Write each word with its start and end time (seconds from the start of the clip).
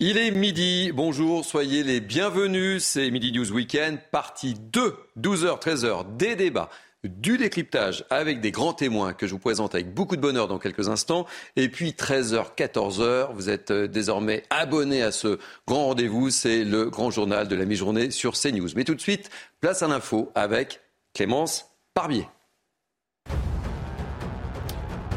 Il 0.00 0.16
est 0.16 0.30
midi, 0.30 0.92
bonjour, 0.94 1.44
soyez 1.44 1.82
les 1.82 1.98
bienvenus. 1.98 2.84
C'est 2.84 3.10
Midi 3.10 3.32
News 3.32 3.50
Weekend, 3.50 3.98
partie 4.12 4.54
2, 4.54 4.94
12h, 5.18 5.60
13h, 5.60 6.16
des 6.16 6.36
débats 6.36 6.68
du 7.02 7.36
décryptage 7.36 8.04
avec 8.08 8.40
des 8.40 8.52
grands 8.52 8.74
témoins 8.74 9.12
que 9.12 9.26
je 9.26 9.32
vous 9.32 9.40
présente 9.40 9.74
avec 9.74 9.92
beaucoup 9.92 10.14
de 10.14 10.20
bonheur 10.20 10.46
dans 10.46 10.60
quelques 10.60 10.88
instants. 10.88 11.26
Et 11.56 11.68
puis 11.68 11.90
13h, 11.90 12.54
14h, 12.56 13.32
vous 13.34 13.50
êtes 13.50 13.72
euh, 13.72 13.88
désormais 13.88 14.44
abonné 14.50 15.02
à 15.02 15.10
ce 15.10 15.40
grand 15.66 15.86
rendez-vous. 15.86 16.30
C'est 16.30 16.62
le 16.62 16.90
grand 16.90 17.10
journal 17.10 17.48
de 17.48 17.56
la 17.56 17.64
mi-journée 17.64 18.12
sur 18.12 18.34
CNews. 18.34 18.68
Mais 18.76 18.84
tout 18.84 18.94
de 18.94 19.00
suite, 19.00 19.30
place 19.60 19.82
à 19.82 19.88
l'info 19.88 20.30
avec 20.36 20.80
Clémence 21.12 21.72
Parbier. 21.94 22.28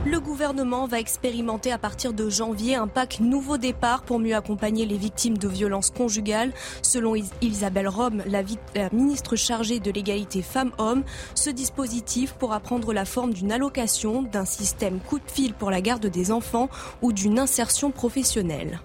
Le 0.03 0.19
gouvernement 0.19 0.87
va 0.87 0.99
expérimenter 0.99 1.71
à 1.71 1.77
partir 1.77 2.13
de 2.13 2.27
janvier 2.27 2.73
un 2.73 2.87
pack 2.87 3.19
nouveau 3.19 3.59
départ 3.59 4.01
pour 4.01 4.17
mieux 4.17 4.35
accompagner 4.35 4.87
les 4.87 4.97
victimes 4.97 5.37
de 5.37 5.47
violences 5.47 5.91
conjugales. 5.91 6.53
Selon 6.81 7.13
Isabelle 7.41 7.87
Rome, 7.87 8.23
la, 8.25 8.41
ministre 8.91 9.35
chargée 9.35 9.79
de 9.79 9.91
l'égalité 9.91 10.41
femmes-hommes, 10.41 11.03
ce 11.35 11.51
dispositif 11.51 12.33
pourra 12.33 12.59
prendre 12.59 12.93
la 12.93 13.05
forme 13.05 13.31
d'une 13.31 13.51
allocation, 13.51 14.23
d'un 14.23 14.45
système 14.45 14.99
coup 14.99 15.19
de 15.19 15.31
fil 15.31 15.53
pour 15.53 15.69
la 15.69 15.81
garde 15.81 16.07
des 16.07 16.31
enfants 16.31 16.69
ou 17.03 17.13
d'une 17.13 17.37
insertion 17.37 17.91
professionnelle. 17.91 18.79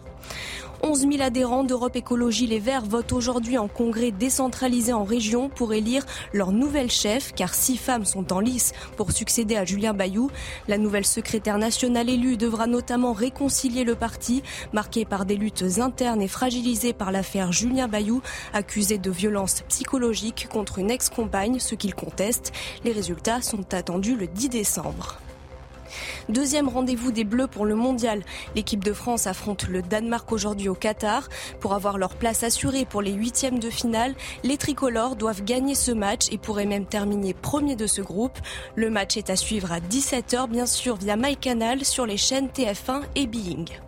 11 0.82 1.00
000 1.10 1.22
adhérents 1.22 1.64
d'Europe 1.64 1.96
Écologie 1.96 2.46
Les 2.46 2.58
Verts 2.58 2.84
votent 2.84 3.12
aujourd'hui 3.12 3.56
en 3.58 3.68
congrès 3.68 4.10
décentralisé 4.10 4.92
en 4.92 5.04
région 5.04 5.48
pour 5.48 5.72
élire 5.72 6.04
leur 6.32 6.52
nouvelle 6.52 6.90
chef, 6.90 7.32
car 7.34 7.54
six 7.54 7.76
femmes 7.76 8.04
sont 8.04 8.32
en 8.32 8.40
lice 8.40 8.72
pour 8.96 9.12
succéder 9.12 9.56
à 9.56 9.64
Julien 9.64 9.94
Bayou. 9.94 10.30
La 10.68 10.78
nouvelle 10.78 11.06
secrétaire 11.06 11.58
nationale 11.58 12.10
élue 12.10 12.36
devra 12.36 12.66
notamment 12.66 13.12
réconcilier 13.12 13.84
le 13.84 13.94
parti, 13.94 14.42
marqué 14.72 15.04
par 15.04 15.24
des 15.24 15.36
luttes 15.36 15.64
internes 15.78 16.22
et 16.22 16.28
fragilisé 16.28 16.92
par 16.92 17.12
l'affaire 17.12 17.52
Julien 17.52 17.88
Bayou, 17.88 18.20
accusé 18.52 18.98
de 18.98 19.10
violence 19.10 19.62
psychologique 19.68 20.48
contre 20.50 20.78
une 20.78 20.90
ex-compagne, 20.90 21.58
ce 21.58 21.74
qu'il 21.74 21.94
conteste. 21.94 22.52
Les 22.84 22.92
résultats 22.92 23.40
sont 23.42 23.72
attendus 23.72 24.16
le 24.16 24.26
10 24.26 24.48
décembre. 24.50 25.18
Deuxième 26.28 26.68
rendez-vous 26.68 27.12
des 27.12 27.24
Bleus 27.24 27.46
pour 27.46 27.64
le 27.64 27.74
mondial. 27.74 28.22
L'équipe 28.54 28.82
de 28.82 28.92
France 28.92 29.26
affronte 29.26 29.68
le 29.68 29.82
Danemark 29.82 30.30
aujourd'hui 30.32 30.68
au 30.68 30.74
Qatar. 30.74 31.28
Pour 31.60 31.74
avoir 31.74 31.98
leur 31.98 32.14
place 32.14 32.42
assurée 32.42 32.84
pour 32.84 33.02
les 33.02 33.12
huitièmes 33.12 33.58
de 33.58 33.70
finale, 33.70 34.14
les 34.42 34.56
tricolores 34.56 35.16
doivent 35.16 35.44
gagner 35.44 35.74
ce 35.74 35.92
match 35.92 36.26
et 36.30 36.38
pourraient 36.38 36.66
même 36.66 36.86
terminer 36.86 37.34
premier 37.34 37.76
de 37.76 37.86
ce 37.86 38.02
groupe. 38.02 38.38
Le 38.74 38.90
match 38.90 39.16
est 39.16 39.30
à 39.30 39.36
suivre 39.36 39.72
à 39.72 39.80
17h, 39.80 40.48
bien 40.48 40.66
sûr, 40.66 40.96
via 40.96 41.16
MyCanal 41.16 41.84
sur 41.84 42.06
les 42.06 42.16
chaînes 42.16 42.48
TF1 42.48 43.02
et 43.14 43.26
Being. 43.26 43.85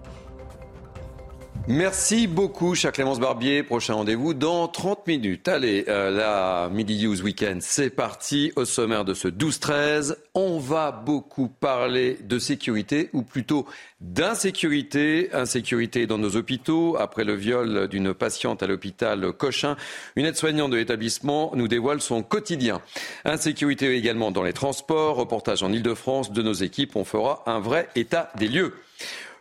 Merci 1.71 2.27
beaucoup, 2.29 2.75
cher 2.75 2.93
Clémence 2.93 3.21
Barbier. 3.21 3.63
Prochain 3.63 3.93
rendez-vous 3.93 4.33
dans 4.33 4.69
30 4.69 5.07
minutes. 5.07 5.49
Allez, 5.49 5.85
euh, 5.89 6.11
la 6.11 6.71
Midi 6.71 7.05
News 7.05 7.21
Weekend, 7.21 7.61
c'est 7.61 7.91
parti. 7.91 8.53
Au 8.57 8.65
sommaire 8.65 9.05
de 9.05 9.13
ce 9.13 9.29
12-13, 9.29 10.17
on 10.33 10.59
va 10.59 10.93
beaucoup 10.93 11.49
parler 11.49 12.17
de 12.25 12.39
sécurité, 12.39 13.11
ou 13.13 13.21
plutôt 13.21 13.67
d'insécurité. 14.01 15.29
Insécurité 15.35 16.07
dans 16.07 16.17
nos 16.17 16.37
hôpitaux. 16.37 16.97
Après 16.99 17.25
le 17.25 17.35
viol 17.35 17.87
d'une 17.89 18.15
patiente 18.15 18.63
à 18.63 18.67
l'hôpital 18.67 19.31
Cochin, 19.35 19.77
une 20.17 20.25
aide-soignante 20.25 20.71
de 20.71 20.79
l'établissement 20.79 21.53
nous 21.55 21.69
dévoile 21.69 22.01
son 22.01 22.23
quotidien. 22.23 22.81
Insécurité 23.27 23.95
également 23.95 24.31
dans 24.31 24.43
les 24.43 24.55
transports. 24.55 25.17
Reportage 25.17 25.63
en 25.63 25.71
Ile-de-France 25.71 26.33
de 26.33 26.41
nos 26.41 26.55
équipes. 26.55 26.97
On 26.97 27.05
fera 27.05 27.43
un 27.45 27.61
vrai 27.61 27.91
état 27.95 28.33
des 28.39 28.49
lieux. 28.49 28.73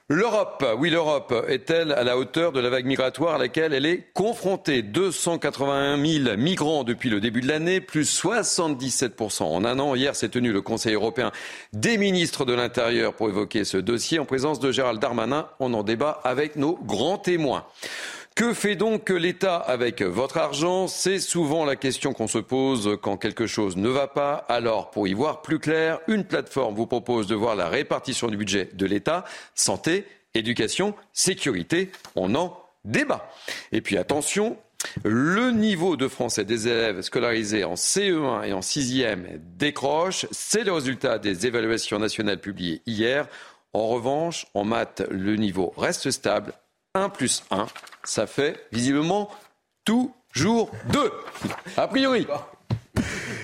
L'Europe, 0.09 0.65
oui 0.77 0.89
l'Europe, 0.89 1.33
est-elle 1.49 1.91
à 1.91 2.01
la 2.05 2.17
hauteur 2.17 2.53
de 2.53 2.61
la 2.61 2.69
vague 2.69 2.85
migratoire 2.85 3.35
à 3.35 3.37
laquelle 3.37 3.73
elle 3.73 3.85
est 3.85 4.05
confrontée? 4.13 4.81
281 4.81 6.01
000 6.01 6.37
migrants 6.37 6.85
depuis 6.85 7.09
le 7.09 7.19
début 7.19 7.41
de 7.41 7.49
l'année, 7.49 7.81
plus 7.81 8.23
77% 8.23 9.43
en 9.43 9.65
un 9.65 9.79
an. 9.79 9.95
Hier 9.95 10.15
s'est 10.15 10.29
tenu 10.29 10.53
le 10.53 10.61
Conseil 10.61 10.93
européen 10.93 11.33
des 11.73 11.97
ministres 11.97 12.45
de 12.45 12.53
l'Intérieur 12.53 13.15
pour 13.15 13.27
évoquer 13.27 13.65
ce 13.65 13.75
dossier 13.75 14.17
en 14.17 14.23
présence 14.23 14.61
de 14.61 14.71
Gérald 14.71 15.01
Darmanin. 15.01 15.49
On 15.59 15.73
en 15.73 15.83
débat 15.83 16.21
avec 16.23 16.55
nos 16.55 16.77
grands 16.77 17.17
témoins. 17.17 17.65
Que 18.37 18.53
fait 18.53 18.75
donc 18.75 19.09
l'État 19.09 19.57
avec 19.57 20.03
votre 20.03 20.37
argent? 20.37 20.87
C'est 20.87 21.17
souvent 21.17 21.65
la 21.65 21.75
question 21.75 22.13
qu'on 22.13 22.27
se 22.27 22.37
pose 22.37 22.95
quand 23.01 23.17
quelque 23.17 23.47
chose 23.47 23.77
ne 23.77 23.89
va 23.89 24.05
pas. 24.07 24.45
Alors, 24.47 24.91
pour 24.91 25.07
y 25.07 25.15
voir 25.15 25.41
plus 25.41 25.57
clair, 25.57 25.99
une 26.07 26.23
plateforme 26.23 26.75
vous 26.75 26.85
propose 26.85 27.25
de 27.25 27.33
voir 27.33 27.55
la 27.55 27.67
répartition 27.67 28.27
du 28.27 28.37
budget 28.37 28.69
de 28.75 28.85
l'État, 28.85 29.25
santé, 29.55 30.05
éducation, 30.35 30.93
sécurité. 31.13 31.89
On 32.15 32.35
en 32.35 32.63
débat. 32.85 33.27
Et 33.71 33.81
puis 33.81 33.97
attention, 33.97 34.55
le 35.03 35.49
niveau 35.49 35.97
de 35.97 36.07
français 36.07 36.45
des 36.45 36.67
élèves 36.67 37.01
scolarisés 37.01 37.63
en 37.63 37.73
CE1 37.73 38.43
et 38.45 38.53
en 38.53 38.59
6e 38.59 39.39
décroche. 39.57 40.27
C'est 40.29 40.63
le 40.63 40.73
résultat 40.73 41.17
des 41.17 41.47
évaluations 41.47 41.97
nationales 41.97 42.39
publiées 42.39 42.83
hier. 42.85 43.27
En 43.73 43.87
revanche, 43.87 44.45
en 44.53 44.63
maths, 44.63 45.01
le 45.09 45.37
niveau 45.37 45.73
reste 45.75 46.11
stable 46.11 46.53
1 46.97 47.09
plus 47.09 47.43
1, 47.51 47.67
ça 48.03 48.27
fait 48.27 48.67
visiblement 48.71 49.29
toujours 49.85 50.71
2. 50.85 51.11
A 51.77 51.87
priori. 51.87 52.27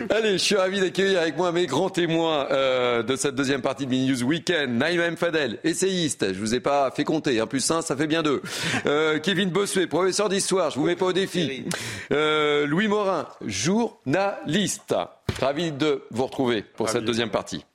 Allez, 0.09 0.33
je 0.33 0.43
suis 0.43 0.55
ravi 0.55 0.79
d'accueillir 0.79 1.21
avec 1.21 1.37
moi 1.37 1.51
mes 1.51 1.65
grands 1.65 1.89
témoins 1.89 2.47
euh, 2.51 3.03
de 3.03 3.15
cette 3.15 3.35
deuxième 3.35 3.61
partie 3.61 3.85
de 3.85 3.91
Mini 3.91 4.09
News 4.09 4.23
Weekend. 4.23 4.77
Naïma 4.77 5.05
M. 5.05 5.17
Fadel, 5.17 5.59
essayiste, 5.63 6.33
je 6.33 6.39
vous 6.39 6.55
ai 6.55 6.59
pas 6.59 6.91
fait 6.91 7.03
compter, 7.03 7.39
1 7.39 7.47
plus 7.47 7.69
1, 7.69 7.81
ça 7.81 7.95
fait 7.95 8.07
bien 8.07 8.23
2. 8.23 8.41
Euh, 8.85 9.19
Kevin 9.19 9.49
Bossuet, 9.49 9.87
professeur 9.87 10.29
d'histoire, 10.29 10.71
je 10.71 10.79
vous 10.79 10.85
mets 10.85 10.95
pas 10.95 11.05
au 11.05 11.13
défi. 11.13 11.65
Euh, 12.11 12.65
Louis 12.65 12.87
Morin, 12.87 13.27
journaliste. 13.45 14.95
Ravi 15.39 15.71
de 15.71 16.03
vous 16.11 16.25
retrouver 16.25 16.61
pour 16.61 16.89
cette 16.89 17.05
deuxième 17.05 17.29
partie. 17.29 17.65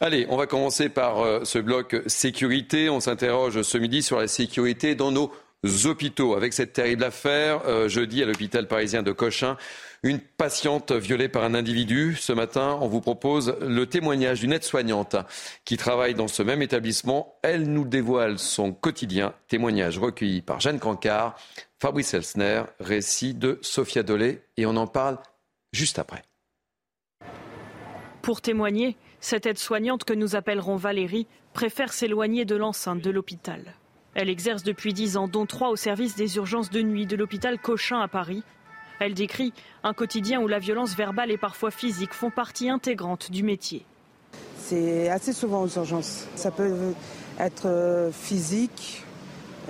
Allez, 0.00 0.26
on 0.28 0.36
va 0.36 0.46
commencer 0.46 0.88
par 0.88 1.20
euh, 1.20 1.40
ce 1.44 1.58
bloc 1.58 1.96
sécurité. 2.06 2.90
On 2.90 3.00
s'interroge 3.00 3.62
ce 3.62 3.78
midi 3.78 4.02
sur 4.02 4.18
la 4.18 4.28
sécurité 4.28 4.94
dans 4.94 5.12
nos 5.12 5.32
hôpitaux. 5.84 6.34
Avec 6.34 6.52
cette 6.52 6.72
terrible 6.72 7.04
affaire, 7.04 7.62
euh, 7.66 7.88
jeudi 7.88 8.22
à 8.22 8.26
l'hôpital 8.26 8.66
parisien 8.66 9.02
de 9.02 9.12
Cochin, 9.12 9.56
une 10.02 10.18
patiente 10.18 10.92
violée 10.92 11.28
par 11.28 11.44
un 11.44 11.54
individu. 11.54 12.16
Ce 12.16 12.32
matin, 12.32 12.78
on 12.80 12.88
vous 12.88 13.00
propose 13.00 13.56
le 13.60 13.86
témoignage 13.86 14.40
d'une 14.40 14.52
aide-soignante 14.52 15.16
qui 15.64 15.76
travaille 15.76 16.14
dans 16.14 16.28
ce 16.28 16.42
même 16.42 16.62
établissement. 16.62 17.38
Elle 17.42 17.70
nous 17.70 17.84
dévoile 17.84 18.38
son 18.38 18.72
quotidien. 18.72 19.34
Témoignage 19.48 19.98
recueilli 19.98 20.42
par 20.42 20.60
Jeanne 20.60 20.80
Cancard, 20.80 21.36
Fabrice 21.80 22.14
Elsner, 22.14 22.64
récit 22.80 23.34
de 23.34 23.58
Sophia 23.62 24.02
Dolé. 24.02 24.42
Et 24.56 24.66
on 24.66 24.76
en 24.76 24.86
parle 24.86 25.18
juste 25.72 25.98
après. 25.98 26.22
Pour 28.22 28.40
témoigner, 28.40 28.96
cette 29.20 29.46
aide-soignante 29.46 30.04
que 30.04 30.12
nous 30.12 30.36
appellerons 30.36 30.76
Valérie 30.76 31.26
préfère 31.52 31.92
s'éloigner 31.92 32.44
de 32.44 32.56
l'enceinte 32.56 33.00
de 33.00 33.10
l'hôpital. 33.10 33.74
Elle 34.14 34.28
exerce 34.28 34.62
depuis 34.62 34.92
dix 34.92 35.16
ans, 35.16 35.26
dont 35.26 35.46
trois 35.46 35.70
au 35.70 35.76
service 35.76 36.16
des 36.16 36.36
urgences 36.36 36.70
de 36.70 36.82
nuit 36.82 37.06
de 37.06 37.16
l'hôpital 37.16 37.58
Cochin 37.58 38.00
à 38.00 38.08
Paris. 38.08 38.42
Elle 39.00 39.14
décrit 39.14 39.52
un 39.82 39.94
quotidien 39.94 40.40
où 40.40 40.48
la 40.48 40.58
violence 40.58 40.94
verbale 40.94 41.30
et 41.30 41.38
parfois 41.38 41.70
physique 41.70 42.12
font 42.12 42.30
partie 42.30 42.68
intégrante 42.68 43.30
du 43.30 43.42
métier. 43.42 43.84
C'est 44.58 45.08
assez 45.08 45.32
souvent 45.32 45.62
aux 45.62 45.68
urgences. 45.76 46.28
Ça 46.36 46.50
peut 46.50 46.94
être 47.40 47.66
euh, 47.66 48.12
physique, 48.12 49.02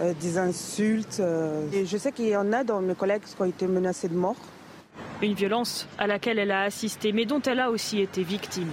euh, 0.01 0.13
des 0.21 0.39
insultes. 0.39 1.21
Euh. 1.21 1.65
Et 1.73 1.87
je 1.87 1.97
sais 1.97 2.13
qu'il 2.13 2.27
y 2.29 2.37
en 2.37 2.53
a 2.53 2.65
dans 2.65 2.81
mes 2.81 2.95
collègues 2.95 3.23
qui 3.23 3.41
ont 3.41 3.47
été 3.47 3.67
menacés 3.67 4.09
de 4.09 4.17
mort. 4.17 4.37
Une 5.23 5.35
violence 5.35 5.87
à 5.99 6.09
laquelle 6.09 6.39
elle 6.39 6.51
a 6.51 6.63
assisté, 6.63 7.13
mais 7.13 7.25
dont 7.25 7.41
elle 7.43 7.61
a 7.61 7.71
aussi 7.71 8.01
été 8.01 8.25
victime 8.25 8.73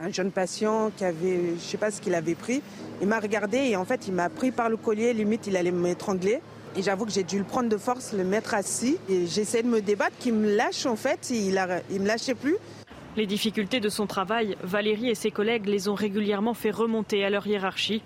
un 0.00 0.10
jeune 0.10 0.30
patient 0.30 0.90
qui 0.96 1.04
avait, 1.04 1.54
je 1.56 1.60
sais 1.60 1.76
pas 1.76 1.90
ce 1.90 2.00
qu'il 2.00 2.14
avait 2.14 2.34
pris. 2.34 2.62
Il 3.00 3.08
m'a 3.08 3.20
regardé 3.20 3.58
et 3.58 3.76
en 3.76 3.84
fait, 3.84 4.08
il 4.08 4.14
m'a 4.14 4.28
pris 4.28 4.50
par 4.50 4.70
le 4.70 4.76
collier, 4.76 5.12
limite, 5.12 5.46
il 5.46 5.56
allait 5.56 5.70
m'étrangler. 5.70 6.40
Et 6.76 6.82
j'avoue 6.82 7.04
que 7.04 7.12
j'ai 7.12 7.24
dû 7.24 7.38
le 7.38 7.44
prendre 7.44 7.68
de 7.68 7.76
force, 7.76 8.12
le 8.12 8.24
mettre 8.24 8.54
assis. 8.54 8.96
Et 9.08 9.26
j'essaie 9.26 9.62
de 9.62 9.68
me 9.68 9.80
débattre, 9.80 10.16
qu'il 10.18 10.34
me 10.34 10.54
lâche 10.56 10.86
en 10.86 10.96
fait. 10.96 11.30
Il 11.30 11.54
ne 11.54 11.98
me 11.98 12.06
lâchait 12.06 12.34
plus. 12.34 12.56
Les 13.16 13.26
difficultés 13.26 13.80
de 13.80 13.88
son 13.88 14.06
travail, 14.06 14.56
Valérie 14.62 15.10
et 15.10 15.14
ses 15.14 15.32
collègues 15.32 15.66
les 15.66 15.88
ont 15.88 15.94
régulièrement 15.94 16.54
fait 16.54 16.70
remonter 16.70 17.24
à 17.24 17.30
leur 17.30 17.46
hiérarchie. 17.46 18.02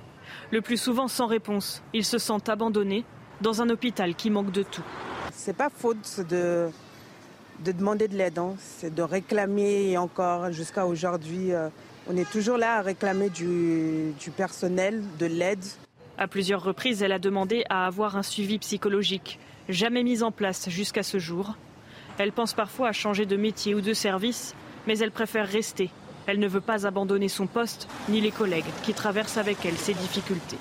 Le 0.51 0.63
plus 0.63 0.79
souvent 0.79 1.09
sans 1.09 1.27
réponse, 1.27 1.83
ils 1.93 2.07
se 2.07 2.19
sentent 2.19 2.49
abandonnés 2.49 3.05
dans 3.43 3.61
un 3.61 3.69
hôpital 3.69 4.15
qui 4.15 4.31
manque 4.31 4.51
de 4.51 4.63
tout. 4.63 4.85
C'est 5.33 5.57
pas 5.57 5.69
faute 5.69 6.21
de, 6.31 6.71
de 7.61 7.73
demander 7.73 8.09
de 8.09 8.17
l'aide, 8.17 8.39
hein. 8.39 8.55
c'est 8.59 8.95
de 8.95 9.03
réclamer 9.03 9.91
et 9.91 9.99
encore 9.99 10.53
jusqu'à 10.53 10.87
aujourd'hui. 10.87 11.53
Euh, 11.53 11.69
on 12.09 12.17
est 12.17 12.31
toujours 12.31 12.59
là 12.59 12.79
à 12.79 12.83
réclamer 12.83 13.31
du, 13.31 14.13
du 14.21 14.31
personnel, 14.31 15.03
de 15.19 15.27
l'aide. 15.27 15.65
À 16.19 16.29
plusieurs 16.29 16.63
reprises, 16.63 17.03
elle 17.03 17.13
a 17.13 17.19
demandé 17.19 17.65
à 17.71 17.87
avoir 17.87 18.17
un 18.17 18.23
suivi 18.23 18.59
psychologique, 18.59 19.39
jamais 19.69 20.03
mis 20.03 20.23
en 20.23 20.31
place 20.31 20.69
jusqu'à 20.69 21.03
ce 21.03 21.19
jour. 21.19 21.57
Elle 22.19 22.33
pense 22.33 22.55
parfois 22.55 22.89
à 22.89 22.93
changer 22.93 23.27
de 23.27 23.37
métier 23.37 23.75
ou 23.75 23.81
de 23.81 23.93
service, 23.93 24.55
mais 24.87 24.99
elle 24.99 25.11
préfère 25.11 25.49
rester. 25.49 25.91
Elle 26.27 26.39
ne 26.39 26.49
veut 26.49 26.61
pas 26.61 26.87
abandonner 26.87 27.29
son 27.29 27.47
poste 27.47 27.89
ni 28.09 28.21
les 28.21 28.31
collègues 28.31 28.65
qui 28.83 28.95
traversent 28.95 29.37
avec 29.37 29.65
elle 29.65 29.77
ces 29.77 29.95
difficultés. 29.95 30.59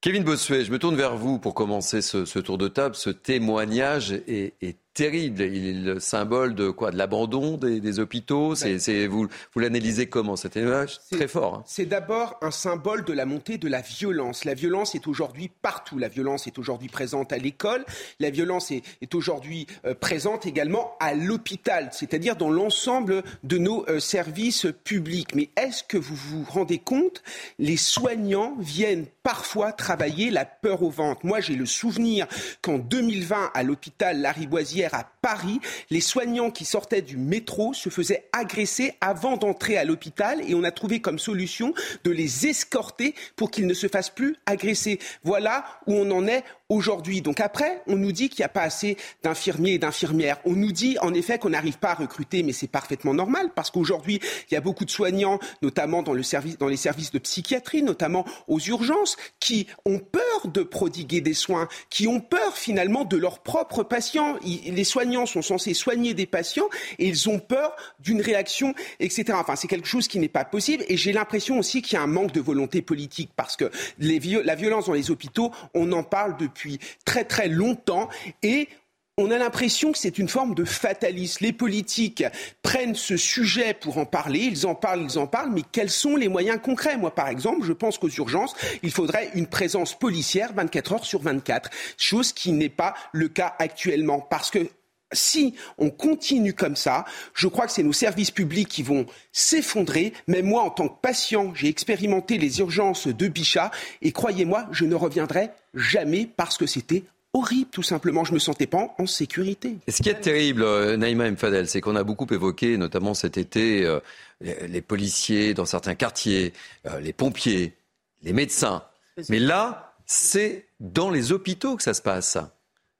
Kevin 0.00 0.22
Bossuet, 0.22 0.64
je 0.64 0.70
me 0.70 0.78
tourne 0.78 0.96
vers 0.96 1.16
vous 1.16 1.38
pour 1.38 1.54
commencer 1.54 2.02
ce, 2.02 2.38
tour 2.38 2.56
de 2.56 2.68
table. 2.68 2.94
Ce 2.94 3.10
témoignage 3.10 4.12
est, 4.12 4.54
est 4.60 4.76
terrible. 4.98 5.42
Il 5.42 5.66
est 5.66 5.72
le 5.74 6.00
symbole 6.00 6.56
de 6.56 6.70
quoi? 6.70 6.90
De 6.90 6.98
l'abandon 6.98 7.56
des, 7.56 8.00
hôpitaux? 8.00 8.56
C'est, 8.56 8.78
ben, 8.84 9.08
vous, 9.08 9.28
vous 9.54 9.60
l'analysez 9.60 10.08
comment 10.08 10.34
Cet 10.34 10.56
image? 10.56 10.98
très 11.12 11.28
fort. 11.28 11.54
Hein. 11.54 11.62
C'est 11.66 11.86
d'abord 11.86 12.36
un 12.42 12.50
symbole 12.50 13.04
de 13.04 13.12
la 13.12 13.24
montée 13.24 13.58
de 13.58 13.68
la 13.68 13.80
violence. 13.80 14.44
La 14.44 14.54
violence 14.54 14.96
est 14.96 15.06
aujourd'hui 15.06 15.52
partout. 15.62 15.98
La 15.98 16.08
violence 16.08 16.48
est 16.48 16.58
aujourd'hui 16.58 16.88
présente 16.88 17.32
à 17.32 17.38
l'école. 17.38 17.84
La 18.18 18.30
violence 18.30 18.72
est, 18.72 18.82
est 19.00 19.14
aujourd'hui 19.14 19.68
euh, 19.84 19.94
présente 19.94 20.46
également 20.46 20.96
à 20.98 21.14
l'hôpital, 21.14 21.90
c'est-à-dire 21.92 22.34
dans 22.34 22.50
l'ensemble 22.50 23.22
de 23.44 23.58
nos 23.58 23.88
euh, 23.88 24.00
services 24.00 24.66
publics. 24.82 25.32
Mais 25.36 25.50
est-ce 25.56 25.84
que 25.84 25.96
vous 25.96 26.16
vous 26.16 26.44
rendez 26.48 26.78
compte? 26.78 27.22
Les 27.60 27.76
soignants 27.76 28.56
viennent 28.58 29.06
parfois 29.22 29.70
travailler 29.70 30.32
la 30.32 30.44
peur 30.44 30.82
au 30.82 30.90
ventre. 30.90 31.24
Moi, 31.24 31.40
j'ai 31.40 31.54
le 31.54 31.66
souvenir 31.66 32.26
qu'en 32.62 32.78
2020, 32.78 33.52
à 33.54 33.62
l'hôpital 33.62 34.20
Lariboisière, 34.20 34.87
à 34.94 35.10
Paris, 35.22 35.60
les 35.90 36.00
soignants 36.00 36.50
qui 36.50 36.64
sortaient 36.64 37.02
du 37.02 37.16
métro 37.16 37.74
se 37.74 37.88
faisaient 37.88 38.28
agresser 38.32 38.94
avant 39.00 39.36
d'entrer 39.36 39.76
à 39.76 39.84
l'hôpital 39.84 40.42
et 40.48 40.54
on 40.54 40.64
a 40.64 40.70
trouvé 40.70 41.00
comme 41.00 41.18
solution 41.18 41.74
de 42.04 42.10
les 42.10 42.46
escorter 42.46 43.14
pour 43.36 43.50
qu'ils 43.50 43.66
ne 43.66 43.74
se 43.74 43.88
fassent 43.88 44.10
plus 44.10 44.36
agresser. 44.46 44.98
Voilà 45.24 45.64
où 45.86 45.94
on 45.94 46.10
en 46.10 46.26
est 46.26 46.44
aujourd'hui. 46.68 47.22
Donc 47.22 47.40
après, 47.40 47.82
on 47.86 47.96
nous 47.96 48.12
dit 48.12 48.28
qu'il 48.28 48.42
n'y 48.42 48.46
a 48.46 48.50
pas 48.50 48.62
assez 48.62 48.98
d'infirmiers 49.22 49.74
et 49.74 49.78
d'infirmières. 49.78 50.38
On 50.44 50.52
nous 50.52 50.72
dit 50.72 50.98
en 51.00 51.14
effet 51.14 51.38
qu'on 51.38 51.50
n'arrive 51.50 51.78
pas 51.78 51.92
à 51.92 51.94
recruter, 51.94 52.42
mais 52.42 52.52
c'est 52.52 52.66
parfaitement 52.68 53.14
normal 53.14 53.50
parce 53.54 53.70
qu'aujourd'hui, 53.70 54.20
il 54.50 54.54
y 54.54 54.56
a 54.56 54.60
beaucoup 54.60 54.84
de 54.84 54.90
soignants, 54.90 55.38
notamment 55.62 56.02
dans, 56.02 56.12
le 56.12 56.22
service, 56.22 56.58
dans 56.58 56.68
les 56.68 56.76
services 56.76 57.10
de 57.10 57.18
psychiatrie, 57.18 57.82
notamment 57.82 58.26
aux 58.48 58.60
urgences, 58.60 59.16
qui 59.40 59.66
ont 59.86 59.98
peur 59.98 60.48
de 60.52 60.62
prodiguer 60.62 61.22
des 61.22 61.32
soins, 61.32 61.68
qui 61.88 62.06
ont 62.06 62.20
peur 62.20 62.56
finalement 62.56 63.04
de 63.04 63.16
leurs 63.16 63.38
propres 63.38 63.82
patients. 63.82 64.36
les 64.44 64.84
soignants 64.84 65.26
sont 65.26 65.42
censés 65.42 65.72
soigner 65.72 66.12
des 66.12 66.26
patients 66.26 66.68
et 66.98 67.08
ils 67.08 67.30
ont 67.30 67.38
peur 67.38 67.74
d'une 67.98 68.20
réaction, 68.20 68.74
etc. 69.00 69.32
Enfin, 69.32 69.56
c'est 69.56 69.68
quelque 69.68 69.88
chose 69.88 70.06
qui 70.06 70.18
n'est 70.18 70.28
pas 70.28 70.44
possible. 70.44 70.84
Et 70.88 70.98
j'ai 70.98 71.12
l'impression 71.12 71.58
aussi 71.58 71.80
qu'il 71.80 71.94
y 71.94 71.98
a 71.98 72.02
un 72.02 72.06
manque 72.06 72.32
de 72.32 72.40
volonté 72.40 72.82
politique 72.82 73.30
parce 73.36 73.56
que 73.56 73.70
la 73.98 74.54
violence 74.54 74.86
dans 74.86 74.92
les 74.92 75.10
hôpitaux, 75.10 75.50
on 75.72 75.92
en 75.92 76.02
parle 76.02 76.36
depuis 76.36 76.57
depuis 76.58 76.80
très 77.04 77.24
très 77.24 77.48
longtemps. 77.48 78.08
Et 78.42 78.68
on 79.16 79.30
a 79.30 79.38
l'impression 79.38 79.92
que 79.92 79.98
c'est 79.98 80.18
une 80.18 80.28
forme 80.28 80.54
de 80.54 80.64
fatalisme. 80.64 81.44
Les 81.44 81.52
politiques 81.52 82.24
prennent 82.62 82.94
ce 82.94 83.16
sujet 83.16 83.74
pour 83.74 83.98
en 83.98 84.06
parler, 84.06 84.40
ils 84.40 84.66
en 84.66 84.74
parlent, 84.74 85.02
ils 85.02 85.18
en 85.18 85.26
parlent, 85.26 85.50
mais 85.50 85.62
quels 85.72 85.90
sont 85.90 86.16
les 86.16 86.28
moyens 86.28 86.60
concrets? 86.62 86.96
Moi, 86.96 87.14
par 87.14 87.28
exemple, 87.28 87.66
je 87.66 87.72
pense 87.72 87.98
qu'aux 87.98 88.08
urgences, 88.08 88.54
il 88.82 88.92
faudrait 88.92 89.30
une 89.34 89.48
présence 89.48 89.98
policière 89.98 90.52
24 90.54 90.92
heures 90.92 91.04
sur 91.04 91.20
24, 91.20 91.70
chose 91.96 92.32
qui 92.32 92.52
n'est 92.52 92.68
pas 92.68 92.94
le 93.12 93.28
cas 93.28 93.56
actuellement, 93.58 94.20
parce 94.20 94.50
que 94.50 94.70
si 95.12 95.54
on 95.78 95.90
continue 95.90 96.52
comme 96.52 96.76
ça, 96.76 97.04
je 97.34 97.48
crois 97.48 97.66
que 97.66 97.72
c'est 97.72 97.82
nos 97.82 97.92
services 97.92 98.30
publics 98.30 98.68
qui 98.68 98.82
vont 98.82 99.06
s'effondrer. 99.32 100.12
Mais 100.26 100.42
moi, 100.42 100.62
en 100.62 100.70
tant 100.70 100.88
que 100.88 101.00
patient, 101.00 101.52
j'ai 101.54 101.68
expérimenté 101.68 102.38
les 102.38 102.60
urgences 102.60 103.08
de 103.08 103.28
Bichat 103.28 103.70
et 104.02 104.12
croyez-moi, 104.12 104.66
je 104.72 104.84
ne 104.84 104.94
reviendrai 104.94 105.50
jamais 105.74 106.28
parce 106.36 106.58
que 106.58 106.66
c'était 106.66 107.04
horrible, 107.32 107.70
tout 107.70 107.82
simplement. 107.82 108.24
Je 108.24 108.32
me 108.32 108.38
sentais 108.38 108.66
pas 108.66 108.94
en 108.98 109.06
sécurité. 109.06 109.76
Et 109.86 109.90
ce 109.90 110.02
qui 110.02 110.08
est 110.08 110.20
terrible, 110.20 110.62
euh, 110.62 110.96
Naïma 110.96 111.30
Mfadel, 111.30 111.68
c'est 111.68 111.80
qu'on 111.80 111.96
a 111.96 112.04
beaucoup 112.04 112.26
évoqué, 112.32 112.76
notamment 112.76 113.14
cet 113.14 113.38
été, 113.38 113.84
euh, 113.84 114.00
les 114.40 114.80
policiers 114.80 115.54
dans 115.54 115.64
certains 115.64 115.94
quartiers, 115.94 116.52
euh, 116.86 117.00
les 117.00 117.12
pompiers, 117.12 117.74
les 118.22 118.32
médecins. 118.32 118.82
Mais 119.28 119.38
là, 119.38 119.94
c'est 120.06 120.66
dans 120.80 121.10
les 121.10 121.32
hôpitaux 121.32 121.76
que 121.76 121.82
ça 121.82 121.94
se 121.94 122.02
passe. 122.02 122.38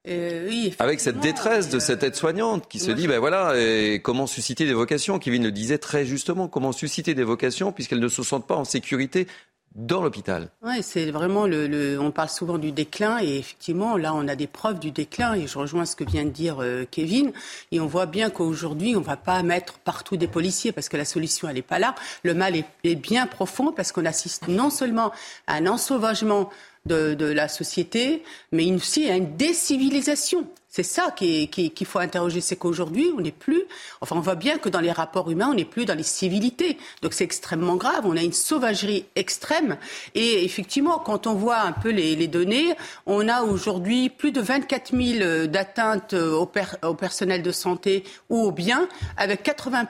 Euh, 0.08 0.70
Avec 0.78 1.00
cette 1.00 1.20
détresse 1.20 1.68
de 1.68 1.78
cette 1.78 2.02
aide-soignante 2.02 2.68
qui 2.68 2.78
se 2.78 2.90
dit, 2.90 3.06
ben 3.06 3.18
voilà, 3.18 3.54
comment 4.02 4.26
susciter 4.26 4.64
des 4.64 4.74
vocations 4.74 5.18
Kevin 5.18 5.44
le 5.44 5.52
disait 5.52 5.78
très 5.78 6.04
justement, 6.06 6.48
comment 6.48 6.72
susciter 6.72 7.14
des 7.14 7.24
vocations 7.24 7.72
puisqu'elles 7.72 8.00
ne 8.00 8.08
se 8.08 8.22
sentent 8.22 8.46
pas 8.46 8.56
en 8.56 8.64
sécurité 8.64 9.26
dans 9.74 10.02
l'hôpital. 10.02 10.48
Oui, 10.62 10.82
c'est 10.82 11.10
vraiment 11.10 11.46
le, 11.46 11.98
On 12.00 12.10
parle 12.10 12.28
souvent 12.28 12.58
du 12.58 12.72
déclin 12.72 13.18
et 13.22 13.38
effectivement, 13.38 13.96
là, 13.96 14.12
on 14.14 14.26
a 14.26 14.34
des 14.34 14.46
preuves 14.46 14.78
du 14.78 14.90
déclin 14.90 15.34
et 15.34 15.46
je 15.46 15.58
rejoins 15.58 15.84
ce 15.84 15.94
que 15.94 16.04
vient 16.04 16.24
de 16.24 16.30
dire 16.30 16.58
euh, 16.60 16.84
Kevin. 16.90 17.32
Et 17.70 17.80
on 17.80 17.86
voit 17.86 18.06
bien 18.06 18.30
qu'aujourd'hui, 18.30 18.96
on 18.96 19.00
ne 19.00 19.04
va 19.04 19.16
pas 19.16 19.42
mettre 19.42 19.78
partout 19.78 20.16
des 20.16 20.26
policiers 20.26 20.72
parce 20.72 20.88
que 20.88 20.96
la 20.96 21.04
solution, 21.04 21.48
elle 21.48 21.56
n'est 21.56 21.62
pas 21.62 21.78
là. 21.78 21.94
Le 22.22 22.34
mal 22.34 22.56
est, 22.56 22.66
est 22.84 22.96
bien 22.96 23.26
profond 23.26 23.72
parce 23.72 23.92
qu'on 23.92 24.04
assiste 24.04 24.48
non 24.48 24.70
seulement 24.70 25.12
à 25.46 25.54
un 25.54 25.66
ensauvagement 25.66 26.50
de, 26.88 27.24
la 27.24 27.48
société, 27.48 28.22
mais 28.52 28.72
aussi 28.72 29.08
à 29.08 29.16
une 29.16 29.36
décivilisation. 29.36 30.46
C'est 30.70 30.82
ça 30.82 31.10
qu'il 31.10 31.86
faut 31.86 31.98
interroger, 31.98 32.40
c'est 32.40 32.56
qu'aujourd'hui, 32.56 33.10
on 33.16 33.20
n'est 33.20 33.32
plus, 33.32 33.62
enfin, 34.00 34.16
on 34.16 34.20
voit 34.20 34.34
bien 34.34 34.58
que 34.58 34.68
dans 34.68 34.80
les 34.80 34.92
rapports 34.92 35.30
humains, 35.30 35.48
on 35.50 35.54
n'est 35.54 35.64
plus 35.64 35.86
dans 35.86 35.94
les 35.94 36.02
civilités. 36.02 36.76
Donc 37.02 37.14
c'est 37.14 37.24
extrêmement 37.24 37.76
grave. 37.76 38.02
On 38.04 38.16
a 38.16 38.22
une 38.22 38.34
sauvagerie 38.34 39.06
extrême. 39.16 39.78
Et 40.14 40.44
effectivement, 40.44 40.98
quand 40.98 41.26
on 41.26 41.34
voit 41.34 41.60
un 41.60 41.72
peu 41.72 41.90
les, 41.90 42.28
données, 42.28 42.74
on 43.06 43.28
a 43.28 43.42
aujourd'hui 43.42 44.10
plus 44.10 44.30
de 44.30 44.40
24 44.40 44.94
000 44.94 45.46
d'atteintes 45.46 46.12
au, 46.12 46.50
au 46.82 46.94
personnel 46.94 47.42
de 47.42 47.50
santé 47.50 48.04
ou 48.28 48.38
aux 48.44 48.52
biens, 48.52 48.88
avec 49.16 49.42
80 49.42 49.88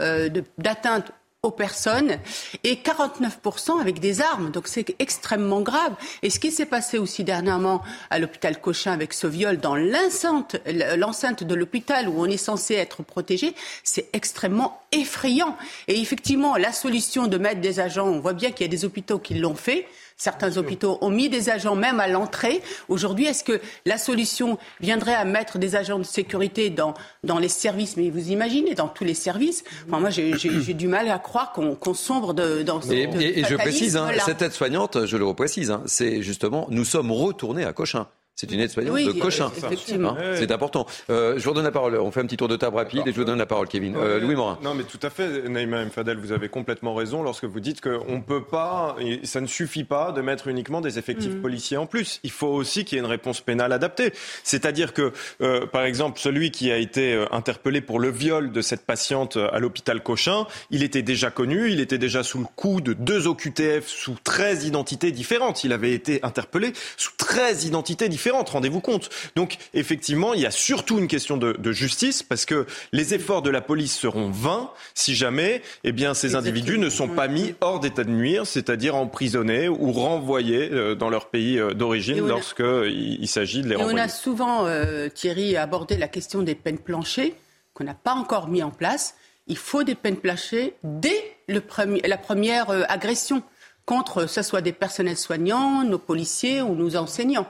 euh, 0.00 0.30
d'atteintes 0.56 1.12
aux 1.42 1.50
personnes 1.50 2.18
et 2.64 2.74
49% 2.74 3.80
avec 3.80 3.98
des 3.98 4.20
armes. 4.20 4.50
Donc 4.50 4.68
c'est 4.68 4.94
extrêmement 4.98 5.62
grave. 5.62 5.94
Et 6.22 6.28
ce 6.28 6.38
qui 6.38 6.50
s'est 6.50 6.66
passé 6.66 6.98
aussi 6.98 7.24
dernièrement 7.24 7.80
à 8.10 8.18
l'hôpital 8.18 8.60
Cochin 8.60 8.92
avec 8.92 9.14
ce 9.14 9.26
viol 9.26 9.56
dans 9.56 9.74
l'enceinte, 9.74 10.56
l'enceinte 10.98 11.42
de 11.42 11.54
l'hôpital 11.54 12.10
où 12.10 12.20
on 12.20 12.26
est 12.26 12.36
censé 12.36 12.74
être 12.74 13.02
protégé, 13.02 13.54
c'est 13.84 14.10
extrêmement 14.12 14.82
effrayant. 14.92 15.56
Et 15.88 15.98
effectivement, 15.98 16.58
la 16.58 16.72
solution 16.72 17.26
de 17.26 17.38
mettre 17.38 17.62
des 17.62 17.80
agents, 17.80 18.06
on 18.06 18.20
voit 18.20 18.34
bien 18.34 18.50
qu'il 18.50 18.66
y 18.66 18.68
a 18.68 18.70
des 18.70 18.84
hôpitaux 18.84 19.18
qui 19.18 19.32
l'ont 19.32 19.54
fait. 19.54 19.86
Certains 20.20 20.58
hôpitaux 20.58 20.98
ont 21.00 21.08
mis 21.08 21.30
des 21.30 21.48
agents 21.48 21.76
même 21.76 21.98
à 21.98 22.06
l'entrée. 22.06 22.60
Aujourd'hui, 22.90 23.24
est-ce 23.24 23.42
que 23.42 23.58
la 23.86 23.96
solution 23.96 24.58
viendrait 24.78 25.14
à 25.14 25.24
mettre 25.24 25.56
des 25.56 25.76
agents 25.76 25.98
de 25.98 26.04
sécurité 26.04 26.68
dans, 26.68 26.92
dans 27.24 27.38
les 27.38 27.48
services? 27.48 27.96
Mais 27.96 28.10
vous 28.10 28.28
imaginez, 28.28 28.74
dans 28.74 28.88
tous 28.88 29.04
les 29.04 29.14
services 29.14 29.64
Moi, 29.88 30.10
j'ai 30.10 30.74
du 30.74 30.88
mal 30.88 31.08
à 31.08 31.18
croire 31.18 31.52
qu'on 31.52 31.94
sombre 31.94 32.34
de, 32.34 32.60
dans 32.62 32.82
ce 32.82 32.92
Et, 32.92 33.04
et, 33.04 33.38
et 33.40 33.44
je 33.44 33.54
précise, 33.54 33.96
hein, 33.96 34.08
cette 34.22 34.42
aide-soignante, 34.42 35.06
je 35.06 35.16
le 35.16 35.24
reprécise, 35.24 35.70
hein, 35.70 35.82
c'est 35.86 36.20
justement, 36.20 36.66
nous 36.68 36.84
sommes 36.84 37.10
retournés 37.10 37.64
à 37.64 37.72
Cochin. 37.72 38.06
C'est 38.40 38.50
une 38.52 38.60
aide-soignante 38.60 38.96
de 38.96 39.12
Cochin. 39.20 39.52
Hein, 39.62 40.16
c'est 40.34 40.50
important. 40.50 40.86
Euh, 41.10 41.34
je 41.36 41.44
vous 41.44 41.50
redonne 41.50 41.64
la 41.64 41.70
parole. 41.70 41.96
On 41.96 42.10
fait 42.10 42.20
un 42.20 42.24
petit 42.24 42.38
tour 42.38 42.48
de 42.48 42.56
table 42.56 42.76
rapide 42.76 43.02
et 43.04 43.12
je 43.12 43.16
vous 43.16 43.24
donne 43.24 43.36
la 43.36 43.44
parole, 43.44 43.68
Kevin. 43.68 43.94
Euh, 43.96 44.18
Louis 44.18 44.34
Morin. 44.34 44.58
Non, 44.62 44.72
mais 44.72 44.84
tout 44.84 44.98
à 45.02 45.10
fait, 45.10 45.46
Naïma 45.46 45.84
Mfadel, 45.84 46.16
vous 46.16 46.32
avez 46.32 46.48
complètement 46.48 46.94
raison 46.94 47.22
lorsque 47.22 47.44
vous 47.44 47.60
dites 47.60 47.82
qu'on 47.82 48.16
ne 48.16 48.22
peut 48.22 48.42
pas, 48.42 48.96
et 48.98 49.26
ça 49.26 49.42
ne 49.42 49.46
suffit 49.46 49.84
pas 49.84 50.12
de 50.12 50.22
mettre 50.22 50.48
uniquement 50.48 50.80
des 50.80 50.98
effectifs 50.98 51.34
mm. 51.34 51.42
policiers 51.42 51.76
en 51.76 51.84
plus. 51.84 52.18
Il 52.22 52.30
faut 52.30 52.46
aussi 52.46 52.86
qu'il 52.86 52.96
y 52.96 52.98
ait 52.98 53.04
une 53.04 53.10
réponse 53.10 53.42
pénale 53.42 53.74
adaptée. 53.74 54.14
C'est-à-dire 54.42 54.94
que, 54.94 55.12
euh, 55.42 55.66
par 55.66 55.82
exemple, 55.82 56.18
celui 56.18 56.50
qui 56.50 56.72
a 56.72 56.78
été 56.78 57.22
interpellé 57.32 57.82
pour 57.82 58.00
le 58.00 58.10
viol 58.10 58.52
de 58.52 58.62
cette 58.62 58.86
patiente 58.86 59.36
à 59.36 59.58
l'hôpital 59.58 60.02
Cochin, 60.02 60.46
il 60.70 60.82
était 60.82 61.02
déjà 61.02 61.30
connu, 61.30 61.70
il 61.70 61.80
était 61.80 61.98
déjà 61.98 62.22
sous 62.22 62.38
le 62.38 62.46
coup 62.56 62.80
de 62.80 62.94
deux 62.94 63.26
OQTF 63.26 63.86
sous 63.86 64.16
13 64.24 64.64
identités 64.64 65.12
différentes. 65.12 65.62
Il 65.62 65.74
avait 65.74 65.92
été 65.92 66.20
interpellé 66.22 66.72
sous 66.96 67.12
13 67.18 67.66
identités 67.66 68.08
différentes 68.08 68.29
rendez-vous 68.30 68.80
compte. 68.80 69.10
Donc 69.36 69.56
effectivement, 69.74 70.34
il 70.34 70.40
y 70.40 70.46
a 70.46 70.50
surtout 70.50 70.98
une 70.98 71.08
question 71.08 71.36
de, 71.36 71.72
justice 71.72 72.22
parce 72.22 72.44
que 72.44 72.66
les 72.92 73.14
efforts 73.14 73.42
de 73.42 73.50
la 73.50 73.60
police 73.60 73.96
seront 73.96 74.30
vains 74.30 74.70
si 74.94 75.14
jamais 75.14 75.62
eh 75.84 75.92
bien, 75.92 76.14
ces 76.14 76.34
individus 76.34 76.78
ne 76.78 76.90
sont 76.90 77.08
pas 77.08 77.28
mis 77.28 77.54
hors 77.60 77.80
d'état 77.80 78.04
de 78.04 78.10
nuire, 78.10 78.46
c'est-à-dire 78.46 78.96
emprisonnés 78.96 79.68
ou 79.68 79.92
renvoyés 79.92 80.70
euh, 80.72 80.94
dans 80.94 81.10
leur 81.10 81.28
pays 81.28 81.58
euh, 81.58 81.72
d'origine 81.72 82.26
lorsqu'il 82.26 83.18
il, 83.20 83.28
s'agit 83.28 83.62
de 83.62 83.68
les 83.68 83.76
renvoyer. 83.76 83.98
On 83.98 84.02
a 84.02 84.08
souvent, 84.08 84.66
euh, 84.66 85.08
Thierry, 85.08 85.56
abordé 85.56 85.96
la 85.96 86.08
question 86.08 86.42
des 86.42 86.54
peines 86.54 86.78
planchées 86.78 87.34
qu'on 87.74 87.84
n'a 87.84 87.94
pas 87.94 88.14
encore 88.14 88.48
mis 88.48 88.62
en 88.62 88.70
place. 88.70 89.14
Il 89.46 89.56
faut 89.56 89.84
des 89.84 89.94
peines 89.94 90.16
planchées 90.16 90.74
dès 90.82 91.36
le 91.48 91.60
premier, 91.60 92.00
la 92.02 92.18
première 92.18 92.70
agression. 92.90 93.42
contre, 93.86 94.26
ce 94.26 94.42
soit 94.42 94.60
des 94.60 94.72
personnels 94.72 95.16
soignants, 95.16 95.84
nos 95.84 95.98
policiers 95.98 96.62
ou 96.62 96.74
nos 96.74 96.96
enseignants. 96.96 97.48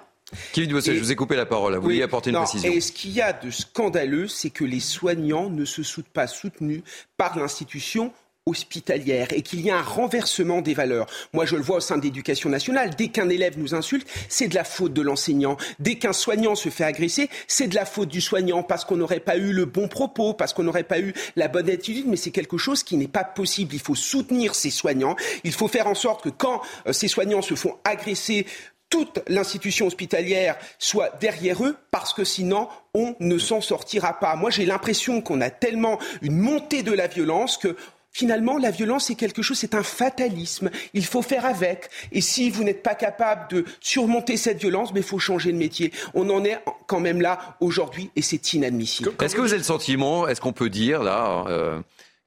Qui 0.52 0.68
je 0.68 0.74
vous 0.74 1.12
ai 1.12 1.16
coupé 1.16 1.36
la 1.36 1.46
parole. 1.46 1.74
Vous 1.76 1.82
vouliez 1.82 2.02
apporter 2.02 2.30
une 2.30 2.36
précision. 2.36 2.70
Et 2.70 2.80
ce 2.80 2.92
qu'il 2.92 3.12
y 3.12 3.20
a 3.20 3.32
de 3.32 3.50
scandaleux, 3.50 4.28
c'est 4.28 4.50
que 4.50 4.64
les 4.64 4.80
soignants 4.80 5.50
ne 5.50 5.64
se 5.64 5.82
sont 5.82 6.02
pas 6.12 6.26
soutenus 6.26 6.82
par 7.16 7.38
l'institution 7.38 8.12
hospitalière 8.46 9.28
et 9.32 9.42
qu'il 9.42 9.60
y 9.60 9.70
a 9.70 9.78
un 9.78 9.82
renversement 9.82 10.60
des 10.60 10.74
valeurs. 10.74 11.06
Moi, 11.32 11.44
je 11.46 11.56
le 11.56 11.62
vois 11.62 11.76
au 11.76 11.80
sein 11.80 11.98
de 11.98 12.02
l'éducation 12.02 12.48
nationale. 12.48 12.90
Dès 12.96 13.08
qu'un 13.08 13.28
élève 13.28 13.58
nous 13.58 13.74
insulte, 13.74 14.08
c'est 14.28 14.48
de 14.48 14.54
la 14.54 14.64
faute 14.64 14.92
de 14.92 15.02
l'enseignant. 15.02 15.56
Dès 15.78 15.96
qu'un 15.96 16.12
soignant 16.12 16.54
se 16.54 16.68
fait 16.68 16.84
agresser, 16.84 17.28
c'est 17.46 17.68
de 17.68 17.74
la 17.74 17.84
faute 17.84 18.08
du 18.08 18.20
soignant 18.20 18.62
parce 18.62 18.84
qu'on 18.84 18.96
n'aurait 18.96 19.20
pas 19.20 19.36
eu 19.36 19.52
le 19.52 19.66
bon 19.66 19.88
propos, 19.88 20.34
parce 20.34 20.52
qu'on 20.52 20.62
n'aurait 20.62 20.84
pas 20.84 21.00
eu 21.00 21.14
la 21.36 21.48
bonne 21.48 21.68
attitude. 21.70 22.06
Mais 22.06 22.16
c'est 22.16 22.30
quelque 22.30 22.58
chose 22.58 22.82
qui 22.82 22.96
n'est 22.96 23.08
pas 23.08 23.24
possible. 23.24 23.74
Il 23.74 23.80
faut 23.80 23.94
soutenir 23.94 24.54
ces 24.54 24.70
soignants. 24.70 25.16
Il 25.44 25.52
faut 25.52 25.68
faire 25.68 25.86
en 25.86 25.94
sorte 25.94 26.24
que 26.24 26.30
quand 26.30 26.62
euh, 26.86 26.92
ces 26.92 27.08
soignants 27.08 27.42
se 27.42 27.54
font 27.54 27.76
agresser, 27.84 28.46
toute 28.90 29.20
l'institution 29.28 29.86
hospitalière 29.86 30.56
soit 30.78 31.10
derrière 31.20 31.64
eux, 31.64 31.76
parce 31.90 32.12
que 32.12 32.24
sinon, 32.24 32.68
on 32.92 33.14
ne 33.20 33.38
s'en 33.38 33.60
sortira 33.60 34.18
pas. 34.18 34.34
Moi, 34.36 34.50
j'ai 34.50 34.66
l'impression 34.66 35.22
qu'on 35.22 35.40
a 35.40 35.48
tellement 35.48 35.98
une 36.22 36.36
montée 36.36 36.82
de 36.82 36.92
la 36.92 37.06
violence 37.06 37.56
que 37.56 37.76
Finalement, 38.12 38.58
la 38.58 38.72
violence, 38.72 39.04
c'est 39.04 39.14
quelque 39.14 39.40
chose, 39.40 39.56
c'est 39.56 39.74
un 39.74 39.84
fatalisme. 39.84 40.70
Il 40.94 41.04
faut 41.04 41.22
faire 41.22 41.46
avec. 41.46 41.90
Et 42.10 42.20
si 42.20 42.50
vous 42.50 42.64
n'êtes 42.64 42.82
pas 42.82 42.96
capable 42.96 43.48
de 43.50 43.64
surmonter 43.80 44.36
cette 44.36 44.58
violence, 44.58 44.90
il 44.96 45.02
faut 45.04 45.20
changer 45.20 45.52
de 45.52 45.56
métier. 45.56 45.92
On 46.14 46.28
en 46.28 46.44
est 46.44 46.58
quand 46.88 46.98
même 46.98 47.20
là 47.20 47.56
aujourd'hui 47.60 48.10
et 48.16 48.22
c'est 48.22 48.52
inadmissible. 48.52 49.12
Est-ce 49.22 49.36
que 49.36 49.40
vous 49.40 49.52
avez 49.52 49.58
le 49.58 49.62
sentiment, 49.62 50.26
est-ce 50.26 50.40
qu'on 50.40 50.52
peut 50.52 50.70
dire 50.70 51.04
là, 51.04 51.44
euh, 51.46 51.80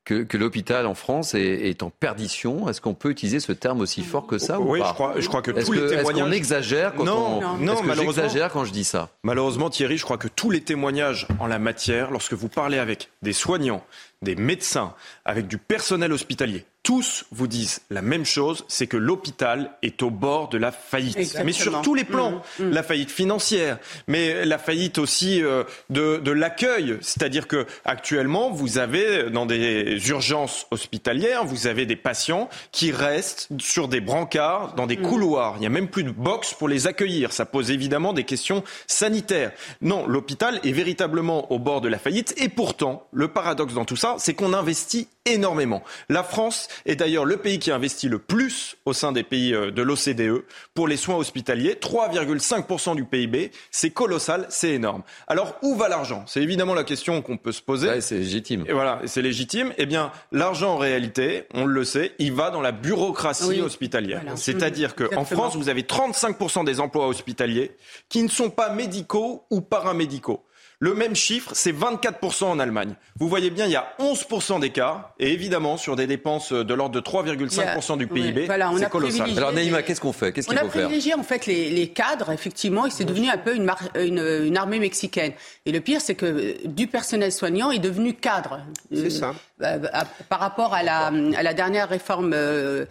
que, 0.05 0.37
l'hôpital 0.37 0.85
en 0.85 0.95
France 0.95 1.33
est, 1.33 1.81
en 1.83 1.89
perdition. 1.89 2.67
Est-ce 2.69 2.81
qu'on 2.81 2.93
peut 2.93 3.09
utiliser 3.09 3.39
ce 3.39 3.51
terme 3.51 3.79
aussi 3.81 4.03
fort 4.03 4.27
que 4.27 4.37
ça 4.37 4.59
Oui, 4.59 4.79
ou 4.79 4.81
pas 4.81 4.89
je, 4.89 4.93
crois, 4.93 5.13
je 5.17 5.27
crois 5.27 5.41
que 5.41 5.51
tous 5.51 5.71
les 5.71 5.87
témoignages. 5.87 6.05
Est-ce 6.07 6.25
qu'on 6.25 6.31
exagère 6.31 6.93
quand 6.95 7.05
non, 7.05 7.39
on. 7.41 7.57
Non, 7.57 7.83
malheureusement. 7.83 8.23
quand 8.51 8.65
je 8.65 8.71
dis 8.71 8.83
ça? 8.83 9.09
Malheureusement, 9.23 9.69
Thierry, 9.69 9.97
je 9.97 10.03
crois 10.03 10.17
que 10.17 10.27
tous 10.27 10.49
les 10.49 10.61
témoignages 10.61 11.27
en 11.39 11.47
la 11.47 11.59
matière, 11.59 12.11
lorsque 12.11 12.33
vous 12.33 12.49
parlez 12.49 12.79
avec 12.79 13.09
des 13.21 13.33
soignants, 13.33 13.83
des 14.21 14.35
médecins, 14.35 14.93
avec 15.25 15.47
du 15.47 15.57
personnel 15.57 16.11
hospitalier, 16.11 16.65
tous 16.83 17.25
vous 17.31 17.47
disent 17.47 17.81
la 17.89 18.01
même 18.01 18.25
chose, 18.25 18.65
c'est 18.67 18.87
que 18.87 18.97
l'hôpital 18.97 19.71
est 19.81 20.03
au 20.03 20.09
bord 20.09 20.49
de 20.49 20.57
la 20.57 20.73
faillite. 20.73 21.37
Mais 21.45 21.53
sur 21.53 21.81
tous 21.81 21.95
les 21.95 22.03
plans, 22.03 22.41
mmh, 22.59 22.63
mmh. 22.63 22.69
la 22.71 22.83
faillite 22.83 23.09
financière, 23.09 23.79
mais 24.07 24.43
la 24.43 24.57
faillite 24.57 24.97
aussi 24.97 25.41
euh, 25.41 25.63
de, 25.89 26.17
de 26.17 26.31
l'accueil. 26.31 26.97
C'est-à-dire 26.99 27.47
que 27.47 27.65
actuellement, 27.85 28.51
vous 28.51 28.77
avez 28.77 29.29
dans 29.29 29.45
des 29.45 30.09
urgences 30.09 30.67
hospitalières, 30.71 31.45
vous 31.45 31.67
avez 31.67 31.85
des 31.85 31.95
patients 31.95 32.49
qui 32.73 32.91
restent 32.91 33.47
sur 33.59 33.87
des 33.87 34.01
brancards, 34.01 34.75
dans 34.75 34.85
des 34.85 34.97
mmh. 34.97 35.01
couloirs. 35.03 35.53
Il 35.55 35.61
n'y 35.61 35.67
a 35.67 35.69
même 35.69 35.87
plus 35.87 36.03
de 36.03 36.11
box 36.11 36.53
pour 36.53 36.67
les 36.67 36.85
accueillir. 36.85 37.31
Ça 37.31 37.45
pose 37.45 37.71
évidemment 37.71 38.11
des 38.11 38.25
questions 38.25 38.61
sanitaires. 38.87 39.53
Non, 39.81 40.05
l'hôpital 40.05 40.59
est 40.65 40.73
véritablement 40.73 41.49
au 41.51 41.59
bord 41.59 41.79
de 41.79 41.87
la 41.87 41.97
faillite. 41.97 42.33
Et 42.35 42.49
pourtant, 42.49 43.07
le 43.13 43.29
paradoxe 43.29 43.73
dans 43.73 43.85
tout 43.85 43.95
ça, 43.95 44.15
c'est 44.19 44.33
qu'on 44.33 44.51
investit 44.51 45.07
énormément. 45.25 45.83
La 46.09 46.23
France 46.23 46.67
est 46.85 46.95
d'ailleurs 46.95 47.25
le 47.25 47.37
pays 47.37 47.59
qui 47.59 47.71
investit 47.71 48.09
le 48.09 48.19
plus 48.19 48.77
au 48.85 48.93
sein 48.93 49.11
des 49.11 49.23
pays 49.23 49.53
euh, 49.53 49.71
de 49.71 49.81
l'OCDE 49.81 50.43
pour 50.73 50.87
les 50.87 50.97
soins 50.97 51.15
hospitaliers. 51.15 51.73
3,5% 51.73 52.95
du 52.95 53.05
PIB, 53.05 53.51
c'est 53.71 53.91
colossal, 53.91 54.45
c'est 54.49 54.71
énorme. 54.71 55.03
Alors 55.27 55.55
où 55.61 55.75
va 55.75 55.89
l'argent? 55.89 56.23
C'est 56.27 56.41
évidemment 56.41 56.73
la 56.73 56.83
question 56.83 57.21
qu'on 57.21 57.37
peut 57.37 57.51
se 57.51 57.61
poser. 57.61 58.01
c'est 58.01 58.17
légitime. 58.17 58.65
Et 58.67 58.73
voilà, 58.73 59.01
c'est 59.05 59.21
légitime. 59.21 59.73
Eh 59.77 59.85
bien, 59.85 60.11
l'argent 60.31 60.73
en 60.73 60.77
réalité, 60.77 61.45
on 61.53 61.65
le 61.65 61.83
sait, 61.83 62.13
il 62.19 62.33
va 62.33 62.49
dans 62.49 62.61
la 62.61 62.71
bureaucratie 62.71 63.61
hospitalière. 63.61 64.23
C'est-à-dire 64.35 64.95
qu'en 64.95 65.25
France, 65.25 65.55
vous 65.55 65.69
avez 65.69 65.83
35% 65.83 66.65
des 66.65 66.79
emplois 66.79 67.07
hospitaliers 67.07 67.71
qui 68.09 68.23
ne 68.23 68.29
sont 68.29 68.49
pas 68.49 68.69
médicaux 68.73 69.45
ou 69.49 69.61
paramédicaux. 69.61 70.43
Le 70.83 70.93
même 70.95 71.15
chiffre, 71.15 71.51
c'est 71.53 71.71
24% 71.71 72.43
en 72.43 72.59
Allemagne. 72.59 72.95
Vous 73.17 73.29
voyez 73.29 73.51
bien, 73.51 73.67
il 73.67 73.71
y 73.71 73.77
a 73.77 73.93
11% 73.99 74.59
d'écart. 74.59 75.13
Et 75.17 75.31
évidemment, 75.31 75.77
sur 75.77 75.95
des 75.95 76.07
dépenses 76.07 76.51
de 76.51 76.73
l'ordre 76.73 76.93
de 76.93 76.99
3,5% 76.99 77.97
du 77.97 78.05
PIB, 78.05 78.49
c'est 78.77 78.89
colossal. 78.89 79.29
Alors 79.37 79.53
Naïma, 79.53 79.81
qu'est-ce 79.81 80.01
qu'on 80.01 80.11
fait? 80.11 80.33
Qu'est-ce 80.33 80.49
qu'il 80.49 80.57
faut 80.57 80.67
faire? 80.67 80.75
On 80.75 80.79
a 80.79 80.81
privilégié 80.81 81.13
en 81.13 81.23
fait 81.23 81.45
les, 81.45 81.87
cadres, 81.87 82.31
effectivement, 82.31 82.85
et 82.85 82.89
c'est 82.89 83.05
devenu 83.05 83.29
un 83.29 83.37
peu 83.37 83.55
une, 83.55 84.57
armée 84.57 84.79
mexicaine. 84.79 85.31
Et 85.65 85.71
le 85.71 85.79
pire, 85.79 86.01
c'est 86.01 86.15
que 86.15 86.67
du 86.67 86.87
personnel 86.87 87.31
soignant 87.31 87.71
est 87.71 87.79
devenu 87.79 88.13
cadre. 88.13 88.59
C'est 88.93 89.09
ça. 89.09 89.35
Euh, 89.61 89.79
euh, 89.85 90.01
par 90.27 90.41
rapport 90.41 90.73
à 90.73 90.83
la, 90.83 91.53
dernière 91.53 91.87
réforme 91.87 92.33
euh, 92.33 92.85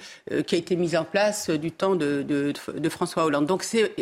qui 0.47 0.55
a 0.55 0.59
été 0.59 0.77
mise 0.77 0.97
en 0.97 1.05
place 1.05 1.51
du 1.51 1.71
temps 1.73 1.95
de, 1.95 2.23
de 2.23 2.89
François 2.89 3.27
Hollande. 3.27 3.45
Donc 3.45 3.65
c'est 3.65 3.93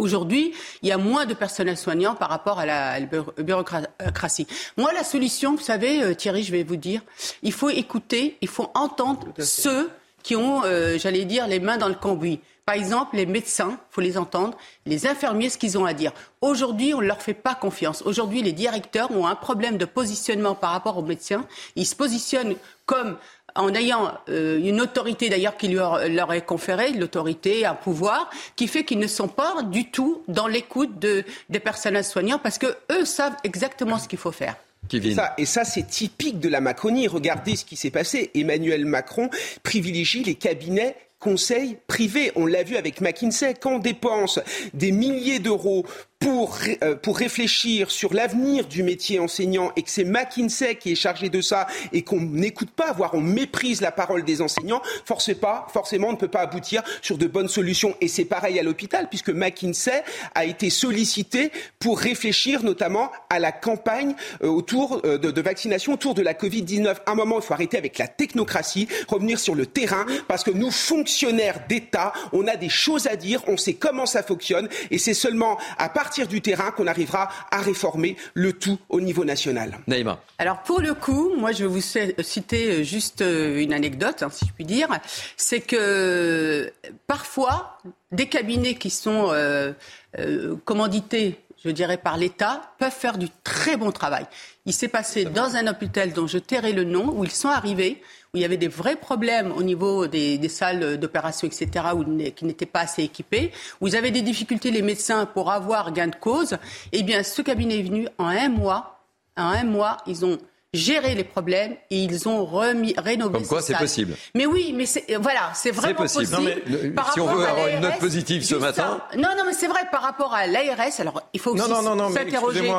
Aujourd'hui, 0.00 0.54
il 0.82 0.88
y 0.88 0.92
a 0.92 0.96
moins 0.96 1.26
de 1.26 1.34
personnel 1.34 1.76
soignant 1.76 2.14
par 2.14 2.30
rapport 2.30 2.58
à 2.58 2.64
la, 2.64 3.00
bureaucratie. 3.38 4.46
Moi, 4.78 4.92
la 4.94 5.04
solution, 5.04 5.56
vous 5.56 5.62
savez, 5.62 6.02
euh, 6.02 6.14
Thierry, 6.14 6.42
je 6.42 6.52
vais 6.52 6.62
vous 6.62 6.76
dire, 6.76 7.02
il 7.42 7.52
faut 7.52 7.68
écouter, 7.68 8.38
il 8.40 8.48
faut 8.48 8.70
entendre 8.74 9.28
ceux 9.38 9.90
qui 10.22 10.36
ont, 10.36 10.64
euh, 10.64 10.96
j'allais 10.98 11.26
dire, 11.26 11.46
les 11.46 11.60
mains 11.60 11.76
dans 11.76 11.88
le 11.88 11.94
cambouis. 11.94 12.40
Par 12.64 12.76
exemple, 12.76 13.16
les 13.16 13.26
médecins, 13.26 13.72
il 13.72 13.94
faut 13.94 14.00
les 14.00 14.16
entendre, 14.16 14.56
les 14.86 15.06
infirmiers, 15.06 15.50
ce 15.50 15.58
qu'ils 15.58 15.76
ont 15.76 15.84
à 15.84 15.92
dire. 15.92 16.12
Aujourd'hui, 16.40 16.94
on 16.94 17.00
ne 17.00 17.06
leur 17.06 17.20
fait 17.20 17.34
pas 17.34 17.54
confiance. 17.54 18.02
Aujourd'hui, 18.02 18.42
les 18.42 18.52
directeurs 18.52 19.10
ont 19.10 19.26
un 19.26 19.34
problème 19.34 19.76
de 19.76 19.84
positionnement 19.84 20.54
par 20.54 20.70
rapport 20.70 20.96
aux 20.96 21.02
médecins. 21.02 21.44
Ils 21.76 21.86
se 21.86 21.96
positionnent 21.96 22.54
comme 22.86 23.18
en 23.54 23.74
ayant 23.74 24.12
euh, 24.28 24.58
une 24.58 24.80
autorité 24.80 25.28
d'ailleurs 25.28 25.56
qui 25.56 25.68
leur, 25.68 26.08
leur 26.08 26.32
est 26.32 26.44
conférée, 26.44 26.92
l'autorité, 26.92 27.64
un 27.66 27.74
pouvoir, 27.74 28.30
qui 28.56 28.68
fait 28.68 28.84
qu'ils 28.84 28.98
ne 28.98 29.06
sont 29.06 29.28
pas 29.28 29.62
du 29.62 29.90
tout 29.90 30.22
dans 30.28 30.46
l'écoute 30.46 30.98
de, 30.98 31.24
des 31.48 31.60
personnels 31.60 32.04
soignants 32.04 32.38
parce 32.38 32.58
que 32.58 32.74
eux 32.92 33.04
savent 33.04 33.36
exactement 33.44 33.98
ce 33.98 34.08
qu'il 34.08 34.18
faut 34.18 34.32
faire. 34.32 34.56
Et 34.92 35.14
ça, 35.14 35.34
et 35.38 35.46
ça 35.46 35.64
c'est 35.64 35.86
typique 35.86 36.40
de 36.40 36.48
la 36.48 36.60
Macronie. 36.60 37.06
Regardez 37.06 37.56
ce 37.56 37.64
qui 37.64 37.76
s'est 37.76 37.90
passé. 37.90 38.30
Emmanuel 38.34 38.84
Macron 38.84 39.30
privilégie 39.62 40.24
les 40.24 40.34
cabinets 40.34 40.96
conseils 41.20 41.76
privés. 41.86 42.32
On 42.34 42.46
l'a 42.46 42.64
vu 42.64 42.76
avec 42.76 43.00
McKinsey. 43.00 43.54
Quand 43.54 43.74
on 43.74 43.78
dépense 43.78 44.40
des 44.74 44.90
milliers 44.90 45.38
d'euros 45.38 45.84
pour, 46.20 46.58
euh, 46.82 46.94
pour 46.96 47.16
réfléchir 47.16 47.90
sur 47.90 48.12
l'avenir 48.12 48.66
du 48.66 48.82
métier 48.82 49.18
enseignant 49.18 49.72
et 49.74 49.82
que 49.82 49.90
c'est 49.90 50.04
McKinsey 50.04 50.76
qui 50.76 50.92
est 50.92 50.94
chargé 50.94 51.30
de 51.30 51.40
ça 51.40 51.66
et 51.94 52.02
qu'on 52.02 52.20
n'écoute 52.20 52.70
pas, 52.70 52.92
voire 52.92 53.14
on 53.14 53.22
méprise 53.22 53.80
la 53.80 53.90
parole 53.90 54.22
des 54.22 54.42
enseignants, 54.42 54.82
forcément 55.06 56.08
on 56.08 56.12
ne 56.12 56.18
peut 56.18 56.28
pas 56.28 56.40
aboutir 56.40 56.82
sur 57.00 57.16
de 57.16 57.26
bonnes 57.26 57.48
solutions. 57.48 57.96
Et 58.02 58.08
c'est 58.08 58.26
pareil 58.26 58.58
à 58.58 58.62
l'hôpital 58.62 59.08
puisque 59.08 59.30
McKinsey 59.30 60.04
a 60.34 60.44
été 60.44 60.68
sollicité 60.68 61.52
pour 61.78 61.98
réfléchir 61.98 62.62
notamment 62.64 63.10
à 63.30 63.38
la 63.38 63.50
campagne 63.50 64.14
euh, 64.44 64.48
autour 64.48 65.00
euh, 65.06 65.16
de, 65.16 65.30
de, 65.30 65.40
vaccination 65.40 65.94
autour 65.94 66.12
de 66.12 66.20
la 66.20 66.34
Covid-19. 66.34 66.96
À 67.06 67.12
un 67.12 67.14
moment, 67.14 67.36
il 67.38 67.42
faut 67.42 67.54
arrêter 67.54 67.78
avec 67.78 67.96
la 67.96 68.08
technocratie, 68.08 68.88
revenir 69.08 69.40
sur 69.40 69.54
le 69.54 69.64
terrain 69.64 70.04
parce 70.28 70.44
que 70.44 70.50
nous, 70.50 70.70
fonctionnaires 70.70 71.60
d'État, 71.66 72.12
on 72.34 72.46
a 72.46 72.56
des 72.56 72.68
choses 72.68 73.06
à 73.06 73.16
dire, 73.16 73.42
on 73.46 73.56
sait 73.56 73.74
comment 73.74 74.04
ça 74.04 74.22
fonctionne 74.22 74.68
et 74.90 74.98
c'est 74.98 75.14
seulement 75.14 75.56
à 75.78 75.88
partir 75.88 76.09
partir 76.10 76.26
du 76.26 76.40
terrain 76.40 76.72
qu'on 76.72 76.88
arrivera 76.88 77.28
à 77.52 77.60
réformer 77.60 78.16
le 78.34 78.52
tout 78.52 78.80
au 78.88 79.00
niveau 79.00 79.24
national. 79.24 79.78
Naïma. 79.86 80.18
Alors 80.38 80.60
pour 80.64 80.80
le 80.80 80.92
coup, 80.92 81.36
moi 81.38 81.52
je 81.52 81.64
vais 81.64 81.70
vous 81.70 82.24
citer 82.24 82.82
juste 82.82 83.22
euh, 83.22 83.62
une 83.62 83.72
anecdote, 83.72 84.24
hein, 84.24 84.28
si 84.32 84.44
je 84.44 84.52
puis 84.52 84.64
dire. 84.64 84.88
C'est 85.36 85.60
que 85.60 86.72
parfois, 87.06 87.78
des 88.10 88.26
cabinets 88.26 88.74
qui 88.74 88.90
sont 88.90 89.28
euh, 89.30 89.72
euh, 90.18 90.56
commandités 90.64 91.38
je 91.64 91.70
dirais, 91.70 91.98
par 91.98 92.16
l'État, 92.16 92.72
peuvent 92.78 92.90
faire 92.90 93.18
du 93.18 93.28
très 93.44 93.76
bon 93.76 93.92
travail. 93.92 94.26
Il 94.64 94.72
s'est 94.72 94.88
passé 94.88 95.26
dans 95.26 95.56
un 95.56 95.66
hôpital 95.66 96.12
dont 96.12 96.26
je 96.26 96.38
tairai 96.38 96.72
le 96.72 96.84
nom, 96.84 97.12
où 97.14 97.22
ils 97.22 97.30
sont 97.30 97.50
arrivés, 97.50 98.00
où 98.32 98.36
il 98.36 98.42
y 98.42 98.44
avait 98.44 98.56
des 98.56 98.68
vrais 98.68 98.96
problèmes 98.96 99.52
au 99.52 99.62
niveau 99.62 100.06
des, 100.06 100.48
salles 100.48 100.98
d'opération, 100.98 101.46
etc., 101.48 101.86
où, 101.94 102.04
qui 102.30 102.44
n'étaient 102.44 102.66
pas 102.66 102.80
assez 102.80 103.02
équipées, 103.02 103.50
où 103.80 103.88
ils 103.88 103.96
avaient 103.96 104.10
des 104.10 104.22
difficultés, 104.22 104.70
les 104.70 104.82
médecins, 104.82 105.26
pour 105.26 105.50
avoir 105.50 105.92
gain 105.92 106.08
de 106.08 106.16
cause. 106.16 106.56
Eh 106.92 107.02
bien, 107.02 107.22
ce 107.22 107.42
cabinet 107.42 107.80
est 107.80 107.82
venu 107.82 108.08
en 108.18 108.26
un 108.26 108.48
mois. 108.48 109.00
En 109.36 109.48
un 109.48 109.64
mois, 109.64 109.96
ils 110.06 110.24
ont 110.24 110.38
géré 110.72 111.16
les 111.16 111.24
problèmes 111.24 111.74
et 111.90 112.04
ils 112.04 112.28
ont 112.28 112.44
remis, 112.44 112.94
rénové 112.96 113.38
Comme 113.38 113.46
quoi, 113.46 113.62
c'est 113.62 113.76
possible. 113.76 114.14
Mais 114.34 114.46
oui, 114.46 114.72
mais 114.76 114.86
c'est, 114.86 115.16
voilà, 115.16 115.50
c'est 115.54 115.72
vraiment 115.72 115.96
possible. 115.96 116.26
si 116.26 117.20
on 117.20 117.26
veut 117.26 117.44
avoir 117.44 117.68
une 117.68 117.80
note 117.80 117.98
positive 117.98 118.44
ce 118.44 118.54
matin. 118.54 119.00
Non, 119.16 119.30
non, 119.36 119.44
mais 119.46 119.52
c'est 119.52 119.66
vrai 119.66 119.80
par 119.90 120.02
rapport 120.02 120.32
à 120.32 120.46
l'ARS. 120.46 121.00
Alors, 121.00 121.22
il 121.32 121.40
faut 121.40 121.52
aussi 121.52 121.62
s'interroger, 121.62 122.70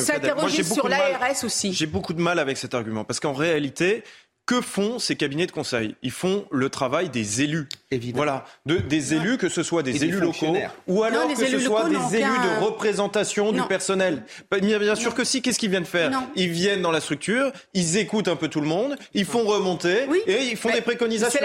s'interroger 0.00 0.62
sur 0.62 0.88
l'ARS 0.88 1.44
aussi. 1.44 1.72
J'ai 1.72 1.86
beaucoup 1.86 2.12
de 2.12 2.20
mal 2.20 2.38
avec 2.38 2.58
cet 2.58 2.74
argument 2.74 3.04
parce 3.04 3.20
qu'en 3.20 3.32
réalité, 3.32 4.04
que 4.50 4.60
font 4.60 4.98
ces 4.98 5.14
cabinets 5.14 5.46
de 5.46 5.52
conseil? 5.52 5.94
Ils 6.02 6.10
font 6.10 6.44
le 6.50 6.70
travail 6.70 7.08
des 7.08 7.40
élus. 7.42 7.68
Évidemment. 7.92 8.16
Voilà, 8.16 8.44
de, 8.66 8.78
des 8.78 9.14
élus, 9.14 9.38
que 9.38 9.48
ce 9.48 9.62
soit 9.62 9.84
des 9.84 10.04
élus 10.04 10.18
locaux 10.18 10.56
ou 10.88 11.04
alors 11.04 11.28
que 11.28 11.36
ce 11.36 11.58
soit 11.60 11.88
des 11.88 12.16
élus 12.16 12.24
de 12.24 12.64
représentation 12.64 13.52
du 13.52 13.62
personnel. 13.62 14.24
Bah, 14.50 14.58
bien 14.58 14.96
sûr 14.96 15.14
que 15.14 15.22
si, 15.22 15.40
qu'est-ce 15.40 15.58
qu'ils 15.58 15.70
viennent 15.70 15.84
faire? 15.84 16.10
Ils 16.34 16.48
viennent 16.48 16.82
dans 16.82 16.90
la 16.90 17.00
structure, 17.00 17.52
ils 17.74 17.96
écoutent 17.96 18.26
un 18.26 18.34
peu 18.34 18.48
tout 18.48 18.60
le 18.60 18.66
monde, 18.66 18.96
ils 19.14 19.24
font 19.24 19.44
remonter 19.44 20.08
et 20.26 20.46
ils 20.50 20.56
font 20.56 20.72
des 20.72 20.80
préconisations. 20.80 21.40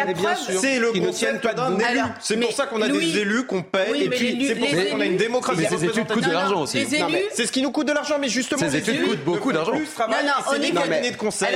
C'est 0.60 0.80
le 0.80 0.92
concept 0.92 1.46
d'un 1.56 1.78
élu. 1.78 2.00
C'est 2.20 2.38
pour 2.38 2.54
ça 2.54 2.66
qu'on 2.66 2.82
a 2.82 2.90
des 2.90 3.20
élus 3.20 3.46
qu'on 3.46 3.62
paye 3.62 4.02
et 4.02 4.10
puis 4.10 4.48
c'est 4.48 4.56
pour 4.56 4.70
ça 4.70 4.84
qu'on 4.86 5.00
a 5.00 5.06
une 5.06 5.18
démocratie. 5.18 5.62
Mais 5.62 5.78
ces 5.78 5.86
études 5.86 6.08
coûtent 6.08 6.26
de 6.26 6.32
l'argent 6.32 6.62
aussi. 6.64 6.88
C'est 7.34 7.46
ce 7.46 7.52
qui 7.52 7.62
nous 7.62 7.72
coûte 7.72 7.88
de 7.88 7.94
l'argent, 7.94 8.18
mais 8.20 8.30
justement, 8.30 8.68
ces 8.68 8.76
études 8.76 9.06
coûtent 9.06 9.24
beaucoup 9.24 9.52
d'argent. 9.52 9.74
C'est 10.50 10.58
les 10.58 10.72
cabinets 10.72 11.12
de 11.12 11.18
conseil 11.18 11.56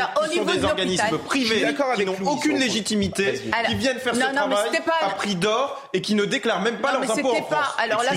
sont 1.46 1.54
privés 1.54 1.76
qui 1.96 2.06
n'ont 2.06 2.32
aucune 2.32 2.58
légitimité, 2.58 3.42
qui 3.68 3.76
viennent 3.76 4.00
faire 4.00 4.16
ce 4.16 4.20
travail 4.20 4.70
à 5.02 5.10
prix 5.12 5.36
d'or 5.36 5.90
et 5.94 6.02
qui 6.02 6.16
ne 6.16 6.26
déclarent 6.26 6.62
même 6.62 6.78
pas 6.78 6.94
leurs 6.94 7.12
impôts 7.12 7.32
en 7.32 7.44
France. 7.44 7.76
Alors 7.78 8.04
là, 8.04 8.12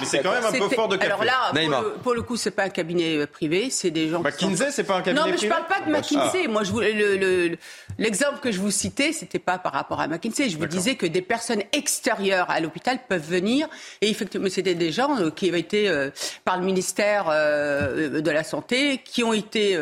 mais 0.00 0.06
c'est 0.06 0.22
quand 0.22 0.32
même 0.32 0.44
un 0.44 0.52
peu 0.52 0.74
fort 0.74 0.88
de 0.88 0.96
café. 0.96 1.12
Alors 1.12 1.24
là, 1.24 1.82
pour 2.02 2.14
le 2.14 2.22
coup, 2.22 2.36
c'est 2.36 2.50
pas 2.50 2.64
un 2.64 2.68
cabinet 2.68 3.26
privé, 3.26 3.70
c'est 3.70 3.90
des 3.90 4.08
gens. 4.08 4.20
McKinsey, 4.20 4.70
c'est 4.70 4.84
pas 4.84 4.96
un 4.96 5.02
cabinet 5.02 5.20
privé. 5.20 5.36
Non, 5.36 5.42
mais 5.42 5.48
je 5.48 5.48
parle 5.48 5.66
pas 5.66 5.80
de 5.80 5.90
McKinsey. 5.90 6.48
Moi, 6.48 6.64
je 6.64 6.70
voulais 6.70 7.58
l'exemple 7.98 8.38
que 8.40 8.50
je 8.52 8.60
vous 8.60 8.70
citais, 8.70 9.12
c'était 9.12 9.38
pas 9.38 9.58
par 9.58 9.72
rapport 9.72 10.00
à 10.00 10.08
McKinsey. 10.08 10.48
Je 10.48 10.58
vous 10.58 10.66
disais 10.66 10.94
que 10.94 11.06
des 11.06 11.22
personnes 11.22 11.62
extérieures 11.72 12.50
à 12.50 12.60
l'hôpital 12.60 12.98
peuvent 13.08 13.28
venir 13.28 13.68
et 14.00 14.08
effectivement, 14.08 14.48
c'était 14.50 14.74
des 14.74 14.92
gens 14.92 15.18
euh, 15.18 15.30
qui 15.30 15.48
avaient 15.48 15.60
été 15.60 15.88
euh, 15.88 16.10
par 16.44 16.58
le 16.58 16.64
ministère 16.64 17.26
de 17.28 18.30
la 18.30 18.44
santé, 18.44 18.98
qui 19.04 19.22
ont 19.22 19.32
été 19.32 19.78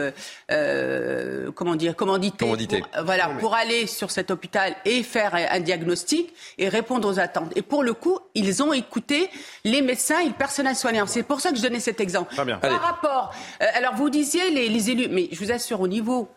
comment 1.54 1.76
dire 1.76 1.94
commandités, 1.94 2.36
Commandité. 2.38 2.80
Pour, 2.80 3.04
voilà, 3.04 3.28
pour 3.40 3.54
aller 3.54 3.86
sur 3.86 4.10
cet 4.10 4.30
hôpital 4.30 4.74
et 4.84 5.02
faire 5.02 5.34
un 5.34 5.60
diagnostic 5.60 6.32
et 6.58 6.68
répondre 6.68 7.08
aux 7.08 7.18
attentes. 7.18 7.52
Et 7.56 7.62
pour 7.62 7.82
le 7.82 7.94
coup, 7.94 8.18
ils 8.34 8.62
ont 8.62 8.72
écouté 8.72 9.28
les 9.64 9.82
médecins 9.82 10.20
et 10.20 10.26
le 10.26 10.34
personnel 10.34 10.76
soignant. 10.76 11.06
C'est 11.06 11.22
pour 11.22 11.40
ça 11.40 11.50
que 11.50 11.56
je 11.56 11.62
donnais 11.62 11.80
cet 11.80 12.00
exemple. 12.00 12.34
Par 12.34 12.82
rapport, 12.82 13.34
euh, 13.62 13.66
alors 13.74 13.94
vous 13.94 14.10
disiez 14.10 14.50
les, 14.50 14.90
élus, 14.90 15.08
mais 15.10 15.28
je 15.32 15.38
vous 15.38 15.52
assure, 15.52 15.80
au 15.80 15.88
niveau 15.88 16.28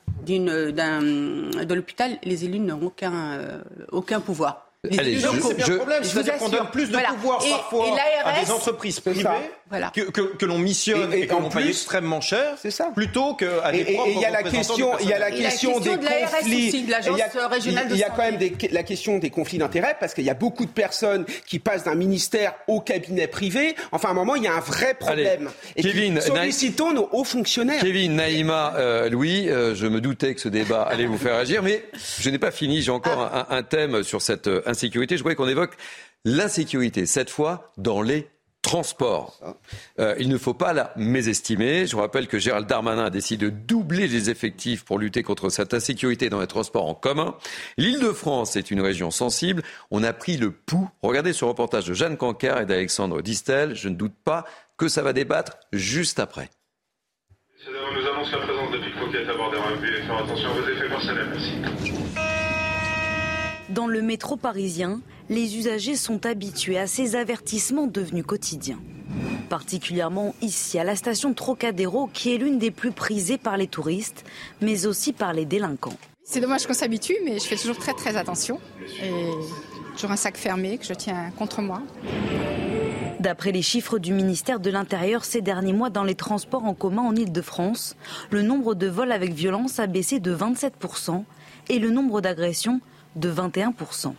de 1.69 1.75
l'hôpital, 1.75 2.17
les 2.23 2.43
élus 2.43 2.59
n'ont 2.59 2.81
aucun, 2.83 3.13
euh, 3.33 3.61
aucun 3.91 4.19
pouvoir. 4.19 4.65
Allez, 4.83 5.19
c'est 5.19 5.53
bien 5.55 5.67
le 5.67 5.77
problème. 5.77 6.03
C'est-à-dire 6.03 6.37
qu'on 6.37 6.49
donne 6.49 6.69
plus 6.71 6.89
de 6.89 6.97
pouvoir 6.97 7.39
parfois 7.39 7.85
à 8.25 8.41
des 8.41 8.51
entreprises 8.51 8.99
privées 8.99 9.23
que, 9.93 10.45
l'on 10.45 10.57
missionne 10.57 11.13
et, 11.13 11.27
qu'on 11.27 11.49
paye 11.49 11.69
extrêmement 11.69 12.21
cher, 12.21 12.55
ça. 12.69 12.91
plutôt 12.95 13.35
qu'à 13.35 13.71
des 13.71 13.83
propres 13.85 14.09
Et 14.09 14.13
il 14.13 14.19
y 14.19 14.25
a 14.25 14.31
la 14.31 14.43
question, 14.43 14.91
il 14.99 15.07
y 15.07 15.13
a 15.13 15.19
la 15.19 15.31
question 15.31 15.79
des 15.79 15.91
conflits. 15.91 16.69
Il 17.91 17.97
y 17.97 18.03
a 18.03 18.09
quand 18.09 18.23
même 18.23 18.39
la 18.71 18.83
question 18.83 19.19
des 19.19 19.29
conflits 19.29 19.57
d'intérêts 19.57 19.95
parce 19.99 20.13
qu'il 20.13 20.23
y 20.23 20.29
a 20.29 20.35
beaucoup 20.35 20.65
de 20.65 20.71
personnes 20.71 21.25
qui 21.45 21.59
passent 21.59 21.83
d'un 21.83 21.95
ministère 21.95 22.55
au 22.67 22.81
cabinet 22.81 23.27
privé. 23.27 23.75
Enfin, 23.91 24.09
à 24.09 24.11
un 24.11 24.15
moment, 24.15 24.35
il 24.35 24.43
y 24.43 24.47
a 24.47 24.55
un 24.55 24.59
vrai 24.59 24.93
problème. 24.93 25.49
et 25.75 25.81
Kevin, 25.81 26.19
sollicitons 26.21 26.93
nos 26.93 27.09
hauts 27.11 27.23
fonctionnaires. 27.23 27.81
Kevin, 27.81 28.15
Naïma, 28.15 28.73
euh, 28.77 29.09
Louis, 29.09 29.49
euh, 29.49 29.75
je 29.75 29.87
me 29.87 30.01
doutais 30.01 30.35
que 30.35 30.41
ce 30.41 30.49
débat 30.49 30.83
allait 30.83 31.05
vous 31.05 31.17
faire 31.17 31.35
agir, 31.35 31.63
mais 31.63 31.83
je 32.19 32.29
n'ai 32.29 32.39
pas 32.39 32.51
fini. 32.51 32.81
J'ai 32.81 32.91
encore 32.91 33.29
ah. 33.31 33.47
un, 33.49 33.63
thème 33.63 34.03
sur 34.03 34.21
cette 34.21 34.47
euh, 34.47 34.61
insécurité. 34.65 35.17
Je 35.17 35.23
voudrais 35.23 35.35
qu'on 35.35 35.47
évoque 35.47 35.73
l'insécurité, 36.25 37.05
cette 37.05 37.29
fois 37.29 37.71
dans 37.77 38.01
les 38.01 38.27
transports. 38.61 39.39
Euh, 39.99 40.15
il 40.19 40.29
ne 40.29 40.37
faut 40.37 40.53
pas 40.53 40.73
la 40.73 40.91
mésestimer. 40.95 41.87
Je 41.87 41.95
vous 41.95 42.01
rappelle 42.01 42.27
que 42.27 42.39
Gérald 42.39 42.67
Darmanin 42.67 43.05
a 43.05 43.09
décidé 43.09 43.45
de 43.45 43.49
doubler 43.49 44.07
les 44.07 44.29
effectifs 44.29 44.83
pour 44.83 44.99
lutter 44.99 45.23
contre 45.23 45.49
cette 45.49 45.73
insécurité 45.73 46.29
dans 46.29 46.41
les 46.41 46.47
transports 46.47 46.87
en 46.87 46.93
commun. 46.93 47.35
L'Île-de-France 47.77 48.55
est 48.55 48.71
une 48.71 48.81
région 48.81 49.11
sensible. 49.11 49.63
On 49.91 50.03
a 50.03 50.13
pris 50.13 50.37
le 50.37 50.51
pouls. 50.51 50.89
Regardez 51.01 51.33
ce 51.33 51.45
reportage 51.45 51.85
de 51.85 51.93
Jeanne 51.93 52.17
Cancard 52.17 52.61
et 52.61 52.65
d'Alexandre 52.65 53.21
Distel. 53.21 53.75
Je 53.75 53.89
ne 53.89 53.95
doute 53.95 54.15
pas 54.23 54.45
que 54.77 54.87
ça 54.87 55.01
va 55.01 55.13
débattre 55.13 55.57
juste 55.71 56.19
après. 56.19 56.49
Nous 57.67 58.07
annonce 58.07 58.31
la 58.31 58.37
présence 58.37 58.71
de 58.71 58.77
pickpockets 58.77 59.29
à 59.29 59.33
bord 59.35 59.51
des 59.51 59.57
Faire 59.57 60.17
attention 60.23 60.49
à 60.49 60.53
vos 60.53 60.69
effets 60.69 60.87
personnels. 60.87 61.27
Merci. 61.31 61.53
Dans 63.69 63.87
le 63.87 64.01
métro 64.01 64.35
parisien, 64.35 65.01
les 65.29 65.57
usagers 65.57 65.95
sont 65.95 66.25
habitués 66.25 66.79
à 66.79 66.87
ces 66.87 67.15
avertissements 67.15 67.87
devenus 67.87 68.25
quotidiens. 68.25 68.79
Particulièrement 69.47 70.35
ici, 70.41 70.77
à 70.79 70.83
la 70.83 70.95
station 70.95 71.33
Trocadéro, 71.33 72.07
qui 72.13 72.33
est 72.33 72.37
l'une 72.37 72.59
des 72.59 72.71
plus 72.71 72.91
prisées 72.91 73.37
par 73.37 73.57
les 73.57 73.67
touristes, 73.67 74.25
mais 74.61 74.85
aussi 74.85 75.13
par 75.13 75.33
les 75.33 75.45
délinquants. 75.45 75.97
C'est 76.23 76.41
dommage 76.41 76.67
qu'on 76.67 76.73
s'habitue, 76.73 77.17
mais 77.25 77.39
je 77.39 77.45
fais 77.45 77.55
toujours 77.55 77.77
très 77.77 77.93
très 77.93 78.15
attention. 78.15 78.59
Et 79.01 79.29
toujours 79.93 80.11
un 80.11 80.15
sac 80.15 80.37
fermé 80.37 80.77
que 80.77 80.85
je 80.85 80.93
tiens 80.93 81.31
contre 81.37 81.61
moi. 81.61 81.81
D'après 83.19 83.51
les 83.51 83.61
chiffres 83.61 83.99
du 83.99 84.13
ministère 84.13 84.59
de 84.59 84.69
l'Intérieur 84.69 85.25
ces 85.25 85.41
derniers 85.41 85.73
mois 85.73 85.89
dans 85.89 86.03
les 86.03 86.15
transports 86.15 86.65
en 86.65 86.73
commun 86.73 87.01
en 87.01 87.15
Ile-de-France, 87.15 87.97
le 88.29 88.43
nombre 88.43 88.75
de 88.75 88.87
vols 88.87 89.11
avec 89.11 89.33
violence 89.33 89.79
a 89.79 89.87
baissé 89.87 90.19
de 90.19 90.33
27% 90.33 91.23
et 91.69 91.79
le 91.79 91.89
nombre 91.89 92.21
d'agressions 92.21 92.79
de 93.15 93.31
21%. 93.31 94.13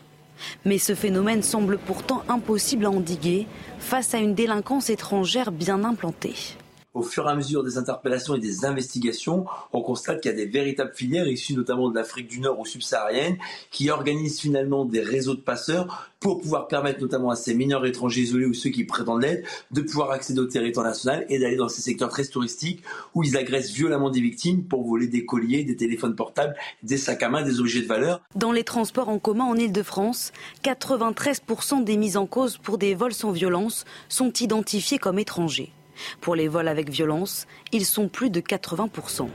Mais 0.65 0.79
ce 0.79 0.95
phénomène 0.95 1.43
semble 1.43 1.79
pourtant 1.79 2.23
impossible 2.29 2.87
à 2.87 2.91
endiguer 2.91 3.47
face 3.79 4.15
à 4.15 4.19
une 4.19 4.35
délinquance 4.35 4.91
étrangère 4.91 5.53
bien 5.53 5.85
implantée 5.85 6.57
au 6.95 7.03
fur 7.03 7.27
et 7.27 7.31
à 7.31 7.35
mesure 7.37 7.63
des 7.63 7.79
interpellations 7.79 8.35
et 8.35 8.41
des 8.41 8.65
investigations, 8.65 9.47
on 9.73 9.81
constate 9.81 10.21
qu'il 10.21 10.31
y 10.31 10.35
a 10.35 10.37
des 10.37 10.47
véritables 10.47 10.93
filières 10.95 11.29
issues 11.29 11.55
notamment 11.55 11.89
de 11.89 11.95
l'Afrique 11.95 12.29
du 12.29 12.41
Nord 12.41 12.59
ou 12.59 12.67
subsaharienne 12.67 13.37
qui 13.71 13.91
organisent 13.91 14.41
finalement 14.41 14.85
des 14.85 15.01
réseaux 15.01 15.35
de 15.35 15.41
passeurs 15.41 16.11
pour 16.21 16.41
pouvoir 16.41 16.69
permettre 16.69 17.01
notamment 17.01 17.31
à 17.31 17.37
ces 17.37 17.55
mineurs 17.55 17.87
étrangers 17.87 18.21
isolés 18.21 18.45
ou 18.45 18.53
ceux 18.53 18.71
qui 18.71 18.85
prétendent 18.85 19.23
l'aide 19.23 19.45
de 19.71 19.81
pouvoir 19.81 20.11
accéder 20.11 20.41
au 20.41 20.47
territoire 20.47 20.85
national 20.85 21.25
et 21.31 21.39
d'aller 21.39 21.57
dans 21.57 21.69
ces 21.69 21.81
secteurs 21.81 22.11
très 22.11 22.25
touristiques 22.25 22.83
où 23.15 23.23
ils 23.23 23.37
agressent 23.37 23.73
violemment 23.73 24.11
des 24.11 24.21
victimes 24.21 24.65
pour 24.65 24.87
voler 24.87 25.07
des 25.07 25.25
colliers, 25.25 25.65
des 25.65 25.77
téléphones 25.77 26.15
portables, 26.15 26.55
des 26.83 26.99
sacs 26.99 27.23
à 27.23 27.31
main, 27.31 27.43
des 27.43 27.61
objets 27.61 27.83
de 27.83 27.87
valeur. 27.87 28.21
Dans 28.37 28.53
les 28.53 28.65
transports 28.65 29.09
en 29.09 29.19
commun 29.19 29.45
en 29.45 29.57
Ile-de-France, 29.57 30.33
93% 30.63 31.85
des 31.85 31.97
mises 31.97 32.17
en 32.17 32.27
cause 32.27 32.59
pour 32.59 32.77
des 32.77 32.95
vols 32.95 33.15
sans 33.15 33.33
violence 33.33 33.85
sont 34.09 34.33
identifiés 34.33 34.99
comme 34.99 35.19
étrangers. 35.19 35.73
Pour 36.21 36.35
les 36.35 36.49
vols 36.49 36.69
avec 36.69 36.91
violence, 36.91 37.47
ils 37.73 37.87
sont 37.87 38.09
plus 38.09 38.31
de 38.31 38.41
80%. 38.41 39.29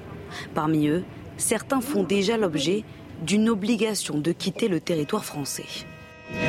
Parmi 0.54 0.88
eux, 0.88 1.04
certains 1.38 1.82
font 1.82 2.04
déjà 2.04 2.38
l'objet 2.38 2.84
d'une 3.22 3.50
obligation 3.50 4.18
de 4.18 4.32
quitter 4.32 4.68
le 4.68 4.80
territoire 4.80 5.26
français. 5.26 5.66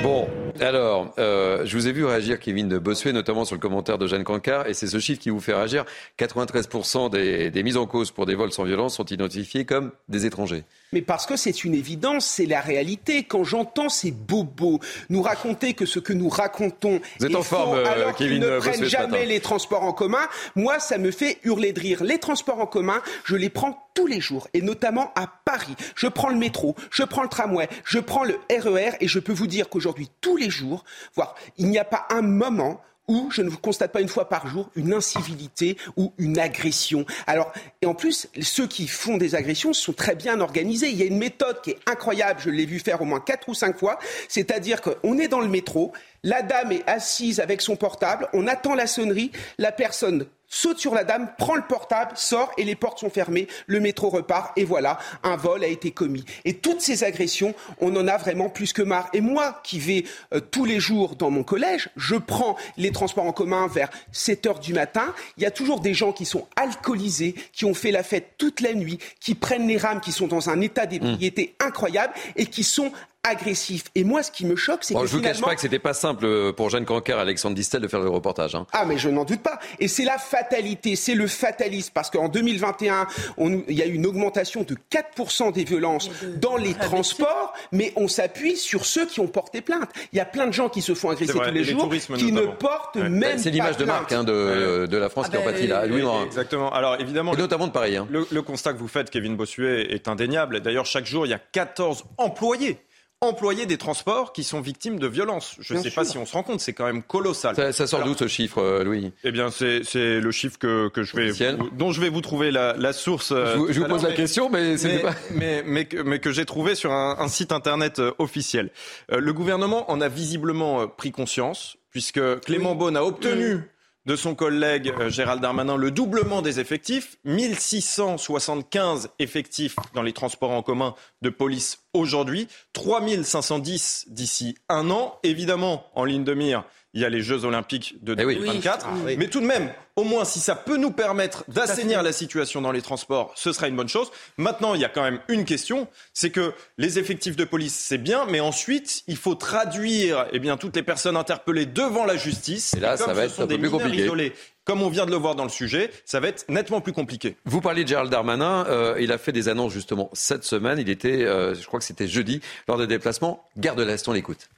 Bon, 0.03 0.27
alors, 0.61 1.15
euh, 1.19 1.65
je 1.67 1.77
vous 1.77 1.87
ai 1.87 1.93
vu 1.93 2.05
réagir, 2.05 2.41
Kevin 2.41 2.69
de 2.69 2.79
Bossuet, 2.79 3.13
notamment 3.13 3.45
sur 3.45 3.55
le 3.55 3.61
commentaire 3.61 3.99
de 3.99 4.07
Jeanne 4.07 4.25
Cancard, 4.25 4.67
et 4.67 4.75
c'est 4.75 4.87
ce 4.87 4.99
chiffre 4.99 5.21
qui 5.21 5.31
vous 5.31 5.41
fait 5.41 5.55
réagir. 5.55 5.85
93% 6.19 7.11
des, 7.11 7.51
des 7.51 7.63
mises 7.63 7.77
en 7.77 7.87
cause 7.87 8.11
pour 8.11 8.25
des 8.25 8.35
vols 8.35 8.53
sans 8.53 8.65
violence 8.65 8.97
sont 8.97 9.05
identifiés 9.05 9.65
comme 9.65 9.93
des 10.09 10.25
étrangers. 10.25 10.65
Mais 10.97 11.03
parce 11.03 11.27
que 11.27 11.37
c'est 11.37 11.63
une 11.63 11.75
évidence, 11.75 12.25
c'est 12.25 12.47
la 12.47 12.63
réalité. 12.63 13.25
Quand 13.25 13.45
j'entends 13.45 13.91
ces 13.91 14.13
bobos 14.13 14.81
nous 15.11 15.21
raconter 15.21 15.75
que 15.75 15.85
ce 15.85 15.99
que 15.99 16.15
nous 16.15 16.31
racontons 16.31 17.03
Vous 17.21 17.27
êtes 17.27 17.37
en 17.37 17.43
forme, 17.43 17.77
euh, 17.77 17.85
alors 17.85 18.15
Kevin 18.15 18.41
ne 18.41 18.59
prennent 18.61 18.87
jamais 18.87 19.27
les 19.27 19.41
transports 19.41 19.83
en 19.83 19.93
commun, 19.93 20.27
moi, 20.55 20.79
ça 20.79 20.97
me 20.97 21.11
fait 21.11 21.39
hurler 21.45 21.75
de 21.75 21.81
rire. 21.81 22.03
Les 22.03 22.17
transports 22.17 22.61
en 22.61 22.67
commun, 22.67 23.03
je 23.25 23.37
les 23.37 23.51
prends 23.51 23.91
tous 23.93 24.07
les 24.07 24.23
jours, 24.23 24.49
et 24.55 24.63
notamment 24.63 25.13
à 25.17 25.27
Paris. 25.45 25.75
Je 25.97 26.07
prends 26.07 26.31
le 26.31 26.37
métro, 26.37 26.75
je 26.91 27.03
prends 27.03 27.23
le 27.23 27.29
tramway, 27.29 27.69
je 27.85 27.99
prends 27.99 28.25
le 28.25 28.39
RER, 28.51 28.93
e 28.93 28.97
et 29.01 29.07
je 29.07 29.19
peux 29.19 29.35
vous 29.35 29.47
dire 29.47 29.69
qu'aujourd'hui, 29.69 30.09
tous 30.23 30.39
les 30.39 30.49
jours, 30.49 30.83
voire 31.15 31.35
il 31.59 31.69
n'y 31.69 31.79
a 31.79 31.85
pas 31.85 32.07
un 32.09 32.23
moment 32.23 32.81
où 33.09 33.31
je 33.31 33.43
ne 33.43 33.51
constate 33.51 33.93
pas 33.93 34.01
une 34.01 34.09
fois 34.09 34.29
par 34.29 34.47
jour 34.47 34.71
une 34.75 34.93
incivilité 34.93 35.77
ou 35.97 36.13
une 36.19 36.39
agression. 36.39 37.07
Alors, 37.27 37.53
et 37.83 37.87
en 37.87 37.95
plus, 37.95 38.29
ceux 38.41 38.67
qui 38.67 38.89
font 38.89 39.17
des 39.17 39.35
agressions 39.35 39.73
sont 39.73 39.93
très 39.93 40.15
bien 40.15 40.41
organisés. 40.41 40.89
Il 40.89 40.97
y 40.97 41.03
a 41.03 41.07
une 41.07 41.19
méthode 41.19 41.61
qui 41.63 41.71
est 41.71 41.79
incroyable, 41.87 42.41
je 42.43 42.51
l'ai 42.51 42.67
vu 42.67 42.79
faire 42.79 43.03
au 43.03 43.05
moins 43.05 43.21
quatre 43.21 43.49
ou 43.49 43.55
cinq 43.55 43.79
fois, 43.79 43.99
c'est-à-dire 44.29 44.81
qu'on 44.81 45.19
est 45.19 45.29
dans 45.29 45.41
le 45.41 45.49
métro, 45.49 45.93
la 46.23 46.43
dame 46.43 46.73
est 46.73 46.89
assise 46.89 47.41
avec 47.41 47.61
son 47.61 47.77
portable, 47.77 48.29
on 48.33 48.47
attend 48.47 48.75
la 48.75 48.87
sonnerie, 48.87 49.31
la 49.59 49.73
personne 49.73 50.27
saute 50.49 50.79
sur 50.79 50.95
la 50.95 51.05
dame, 51.05 51.31
prend 51.39 51.55
le 51.55 51.63
portable, 51.63 52.13
sort 52.17 52.51
et 52.57 52.65
les 52.65 52.75
portes 52.75 53.01
sont 53.01 53.11
fermées, 53.11 53.49
le 53.67 53.81
métro 53.81 54.09
repart 54.09 54.57
et 54.57 54.65
voilà, 54.65 54.99
un 55.23 55.37
vol 55.37 55.65
a 55.65 55.67
été 55.67 55.91
commis. 55.91 56.25
Et 56.45 56.55
toutes 56.55 56.81
ces 56.81 57.05
agressions, 57.05 57.55
on 57.81 57.95
en 57.97 58.09
a 58.09 58.17
vraiment 58.17 58.49
plus 58.49 58.73
que 58.73 58.83
marre. 58.83 59.09
Et 59.13 59.21
moi 59.21 59.61
qui 59.65 59.79
vais 59.79 60.05
euh, 60.35 60.41
tous 60.41 60.65
les 60.65 60.81
jours 60.81 61.17
dans 61.17 61.31
mon 61.31 61.43
collège, 61.43 61.91
je 61.97 62.17
prends 62.17 62.57
les 62.77 62.93
transports 62.93 63.27
en 63.27 63.33
commun 63.33 63.67
vers 63.67 63.91
7 64.13 64.47
heures 64.47 64.61
du 64.61 64.73
matin, 64.73 65.15
il 65.37 65.43
y 65.43 65.47
a 65.47 65.51
toujours 65.51 65.81
des 65.81 65.95
gens 65.95 66.13
qui 66.13 66.25
sont 66.25 66.47
alcoolisés, 66.57 67.35
qui 67.53 67.65
ont 67.65 67.75
fait 67.75 67.91
la 67.91 68.03
fête 68.03 68.35
toute 68.39 68.61
la 68.61 68.75
nuit, 68.75 68.99
qui 69.21 69.35
prennent 69.35 69.69
les 69.69 69.79
rames, 69.79 70.01
qui 70.01 70.13
sont 70.13 70.27
dans 70.27 70.51
un 70.51 70.61
état 70.61 70.87
d'ébriété 70.87 71.55
incroyable 71.61 72.15
et 72.37 72.47
qui 72.47 72.65
sont 72.65 72.93
agressifs. 73.27 73.85
Et 73.95 74.05
moi, 74.05 74.23
ce 74.23 74.31
qui 74.31 74.47
me 74.47 74.57
choque, 74.57 74.81
c'est 74.83 74.95
que 74.95 75.07
je 75.07 75.17
ne 75.17 75.19
vous 75.19 75.25
cache 75.25 75.41
pas 75.41 75.55
que 75.55 75.61
c'était 75.61 75.79
pas 75.79 75.95
simple 75.95 76.53
pour 76.53 76.71
Jeanne 76.71 76.85
Cancer 76.85 77.17
et 77.19 77.21
Alexandre 77.21 77.55
Distel 77.55 77.83
de 77.83 77.89
faire 77.89 78.01
le 78.01 78.09
reportage. 78.09 78.55
Hein. 78.55 78.67
Ah, 78.73 78.85
mais 78.85 78.99
je 78.99 79.09
n'en 79.09 79.25
doute 79.25 79.43
pas. 79.43 79.59
Et 79.79 79.89
c'est 79.89 80.05
la 80.05 80.19
fatalité, 80.19 80.97
c'est 80.97 81.15
le 81.15 81.27
fatalisme, 81.27 81.91
parce 81.95 82.11
qu'en 82.11 82.29
2021, 82.29 83.07
on, 83.39 83.63
il 83.69 83.77
y 83.77 83.83
a 83.83 83.87
eu 83.87 83.95
une 83.95 84.07
augmentation 84.07 84.63
de 84.63 84.77
4% 84.91 85.53
des 85.53 85.65
violences 85.65 86.11
dans 86.37 86.57
les 86.57 86.75
transports, 86.75 87.53
mais 87.73 87.93
on 87.97 88.09
s'appuie 88.09 88.57
sur 88.57 88.85
ceux 88.87 89.07
qui 89.07 89.21
ont 89.21 89.29
porté 89.29 89.61
plainte. 89.61 89.91
Il 90.13 90.17
y 90.17 90.21
a 90.21 90.25
plein 90.25 90.47
de 90.47 90.53
gens 90.53 90.69
qui 90.69 90.83
se 90.83 90.95
font 90.95 91.11
agresser 91.11 91.33
tous 91.33 91.51
les 91.51 91.65
jours, 91.65 91.91
qui 92.17 92.33
ne 92.33 92.43
portent 92.43 92.97
même 92.97 93.21
bah, 93.21 93.27
pas 93.33 93.39
C'est 93.39 93.51
l'image 93.51 93.77
de 93.77 93.85
marque 93.85 94.13
hein, 94.13 94.25
de, 94.25 94.87
de, 94.87 94.97
la 94.97 95.09
France 95.09 95.27
ah 95.29 95.31
qui 95.31 95.37
en 95.39 95.43
pâtit 95.43 95.67
là. 95.67 95.87
Louis 95.87 96.03
Exactement. 96.25 96.73
Alors 96.73 97.01
évidemment, 97.01 97.35
et 97.35 97.37
notamment 97.37 97.67
de 97.67 97.73
pareil. 97.73 97.97
Hein. 97.97 98.07
Le, 98.11 98.27
le 98.31 98.43
constat 98.43 98.73
que 98.73 98.79
vous 98.79 98.89
faites, 98.89 99.11
Kevin 99.11 99.37
Bossuet, 99.37 99.93
est 99.93 100.09
indéniable. 100.09 100.61
D'ailleurs, 100.61 100.87
chaque 100.87 101.07
jour, 101.07 101.27
il 101.27 101.31
y 101.31 101.35
a 101.35 101.39
14 101.39 102.05
employés 102.19 102.79
employés 103.23 103.65
des 103.67 103.79
transports 103.79 104.33
qui 104.33 104.45
sont 104.45 104.61
victimes 104.61 104.99
de 104.99 105.07
violences. 105.07 105.57
Je 105.61 105.75
ne 105.75 105.83
sais 105.83 105.91
pas 105.91 106.05
si 106.05 106.19
on 106.19 106.27
se 106.27 106.35
rend 106.35 106.43
compte, 106.43 106.61
c'est 106.61 106.75
quand 106.75 106.85
même 106.85 107.03
colossal. 107.03 107.57
Ça, 107.73 107.87
sort 107.87 108.05
d'où 108.05 108.15
ce 108.15 108.29
chiffre, 108.29 108.59
euh, 108.59 108.85
Louis? 108.85 109.13
Eh 109.25 109.33
bien, 109.33 109.51
c'est 109.51 109.81
le 109.95 110.31
chiffre 110.31 110.59
que, 110.59 110.89
que 110.89 111.03
je 111.03 111.17
vais 111.17 111.57
dont 111.73 111.93
je 111.93 112.01
vais 112.01 112.11
vous 112.11 112.21
trouver 112.21 112.51
la, 112.51 112.75
la 112.75 112.93
source. 112.93 113.33
Je, 113.35 113.73
je 113.73 113.81
vous 113.81 113.87
pose 113.87 114.03
la 114.03 114.13
question, 114.13 114.51
mais 114.51 114.77
mais, 114.83 114.99
pas... 114.99 115.15
mais, 115.31 115.63
mais, 115.67 115.89
mais, 116.05 116.19
que, 116.19 116.31
j'ai 116.31 116.45
trouvé 116.45 116.75
sur 116.75 116.93
un, 116.93 117.17
un, 117.19 117.29
site 117.29 117.53
internet 117.53 117.99
euh, 117.99 118.13
officiel. 118.19 118.71
Euh, 119.13 119.19
le 119.19 119.33
gouvernement 119.33 119.91
en 119.91 120.01
a 120.01 120.09
visiblement 120.09 120.87
pris 120.87 121.11
conscience, 121.11 121.77
puisque 121.91 122.41
Clément 122.41 122.73
oui. 122.73 122.79
Beaune 122.79 122.97
a 122.97 123.05
obtenu 123.05 123.63
de 124.07 124.17
son 124.17 124.35
collègue 124.35 124.93
euh, 125.01 125.11
Gérald 125.11 125.43
Darmanin 125.43 125.77
le 125.77 125.91
doublement 125.91 126.41
des 126.41 126.61
effectifs, 126.61 127.17
1675 127.25 129.11
effectifs 129.19 129.77
dans 129.95 130.03
les 130.03 130.13
transports 130.13 130.53
en 130.53 130.63
commun 130.63 130.95
de 131.23 131.31
police 131.31 131.81
aujourd'hui, 131.93 132.49
3510 132.73 134.07
d'ici 134.09 134.57
un 134.69 134.91
an. 134.91 135.19
Évidemment, 135.23 135.87
en 135.95 136.05
ligne 136.05 136.25
de 136.25 136.35
mire, 136.35 136.65
il 136.97 137.03
y 137.03 137.05
a 137.05 137.11
les 137.11 137.21
Jeux 137.21 137.45
Olympiques 137.45 138.03
de 138.03 138.15
2024. 138.15 138.87
Eh 138.89 139.05
oui. 139.05 139.17
Mais 139.19 139.29
tout 139.29 139.41
de 139.41 139.47
même, 139.47 139.71
au 139.97 140.05
moins, 140.05 140.25
si 140.25 140.41
ça 140.41 140.57
peut 140.57 140.79
nous 140.79 140.91
permettre 140.91 141.45
d'assainir 141.47 142.03
la 142.03 142.11
situation 142.11 142.63
dans 142.63 142.73
les 142.73 142.81
transports, 142.81 143.35
ce 143.37 143.53
sera 143.53 143.69
une 143.69 143.77
bonne 143.77 143.89
chose. 143.89 144.11
Maintenant, 144.39 144.75
il 144.75 144.81
y 144.81 144.85
a 144.87 144.89
quand 144.89 145.03
même 145.03 145.21
une 145.29 145.45
question, 145.45 145.89
c'est 146.15 146.31
que 146.31 146.55
les 146.79 146.99
effectifs 146.99 147.37
de 147.37 147.45
police, 147.45 147.75
c'est 147.75 147.99
bien, 147.99 148.25
mais 148.25 148.41
ensuite, 148.41 149.03
il 149.09 149.19
faut 149.19 149.35
traduire 149.35 150.27
eh 150.33 150.39
bien, 150.39 150.57
toutes 150.57 150.75
les 150.75 150.83
personnes 150.83 151.19
interpellées 151.19 151.67
devant 151.67 152.07
la 152.07 152.17
justice. 152.17 152.73
Et 152.73 152.81
là, 152.81 152.95
et 152.95 152.97
ça 152.97 153.13
va 153.13 153.25
être 153.27 153.41
un 153.41 153.47
peu 153.47 153.59
plus 153.59 153.71
compliqué. 153.71 154.05
Isolés, 154.05 154.33
comme 154.65 154.81
on 154.81 154.89
vient 154.89 155.05
de 155.05 155.11
le 155.11 155.19
voir 155.19 155.35
dans 155.35 155.45
le 155.45 155.51
sujet, 155.51 155.91
ça 156.07 156.19
va 156.19 156.29
être 156.29 156.47
nettement 156.49 156.81
plus 156.81 156.95
compliqué. 156.95 157.37
Vous 157.45 157.61
parliez 157.61 157.85
de 157.85 157.89
Gérald 157.89 158.11
Darmanin, 158.11 158.65
euh, 158.69 158.97
il 158.99 159.13
a 159.13 159.19
fait 159.19 159.33
des 159.33 159.51
annonces 159.51 159.75
justement 159.75 160.09
cette 160.15 160.45
semaine, 160.45 160.79
il 160.79 160.89
était, 160.89 161.27
euh, 161.27 161.55
je 161.55 161.67
crois 161.67 161.79
que 161.79 161.85
c'était 161.85 162.09
jeudi, 162.09 162.41
lors 162.69 162.79
des 162.79 162.87
déplacements, 162.87 163.45
Gare 163.59 163.77
de 163.77 163.83
l'Est, 163.83 164.09
on 164.09 164.13
l'écoute. 164.13 164.49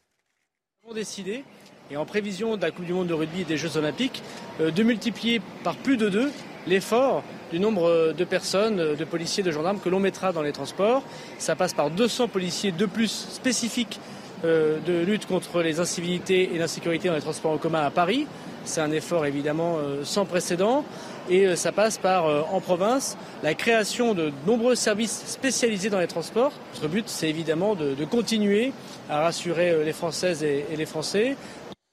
Nous 0.84 0.90
avons 0.90 0.94
décidé 0.94 1.42
et 1.90 1.96
en 1.96 2.04
prévision 2.04 2.56
de 2.56 2.62
la 2.62 2.70
Coupe 2.70 2.84
du 2.84 2.92
Monde 2.92 3.08
de 3.08 3.14
rugby 3.14 3.42
et 3.42 3.44
des 3.44 3.56
Jeux 3.56 3.76
Olympiques, 3.76 4.22
euh, 4.60 4.70
de 4.70 4.82
multiplier 4.82 5.40
par 5.64 5.76
plus 5.76 5.96
de 5.96 6.08
deux 6.08 6.30
l'effort 6.66 7.22
du 7.50 7.60
nombre 7.60 8.12
de 8.12 8.24
personnes, 8.24 8.94
de 8.94 9.04
policiers, 9.04 9.42
de 9.42 9.50
gendarmes 9.50 9.80
que 9.80 9.88
l'on 9.88 10.00
mettra 10.00 10.32
dans 10.32 10.42
les 10.42 10.52
transports. 10.52 11.02
Ça 11.38 11.56
passe 11.56 11.72
par 11.72 11.90
200 11.90 12.28
policiers 12.28 12.72
de 12.72 12.84
plus 12.84 13.10
spécifiques 13.10 14.00
euh, 14.44 14.78
de 14.86 15.04
lutte 15.04 15.26
contre 15.26 15.62
les 15.62 15.80
incivilités 15.80 16.54
et 16.54 16.58
l'insécurité 16.58 17.08
dans 17.08 17.14
les 17.14 17.20
transports 17.20 17.52
en 17.52 17.58
commun 17.58 17.80
à 17.80 17.90
Paris. 17.90 18.26
C'est 18.64 18.80
un 18.80 18.92
effort 18.92 19.24
évidemment 19.26 19.78
euh, 19.78 20.04
sans 20.04 20.26
précédent 20.26 20.84
et 21.30 21.46
euh, 21.46 21.56
ça 21.56 21.72
passe 21.72 21.98
par, 21.98 22.26
euh, 22.26 22.42
en 22.50 22.60
province, 22.60 23.16
la 23.42 23.54
création 23.54 24.14
de 24.14 24.32
nombreux 24.46 24.74
services 24.74 25.24
spécialisés 25.26 25.90
dans 25.90 25.98
les 25.98 26.06
transports. 26.06 26.52
Notre 26.74 26.88
but, 26.88 27.08
c'est 27.08 27.28
évidemment 27.28 27.74
de, 27.74 27.94
continuer 28.04 28.72
à 29.10 29.20
rassurer 29.20 29.70
euh, 29.70 29.84
les 29.84 29.92
Françaises 29.92 30.42
et 30.42 30.64
les 30.76 30.86
Français. 30.86 31.36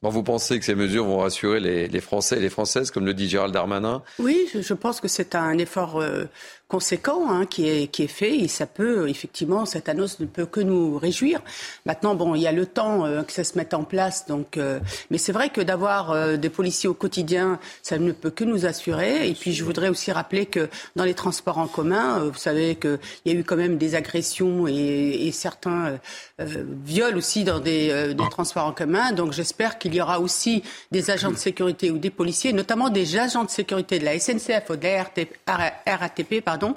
Vous 0.02 0.24
pensez 0.24 0.60
que 0.60 0.66
ces 0.66 0.76
mesures 0.76 1.06
vont 1.06 1.20
rassurer 1.20 1.60
les, 1.60 2.02
Français 2.02 2.38
et 2.38 2.40
les 2.40 2.50
Françaises, 2.50 2.92
comme 2.92 3.06
le 3.06 3.14
dit 3.14 3.28
Gérald 3.28 3.54
Darmanin? 3.54 4.04
Oui, 4.20 4.48
je, 4.54 4.62
je 4.62 4.74
pense 4.74 5.02
que 5.02 5.08
c'est 5.08 5.34
un 5.34 5.58
effort 5.58 6.00
euh, 6.00 6.26
conséquent 6.68 7.30
hein, 7.30 7.46
qui, 7.46 7.68
est, 7.70 7.88
qui 7.88 8.04
est 8.04 8.08
fait 8.08 8.36
et 8.38 8.48
ça 8.48 8.66
peut, 8.66 9.08
effectivement, 9.08 9.66
cette 9.66 9.88
annonce 9.88 10.20
ne 10.20 10.26
peut 10.26 10.48
que 10.48 10.60
nous 10.60 10.98
réjouir. 10.98 11.42
Maintenant, 11.86 12.16
bon, 12.16 12.34
il 12.34 12.42
y 12.42 12.48
a 12.48 12.52
le 12.52 12.66
temps 12.66 13.06
euh, 13.06 13.22
que 13.22 13.32
ça 13.32 13.44
se 13.44 13.56
mette 13.58 13.74
en 13.76 13.84
place, 13.84 14.26
donc, 14.26 14.58
euh, 14.58 14.80
mais 15.12 15.20
c'est 15.20 15.32
vrai 15.32 15.50
que 15.50 15.62
d'avoir 15.62 16.12
euh, 16.12 16.38
des 16.38 16.50
policiers 16.50 16.90
au 16.90 16.96
quotidien, 16.96 17.60
ça 17.84 18.00
ne 18.00 18.12
peut 18.12 18.32
que 18.32 18.44
nous 18.44 18.66
assurer. 18.66 19.30
Et 19.30 19.34
puis, 19.34 19.54
je 19.54 19.64
voudrais 19.64 19.90
aussi 19.90 20.12
rappeler 20.12 20.48
que 20.48 20.68
dans 20.96 21.04
les 21.04 21.14
transports 21.14 21.60
en 21.60 21.68
commun, 21.68 22.20
vous 22.20 22.40
savez 22.40 22.76
qu'il 22.76 23.00
y 23.26 23.30
a 23.30 23.34
eu 23.34 23.44
quand 23.44 23.58
même 23.58 23.78
des 23.78 23.94
agressions 23.94 24.68
et, 24.68 25.28
et 25.28 25.32
certains 25.32 26.00
viols 26.40 27.18
aussi 27.18 27.44
dans 27.44 27.60
des, 27.60 28.14
des 28.14 28.30
transports 28.30 28.66
en 28.66 28.72
commun. 28.72 29.12
Donc, 29.12 29.34
j'espère 29.34 29.78
qu'il 29.78 29.94
y 29.94 30.02
aura 30.02 30.20
aussi 30.20 30.64
des 30.92 31.12
agents 31.12 31.32
de 31.32 31.38
sécurité 31.38 31.92
ou 31.92 31.98
des 31.98 32.10
policiers, 32.10 32.54
notamment 32.54 32.90
des 32.90 33.18
agents 33.18 33.44
de 33.44 33.50
sécurité 33.50 34.00
de 34.00 34.06
la 34.06 34.20
SNCF 34.20 34.70
ou 34.70 34.76
de 34.76 34.84
la 34.84 35.98
RATP, 35.98 36.42
pardon, 36.44 36.55
pardon, 36.56 36.76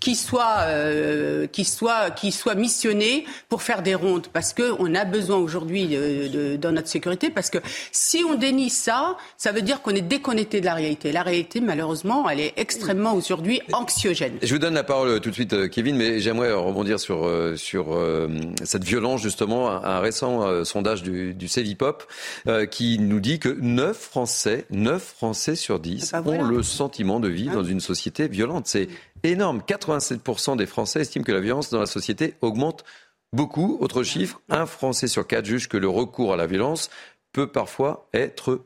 qui 0.00 0.14
soit, 0.14 0.60
euh, 0.60 1.46
qui 1.46 1.66
soit, 1.66 2.10
qui 2.10 2.32
soit 2.32 2.54
missionné 2.54 3.26
pour 3.50 3.60
faire 3.60 3.82
des 3.82 3.94
rondes, 3.94 4.28
parce 4.32 4.54
que 4.54 4.72
on 4.78 4.94
a 4.94 5.04
besoin 5.04 5.36
aujourd'hui 5.36 5.88
de, 5.88 6.28
de, 6.28 6.56
dans 6.56 6.72
notre 6.72 6.88
sécurité, 6.88 7.28
parce 7.28 7.50
que 7.50 7.58
si 7.92 8.24
on 8.26 8.34
dénie 8.34 8.70
ça, 8.70 9.18
ça 9.36 9.52
veut 9.52 9.60
dire 9.60 9.82
qu'on 9.82 9.90
est 9.90 10.00
déconnecté 10.00 10.62
de 10.62 10.64
la 10.64 10.74
réalité. 10.74 11.12
La 11.12 11.22
réalité, 11.22 11.60
malheureusement, 11.60 12.30
elle 12.30 12.40
est 12.40 12.54
extrêmement 12.56 13.12
aujourd'hui 13.12 13.60
anxiogène. 13.74 14.38
Je 14.42 14.54
vous 14.54 14.58
donne 14.58 14.72
la 14.72 14.84
parole 14.84 15.08
euh, 15.08 15.18
tout 15.18 15.28
de 15.28 15.34
suite, 15.34 15.52
euh, 15.52 15.68
Kevin, 15.68 15.96
mais 15.96 16.20
j'aimerais 16.20 16.52
rebondir 16.52 16.98
sur 16.98 17.28
sur 17.56 17.92
euh, 17.92 18.28
cette 18.64 18.84
violence 18.84 19.20
justement. 19.22 19.70
Un, 19.70 19.84
un 19.84 20.00
récent 20.00 20.46
euh, 20.46 20.64
sondage 20.64 21.02
du, 21.02 21.34
du 21.34 21.48
Cevipop 21.48 22.04
euh, 22.46 22.66
qui 22.66 22.98
nous 22.98 23.20
dit 23.20 23.38
que 23.38 23.48
9 23.48 23.96
Français, 23.96 24.66
9 24.70 25.02
Français 25.02 25.54
sur 25.56 25.78
10 25.78 26.14
ont 26.24 26.42
le 26.42 26.62
sentiment 26.62 27.20
de 27.20 27.28
vivre 27.28 27.52
hein 27.52 27.56
dans 27.56 27.64
une 27.64 27.80
société 27.80 28.28
violente. 28.28 28.66
C'est 28.66 28.88
énorme. 29.22 29.62
87% 29.66 30.56
des 30.56 30.66
Français 30.66 31.00
estiment 31.00 31.24
que 31.24 31.32
la 31.32 31.40
violence 31.40 31.70
dans 31.70 31.80
la 31.80 31.86
société 31.86 32.34
augmente 32.40 32.84
beaucoup. 33.32 33.78
Autre 33.80 34.02
chiffre, 34.02 34.40
un 34.48 34.66
Français 34.66 35.08
sur 35.08 35.26
quatre 35.26 35.44
juge 35.44 35.68
que 35.68 35.76
le 35.76 35.88
recours 35.88 36.32
à 36.32 36.36
la 36.36 36.46
violence 36.46 36.90
peut 37.32 37.50
parfois 37.50 38.08
être 38.12 38.64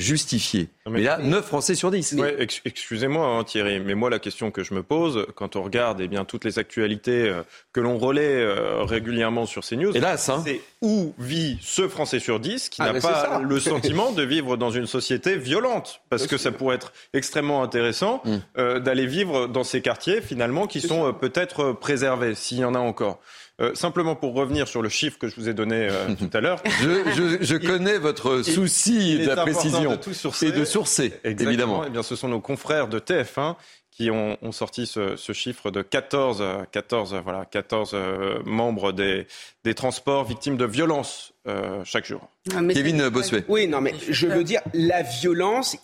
justifié. 0.00 0.68
Mais, 0.86 0.92
mais, 0.92 1.00
là, 1.02 1.18
9 1.18 1.44
Français 1.44 1.74
sur 1.74 1.90
10. 1.90 2.14
Ouais, 2.14 2.36
ex 2.38 2.60
Excusez-moi 2.64 3.26
hein, 3.26 3.44
Thierry, 3.44 3.80
mais 3.80 3.94
moi 3.94 4.10
la 4.10 4.18
question 4.18 4.50
que 4.50 4.64
je 4.64 4.74
me 4.74 4.82
pose, 4.82 5.26
quand 5.36 5.56
on 5.56 5.62
regarde 5.62 6.00
eh 6.00 6.08
bien, 6.08 6.24
toutes 6.24 6.44
les 6.44 6.58
actualités 6.58 7.28
euh, 7.28 7.42
que 7.72 7.80
l'on 7.80 7.98
relaie 7.98 8.42
euh, 8.42 8.82
régulièrement 8.82 9.46
sur 9.46 9.64
CNews, 9.64 9.92
hein. 9.96 10.16
c'est 10.16 10.60
où 10.80 11.14
vit 11.18 11.58
ce 11.60 11.88
Français 11.88 12.18
sur 12.18 12.40
10 12.40 12.70
qui 12.70 12.82
ah, 12.82 12.92
n'a 12.92 13.00
pas 13.00 13.40
le 13.40 13.60
sentiment 13.60 14.12
de 14.12 14.22
vivre 14.22 14.56
dans 14.56 14.70
une 14.70 14.86
société 14.86 15.36
violente? 15.36 16.00
Parce 16.08 16.26
que 16.26 16.38
ça 16.38 16.50
pourrait 16.50 16.76
être 16.76 16.92
extrêmement 17.12 17.62
intéressant 17.62 18.22
mm. 18.24 18.36
euh, 18.58 18.80
d'aller 18.80 19.06
vivre 19.06 19.46
dans 19.46 19.64
ces 19.64 19.82
quartiers 19.82 20.20
finalement 20.20 20.66
qui 20.66 20.80
sont 20.80 21.12
peut-être 21.12 21.72
préservés, 21.72 22.34
s'il 22.34 22.58
y 22.58 22.64
en 22.64 22.74
a 22.74 22.80
encore. 22.80 23.20
Euh, 23.60 23.74
simplement 23.74 24.16
pour 24.16 24.34
revenir 24.34 24.68
sur 24.68 24.80
le 24.80 24.88
chiffre 24.88 25.18
que 25.18 25.28
je 25.28 25.36
vous 25.36 25.48
ai 25.48 25.54
donné 25.54 25.88
euh, 25.90 26.14
tout 26.18 26.30
à 26.32 26.40
l'heure. 26.40 26.62
je, 26.80 27.10
je, 27.14 27.44
je, 27.44 27.56
connais 27.56 27.98
votre 27.98 28.42
souci 28.42 29.18
de 29.18 29.26
la 29.26 29.36
précision 29.36 29.90
de 29.92 30.46
et 30.46 30.52
de 30.52 30.64
sourcer, 30.64 31.12
Exactement. 31.24 31.50
évidemment. 31.50 31.84
Eh 31.86 31.90
bien, 31.90 32.02
ce 32.02 32.16
sont 32.16 32.28
nos 32.28 32.40
confrères 32.40 32.88
de 32.88 32.98
TF1 32.98 33.56
qui 33.90 34.10
ont, 34.10 34.38
ont 34.40 34.52
sorti 34.52 34.86
ce, 34.86 35.16
ce, 35.16 35.34
chiffre 35.34 35.70
de 35.70 35.82
14, 35.82 36.42
14, 36.72 37.20
voilà, 37.22 37.44
14 37.44 37.90
euh, 37.92 38.38
membres 38.46 38.92
des, 38.92 39.26
des 39.64 39.74
transports 39.74 40.24
victimes 40.24 40.56
de 40.56 40.64
violences 40.64 41.34
euh, 41.46 41.82
chaque 41.84 42.06
jour. 42.06 42.26
Ah, 42.54 42.60
Kevin 42.72 43.10
Bossuet. 43.10 43.44
Oui, 43.48 43.66
non, 43.66 43.82
mais 43.82 43.92
je 44.08 44.26
veux 44.26 44.44
dire, 44.44 44.62
la 44.72 45.02
violence, 45.02 45.76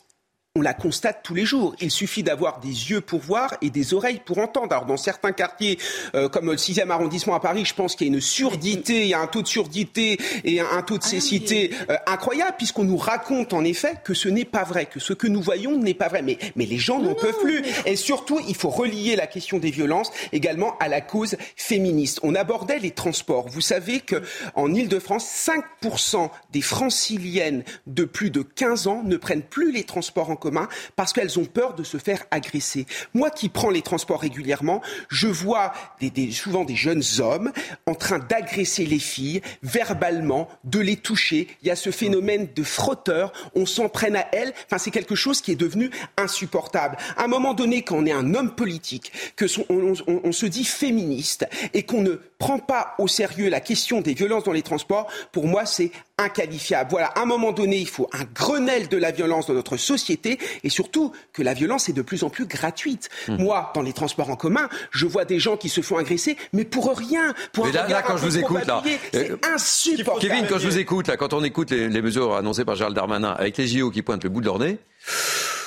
on 0.57 0.63
la 0.63 0.73
constate 0.73 1.21
tous 1.23 1.35
les 1.35 1.45
jours. 1.45 1.77
Il 1.81 1.91
suffit 1.91 2.23
d'avoir 2.23 2.61
des 2.61 2.69
yeux 2.69 3.03
pour 3.03 3.21
voir 3.21 3.55
et 3.61 3.69
des 3.69 3.93
oreilles 3.93 4.23
pour 4.25 4.39
entendre. 4.39 4.73
Alors 4.73 4.87
dans 4.87 4.97
certains 4.97 5.33
quartiers, 5.33 5.79
euh, 6.15 6.31
comme 6.31 6.47
le 6.47 6.57
6e 6.57 6.89
arrondissement 6.89 7.35
à 7.35 7.41
Paris, 7.41 7.67
je 7.67 7.75
pense 7.75 7.95
qu'il 7.95 8.07
y 8.07 8.11
a 8.11 8.15
une 8.15 8.23
surdité, 8.23 9.03
il 9.03 9.09
y 9.09 9.15
a 9.15 9.21
un 9.21 9.27
taux 9.27 9.43
de 9.43 9.47
surdité 9.47 10.19
et 10.45 10.61
un, 10.61 10.83
taux 10.83 10.97
de 10.97 11.03
ah 11.05 11.09
cécité 11.09 11.73
euh, 11.91 11.97
incroyable, 12.07 12.55
puisqu'on 12.57 12.85
nous 12.85 12.97
raconte 12.97 13.53
en 13.53 13.65
effet 13.65 13.97
que 14.03 14.15
ce 14.15 14.31
n'est 14.31 14.47
pas 14.47 14.65
vrai, 14.65 14.87
que 14.87 14.99
ce 14.99 15.13
que 15.13 15.27
nous 15.27 15.43
voyons 15.43 15.77
n'est 15.77 15.93
pas 15.93 16.09
vrai. 16.09 16.23
Mais, 16.23 16.39
mais 16.57 16.65
les 16.65 16.79
gens 16.79 17.01
n'en 17.01 17.15
peuvent 17.15 17.39
plus. 17.41 17.63
Et 17.85 17.97
surtout, 17.97 18.41
il 18.49 18.55
faut 18.55 18.71
relier 18.71 19.15
la 19.15 19.27
question 19.27 19.59
des 19.59 19.71
violences 19.71 20.11
également 20.33 20.79
à 20.79 20.89
la 20.89 21.03
cause 21.03 21.37
féministe. 21.57 22.19
On 22.23 22.35
abordait 22.35 22.79
les 22.79 22.93
transports. 22.93 23.47
Vous 23.51 23.61
savez 23.61 24.01
qu'en 24.01 24.73
Ile-de-France, 24.73 25.51
5% 25.85 26.31
des 26.53 26.63
franciliennes 26.63 27.63
de 27.87 28.05
plus 28.05 28.31
de 28.31 28.41
15 28.41 28.87
ans 28.87 29.03
ne 29.05 29.19
prennent 29.19 29.43
plus 29.43 29.71
les 29.71 29.85
transports 29.85 30.31
en 30.31 30.37
commun 30.37 30.46
parce 30.97 31.13
qu'elles 31.13 31.39
ont 31.39 31.45
peur 31.45 31.75
de 31.75 31.85
se 31.85 31.99
faire 31.99 32.25
agresser. 32.31 32.87
Moi 33.15 33.31
qui 33.31 33.49
prends 33.49 33.71
les 33.71 33.83
transports 33.83 34.21
régulièrement, 34.21 34.83
je 35.09 35.29
vois 35.29 35.73
souvent 36.33 36.65
des 36.65 36.77
jeunes 36.77 37.03
hommes 37.19 37.53
en 37.87 37.95
train 37.95 38.19
d'agresser 38.19 38.87
les 38.87 38.99
filles 38.99 39.43
verbalement, 39.63 40.49
de 40.65 40.81
les 40.81 40.97
toucher. 40.97 41.49
Il 41.63 41.69
y 41.69 41.71
a 41.71 41.77
ce 41.77 41.91
phénomène 41.91 42.49
de 42.55 42.63
frotteur, 42.63 43.33
on 43.55 43.67
s'en 43.67 43.89
prenne 43.89 44.17
à 44.17 44.27
elles. 44.33 44.53
Enfin, 44.67 44.79
c'est 44.79 44.91
quelque 44.91 45.15
chose 45.15 45.41
qui 45.41 45.53
est 45.53 45.57
devenu 45.57 45.91
insupportable. 46.17 46.97
À 47.17 47.25
un 47.25 47.29
moment 47.29 47.55
donné, 47.55 47.83
quand 47.83 47.97
on 47.97 48.07
est 48.07 48.13
un 48.13 48.35
homme 48.35 48.55
politique, 48.55 49.13
que 49.37 49.47
on 49.69 50.33
se 50.33 50.47
dit 50.47 50.65
féministe 50.65 51.47
et 51.75 51.85
qu'on 51.85 52.03
ne 52.03 52.17
prend 52.39 52.59
pas 52.59 52.95
au 52.99 53.09
sérieux 53.09 53.49
la 53.49 53.61
question 53.61 54.01
des 54.01 54.15
violences 54.15 54.45
dans 54.45 54.53
les 54.53 54.63
transports, 54.63 55.07
pour 55.33 55.47
moi, 55.47 55.67
c'est 55.67 55.91
inqualifiable. 56.19 56.91
Voilà, 56.91 57.09
à 57.09 57.23
un 57.23 57.27
moment 57.27 57.53
donné, 57.53 57.79
il 57.79 57.89
faut 57.89 58.09
un 58.13 58.25
Grenelle 58.35 58.89
de 58.89 58.97
la 58.97 59.11
violence 59.11 59.47
dans 59.47 59.55
notre 59.55 59.77
société 59.77 60.39
et 60.65 60.69
surtout 60.69 61.13
que 61.33 61.43
la 61.43 61.55
violence 61.55 61.89
est 61.89 61.93
de 61.93 62.03
plus 62.03 62.25
en 62.25 62.31
plus 62.31 62.47
gratuite. 62.47 63.09
Mmh. 63.29 63.37
Moi, 63.37 63.71
dans 63.75 63.83
les 63.83 63.93
transports 63.93 64.31
en 64.31 64.37
commun, 64.37 64.69
je 64.91 65.07
vois 65.07 65.25
des 65.25 65.39
gens 65.39 65.57
qui 65.57 65.69
se 65.69 65.81
font 65.81 65.99
agresser, 65.99 66.37
mais 66.53 66.65
pour 66.65 66.97
rien, 66.97 67.35
pour 67.53 67.67
mais 67.67 67.73
là, 67.73 68.03
quand 68.03 68.17
je 68.17 68.25
vous 68.25 68.39
écoute, 68.39 68.67
là, 68.67 68.83
c'est 69.13 69.31
euh, 69.31 69.39
insupportable. 69.55 70.21
Kevin, 70.21 70.47
quand 70.49 70.59
je 70.59 70.69
vous 70.69 70.79
écoute, 70.79 71.09
là, 71.09 71.17
quand 71.17 71.33
on 71.33 71.45
écoute 71.45 71.71
les, 71.71 71.89
les 71.89 72.03
mesures 72.03 72.35
annoncées 72.35 72.65
par 72.65 72.77
Gérald 72.77 72.97
Darmanin 72.97 73.31
avec 73.31 73.57
les 73.57 73.67
JO 73.67 73.91
qui 73.91 74.03
pointent 74.03 74.25
le 74.25 74.31
bout 74.31 74.41
de 74.41 74.47
leur 74.47 74.59
nez. 74.59 74.79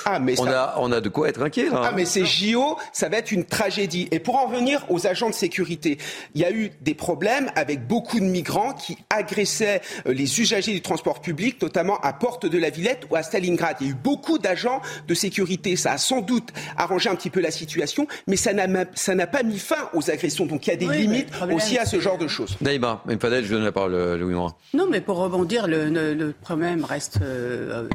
Ah, 0.04 0.18
mais 0.18 0.38
on, 0.40 0.46
a, 0.46 0.74
on 0.78 0.92
a 0.92 1.00
de 1.00 1.08
quoi 1.08 1.28
être 1.28 1.42
inquiet. 1.42 1.70
Là. 1.70 1.82
Ah, 1.84 1.92
mais 1.94 2.04
ces 2.04 2.24
JO, 2.24 2.76
ça 2.92 3.08
va 3.08 3.18
être 3.18 3.32
une 3.32 3.44
tragédie. 3.44 4.08
Et 4.10 4.18
pour 4.18 4.36
en 4.36 4.48
venir 4.48 4.84
aux 4.88 5.06
agents 5.06 5.28
de 5.28 5.34
sécurité, 5.34 5.98
il 6.34 6.40
y 6.40 6.44
a 6.44 6.50
eu 6.50 6.70
des 6.80 6.94
problèmes 6.94 7.50
avec 7.56 7.86
beaucoup 7.86 8.20
de 8.20 8.24
migrants 8.24 8.72
qui 8.72 8.98
agressaient 9.10 9.80
euh, 10.06 10.12
les 10.12 10.40
usagers 10.40 10.72
du 10.72 10.82
transport 10.82 11.20
public, 11.20 11.60
notamment 11.62 11.98
à 12.00 12.12
Porte 12.12 12.46
de 12.46 12.58
la 12.58 12.70
Villette 12.70 13.06
ou 13.10 13.16
à 13.16 13.22
Stalingrad. 13.22 13.76
Il 13.80 13.86
y 13.86 13.90
a 13.90 13.92
eu 13.92 13.96
beaucoup 13.96 14.38
d'agents 14.38 14.80
de 15.06 15.14
sécurité. 15.14 15.76
Ça 15.76 15.92
a 15.92 15.98
sans 15.98 16.20
doute 16.20 16.48
arrangé 16.76 17.08
un 17.08 17.14
petit 17.14 17.30
peu 17.30 17.40
la 17.40 17.50
situation, 17.50 18.06
mais 18.26 18.36
ça 18.36 18.52
n'a 18.52 19.26
pas 19.26 19.42
mis 19.42 19.58
fin 19.58 19.88
aux 19.94 20.10
agressions. 20.10 20.46
Donc 20.46 20.66
il 20.66 20.70
y 20.70 20.72
a 20.72 20.76
des 20.76 20.88
limites 20.88 21.28
aussi 21.52 21.78
à 21.78 21.86
ce 21.86 22.00
genre 22.00 22.18
de 22.18 22.28
choses. 22.28 22.56
Naïma, 22.60 23.02
Fadel, 23.20 23.44
je 23.44 23.52
donne 23.54 23.64
la 23.64 23.72
parole, 23.72 23.94
euh, 23.94 24.16
Louis 24.16 24.34
Morin. 24.34 24.54
Non, 24.74 24.86
mais 24.88 25.00
pour 25.00 25.18
rebondir, 25.18 25.66
le, 25.66 25.88
le, 25.88 26.32
problème 26.32 26.84
reste. 26.84 27.18
Euh, 27.22 27.88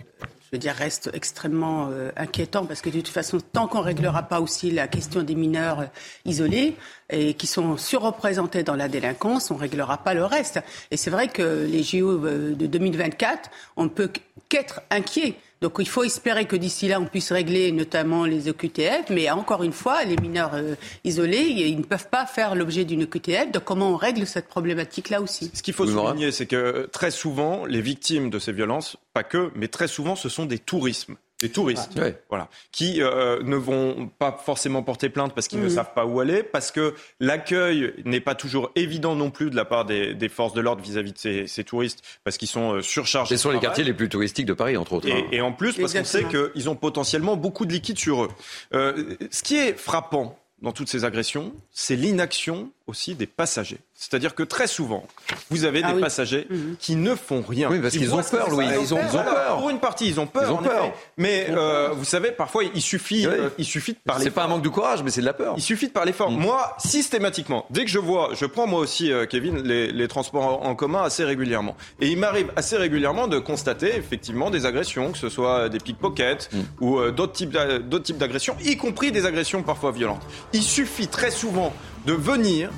je 0.45 0.57
veux 0.57 0.59
dire, 0.59 0.73
reste 0.73 1.09
extrêmement 1.13 1.89
euh, 1.91 2.11
inquiétant 2.15 2.65
parce 2.65 2.81
que 2.81 2.89
de 2.89 2.97
toute 2.97 3.07
façon, 3.07 3.39
tant 3.39 3.67
qu'on 3.67 3.79
ne 3.79 3.85
réglera 3.85 4.23
pas 4.23 4.39
aussi 4.39 4.71
la 4.71 4.87
question 4.87 5.23
des 5.23 5.35
mineurs 5.35 5.79
euh, 5.79 5.85
isolés 6.25 6.77
et 7.09 7.33
qui 7.33 7.47
sont 7.47 7.77
surreprésentés 7.77 8.63
dans 8.63 8.75
la 8.75 8.87
délinquance, 8.87 9.51
on 9.51 9.55
ne 9.55 9.59
réglera 9.59 9.97
pas 9.97 10.13
le 10.13 10.25
reste. 10.25 10.59
Et 10.91 10.97
c'est 10.97 11.09
vrai 11.11 11.27
que 11.27 11.65
les 11.69 11.83
JO 11.83 12.25
euh, 12.25 12.55
de 12.55 12.65
2024, 12.65 13.49
on 13.77 13.83
ne 13.83 13.89
peut 13.89 14.09
qu'être 14.49 14.81
inquiet. 14.89 15.35
Donc 15.61 15.77
il 15.79 15.87
faut 15.87 16.03
espérer 16.03 16.45
que 16.45 16.55
d'ici 16.55 16.87
là, 16.87 16.99
on 16.99 17.05
puisse 17.05 17.31
régler 17.31 17.71
notamment 17.71 18.25
les 18.25 18.49
OQTF. 18.49 19.09
Mais 19.09 19.29
encore 19.31 19.63
une 19.63 19.71
fois, 19.71 20.03
les 20.03 20.15
mineurs 20.17 20.55
euh, 20.55 20.75
isolés, 21.03 21.45
ils 21.47 21.77
ne 21.77 21.83
peuvent 21.83 22.09
pas 22.09 22.25
faire 22.25 22.55
l'objet 22.55 22.85
d'une 22.85 23.03
OQTF. 23.03 23.51
Donc 23.51 23.63
comment 23.63 23.91
on 23.91 23.95
règle 23.95 24.27
cette 24.27 24.47
problématique-là 24.47 25.21
aussi? 25.21 25.51
Ce 25.53 25.63
qu'il 25.63 25.73
faut 25.73 25.87
souligner, 25.87 26.31
c'est 26.31 26.45
que 26.45 26.89
très 26.91 27.11
souvent, 27.11 27.65
les 27.65 27.81
victimes 27.81 28.29
de 28.29 28.39
ces 28.39 28.51
violences, 28.51 28.97
pas 29.13 29.23
que, 29.23 29.51
mais 29.55 29.67
très 29.67 29.87
souvent, 29.87 30.15
ce 30.15 30.29
sont 30.29 30.45
des 30.45 30.59
tourismes 30.59 31.15
des 31.45 31.51
touristes, 31.51 31.91
ah. 31.97 32.09
voilà, 32.29 32.49
qui 32.71 33.01
euh, 33.01 33.41
ne 33.43 33.55
vont 33.55 34.09
pas 34.19 34.37
forcément 34.43 34.83
porter 34.83 35.09
plainte 35.09 35.33
parce 35.33 35.47
qu'ils 35.47 35.59
ne 35.59 35.65
mhm. 35.65 35.69
savent 35.69 35.93
pas 35.93 36.05
où 36.05 36.19
aller, 36.19 36.43
parce 36.43 36.71
que 36.71 36.95
l'accueil 37.19 37.93
n'est 38.05 38.19
pas 38.19 38.35
toujours 38.35 38.71
évident 38.75 39.15
non 39.15 39.29
plus 39.29 39.49
de 39.49 39.55
la 39.55 39.65
part 39.65 39.85
des, 39.85 40.29
forces 40.29 40.53
de 40.53 40.61
l'ordre 40.61 40.81
vis-à-vis 40.81 41.13
de 41.13 41.45
ces, 41.47 41.63
touristes, 41.63 42.03
parce 42.23 42.37
qu'ils 42.37 42.47
sont 42.47 42.73
euh, 42.73 42.81
surchargés. 42.81 43.37
Ce 43.37 43.43
sont 43.43 43.51
les 43.51 43.59
quartiers 43.59 43.83
les 43.83 43.93
plus 43.93 44.09
touristiques 44.09 44.45
de 44.47 44.53
Paris, 44.53 44.75
entre 44.77 44.93
autres. 44.93 45.07
Et, 45.31 45.41
en 45.41 45.51
plus, 45.51 45.73
parce 45.73 45.93
qu'on 45.93 46.03
sait 46.03 46.25
qu'ils 46.25 46.69
ont 46.69 46.75
potentiellement 46.75 47.37
beaucoup 47.37 47.65
de 47.65 47.73
liquide 47.73 47.99
sur 47.99 48.23
eux. 48.23 48.29
Euh, 48.73 49.15
ce 49.29 49.43
qui 49.43 49.57
est 49.57 49.73
frappant 49.73 50.39
dans 50.61 50.71
toutes 50.71 50.89
ces 50.89 51.05
agressions, 51.05 51.53
c'est 51.71 51.95
l'inaction 51.95 52.71
aussi 52.87 53.13
des 53.15 53.27
passagers. 53.27 53.79
C'est-à-dire 53.97 54.35
que 54.35 54.43
très 54.43 54.67
souvent, 54.67 55.05
vous 55.49 55.63
avez 55.63 55.81
ah 55.81 55.93
des 55.93 56.01
passagers 56.01 56.47
mhm. 56.49 56.75
qui 56.77 56.97
ne 56.97 57.15
font 57.15 57.41
rien. 57.47 57.69
Oui, 57.71 57.79
parce 57.79 57.95
qu'ils 57.95 58.13
ont 58.13 58.21
peur, 58.21 58.49
Louis. 58.49 58.65
Ils 58.81 58.93
ont, 58.93 58.97
peur. 58.97 59.57
Pour 59.57 59.69
une 59.69 59.79
partie, 59.79 60.09
ils 60.09 60.19
ont 60.19 60.27
peur. 60.27 60.43
Ils 60.49 60.51
ont 60.51 60.57
peur. 60.57 60.91
Mais 61.17 61.47
euh, 61.49 61.91
vous 61.93 62.03
savez, 62.03 62.31
parfois, 62.31 62.63
il 62.65 62.81
suffit, 62.81 63.25
euh, 63.25 63.49
il 63.57 63.63
suffit 63.63 63.93
de 63.93 63.99
parler. 64.05 64.25
C'est 64.25 64.31
pas 64.31 64.43
un 64.43 64.47
manque 64.47 64.63
de 64.63 64.69
courage, 64.69 65.01
mais 65.01 65.11
c'est 65.11 65.21
de 65.21 65.25
la 65.25 65.33
peur. 65.33 65.53
Il 65.55 65.63
suffit 65.63 65.87
de 65.87 65.93
parler 65.93 66.11
fort. 66.11 66.29
Mm. 66.29 66.37
Moi, 66.37 66.75
systématiquement, 66.77 67.65
dès 67.69 67.85
que 67.85 67.89
je 67.89 67.99
vois, 67.99 68.31
je 68.33 68.45
prends 68.45 68.67
moi 68.67 68.81
aussi, 68.81 69.13
euh, 69.13 69.25
Kevin, 69.25 69.61
les, 69.63 70.07
transports 70.09 70.65
en, 70.65 70.75
commun 70.75 71.03
assez 71.03 71.23
régulièrement. 71.23 71.77
Et 72.01 72.09
il 72.09 72.17
m'arrive 72.17 72.51
assez 72.57 72.75
régulièrement 72.75 73.29
de 73.29 73.39
constater 73.39 73.95
effectivement 73.95 74.51
des 74.51 74.65
agressions, 74.65 75.13
que 75.13 75.17
ce 75.17 75.29
soit 75.29 75.69
des 75.69 75.79
pickpockets 75.79 76.49
mm. 76.51 76.59
ou 76.81 77.11
d'autres 77.11 77.31
types 77.33 78.17
d'agressions, 78.17 78.57
y 78.61 78.75
compris 78.75 79.13
des 79.13 79.25
agressions 79.25 79.63
parfois 79.63 79.91
violentes. 79.91 80.23
Il 80.51 80.63
suffit 80.63 81.07
très 81.07 81.31
souvent 81.31 81.71
de 82.05 82.11
venir 82.11 82.69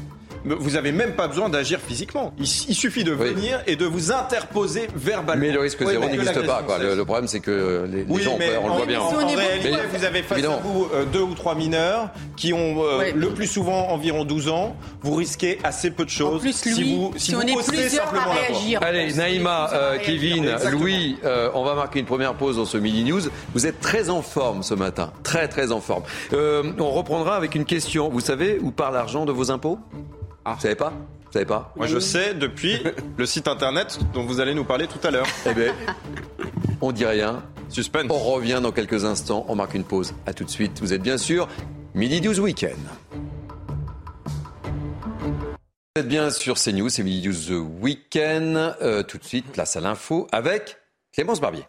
vous 0.55 0.71
n'avez 0.71 0.91
même 0.91 1.13
pas 1.13 1.27
besoin 1.27 1.49
d'agir 1.49 1.79
physiquement. 1.79 2.33
Il, 2.39 2.47
suffit 2.47 3.03
de 3.03 3.11
venir 3.11 3.61
et 3.67 3.75
de 3.75 3.85
vous 3.85 4.11
interposer 4.11 4.87
verbalement. 4.95 5.45
Mais 5.45 5.51
le 5.51 5.59
risque 5.59 5.85
zéro 5.85 6.05
n'existe 6.05 6.45
pas. 6.45 6.63
Le, 6.79 7.03
problème, 7.03 7.27
c'est 7.27 7.39
que 7.39 7.87
les, 7.91 8.23
gens 8.23 8.31
ont 8.33 8.37
peur, 8.37 8.61
on 8.63 8.67
le 8.67 8.73
voit 8.73 8.85
bien. 8.85 8.99
En, 8.99 9.09
réalité, 9.09 9.71
vous 9.93 10.03
avez 10.03 10.23
face 10.23 10.43
à 10.43 10.59
vous 10.63 10.87
euh, 10.93 11.05
deux 11.05 11.21
ou 11.21 11.33
trois 11.33 11.55
mineurs 11.55 12.09
qui 12.35 12.53
ont 12.53 12.83
euh, 12.83 13.11
le 13.15 13.29
plus 13.29 13.47
souvent 13.47 13.89
environ 13.89 14.25
12 14.25 14.49
ans. 14.49 14.75
Vous 15.01 15.15
risquez 15.15 15.59
assez 15.63 15.91
peu 15.91 16.05
de 16.05 16.09
choses 16.09 16.47
si 16.51 16.95
vous 16.95 17.13
si, 17.17 17.35
on 17.35 17.41
est 17.41 17.89
simplement 17.89 18.31
à 18.31 18.33
réagir. 18.33 18.79
Allez, 18.81 19.13
Naïma, 19.13 19.69
euh, 19.73 19.97
Kevin, 20.03 20.55
Louis, 20.71 21.17
on 21.53 21.63
va 21.63 21.75
marquer 21.75 21.99
une 21.99 22.05
première 22.05 22.33
pause 22.35 22.57
dans 22.57 22.65
ce 22.65 22.77
mini 22.77 23.03
news. 23.03 23.21
Vous 23.53 23.65
êtes 23.65 23.79
très 23.79 24.09
en 24.09 24.21
forme 24.21 24.63
ce 24.63 24.73
matin, 24.73 25.11
très 25.23 25.47
très 25.47 25.71
en 25.71 25.81
forme. 25.81 26.03
on 26.33 26.91
reprendra 26.91 27.35
avec 27.35 27.55
une 27.55 27.65
question. 27.65 28.09
Vous 28.09 28.19
savez 28.19 28.59
où 28.61 28.71
part 28.71 28.91
l'argent 28.91 29.25
de 29.25 29.31
vos 29.31 29.51
impôts? 29.51 29.79
Vous 30.55 30.61
savez 30.61 30.75
pas 30.75 30.89
Vous 31.25 31.31
savez 31.31 31.45
pas 31.45 31.73
Moi, 31.75 31.87
je 31.87 31.99
sais 31.99 32.33
depuis 32.33 32.81
le 33.17 33.25
site 33.25 33.47
internet 33.47 33.99
dont 34.13 34.23
vous 34.23 34.39
allez 34.39 34.53
nous 34.53 34.63
parler 34.63 34.87
tout 34.87 35.05
à 35.05 35.11
l'heure. 35.11 35.27
Eh 35.45 35.53
bien, 35.53 35.73
on 36.81 36.91
dit 36.91 37.05
rien. 37.05 37.43
Suspense. 37.69 38.05
On 38.09 38.17
revient 38.17 38.59
dans 38.61 38.71
quelques 38.71 39.03
instants. 39.05 39.45
On 39.49 39.55
marque 39.55 39.73
une 39.73 39.83
pause. 39.83 40.13
À 40.25 40.33
tout 40.33 40.45
de 40.45 40.49
suite. 40.49 40.79
Vous 40.79 40.93
êtes 40.93 41.01
bien 41.01 41.17
sûr 41.17 41.47
Midi 41.95 42.21
12 42.21 42.39
Week-end. 42.39 42.77
Vous 45.95 46.01
êtes 46.01 46.07
bien 46.07 46.29
sur 46.29 46.57
CNews, 46.57 46.89
c'est 46.89 47.03
Midi 47.03 47.21
12 47.27 47.51
Week-end. 47.81 48.73
Euh, 48.81 49.03
tout 49.03 49.17
de 49.17 49.23
suite, 49.23 49.51
place 49.51 49.75
à 49.75 49.81
l'info 49.81 50.27
avec 50.31 50.77
Clémence 51.11 51.41
Barbier. 51.41 51.63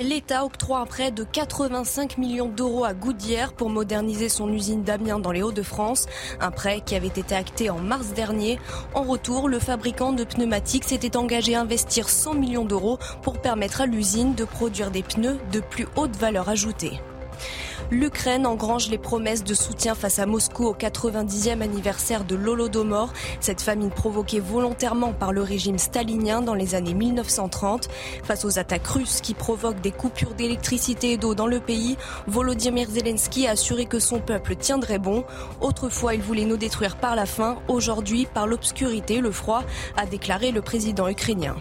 L'État 0.00 0.44
octroie 0.44 0.78
un 0.78 0.86
prêt 0.86 1.10
de 1.10 1.24
85 1.24 2.18
millions 2.18 2.48
d'euros 2.48 2.84
à 2.84 2.94
Goodyear 2.94 3.52
pour 3.52 3.68
moderniser 3.68 4.28
son 4.28 4.52
usine 4.52 4.84
d'Amiens 4.84 5.18
dans 5.18 5.32
les 5.32 5.42
Hauts-de-France. 5.42 6.06
Un 6.40 6.52
prêt 6.52 6.82
qui 6.86 6.94
avait 6.94 7.08
été 7.08 7.34
acté 7.34 7.68
en 7.68 7.80
mars 7.80 8.12
dernier. 8.14 8.60
En 8.94 9.02
retour, 9.02 9.48
le 9.48 9.58
fabricant 9.58 10.12
de 10.12 10.22
pneumatiques 10.22 10.84
s'était 10.84 11.16
engagé 11.16 11.56
à 11.56 11.62
investir 11.62 12.08
100 12.08 12.34
millions 12.34 12.64
d'euros 12.64 13.00
pour 13.22 13.40
permettre 13.40 13.80
à 13.80 13.86
l'usine 13.86 14.36
de 14.36 14.44
produire 14.44 14.92
des 14.92 15.02
pneus 15.02 15.38
de 15.50 15.58
plus 15.58 15.88
haute 15.96 16.14
valeur 16.14 16.48
ajoutée. 16.48 17.00
L'Ukraine 17.90 18.46
engrange 18.46 18.90
les 18.90 18.98
promesses 18.98 19.44
de 19.44 19.54
soutien 19.54 19.94
face 19.94 20.18
à 20.18 20.26
Moscou 20.26 20.66
au 20.66 20.74
90e 20.74 21.62
anniversaire 21.62 22.24
de 22.24 22.36
l'Holodomor, 22.36 23.14
cette 23.40 23.62
famine 23.62 23.88
provoquée 23.88 24.40
volontairement 24.40 25.14
par 25.14 25.32
le 25.32 25.40
régime 25.40 25.78
stalinien 25.78 26.42
dans 26.42 26.52
les 26.52 26.74
années 26.74 26.92
1930. 26.92 27.88
Face 28.24 28.44
aux 28.44 28.58
attaques 28.58 28.86
russes 28.86 29.22
qui 29.22 29.32
provoquent 29.32 29.80
des 29.80 29.90
coupures 29.90 30.34
d'électricité 30.34 31.12
et 31.12 31.16
d'eau 31.16 31.34
dans 31.34 31.46
le 31.46 31.60
pays, 31.60 31.96
Volodymyr 32.26 32.90
Zelensky 32.90 33.46
a 33.46 33.52
assuré 33.52 33.86
que 33.86 33.98
son 33.98 34.20
peuple 34.20 34.54
tiendrait 34.56 34.98
bon. 34.98 35.24
Autrefois, 35.62 36.14
il 36.14 36.20
voulait 36.20 36.44
nous 36.44 36.58
détruire 36.58 36.96
par 36.96 37.16
la 37.16 37.24
faim, 37.24 37.56
aujourd'hui 37.68 38.26
par 38.26 38.46
l'obscurité, 38.46 39.20
le 39.20 39.30
froid, 39.30 39.62
a 39.96 40.04
déclaré 40.04 40.50
le 40.50 40.60
président 40.60 41.08
ukrainien. 41.08 41.56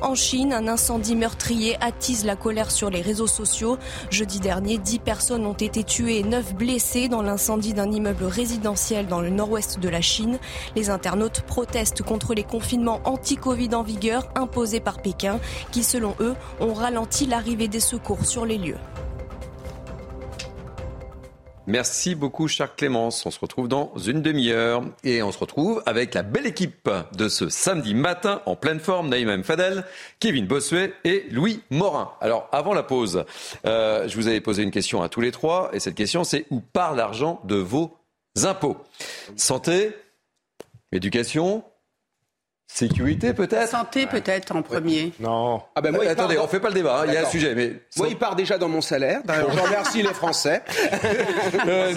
En 0.00 0.14
Chine, 0.14 0.52
un 0.52 0.66
incendie 0.68 1.16
meurtrier 1.16 1.76
attise 1.80 2.24
la 2.24 2.36
colère 2.36 2.70
sur 2.70 2.90
les 2.90 3.00
réseaux 3.00 3.26
sociaux. 3.26 3.78
Jeudi 4.10 4.40
dernier, 4.40 4.78
10 4.78 4.98
personnes 4.98 5.46
ont 5.46 5.52
été 5.52 5.84
tuées 5.84 6.18
et 6.18 6.22
9 6.24 6.54
blessées 6.54 7.08
dans 7.08 7.22
l'incendie 7.22 7.72
d'un 7.72 7.90
immeuble 7.90 8.24
résidentiel 8.24 9.06
dans 9.06 9.20
le 9.20 9.30
nord-ouest 9.30 9.78
de 9.78 9.88
la 9.88 10.00
Chine. 10.00 10.38
Les 10.74 10.90
internautes 10.90 11.42
protestent 11.42 12.02
contre 12.02 12.34
les 12.34 12.44
confinements 12.44 13.00
anti-Covid 13.04 13.74
en 13.74 13.82
vigueur 13.82 14.28
imposés 14.34 14.80
par 14.80 15.00
Pékin 15.00 15.38
qui, 15.70 15.84
selon 15.84 16.14
eux, 16.20 16.34
ont 16.60 16.74
ralenti 16.74 17.26
l'arrivée 17.26 17.68
des 17.68 17.80
secours 17.80 18.24
sur 18.24 18.44
les 18.44 18.58
lieux. 18.58 18.78
Merci 21.68 22.16
beaucoup, 22.16 22.48
cher 22.48 22.74
Clémence. 22.74 23.24
On 23.24 23.30
se 23.30 23.38
retrouve 23.38 23.68
dans 23.68 23.92
une 23.96 24.20
demi-heure 24.20 24.82
et 25.04 25.22
on 25.22 25.30
se 25.30 25.38
retrouve 25.38 25.80
avec 25.86 26.12
la 26.12 26.24
belle 26.24 26.46
équipe 26.46 26.90
de 27.16 27.28
ce 27.28 27.48
samedi 27.48 27.94
matin 27.94 28.42
en 28.46 28.56
pleine 28.56 28.80
forme. 28.80 29.08
Naïma 29.08 29.40
Fadel, 29.44 29.84
Kevin 30.18 30.46
Bossuet 30.46 30.92
et 31.04 31.26
Louis 31.30 31.62
Morin. 31.70 32.10
Alors, 32.20 32.48
avant 32.50 32.74
la 32.74 32.82
pause, 32.82 33.24
euh, 33.64 34.08
je 34.08 34.16
vous 34.16 34.26
avais 34.26 34.40
posé 34.40 34.64
une 34.64 34.72
question 34.72 35.02
à 35.02 35.08
tous 35.08 35.20
les 35.20 35.30
trois 35.30 35.70
et 35.72 35.78
cette 35.78 35.94
question, 35.94 36.24
c'est 36.24 36.46
où 36.50 36.60
part 36.60 36.96
l'argent 36.96 37.40
de 37.44 37.54
vos 37.54 37.96
impôts? 38.42 38.78
Santé, 39.36 39.92
éducation, 40.90 41.62
Sécurité 42.74 43.34
peut-être 43.34 43.68
Santé 43.68 44.06
peut-être 44.06 44.56
en 44.56 44.62
premier. 44.62 45.12
Non. 45.20 45.62
Ah 45.74 45.82
ben 45.82 45.92
moi, 45.92 46.04
il 46.04 46.08
Attendez, 46.08 46.38
on 46.38 46.48
fait 46.48 46.58
pas 46.58 46.68
le 46.68 46.74
débat, 46.74 47.00
hein, 47.00 47.04
il 47.06 47.12
y 47.12 47.16
a 47.18 47.26
un 47.26 47.30
sujet. 47.30 47.54
Mais 47.54 47.74
Moi, 47.98 48.08
il 48.08 48.16
part 48.16 48.34
déjà 48.34 48.56
dans 48.56 48.68
mon 48.70 48.80
salaire. 48.80 49.20
Je 49.28 49.60
remercie 49.60 50.02
les 50.02 50.14
Français. 50.14 50.62
Euh, 51.66 51.92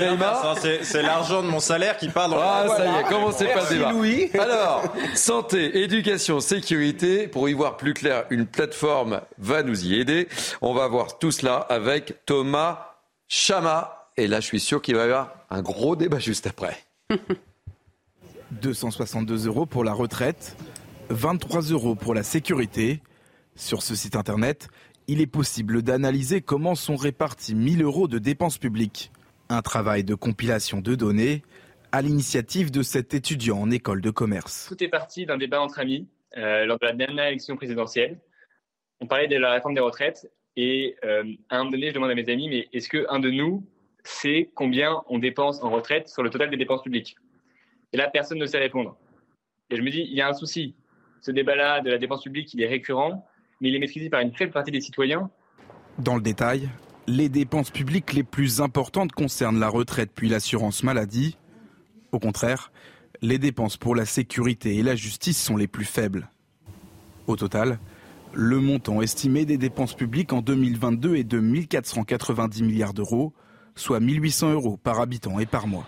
C'est 0.84 1.02
l'argent 1.02 1.42
de 1.42 1.48
mon 1.48 1.60
salaire 1.60 1.98
qui 1.98 2.10
part 2.10 2.30
dans 2.30 2.38
Ah, 2.40 2.66
ça 2.68 2.86
y 2.86 2.90
est, 3.00 3.04
commencez 3.10 3.46
pas 3.46 3.52
le 3.52 3.56
Merci, 3.56 3.74
débat. 3.74 3.92
Louis. 3.92 4.30
Alors, 4.38 4.84
santé, 5.16 5.82
éducation, 5.84 6.40
sécurité. 6.40 7.28
Pour 7.28 7.50
y 7.50 7.54
voir 7.54 7.78
plus 7.78 7.94
clair, 7.94 8.26
une 8.30 8.46
plateforme 8.46 9.22
va 9.38 9.64
nous 9.64 9.86
y 9.86 10.00
aider. 10.00 10.28
On 10.62 10.74
va 10.74 10.88
voir 10.88 11.18
tout 11.20 11.32
cela 11.32 11.56
avec 11.70 12.26
Thomas 12.26 12.92
Chama. 13.28 14.10
Et 14.18 14.28
là, 14.28 14.40
je 14.40 14.46
suis 14.46 14.60
sûr 14.60 14.82
qu'il 14.82 14.96
va 14.96 15.02
y 15.02 15.06
avoir 15.06 15.32
un 15.50 15.62
gros 15.62 15.96
débat 15.96 16.20
juste 16.20 16.48
après. 16.48 16.78
262 18.62 19.48
euros 19.48 19.66
pour 19.66 19.84
la 19.84 19.94
retraite, 19.94 20.58
23 21.10 21.62
euros 21.72 21.96
pour 21.96 22.14
la 22.14 22.24
sécurité. 22.24 23.02
Sur 23.56 23.84
ce 23.84 23.96
site 23.96 24.16
internet, 24.16 24.68
il 25.08 25.22
est 25.22 25.28
possible 25.28 25.82
d'analyser 25.82 26.42
comment 26.42 26.76
sont 26.76 26.96
répartis 26.96 27.56
1000 27.56 27.84
euros 27.84 28.08
de 28.08 28.18
dépenses 28.18 28.58
publiques. 28.58 29.12
Un 29.50 29.62
travail 29.62 30.04
de 30.04 30.16
compilation 30.16 30.82
de 30.82 30.96
données 30.96 31.44
à 31.92 32.02
l'initiative 32.02 32.72
de 32.72 32.82
cet 32.82 33.14
étudiant 33.14 33.60
en 33.60 33.72
école 33.72 34.02
de 34.02 34.10
commerce. 34.10 34.66
Tout 34.68 34.84
est 34.84 34.90
parti 34.90 35.26
d'un 35.26 35.38
débat 35.38 35.62
entre 35.62 35.80
amis 35.80 36.08
euh, 36.38 36.66
lors 36.66 36.80
de 36.80 36.86
la 36.86 36.94
dernière 36.94 37.28
élection 37.28 37.56
présidentielle. 37.56 38.20
On 39.00 39.08
parlait 39.08 39.28
de 39.28 39.38
la 39.38 39.52
réforme 39.52 39.76
des 39.76 39.82
retraites 39.82 40.30
et 40.58 40.96
euh, 41.04 41.24
à 41.50 41.56
un 41.56 41.60
moment 41.60 41.72
donné, 41.72 41.90
je 41.90 41.94
demande 41.94 42.12
à 42.12 42.16
mes 42.16 42.30
amis, 42.30 42.50
mais 42.50 42.68
est-ce 42.74 42.90
qu'un 42.90 43.20
de 43.20 43.30
nous 43.30 43.66
sait 44.04 44.50
combien 44.56 45.04
on 45.08 45.20
dépense 45.20 45.62
en 45.64 45.70
retraite 45.70 46.10
sur 46.10 46.24
le 46.24 46.30
total 46.30 46.50
des 46.50 46.58
dépenses 46.58 46.84
publiques? 46.84 47.16
Et 47.96 47.98
là, 47.98 48.10
personne 48.10 48.40
ne 48.40 48.46
sait 48.46 48.60
répondre. 48.60 48.98
Et 49.70 49.78
je 49.78 49.82
me 49.82 49.90
dis, 49.90 50.02
il 50.02 50.18
y 50.18 50.20
a 50.20 50.28
un 50.28 50.34
souci. 50.34 50.76
Ce 51.22 51.32
débat-là 51.32 51.80
de 51.80 51.90
la 51.90 51.98
dépense 51.98 52.24
publique, 52.24 52.54
il 52.54 52.62
est 52.62 52.68
récurrent, 52.68 53.26
mais 53.62 53.70
il 53.70 53.76
est 53.76 53.80
maîtrisé 53.80 54.10
par 54.10 54.20
une 54.20 54.34
faible 54.34 54.52
partie 54.52 54.70
des 54.72 54.82
citoyens. 54.82 55.30
Dans 55.98 56.16
le 56.16 56.22
détail, 56.22 56.68
les 57.08 57.30
dépenses 57.30 57.72
publiques 57.72 58.12
les 58.12 58.24
plus 58.24 58.60
importantes 58.60 59.14
concernent 59.14 59.62
la 59.62 59.70
retraite 59.70 60.12
puis 60.14 60.28
l'assurance 60.28 60.84
maladie. 60.84 61.38
Au 62.12 62.20
contraire, 62.20 62.74
les 63.22 63.38
dépenses 63.38 63.78
pour 63.78 63.96
la 63.96 64.04
sécurité 64.04 64.76
et 64.76 64.84
la 64.84 64.98
justice 64.98 65.42
sont 65.42 65.56
les 65.56 65.68
plus 65.68 65.86
faibles. 65.86 66.30
Au 67.28 67.38
total, 67.38 67.80
le 68.34 68.60
montant 68.60 69.02
estimé 69.02 69.46
des 69.46 69.58
dépenses 69.58 69.94
publiques 69.94 70.34
en 70.34 70.42
2022 70.42 71.16
est 71.16 71.24
de 71.24 71.40
1490 71.40 72.62
milliards 72.62 72.94
d'euros, 72.94 73.32
soit 73.74 74.02
1800 74.02 74.52
euros 74.52 74.76
par 74.76 75.00
habitant 75.00 75.40
et 75.40 75.46
par 75.46 75.66
mois. 75.66 75.88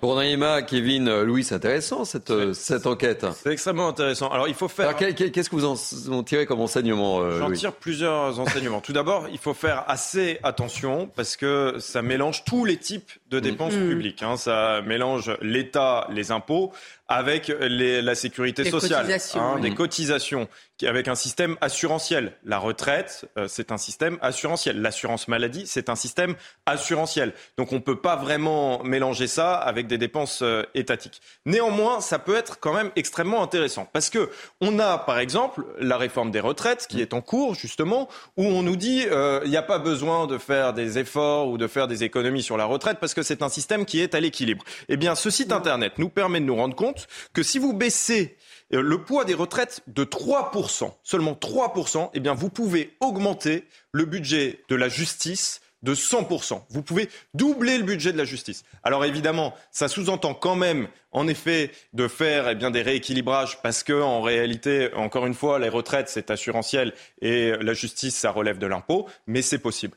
Pour 0.00 0.16
Naïma, 0.16 0.62
Kevin, 0.62 1.20
Louis, 1.22 1.44
c'est 1.44 1.54
intéressant 1.54 2.06
cette, 2.06 2.30
euh, 2.30 2.54
cette 2.54 2.86
enquête. 2.86 3.26
C'est 3.42 3.52
extrêmement 3.52 3.88
intéressant. 3.88 4.30
Alors 4.30 4.48
il 4.48 4.54
faut 4.54 4.66
faire... 4.68 4.96
Qu'est-ce 4.96 5.50
que 5.50 5.56
vous 5.56 5.66
en, 5.66 5.76
en 6.14 6.22
tirez 6.22 6.46
comme 6.46 6.60
enseignement, 6.60 7.20
euh, 7.20 7.38
J'en 7.38 7.50
tire 7.52 7.74
plusieurs 7.74 8.40
enseignements. 8.40 8.80
Tout 8.80 8.94
d'abord, 8.94 9.28
il 9.30 9.36
faut 9.36 9.52
faire 9.52 9.84
assez 9.88 10.38
attention 10.42 11.10
parce 11.14 11.36
que 11.36 11.74
ça 11.80 12.00
mélange 12.00 12.44
tous 12.44 12.64
les 12.64 12.78
types 12.78 13.12
de 13.30 13.40
dépenses 13.40 13.74
Mm. 13.74 13.88
publiques. 13.88 14.22
hein. 14.22 14.36
Ça 14.36 14.82
mélange 14.84 15.36
l'État, 15.40 16.06
les 16.10 16.32
impôts, 16.32 16.72
avec 17.08 17.48
les- 17.60 18.02
la 18.02 18.14
sécurité 18.14 18.62
Les 18.64 18.70
sociale, 18.70 19.00
cotisations, 19.06 19.40
hein, 19.40 19.52
oui. 19.56 19.62
des 19.62 19.74
cotisations, 19.74 20.48
avec 20.86 21.08
un 21.08 21.14
système 21.16 21.56
assurantiel. 21.60 22.32
La 22.44 22.58
retraite, 22.58 23.24
euh, 23.36 23.46
c'est 23.48 23.72
un 23.72 23.78
système 23.78 24.16
assurantiel. 24.22 24.80
L'assurance 24.80 25.26
maladie, 25.28 25.64
c'est 25.66 25.88
un 25.90 25.96
système 25.96 26.34
assurantiel. 26.66 27.32
Donc 27.58 27.72
on 27.72 27.76
ne 27.76 27.80
peut 27.80 28.00
pas 28.00 28.16
vraiment 28.16 28.82
mélanger 28.84 29.26
ça 29.26 29.54
avec 29.56 29.86
des 29.88 29.98
dépenses 29.98 30.40
euh, 30.42 30.62
étatiques. 30.74 31.20
Néanmoins, 31.46 32.00
ça 32.00 32.18
peut 32.20 32.36
être 32.36 32.60
quand 32.60 32.72
même 32.72 32.90
extrêmement 32.96 33.42
intéressant 33.42 33.88
parce 33.92 34.08
que 34.08 34.30
on 34.60 34.78
a, 34.78 34.98
par 34.98 35.18
exemple, 35.18 35.64
la 35.80 35.96
réforme 35.96 36.30
des 36.30 36.40
retraites 36.40 36.86
qui 36.88 37.00
est 37.00 37.12
en 37.12 37.20
cours 37.20 37.54
justement, 37.56 38.08
où 38.36 38.44
on 38.44 38.62
nous 38.62 38.76
dit 38.76 39.04
euh, 39.10 39.40
il 39.44 39.50
n'y 39.50 39.56
a 39.56 39.62
pas 39.62 39.78
besoin 39.80 40.26
de 40.28 40.38
faire 40.38 40.72
des 40.72 40.98
efforts 40.98 41.48
ou 41.48 41.58
de 41.58 41.66
faire 41.66 41.88
des 41.88 42.04
économies 42.04 42.42
sur 42.42 42.56
la 42.56 42.64
retraite 42.66 42.98
parce 43.00 43.14
que 43.14 43.19
c'est 43.22 43.42
un 43.42 43.48
système 43.48 43.84
qui 43.84 44.00
est 44.00 44.14
à 44.14 44.20
l'équilibre. 44.20 44.64
Eh 44.88 44.96
bien, 44.96 45.14
ce 45.14 45.30
site 45.30 45.52
internet 45.52 45.98
nous 45.98 46.08
permet 46.08 46.40
de 46.40 46.44
nous 46.44 46.56
rendre 46.56 46.76
compte 46.76 47.08
que 47.32 47.42
si 47.42 47.58
vous 47.58 47.72
baissez 47.72 48.36
euh, 48.72 48.82
le 48.82 49.02
poids 49.02 49.24
des 49.24 49.34
retraites 49.34 49.82
de 49.86 50.04
3%, 50.04 50.92
seulement 51.02 51.32
3%, 51.32 52.10
eh 52.14 52.20
bien, 52.20 52.34
vous 52.34 52.50
pouvez 52.50 52.96
augmenter 53.00 53.64
le 53.92 54.04
budget 54.04 54.60
de 54.68 54.76
la 54.76 54.88
justice 54.88 55.60
de 55.82 55.94
100%. 55.94 56.62
Vous 56.68 56.82
pouvez 56.82 57.08
doubler 57.34 57.78
le 57.78 57.84
budget 57.84 58.12
de 58.12 58.18
la 58.18 58.24
justice. 58.24 58.64
Alors 58.82 59.04
évidemment, 59.04 59.54
ça 59.70 59.88
sous-entend 59.88 60.34
quand 60.34 60.56
même, 60.56 60.88
en 61.12 61.26
effet, 61.26 61.70
de 61.94 62.06
faire 62.06 62.48
eh 62.50 62.70
des 62.70 62.82
rééquilibrages 62.82 63.62
parce 63.62 63.82
que, 63.82 64.00
en 64.00 64.20
réalité, 64.20 64.92
encore 64.94 65.26
une 65.26 65.34
fois, 65.34 65.58
les 65.58 65.68
retraites, 65.68 66.08
c'est 66.08 66.30
assurantiel 66.30 66.92
et 67.22 67.52
la 67.60 67.72
justice, 67.72 68.16
ça 68.16 68.30
relève 68.30 68.58
de 68.58 68.66
l'impôt, 68.66 69.08
mais 69.26 69.42
c'est 69.42 69.58
possible. 69.58 69.96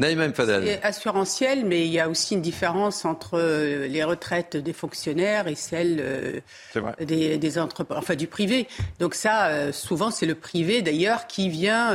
Naïma 0.00 0.28
Mfadel. 0.28 0.64
C'est 0.66 0.82
assurantiel, 0.82 1.64
mais 1.64 1.86
il 1.86 1.92
y 1.92 2.00
a 2.00 2.08
aussi 2.08 2.34
une 2.34 2.40
différence 2.42 3.04
entre 3.04 3.38
euh, 3.38 3.86
les 3.86 4.02
retraites 4.02 4.56
des 4.56 4.72
fonctionnaires 4.72 5.46
et 5.46 5.54
celles 5.54 5.98
euh, 6.00 6.40
des, 7.04 7.38
des 7.38 7.58
entreprises, 7.58 7.98
enfin 7.98 8.14
du 8.14 8.26
privé. 8.26 8.66
Donc 8.98 9.14
ça, 9.14 9.46
euh, 9.48 9.72
souvent, 9.72 10.10
c'est 10.10 10.26
le 10.26 10.34
privé 10.34 10.82
d'ailleurs 10.82 11.26
qui 11.26 11.48
vient 11.48 11.94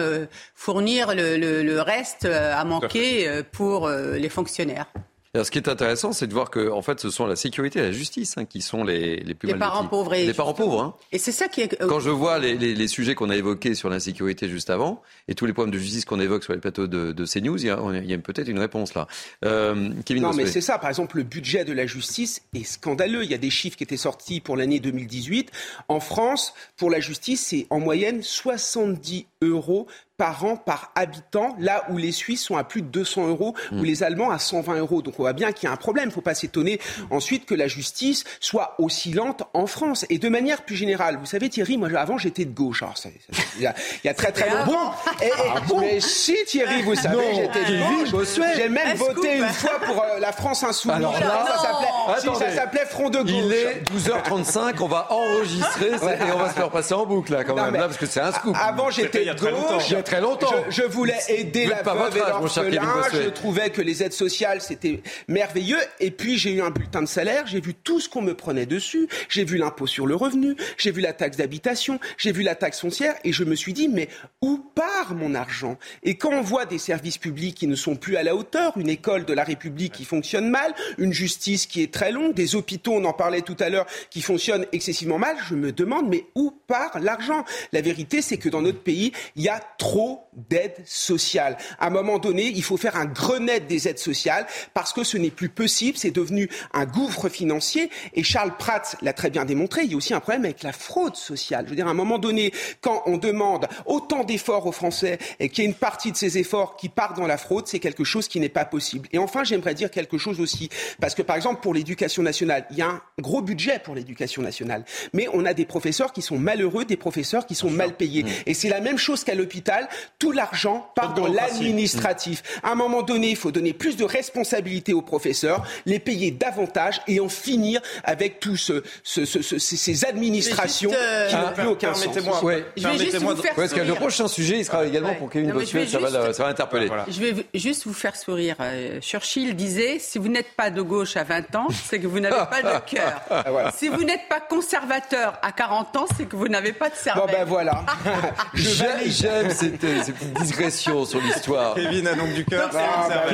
fournir 0.53 1.13
le, 1.15 1.37
le- 1.37 1.63
le 1.63 1.81
reste 1.81 2.25
à 2.25 2.63
manquer 2.63 3.41
pour 3.51 3.89
les 3.89 4.29
fonctionnaires. 4.29 4.87
Alors, 5.35 5.45
ce 5.45 5.51
qui 5.51 5.57
est 5.59 5.67
intéressant, 5.69 6.13
c'est 6.13 6.27
de 6.27 6.33
voir 6.33 6.49
que, 6.49 6.71
en 6.71 6.81
fait, 6.81 6.99
ce 6.99 7.09
sont 7.09 7.27
la 7.27 7.35
sécurité 7.35 7.79
et 7.79 7.81
la 7.83 7.91
justice 7.91 8.35
hein, 8.37 8.45
qui 8.45 8.61
sont 8.61 8.83
les, 8.83 9.17
les 9.17 9.33
plus 9.35 9.47
Les 9.47 9.53
mal 9.53 9.59
parents 9.59 9.85
pauvres 9.85 10.13
et 10.13 10.25
Les 10.25 10.33
parents 10.33 10.53
pauvres. 10.53 10.81
Hein. 10.81 10.95
Et 11.11 11.17
c'est 11.19 11.33
ça 11.33 11.47
qui 11.49 11.61
est. 11.61 11.79
euh, 11.81 11.87
Quand 11.87 11.99
je 11.99 12.09
vois 12.09 12.39
les, 12.39 12.55
les- 12.55 12.73
les 12.73 12.87
sujets 12.87 13.15
qu'on 13.15 13.29
a 13.29 13.35
évoqués 13.35 13.75
sur 13.75 13.89
l'insécurité 13.89 14.47
juste 14.49 14.69
avant 14.69 15.01
et 15.27 15.35
tous 15.35 15.45
les 15.45 15.51
problèmes 15.53 15.73
de 15.73 15.77
justice 15.77 16.05
qu'on 16.05 16.19
évoque 16.21 16.43
sur 16.45 16.53
les 16.53 16.59
plateaux 16.59 16.87
de, 16.87 17.11
de 17.11 17.25
CNews, 17.25 17.57
il 17.57 17.67
y 17.67 17.69
a, 17.69 17.81
on 17.83 17.89
a- 17.89 17.97
il 17.97 18.09
y 18.09 18.13
a 18.13 18.17
peut-être 18.17 18.47
une 18.47 18.59
réponse 18.59 18.93
là. 18.93 19.07
Euh, 19.43 19.89
Kevin 20.05 20.23
Non, 20.23 20.33
mais 20.33 20.45
c'est 20.45 20.61
ça. 20.61 20.77
Par 20.79 20.89
exemple, 20.89 21.17
le 21.17 21.23
budget 21.23 21.65
de 21.65 21.73
la 21.73 21.85
justice 21.85 22.41
est 22.55 22.63
scandaleux. 22.63 23.23
Il 23.25 23.29
y 23.29 23.33
a 23.33 23.37
des 23.37 23.49
chiffres 23.49 23.75
qui 23.77 23.83
étaient 23.83 23.97
sortis 23.97 24.39
pour 24.39 24.55
l'année 24.55 24.79
2018. 24.79 25.51
En 25.89 25.99
France, 25.99 26.53
pour 26.77 26.89
la 26.89 27.01
justice, 27.01 27.45
c'est 27.45 27.67
en 27.69 27.81
moyenne 27.81 28.23
70 28.23 29.25
euros 29.41 29.87
par 30.17 30.45
an 30.45 30.55
par 30.55 30.91
habitant, 30.95 31.55
là 31.59 31.83
où 31.89 31.97
les 31.97 32.11
Suisses 32.11 32.43
sont 32.43 32.55
à 32.55 32.63
plus 32.63 32.81
de 32.81 32.87
200 32.87 33.27
euros, 33.27 33.53
ou 33.73 33.83
les 33.83 34.01
Allemands 34.03 34.31
à 34.31 34.39
120 34.39 34.75
euros. 34.77 35.01
Donc 35.01 35.15
on 35.19 35.23
voit 35.23 35.33
bien 35.33 35.51
qu'il 35.51 35.67
y 35.67 35.69
a 35.69 35.73
un 35.73 35.77
problème. 35.77 36.05
Il 36.05 36.09
ne 36.09 36.13
faut 36.13 36.21
pas 36.21 36.35
s'étonner 36.35 36.79
ensuite 37.11 37.45
que 37.45 37.53
la 37.55 37.67
justice 37.67 38.23
soit 38.39 38.75
aussi 38.79 39.11
lente 39.11 39.43
en 39.53 39.67
France. 39.67 40.05
Et 40.09 40.17
de 40.17 40.29
manière 40.29 40.61
plus 40.63 40.75
générale, 40.75 41.17
vous 41.19 41.25
savez 41.25 41.49
Thierry, 41.49 41.77
moi 41.77 41.89
avant 41.97 42.17
j'étais 42.17 42.45
de 42.45 42.53
gauche. 42.53 42.81
Alors, 42.83 42.97
ça- 42.97 43.09
ça- 43.31 43.43
il, 43.57 43.63
y 43.63 43.67
a, 43.67 43.73
il 44.03 44.07
y 44.07 44.09
a 44.09 44.13
très 44.13 44.31
très 44.31 44.49
longtemps. 44.49 44.93
Et- 45.21 45.25
et- 45.27 45.79
Mais 45.79 45.99
si 45.99 46.35
Thierry, 46.47 46.81
vous 46.83 46.95
savez, 46.95 47.35
j'étais 47.35 47.65
de 47.65 48.11
gauche. 48.13 48.29
J'ai 48.55 48.69
même 48.69 48.95
voté 48.97 49.37
une 49.37 49.47
fois 49.49 49.79
pour 49.85 50.01
euh, 50.01 50.19
la 50.19 50.31
France 50.31 50.63
insoumise. 50.63 50.97
Alors 50.97 51.19
là- 51.19 51.45
ça 51.47 51.57
s'appelait, 51.61 51.87
si, 52.21 52.27
Attendez. 52.29 52.45
ça 52.45 52.55
s'appelait 52.55 52.85
Front 52.85 53.09
de 53.09 53.19
gauche. 53.19 53.31
Il 53.31 53.51
est 53.51 53.83
12h35, 53.91 54.79
on 54.81 54.87
va 54.87 55.07
enregistrer 55.11 55.87
et 55.91 56.31
on 56.33 56.37
va 56.37 56.49
se 56.49 56.53
faire 56.55 56.69
passer 56.69 56.93
en 56.93 57.05
boucle 57.05 57.33
là 57.33 57.43
quand 57.43 57.55
Non, 57.55 57.63
même, 57.63 57.71
mais- 57.73 57.79
là, 57.79 57.85
parce 57.87 57.97
que 57.97 58.05
c'est 58.05 58.21
un 58.21 58.31
scoop. 58.31 58.55
Avant, 58.59 58.89
j'étais 58.89 59.25
de 59.25 59.33
gauche. 59.33 59.83
Très 60.05 60.21
longtemps. 60.21 60.53
Je, 60.69 60.81
je 60.81 60.83
voulais 60.83 61.19
aider 61.27 61.65
la 61.65 61.81
veuve 61.81 62.15
et 62.15 62.19
l'orphelin. 62.19 63.01
Je 63.11 63.29
trouvais 63.29 63.69
que 63.69 63.81
les 63.81 64.03
aides 64.03 64.13
sociales, 64.13 64.61
c'était 64.61 65.01
merveilleux. 65.27 65.79
Et 65.99 66.11
puis, 66.11 66.37
j'ai 66.37 66.53
eu 66.53 66.61
un 66.61 66.69
bulletin 66.69 67.01
de 67.01 67.07
salaire. 67.07 67.47
J'ai 67.47 67.59
vu 67.59 67.73
tout 67.73 67.99
ce 67.99 68.07
qu'on 68.07 68.21
me 68.21 68.35
prenait 68.35 68.65
dessus. 68.65 69.07
J'ai 69.29 69.43
vu 69.43 69.57
l'impôt 69.57 69.87
sur 69.87 70.05
le 70.05 70.15
revenu. 70.15 70.55
J'ai 70.77 70.91
vu 70.91 71.01
la 71.01 71.13
taxe 71.13 71.37
d'habitation. 71.37 71.99
J'ai 72.17 72.31
vu 72.31 72.43
la 72.43 72.55
taxe 72.55 72.79
foncière. 72.79 73.15
Et 73.23 73.33
je 73.33 73.43
me 73.43 73.55
suis 73.55 73.73
dit, 73.73 73.87
mais 73.87 74.09
où 74.41 74.57
part 74.57 75.15
mon 75.15 75.33
argent? 75.33 75.77
Et 76.03 76.15
quand 76.15 76.31
on 76.31 76.41
voit 76.41 76.65
des 76.65 76.77
services 76.77 77.17
publics 77.17 77.55
qui 77.55 77.67
ne 77.67 77.75
sont 77.75 77.95
plus 77.95 78.17
à 78.17 78.23
la 78.23 78.35
hauteur, 78.35 78.77
une 78.77 78.89
école 78.89 79.25
de 79.25 79.33
la 79.33 79.43
République 79.43 79.93
qui 79.93 80.05
fonctionne 80.05 80.49
mal, 80.49 80.73
une 80.97 81.13
justice 81.13 81.65
qui 81.65 81.81
est 81.81 81.93
très 81.93 82.11
longue, 82.11 82.33
des 82.33 82.55
hôpitaux, 82.55 82.93
on 82.93 83.05
en 83.05 83.13
parlait 83.13 83.41
tout 83.41 83.57
à 83.59 83.69
l'heure, 83.69 83.85
qui 84.09 84.21
fonctionnent 84.21 84.65
excessivement 84.71 85.17
mal, 85.17 85.37
je 85.49 85.55
me 85.55 85.71
demande, 85.71 86.09
mais 86.09 86.25
où 86.35 86.51
part 86.67 86.99
l'argent? 86.99 87.45
La 87.71 87.81
vérité, 87.81 88.21
c'est 88.21 88.37
que 88.37 88.49
dans 88.49 88.61
notre 88.61 88.81
pays, 88.81 89.13
il 89.35 89.43
y 89.43 89.49
a 89.49 89.59
trop 89.77 89.94
d'aides 90.33 90.83
sociales. 90.85 91.57
À 91.79 91.87
un 91.87 91.89
moment 91.89 92.19
donné, 92.19 92.47
il 92.47 92.63
faut 92.63 92.77
faire 92.77 92.95
un 92.95 93.05
grenade 93.05 93.67
des 93.67 93.87
aides 93.87 93.99
sociales 93.99 94.45
parce 94.73 94.93
que 94.93 95.03
ce 95.03 95.17
n'est 95.17 95.29
plus 95.29 95.49
possible, 95.49 95.97
c'est 95.97 96.11
devenu 96.11 96.49
un 96.73 96.85
gouffre 96.85 97.29
financier. 97.29 97.89
Et 98.13 98.23
Charles 98.23 98.55
Pratt 98.57 98.95
l'a 99.01 99.13
très 99.13 99.29
bien 99.29 99.45
démontré, 99.45 99.83
il 99.83 99.91
y 99.91 99.93
a 99.93 99.97
aussi 99.97 100.13
un 100.13 100.19
problème 100.19 100.45
avec 100.45 100.63
la 100.63 100.73
fraude 100.73 101.15
sociale. 101.15 101.65
Je 101.65 101.69
veux 101.69 101.75
dire, 101.75 101.87
à 101.87 101.91
un 101.91 101.95
moment 101.95 102.19
donné, 102.19 102.53
quand 102.81 103.03
on 103.05 103.17
demande 103.17 103.67
autant 103.85 104.23
d'efforts 104.23 104.65
aux 104.67 104.71
Français 104.71 105.17
et 105.39 105.49
qu'il 105.49 105.63
y 105.63 105.67
a 105.67 105.69
une 105.69 105.75
partie 105.75 106.11
de 106.11 106.17
ces 106.17 106.37
efforts 106.37 106.75
qui 106.75 106.89
part 106.89 107.13
dans 107.13 107.27
la 107.27 107.37
fraude, 107.37 107.67
c'est 107.67 107.79
quelque 107.79 108.03
chose 108.03 108.27
qui 108.27 108.39
n'est 108.39 108.49
pas 108.49 108.65
possible. 108.65 109.07
Et 109.11 109.17
enfin, 109.17 109.43
j'aimerais 109.43 109.73
dire 109.73 109.91
quelque 109.91 110.17
chose 110.17 110.39
aussi, 110.39 110.69
parce 110.99 111.15
que 111.15 111.21
par 111.21 111.35
exemple, 111.35 111.61
pour 111.61 111.73
l'éducation 111.73 112.21
nationale, 112.23 112.65
il 112.71 112.77
y 112.77 112.81
a 112.81 112.89
un 112.89 113.01
gros 113.19 113.41
budget 113.41 113.79
pour 113.79 113.95
l'éducation 113.95 114.41
nationale, 114.41 114.83
mais 115.13 115.27
on 115.33 115.45
a 115.45 115.53
des 115.53 115.65
professeurs 115.65 116.11
qui 116.11 116.21
sont 116.21 116.37
malheureux, 116.37 116.85
des 116.85 116.97
professeurs 116.97 117.45
qui 117.45 117.55
sont 117.55 117.69
mal 117.69 117.95
payés. 117.95 118.25
Et 118.45 118.53
c'est 118.53 118.69
la 118.69 118.81
même 118.81 118.97
chose 118.97 119.23
qu'à 119.23 119.35
l'hôpital. 119.35 119.84
Tout 120.19 120.31
l'argent 120.31 120.89
part 120.95 121.13
dans 121.13 121.27
l'administratif. 121.27 122.43
À 122.63 122.71
un 122.71 122.75
moment 122.75 123.01
donné, 123.01 123.29
il 123.29 123.35
faut 123.35 123.51
donner 123.51 123.73
plus 123.73 123.97
de 123.97 124.03
responsabilités 124.03 124.93
aux 124.93 125.01
professeurs, 125.01 125.65
les 125.85 125.99
payer 125.99 126.31
davantage 126.31 127.01
et 127.07 127.19
en 127.19 127.29
finir 127.29 127.81
avec 128.03 128.39
tous 128.39 128.71
ce, 129.03 129.25
ces 129.25 130.05
administrations 130.05 130.91
euh, 130.93 131.29
qui 131.29 131.35
n'ont 131.35 131.51
plus 131.53 131.67
aucun 131.67 131.93
sens. 131.93 132.15
Ouais. 132.43 132.65
Je 132.77 132.87
vais 132.87 132.97
juste 132.97 133.15
vous 133.17 133.35
faire 133.35 133.53
parce 133.55 133.71
que 133.71 133.79
le 133.79 133.85
sourire. 133.85 133.99
prochain 133.99 134.27
sujet, 134.27 134.59
il 134.59 134.65
sera 134.65 134.85
également 134.85 135.15
pour 135.15 135.29
Kevin 135.29 135.51
Bossuet, 135.51 135.87
ça, 135.87 135.99
va, 135.99 136.07
juste- 136.09 136.33
ça 136.33 136.43
va 136.43 136.49
interpeller. 136.49 136.89
Je 137.07 137.19
vais 137.21 137.45
juste 137.53 137.85
vous 137.85 137.93
faire 137.93 138.15
sourire. 138.15 138.55
Euh, 138.59 138.99
Churchill 139.01 139.55
disait 139.55 139.97
si 139.99 140.17
vous 140.17 140.27
n'êtes 140.27 140.53
pas 140.55 140.69
de 140.69 140.81
gauche 140.81 141.15
à 141.17 141.23
20 141.23 141.55
ans, 141.55 141.67
c'est 141.87 141.99
que 141.99 142.07
vous 142.07 142.19
n'avez 142.19 142.35
pas 142.49 142.61
de 142.61 142.85
cœur. 142.95 143.21
Voilà. 143.47 143.71
Si 143.71 143.87
vous 143.89 144.03
n'êtes 144.03 144.27
pas 144.29 144.39
conservateur 144.39 145.37
à 145.41 145.51
40 145.51 145.95
ans, 145.97 146.05
c'est 146.17 146.25
que 146.25 146.35
vous 146.35 146.47
n'avez 146.47 146.73
pas 146.73 146.89
de 146.89 146.95
cervelle. 146.95 147.23
Bon 147.25 147.31
ben 147.31 147.45
voilà. 147.45 147.85
J'aime 148.53 148.99
j'aime 149.05 149.49
cette, 149.51 149.74
euh, 149.83 150.03
ces 150.03 150.11
petites 150.13 150.33
digressions 150.33 151.05
sur 151.05 151.21
l'histoire. 151.21 151.75
Kevin 151.75 152.07
a 152.07 152.15
donc 152.15 152.33
du 152.33 152.45
cœur. 152.45 152.69
Ah, 152.73 153.25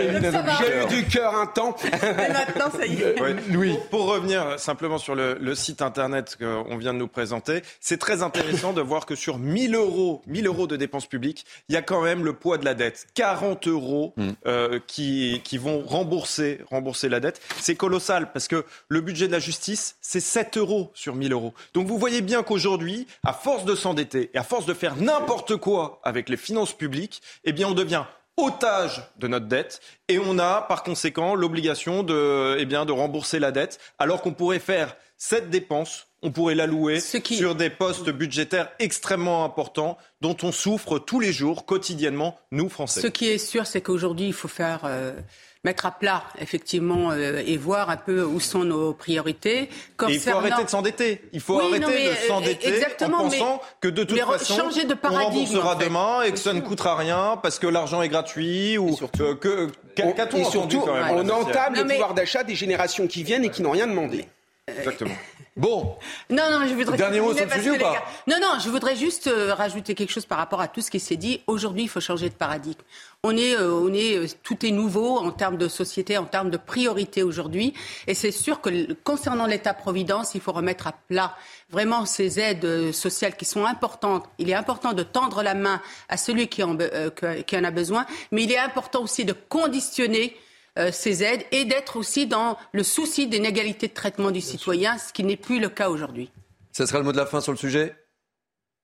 J'ai 0.59 0.83
eu 0.97 1.01
du 1.01 1.07
cœur 1.07 1.35
un 1.35 1.45
temps. 1.47 1.75
Mais 2.01 2.29
maintenant, 2.29 2.71
ça 2.71 2.85
y 2.85 3.01
est. 3.01 3.21
Ouais. 3.21 3.35
Louis. 3.49 3.73
Pour, 3.89 4.01
pour 4.01 4.05
revenir 4.07 4.59
simplement 4.59 4.97
sur 4.97 5.15
le, 5.15 5.37
le 5.39 5.55
site 5.55 5.81
internet 5.81 6.37
qu'on 6.39 6.77
vient 6.77 6.93
de 6.93 6.99
nous 6.99 7.07
présenter, 7.07 7.61
c'est 7.79 7.97
très 7.99 8.23
intéressant 8.23 8.73
de 8.73 8.81
voir 8.81 9.05
que 9.05 9.15
sur 9.15 9.37
1000 9.37 9.75
euros, 9.75 10.21
1000 10.27 10.47
euros 10.47 10.67
de 10.67 10.75
dépenses 10.75 11.05
publiques, 11.05 11.45
il 11.69 11.75
y 11.75 11.77
a 11.77 11.81
quand 11.81 12.01
même 12.01 12.25
le 12.25 12.33
poids 12.33 12.57
de 12.57 12.65
la 12.65 12.73
dette. 12.73 13.07
40 13.13 13.67
euros 13.67 14.13
euh, 14.47 14.79
qui, 14.87 15.41
qui 15.43 15.57
vont 15.57 15.81
rembourser, 15.85 16.61
rembourser 16.69 17.09
la 17.09 17.19
dette. 17.19 17.41
C'est 17.59 17.75
colossal 17.75 18.31
parce 18.31 18.47
que 18.47 18.65
le 18.87 19.01
budget 19.01 19.27
de 19.27 19.31
la 19.31 19.39
justice, 19.39 19.95
c'est 20.01 20.19
7 20.19 20.57
euros 20.57 20.91
sur 20.93 21.15
1000 21.15 21.31
euros. 21.33 21.53
Donc 21.73 21.87
vous 21.87 21.97
voyez 21.97 22.21
bien 22.21 22.43
qu'aujourd'hui, 22.43 23.07
à 23.23 23.33
force 23.33 23.65
de 23.65 23.75
s'endetter 23.75 24.29
et 24.33 24.37
à 24.37 24.43
force 24.43 24.65
de 24.65 24.73
faire 24.73 24.95
n'importe 24.95 25.55
quoi 25.57 25.99
avec 26.03 26.29
les 26.31 26.37
finances 26.37 26.73
publiques, 26.73 27.21
eh 27.43 27.53
bien 27.53 27.67
on 27.67 27.73
devient 27.73 28.05
otage 28.37 29.03
de 29.17 29.27
notre 29.27 29.47
dette 29.47 29.81
et 30.07 30.17
on 30.17 30.39
a 30.39 30.61
par 30.63 30.83
conséquent 30.83 31.35
l'obligation 31.35 32.01
de, 32.01 32.55
eh 32.57 32.65
de 32.65 32.91
rembourser 32.91 33.39
la 33.39 33.51
dette 33.51 33.79
alors 33.99 34.21
qu'on 34.21 34.33
pourrait 34.33 34.59
faire 34.59 34.95
cette 35.17 35.49
dépense, 35.49 36.07
on 36.23 36.31
pourrait 36.31 36.55
l'allouer 36.55 36.99
sur 36.99 37.55
des 37.55 37.69
postes 37.69 38.09
budgétaires 38.09 38.69
extrêmement 38.79 39.43
importants 39.45 39.97
dont 40.21 40.37
on 40.43 40.51
souffre 40.51 40.99
tous 40.99 41.19
les 41.19 41.33
jours, 41.33 41.65
quotidiennement, 41.65 42.37
nous 42.51 42.69
Français. 42.69 43.01
Ce 43.01 43.07
qui 43.07 43.27
est 43.27 43.37
sûr, 43.37 43.65
c'est 43.65 43.81
qu'aujourd'hui, 43.81 44.27
il 44.27 44.33
faut 44.33 44.47
faire 44.47 44.81
euh, 44.85 45.13
mettre 45.63 45.87
à 45.87 45.91
plat, 45.91 46.23
effectivement, 46.39 47.11
euh, 47.11 47.41
et 47.45 47.57
voir 47.57 47.89
un 47.89 47.97
peu 47.97 48.23
où 48.23 48.39
sont 48.39 48.63
nos 48.63 48.93
priorités. 48.93 49.63
Et 49.63 49.69
il 50.09 50.19
faut 50.19 50.29
arrêter 50.29 50.63
de 50.63 50.69
s'endetter. 50.69 51.21
Il 51.33 51.39
faut 51.39 51.57
Oui, 51.57 51.65
arrêter 51.69 51.79
non, 51.79 51.87
mais, 51.89 52.05
de 52.05 52.09
euh, 52.09 52.27
s'endetter 52.27 52.67
exactement, 52.67 53.17
en 53.17 53.23
pensant 53.29 53.61
mais- 53.63 53.67
que 53.81 53.87
de 53.87 54.03
toute 54.03 54.19
façon, 54.19 54.55
changer 54.57 54.83
de 54.83 54.93
on 54.93 54.97
paradigme, 54.97 55.23
remboursera 55.25 55.75
en 55.75 55.79
fait. 55.79 55.85
demain 55.85 56.21
et 56.21 56.31
que 56.31 56.39
ça 56.39 56.53
ne 56.53 56.61
coûtera 56.61 56.95
rien 56.95 57.39
parce 57.41 57.57
que 57.57 57.65
l'argent 57.67 58.01
est 58.03 58.09
gratuit 58.09 58.77
ou 58.77 58.95
euh, 59.21 59.35
que 59.35 59.69
Et 59.97 60.43
surtout, 60.43 60.81
quand 60.81 60.93
même 60.93 61.09
on 61.15 61.29
entame 61.29 61.73
Non, 61.73 61.81
le 61.81 61.85
mais- 61.87 61.93
pouvoir 61.95 62.13
d'achat 62.13 62.43
des 62.43 62.55
générations 62.55 63.07
qui 63.07 63.23
viennent 63.23 63.43
et 63.43 63.49
qui 63.49 63.63
n'ont 63.63 63.71
rien 63.71 63.87
demandé. 63.87 64.27
Exactement. 64.67 65.15
Bon, 65.57 65.97
Non, 66.29 66.43
non, 66.49 66.65
je 66.65 66.73
voudrais 66.73 66.95
Dernier 66.95 67.19
mot 67.19 67.33
sur 67.35 67.43
le 67.45 67.51
sujet 67.51 67.71
ou 67.71 67.77
pas 67.77 67.91
gars- 67.91 68.03
Non, 68.25 68.37
non, 68.41 68.57
je 68.63 68.69
voudrais 68.69 68.95
juste 68.95 69.27
euh, 69.27 69.53
rajouter 69.53 69.95
quelque 69.95 70.09
chose 70.13 70.25
par 70.25 70.37
rapport 70.37 70.61
à 70.61 70.69
tout 70.69 70.79
ce 70.79 70.89
qui 70.89 71.01
s'est 71.01 71.17
dit. 71.17 71.41
Aujourd'hui, 71.45 71.83
il 71.83 71.87
faut 71.89 71.99
changer 71.99 72.29
de 72.29 72.33
paradigme. 72.33 72.79
On 73.25 73.35
est, 73.35 73.55
euh, 73.57 73.69
on 73.73 73.93
est, 73.93 74.15
euh, 74.15 74.27
tout 74.43 74.65
est 74.65 74.71
nouveau 74.71 75.17
en 75.17 75.29
termes 75.31 75.57
de 75.57 75.67
société, 75.67 76.17
en 76.17 76.23
termes 76.23 76.51
de 76.51 76.55
priorité 76.57 77.21
aujourd'hui. 77.21 77.73
Et 78.07 78.13
c'est 78.13 78.31
sûr 78.31 78.61
que 78.61 78.93
concernant 79.03 79.45
l'État-providence, 79.45 80.35
il 80.35 80.41
faut 80.41 80.53
remettre 80.53 80.87
à 80.87 80.93
plat 80.93 81.35
vraiment 81.69 82.05
ces 82.05 82.39
aides 82.39 82.63
euh, 82.63 82.93
sociales 82.93 83.35
qui 83.35 83.43
sont 83.45 83.65
importantes. 83.65 84.29
Il 84.37 84.49
est 84.49 84.55
important 84.55 84.93
de 84.93 85.03
tendre 85.03 85.43
la 85.43 85.53
main 85.53 85.81
à 86.07 86.15
celui 86.15 86.49
en, 86.63 86.77
euh, 86.79 87.09
qui 87.45 87.57
en 87.57 87.63
a 87.65 87.71
besoin, 87.71 88.05
mais 88.31 88.43
il 88.43 88.51
est 88.53 88.57
important 88.57 89.01
aussi 89.03 89.25
de 89.25 89.33
conditionner 89.33 90.33
euh, 90.79 90.91
ces 90.91 91.23
aides 91.23 91.43
et 91.51 91.65
d'être 91.65 91.97
aussi 91.97 92.27
dans 92.27 92.57
le 92.71 92.83
souci 92.83 93.27
d'inégalité 93.27 93.87
de 93.87 93.93
traitement 93.93 94.31
du 94.31 94.41
citoyen, 94.41 94.97
ce 94.97 95.11
qui 95.13 95.23
n'est 95.23 95.35
plus 95.37 95.59
le 95.59 95.69
cas 95.69 95.89
aujourd'hui. 95.89 96.31
ça 96.71 96.85
sera 96.87 96.99
le 96.99 97.05
mot 97.05 97.11
de 97.11 97.17
la 97.17 97.25
fin 97.25 97.41
sur 97.41 97.51
le 97.51 97.57
sujet? 97.57 97.95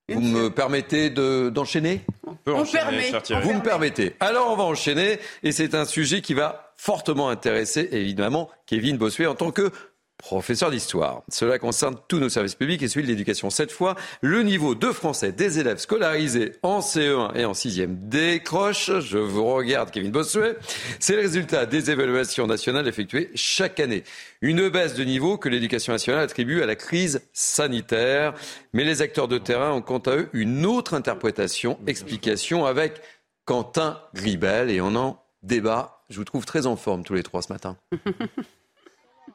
Vous 0.10 0.22
me 0.22 0.50
permettez 0.50 1.10
de- 1.10 1.50
d'enchaîner? 1.54 2.02
Peut 2.46 2.54
On 2.54 2.60
enchaîner, 2.62 2.80
permet, 2.84 3.04
cher 3.10 3.24
Thierry. 3.24 3.44
Vous 3.44 3.54
me 3.54 3.62
permettez. 3.62 4.16
Alors 4.22 4.50
on 4.52 4.56
va 4.56 4.64
enchaîner 4.64 5.20
et 5.44 5.52
c'est 5.52 5.76
un 5.76 5.84
sujet 5.86 6.22
qui 6.22 6.34
va 6.34 6.74
fortement 6.78 7.28
intéresser 7.30 7.90
évidemment 7.92 8.50
Kevin 8.68 8.98
Bossuet 8.98 9.26
en 9.26 9.36
tant 9.36 9.52
que 9.52 9.70
professeur 10.18 10.72
d'histoire. 10.72 11.22
Cela 11.30 11.60
concerne 11.60 11.96
tous 12.08 12.20
nos 12.20 12.30
services 12.30 12.56
publics 12.56 12.82
et 12.82 12.88
celui 12.88 13.04
de 13.06 13.12
l'éducation. 13.12 13.50
Cette 13.50 13.72
fois, 13.72 13.96
le 14.22 14.42
niveau 14.44 14.76
de 14.76 14.92
français 14.92 15.32
des 15.32 15.60
élèves 15.60 15.78
scolarisés 15.78 16.54
en 16.64 16.80
CE1 16.80 17.36
et 17.36 17.46
en 17.46 17.54
6e 17.54 18.10
décroche. 18.10 18.92
Je 19.00 19.18
vous 19.18 19.46
regarde, 19.46 19.92
Kevin 19.92 20.12
Bossuet. 20.12 20.58
C'est 21.00 21.16
le 21.16 21.22
résultat 21.22 21.66
des 21.66 21.92
évaluations 21.92 22.48
nationales 22.48 22.88
effectuées 22.88 23.30
chaque 23.36 23.80
année. 23.80 24.04
Une 24.42 24.70
baisse 24.70 24.96
de 24.96 25.04
niveau 25.04 25.38
que 25.38 25.50
l'éducation 25.50 25.94
nationale 25.94 26.24
attribue 26.24 26.62
à 26.62 26.66
la 26.66 26.76
crise 26.76 27.22
sanitaire. 27.34 28.34
Mais 28.74 28.84
les 28.84 29.02
acteurs 29.02 29.28
de 29.28 29.38
terrain 29.38 29.72
ont 29.72 29.82
quant 29.82 30.00
à 30.00 30.16
eux 30.16 30.30
une 30.34 30.66
autre 30.66 30.94
interprétation, 30.94 31.78
explication 31.86 32.66
avec 32.66 33.02
Quentin 33.46 34.02
Gribel 34.14 34.72
et 34.72 34.82
on 34.82 34.96
en 34.96 35.24
débat. 35.44 36.02
Je 36.10 36.18
vous 36.18 36.26
trouve 36.26 36.46
très 36.46 36.66
en 36.66 36.76
forme 36.76 37.04
tous 37.04 37.14
les 37.14 37.24
trois 37.24 37.42
ce 37.42 37.54
matin. 37.54 37.78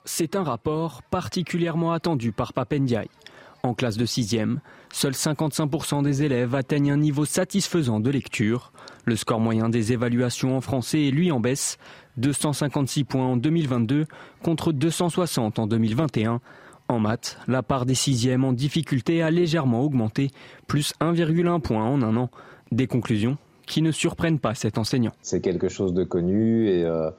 C'est 0.04 0.34
un 0.34 0.42
rapport 0.42 1.02
particulièrement 1.02 1.92
attendu 1.92 2.32
par 2.32 2.52
Papendiaï. 2.52 3.08
En 3.62 3.74
classe 3.74 3.96
de 3.96 4.04
6e, 4.04 4.56
seuls 4.92 5.12
55% 5.12 6.02
des 6.02 6.24
élèves 6.24 6.56
atteignent 6.56 6.90
un 6.90 6.96
niveau 6.96 7.24
satisfaisant 7.24 8.00
de 8.00 8.10
lecture. 8.10 8.72
Le 9.04 9.14
score 9.14 9.38
moyen 9.38 9.68
des 9.68 9.92
évaluations 9.92 10.56
en 10.56 10.60
français 10.60 11.06
est 11.06 11.10
lui 11.12 11.30
en 11.30 11.38
baisse, 11.38 11.78
256 12.16 13.04
points 13.04 13.26
en 13.26 13.36
2022 13.36 14.06
contre 14.42 14.72
260 14.72 15.60
en 15.60 15.68
2021. 15.68 16.40
En 16.88 16.98
maths, 16.98 17.38
la 17.46 17.62
part 17.62 17.86
des 17.86 17.94
6e 17.94 18.42
en 18.42 18.52
difficulté 18.52 19.22
a 19.22 19.30
légèrement 19.30 19.82
augmenté, 19.82 20.32
plus 20.66 20.94
1,1 21.00 21.60
point 21.60 21.84
en 21.84 22.02
un 22.02 22.16
an. 22.16 22.30
Des 22.72 22.88
conclusions 22.88 23.38
qui 23.66 23.80
ne 23.80 23.92
surprennent 23.92 24.40
pas 24.40 24.54
cet 24.54 24.76
enseignant. 24.76 25.12
C'est 25.22 25.40
quelque 25.40 25.68
chose 25.68 25.94
de 25.94 26.02
connu 26.02 26.68
et 26.68 26.84
euh, 26.84 27.10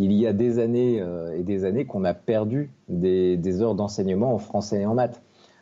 il 0.00 0.12
y 0.12 0.26
a 0.26 0.32
des 0.32 0.58
années 0.60 1.00
euh, 1.00 1.36
et 1.36 1.42
des 1.42 1.64
années 1.64 1.84
qu'on 1.84 2.04
a 2.04 2.14
perdu 2.14 2.70
des, 2.88 3.36
des 3.36 3.60
heures 3.60 3.74
d'enseignement 3.74 4.32
en 4.32 4.38
français 4.38 4.80
et 4.82 4.86
en 4.86 4.94
maths. 4.94 5.20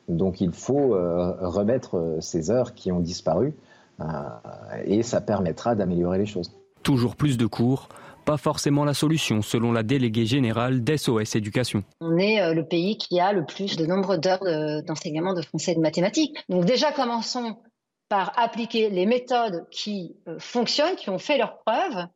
Donc 0.08 0.40
il 0.40 0.52
faut 0.52 0.94
euh, 0.94 1.32
remettre 1.40 1.96
euh, 1.96 2.20
ces 2.20 2.50
heures 2.50 2.74
qui 2.74 2.92
ont 2.92 3.00
disparu 3.00 3.54
euh, 4.00 4.04
et 4.84 5.02
ça 5.02 5.20
permettra 5.20 5.74
d'améliorer 5.74 6.18
les 6.18 6.26
choses. 6.26 6.52
Toujours 6.82 7.16
plus 7.16 7.36
de 7.38 7.46
cours, 7.46 7.88
pas 8.24 8.36
forcément 8.36 8.84
la 8.84 8.94
solution 8.94 9.42
selon 9.42 9.72
la 9.72 9.82
déléguée 9.82 10.26
générale 10.26 10.84
d'SOS 10.84 11.34
Éducation. 11.34 11.82
On 12.00 12.16
est 12.18 12.40
euh, 12.40 12.54
le 12.54 12.64
pays 12.64 12.98
qui 12.98 13.18
a 13.18 13.32
le 13.32 13.44
plus 13.46 13.76
de 13.76 13.86
nombre 13.86 14.16
d'heures 14.18 14.44
de- 14.44 14.82
d'enseignement 14.86 15.32
de 15.34 15.42
français 15.42 15.72
et 15.72 15.74
de 15.76 15.80
mathématiques. 15.80 16.36
Donc 16.48 16.64
déjà, 16.66 16.92
commençons 16.92 17.56
par 18.08 18.32
appliquer 18.38 18.90
les 18.90 19.06
méthodes 19.06 19.64
qui 19.72 20.14
euh, 20.28 20.36
fonctionnent, 20.38 20.94
qui 20.96 21.10
ont 21.10 21.18
fait 21.18 21.38
leurs 21.38 21.58
preuves, 21.64 22.06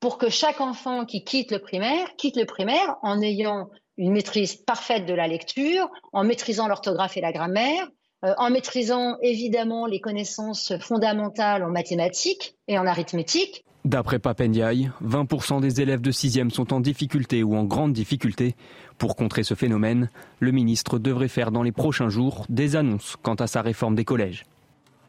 pour 0.00 0.18
que 0.18 0.30
chaque 0.30 0.60
enfant 0.60 1.04
qui 1.04 1.24
quitte 1.24 1.52
le 1.52 1.58
primaire 1.58 2.16
quitte 2.16 2.36
le 2.36 2.46
primaire 2.46 2.96
en 3.02 3.20
ayant 3.20 3.70
une 3.98 4.12
maîtrise 4.12 4.56
parfaite 4.56 5.06
de 5.06 5.12
la 5.12 5.28
lecture, 5.28 5.88
en 6.12 6.24
maîtrisant 6.24 6.68
l'orthographe 6.68 7.18
et 7.18 7.20
la 7.20 7.32
grammaire, 7.32 7.86
euh, 8.24 8.32
en 8.38 8.50
maîtrisant 8.50 9.18
évidemment 9.22 9.86
les 9.86 10.00
connaissances 10.00 10.72
fondamentales 10.78 11.62
en 11.62 11.70
mathématiques 11.70 12.56
et 12.66 12.78
en 12.78 12.86
arithmétique, 12.86 13.64
D'après 13.86 14.18
Papendiaï, 14.18 14.90
20% 15.02 15.62
des 15.62 15.80
élèves 15.80 16.02
de 16.02 16.12
6e 16.12 16.50
sont 16.50 16.74
en 16.74 16.80
difficulté 16.80 17.42
ou 17.42 17.56
en 17.56 17.64
grande 17.64 17.94
difficulté. 17.94 18.54
Pour 18.98 19.16
contrer 19.16 19.42
ce 19.42 19.54
phénomène, 19.54 20.10
le 20.38 20.52
ministre 20.52 20.98
devrait 20.98 21.28
faire 21.28 21.50
dans 21.50 21.62
les 21.62 21.72
prochains 21.72 22.10
jours 22.10 22.44
des 22.50 22.76
annonces 22.76 23.16
quant 23.22 23.36
à 23.36 23.46
sa 23.46 23.62
réforme 23.62 23.94
des 23.94 24.04
collèges. 24.04 24.44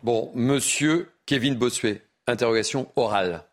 Bon, 0.04 0.32
monsieur 0.36 1.12
Kevin 1.26 1.56
Bossuet, 1.56 2.02
interrogation 2.28 2.88
orale. 2.96 3.44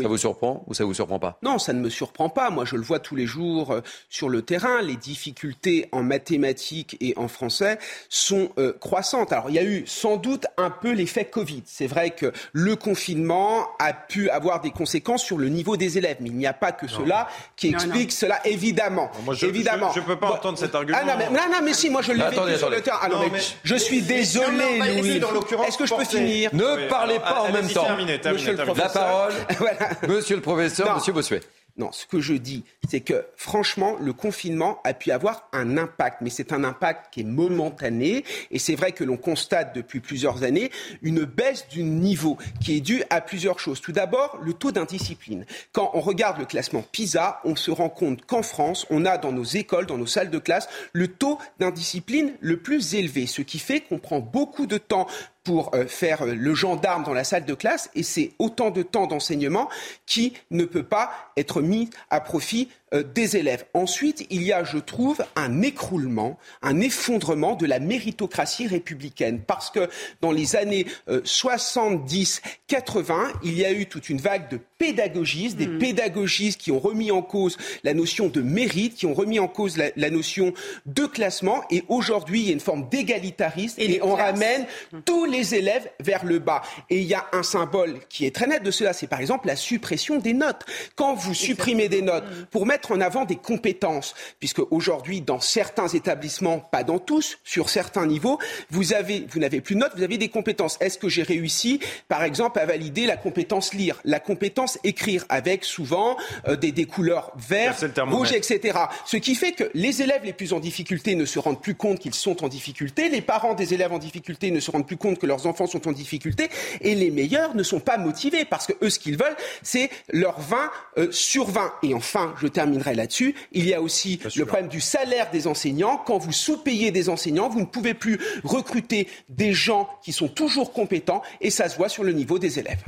Ça 0.00 0.08
vous 0.08 0.16
surprend 0.16 0.64
ou 0.66 0.74
ça 0.74 0.84
vous 0.84 0.94
surprend 0.94 1.18
pas? 1.18 1.38
Non, 1.42 1.58
ça 1.58 1.72
ne 1.72 1.80
me 1.80 1.90
surprend 1.90 2.28
pas. 2.28 2.50
Moi, 2.50 2.64
je 2.64 2.76
le 2.76 2.82
vois 2.82 2.98
tous 2.98 3.16
les 3.16 3.26
jours 3.26 3.72
euh, 3.72 3.80
sur 4.08 4.28
le 4.28 4.42
terrain. 4.42 4.80
Les 4.82 4.96
difficultés 4.96 5.88
en 5.92 6.02
mathématiques 6.02 6.96
et 7.00 7.14
en 7.16 7.28
français 7.28 7.78
sont 8.08 8.50
euh, 8.58 8.72
croissantes. 8.80 9.32
Alors, 9.32 9.50
il 9.50 9.54
y 9.54 9.58
a 9.58 9.64
eu 9.64 9.84
sans 9.86 10.16
doute 10.16 10.46
un 10.56 10.70
peu 10.70 10.92
l'effet 10.92 11.24
Covid. 11.26 11.62
C'est 11.66 11.86
vrai 11.86 12.10
que 12.10 12.32
le 12.52 12.76
confinement 12.76 13.66
a 13.78 13.92
pu 13.92 14.30
avoir 14.30 14.60
des 14.60 14.70
conséquences 14.70 15.22
sur 15.22 15.38
le 15.38 15.48
niveau 15.48 15.76
des 15.76 15.98
élèves, 15.98 16.16
mais 16.20 16.28
il 16.30 16.36
n'y 16.36 16.46
a 16.46 16.52
pas 16.52 16.72
que 16.72 16.86
cela 16.88 17.28
qui 17.56 17.70
Non, 17.70 17.78
explique 17.78 18.12
cela, 18.12 18.40
évidemment. 18.46 19.10
Moi, 19.24 19.34
je, 19.34 19.46
évidemment. 19.46 19.90
je, 19.94 20.00
je 20.00 20.06
peux 20.06 20.16
pas 20.16 20.28
Bon, 20.28 20.34
entendre 20.34 20.58
cet 20.58 20.74
argument. 20.74 20.98
Ah 21.00 21.04
non, 21.04 21.12
mais, 21.18 21.26
non, 21.26 21.46
non, 21.50 21.58
mais 21.62 21.74
si, 21.74 21.90
moi 21.90 22.02
je 22.02 22.12
l'ai 22.12 22.22
Attendez, 22.22 22.46
vécu 22.52 22.58
sur 22.58 22.70
le 22.70 22.80
terrain. 22.80 22.98
Ah 23.02 23.08
mais 23.10 23.30
mais- 23.32 23.40
je 23.64 23.74
suis 23.74 24.02
désolé, 24.02 24.78
Louis. 24.78 25.02
laissé 25.02 25.18
dans 25.18 25.30
l'occurrence 25.32 25.68
Est-ce 25.68 25.78
que 25.78 25.86
je 25.86 25.90
peux 25.90 26.02
porter- 26.02 26.18
finir? 26.18 26.50
Ne 26.54 26.64
Oui, 26.64 26.88
parlez 26.88 27.16
alors, 27.16 27.24
pas 27.28 27.40
en 27.42 27.52
même 27.52 27.68
temps. 27.68 27.86
Monsieur 27.96 28.52
le 28.52 28.56
terminez. 28.56 28.74
La 28.82 28.88
parole, 28.88 29.32
Voilà. 29.58 29.81
monsieur 30.08 30.36
le 30.36 30.42
professeur, 30.42 30.88
Non. 30.88 30.94
monsieur 30.96 31.12
Bossuet. 31.12 31.40
Non, 31.78 31.90
ce 31.90 32.04
que 32.04 32.20
je 32.20 32.34
dis, 32.34 32.64
c'est 32.90 33.00
que 33.00 33.24
franchement, 33.34 33.96
le 33.98 34.12
confinement 34.12 34.78
a 34.84 34.92
pu 34.92 35.10
avoir 35.10 35.48
un 35.54 35.78
impact, 35.78 36.18
mais 36.20 36.28
c'est 36.28 36.52
un 36.52 36.64
impact 36.64 37.06
qui 37.14 37.20
est 37.20 37.24
momentané. 37.24 38.24
Et 38.50 38.58
c'est 38.58 38.74
vrai 38.74 38.92
que 38.92 39.04
l'on 39.04 39.16
constate 39.16 39.74
depuis 39.74 40.00
plusieurs 40.00 40.42
années 40.42 40.70
une 41.00 41.24
baisse 41.24 41.66
du 41.68 41.82
niveau 41.82 42.36
qui 42.60 42.76
est 42.76 42.80
due 42.80 43.02
à 43.08 43.22
plusieurs 43.22 43.58
choses. 43.58 43.80
Tout 43.80 43.92
d'abord, 43.92 44.38
le 44.42 44.52
taux 44.52 44.70
d'indiscipline. 44.70 45.46
Quand 45.72 45.90
on 45.94 46.00
regarde 46.00 46.38
le 46.38 46.44
classement 46.44 46.84
PISA, 46.92 47.40
on 47.44 47.56
se 47.56 47.70
rend 47.70 47.88
compte 47.88 48.26
qu'en 48.26 48.42
France, 48.42 48.86
on 48.90 49.06
a 49.06 49.16
dans 49.16 49.32
nos 49.32 49.42
écoles, 49.44 49.86
dans 49.86 49.96
nos 49.96 50.06
salles 50.06 50.28
de 50.30 50.38
classe, 50.38 50.68
le 50.92 51.08
taux 51.08 51.38
d'indiscipline 51.58 52.34
le 52.40 52.58
plus 52.58 52.94
élevé, 52.94 53.26
ce 53.26 53.40
qui 53.40 53.58
fait 53.58 53.80
qu'on 53.80 53.98
prend 53.98 54.20
beaucoup 54.20 54.66
de 54.66 54.76
temps 54.76 55.06
pour 55.44 55.70
euh, 55.74 55.86
faire 55.86 56.22
euh, 56.22 56.34
le 56.34 56.54
gendarme 56.54 57.04
dans 57.04 57.14
la 57.14 57.24
salle 57.24 57.44
de 57.44 57.54
classe 57.54 57.90
et 57.94 58.02
c'est 58.02 58.32
autant 58.38 58.70
de 58.70 58.82
temps 58.82 59.06
d'enseignement 59.06 59.68
qui 60.06 60.32
ne 60.50 60.64
peut 60.64 60.82
pas 60.82 61.12
être 61.36 61.60
mis 61.62 61.90
à 62.10 62.20
profit 62.20 62.68
euh, 62.94 63.02
des 63.02 63.36
élèves. 63.36 63.66
Ensuite, 63.74 64.26
il 64.30 64.42
y 64.42 64.52
a, 64.52 64.64
je 64.64 64.78
trouve, 64.78 65.24
un 65.34 65.62
écroulement, 65.62 66.38
un 66.62 66.78
effondrement 66.80 67.56
de 67.56 67.66
la 67.66 67.80
méritocratie 67.80 68.68
républicaine 68.68 69.40
parce 69.40 69.70
que 69.70 69.88
dans 70.20 70.32
les 70.32 70.56
années 70.56 70.86
70-80, 71.08 73.32
il 73.42 73.58
y 73.58 73.64
a 73.64 73.72
eu 73.72 73.86
toute 73.86 74.10
une 74.10 74.20
vague 74.20 74.50
de 74.50 74.60
pédagogistes, 74.82 75.56
des 75.56 75.68
mmh. 75.68 75.78
pédagogistes 75.78 76.60
qui 76.60 76.72
ont 76.72 76.80
remis 76.80 77.12
en 77.12 77.22
cause 77.22 77.56
la 77.84 77.94
notion 77.94 78.26
de 78.26 78.42
mérite, 78.42 78.96
qui 78.96 79.06
ont 79.06 79.14
remis 79.14 79.38
en 79.38 79.46
cause 79.46 79.76
la, 79.76 80.10
notion 80.10 80.52
de 80.86 81.06
classement 81.06 81.62
et 81.70 81.84
aujourd'hui, 81.86 82.40
il 82.40 82.46
y 82.46 82.50
a 82.50 82.52
une 82.52 82.58
forme 82.58 82.88
d'égalitarisme 82.88 83.80
et, 83.80 83.94
et 83.94 84.02
on 84.02 84.16
ramène 84.16 84.66
mmh. 84.92 84.98
tous 85.04 85.24
les 85.24 85.54
élèves 85.54 85.88
vers 86.00 86.24
le 86.24 86.40
bas. 86.40 86.62
Et 86.90 86.98
il 86.98 87.06
y 87.06 87.14
a 87.14 87.26
un 87.32 87.44
symbole 87.44 88.00
qui 88.08 88.26
est 88.26 88.34
très 88.34 88.48
net 88.48 88.64
de 88.64 88.72
cela, 88.72 88.92
c'est 88.92 89.06
par 89.06 89.20
exemple 89.20 89.46
la 89.46 89.54
suppression 89.54 90.18
des 90.18 90.32
notes. 90.32 90.64
Quand 90.96 91.14
vous 91.14 91.32
supprimez 91.32 91.88
des 91.88 92.02
notes 92.02 92.24
pour 92.50 92.66
mettre 92.66 92.90
en 92.90 93.00
avant 93.00 93.24
des 93.24 93.36
compétences, 93.36 94.14
puisque 94.40 94.62
aujourd'hui, 94.72 95.20
dans 95.20 95.38
certains 95.38 95.88
établissements, 95.88 96.58
pas 96.58 96.82
dans 96.82 96.98
tous, 96.98 97.38
sur 97.44 97.70
certains 97.70 98.06
niveaux, 98.06 98.40
vous 98.70 98.94
avez, 98.94 99.26
vous 99.30 99.38
n'avez 99.38 99.60
plus 99.60 99.76
de 99.76 99.80
notes, 99.80 99.92
vous 99.94 100.02
avez 100.02 100.18
des 100.18 100.28
compétences. 100.28 100.76
Est-ce 100.80 100.98
que 100.98 101.08
j'ai 101.08 101.22
réussi, 101.22 101.78
par 102.08 102.24
exemple, 102.24 102.58
à 102.58 102.66
valider 102.66 103.06
la 103.06 103.16
compétence 103.16 103.74
lire, 103.74 104.00
la 104.04 104.18
compétence 104.18 104.71
écrire, 104.84 105.24
avec 105.28 105.64
souvent 105.64 106.16
euh, 106.48 106.56
des, 106.56 106.72
des, 106.72 106.86
couleurs 106.86 107.32
vert, 107.36 107.76
rouge, 108.08 108.32
etc. 108.32 108.78
Ce 109.06 109.16
qui 109.16 109.34
fait 109.34 109.52
que 109.52 109.70
les 109.74 110.02
élèves 110.02 110.24
les 110.24 110.32
plus 110.32 110.52
en 110.52 110.60
difficulté 110.60 111.14
ne 111.14 111.24
se 111.24 111.38
rendent 111.38 111.60
plus 111.60 111.74
compte 111.74 111.98
qu'ils 111.98 112.14
sont 112.14 112.44
en 112.44 112.48
difficulté, 112.48 113.08
les 113.08 113.20
parents 113.20 113.54
des 113.54 113.74
élèves 113.74 113.92
en 113.92 113.98
difficulté 113.98 114.50
ne 114.50 114.60
se 114.60 114.70
rendent 114.70 114.86
plus 114.86 114.96
compte 114.96 115.18
que 115.18 115.26
leurs 115.26 115.46
enfants 115.46 115.66
sont 115.66 115.88
en 115.88 115.92
difficulté 115.92 116.48
et 116.80 116.94
les 116.94 117.10
meilleurs 117.10 117.54
ne 117.54 117.62
sont 117.62 117.80
pas 117.80 117.98
motivés 117.98 118.44
parce 118.44 118.66
que 118.66 118.72
eux, 118.82 118.90
ce 118.90 118.98
qu'ils 118.98 119.16
veulent, 119.16 119.36
c'est 119.62 119.90
leur 120.10 120.40
20 120.40 120.70
euh, 120.98 121.12
sur 121.12 121.46
20. 121.46 121.72
Et 121.82 121.94
enfin, 121.94 122.34
je 122.40 122.46
terminerai 122.46 122.94
là-dessus, 122.94 123.34
il 123.52 123.66
y 123.66 123.74
a 123.74 123.80
aussi 123.80 124.20
le 124.36 124.44
problème 124.44 124.68
du 124.68 124.80
salaire 124.80 125.30
des 125.30 125.46
enseignants. 125.46 125.96
Quand 125.96 126.18
vous 126.18 126.32
sous-payez 126.32 126.90
des 126.90 127.08
enseignants, 127.08 127.48
vous 127.48 127.60
ne 127.60 127.66
pouvez 127.66 127.94
plus 127.94 128.18
recruter 128.44 129.08
des 129.28 129.52
gens 129.52 129.88
qui 130.02 130.12
sont 130.12 130.28
toujours 130.28 130.72
compétents 130.72 131.22
et 131.40 131.50
ça 131.50 131.68
se 131.68 131.76
voit 131.76 131.88
sur 131.88 132.04
le 132.04 132.12
niveau 132.12 132.38
des 132.38 132.58
élèves. 132.58 132.82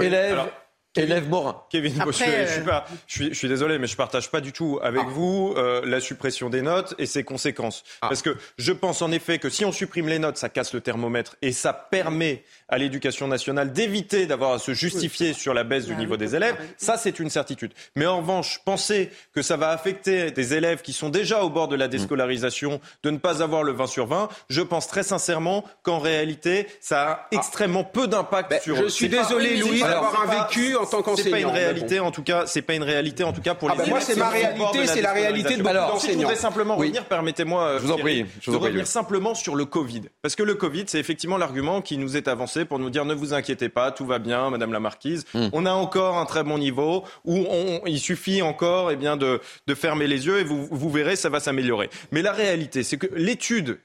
élèves, 0.00 0.50
Élève 0.96 1.28
Morin. 1.28 1.62
Kevin 1.70 1.94
Bossuet, 2.04 2.46
je, 2.46 2.52
suis 2.52 2.60
euh, 2.60 2.64
pas, 2.64 2.84
je, 3.06 3.14
suis, 3.14 3.28
je 3.28 3.34
suis 3.34 3.48
désolé, 3.48 3.78
mais 3.78 3.86
je 3.86 3.96
partage 3.96 4.30
pas 4.30 4.40
du 4.40 4.52
tout 4.52 4.78
avec 4.82 5.02
ah. 5.06 5.10
vous 5.10 5.54
euh, 5.56 5.80
la 5.86 6.00
suppression 6.00 6.50
des 6.50 6.60
notes 6.60 6.94
et 6.98 7.06
ses 7.06 7.24
conséquences. 7.24 7.82
Ah. 8.02 8.08
Parce 8.08 8.20
que 8.20 8.36
je 8.58 8.72
pense 8.72 9.00
en 9.00 9.10
effet 9.10 9.38
que 9.38 9.48
si 9.48 9.64
on 9.64 9.72
supprime 9.72 10.08
les 10.08 10.18
notes, 10.18 10.36
ça 10.36 10.50
casse 10.50 10.74
le 10.74 10.82
thermomètre 10.82 11.36
et 11.40 11.52
ça 11.52 11.72
permet 11.72 12.44
à 12.72 12.78
l'éducation 12.78 13.28
nationale 13.28 13.72
d'éviter 13.72 14.24
d'avoir 14.26 14.52
à 14.52 14.58
se 14.58 14.72
justifier 14.72 15.34
sur 15.34 15.52
la 15.52 15.62
baisse 15.62 15.84
du 15.84 15.92
bah 15.92 15.98
niveau 15.98 16.16
des 16.16 16.34
élèves. 16.34 16.56
Ça, 16.78 16.96
c'est 16.96 17.20
une 17.20 17.28
certitude. 17.28 17.72
Mais 17.96 18.06
en 18.06 18.16
revanche, 18.16 18.60
penser 18.64 19.10
que 19.34 19.42
ça 19.42 19.58
va 19.58 19.68
affecter 19.68 20.30
des 20.30 20.54
élèves 20.54 20.80
qui 20.80 20.94
sont 20.94 21.10
déjà 21.10 21.44
au 21.44 21.50
bord 21.50 21.68
de 21.68 21.76
la 21.76 21.86
déscolarisation 21.86 22.80
de 23.02 23.10
ne 23.10 23.18
pas 23.18 23.42
avoir 23.42 23.62
le 23.62 23.72
20 23.72 23.86
sur 23.86 24.06
20, 24.06 24.30
je 24.48 24.62
pense 24.62 24.88
très 24.88 25.02
sincèrement 25.02 25.64
qu'en 25.82 25.98
réalité, 25.98 26.66
ça 26.80 27.02
a 27.02 27.10
ah. 27.12 27.28
extrêmement 27.32 27.84
peu 27.84 28.06
d'impact 28.06 28.50
ben, 28.50 28.60
sur. 28.60 28.76
Je 28.76 28.88
suis 28.88 29.10
désolé, 29.10 29.58
Louis, 29.58 29.80
d'avoir 29.80 30.22
un 30.22 30.44
vécu 30.44 30.74
c'est 31.16 31.30
pas 31.30 31.40
une 31.40 31.46
réalité, 31.46 32.00
en 32.00 32.10
tout 32.10 32.22
cas. 32.22 32.46
C'est 32.46 32.62
pas 32.62 32.74
une 32.74 32.82
réalité, 32.82 33.22
en 33.22 33.34
tout 33.34 33.42
cas, 33.42 33.54
pour 33.54 33.70
ah 33.70 33.74
les. 33.74 33.78
Bah 33.80 33.86
moi, 33.90 34.00
c'est 34.00 34.16
ma 34.16 34.30
réalité, 34.30 34.86
c'est 34.86 35.02
la 35.02 35.12
réalité 35.12 35.56
de 35.56 35.62
beaucoup 35.62 35.74
d'enseignants. 35.74 36.12
Je 36.14 36.18
voudrais 36.20 36.36
simplement 36.36 36.76
revenir, 36.76 37.04
permettez-moi. 37.04 37.62
Euh, 37.64 37.78
je 37.78 37.84
vous 37.84 37.92
en 37.92 37.98
prie. 37.98 38.24
Je 38.40 38.50
vous 38.50 38.58
revenir 38.58 38.86
simplement 38.86 39.34
sur 39.34 39.54
le 39.54 39.66
Covid, 39.66 40.02
parce 40.22 40.36
que 40.36 40.42
le 40.42 40.54
Covid, 40.54 40.84
c'est 40.86 40.98
effectivement 40.98 41.36
l'argument 41.36 41.82
qui 41.82 41.98
nous 41.98 42.16
est 42.16 42.28
avancé 42.28 42.61
pour 42.64 42.78
nous 42.78 42.90
dire 42.90 43.04
ne 43.04 43.14
vous 43.14 43.34
inquiétez 43.34 43.68
pas, 43.68 43.90
tout 43.90 44.06
va 44.06 44.18
bien, 44.18 44.50
Madame 44.50 44.72
la 44.72 44.80
Marquise. 44.80 45.24
Hmm. 45.34 45.48
On 45.52 45.66
a 45.66 45.72
encore 45.72 46.18
un 46.18 46.24
très 46.24 46.44
bon 46.44 46.58
niveau 46.58 47.04
où 47.24 47.46
il 47.86 47.98
suffit 47.98 48.42
encore, 48.42 48.90
eh 48.90 48.96
bien, 48.96 49.16
de, 49.16 49.40
de 49.66 49.74
fermer 49.74 50.06
les 50.06 50.26
yeux 50.26 50.40
et 50.40 50.44
vous, 50.44 50.66
vous 50.70 50.90
verrez, 50.90 51.16
ça 51.16 51.28
va 51.28 51.40
s'améliorer. 51.40 51.90
Mais 52.10 52.22
la 52.22 52.32
réalité, 52.32 52.82
c'est 52.82 52.96
que 52.96 53.08
l'étude 53.14 53.78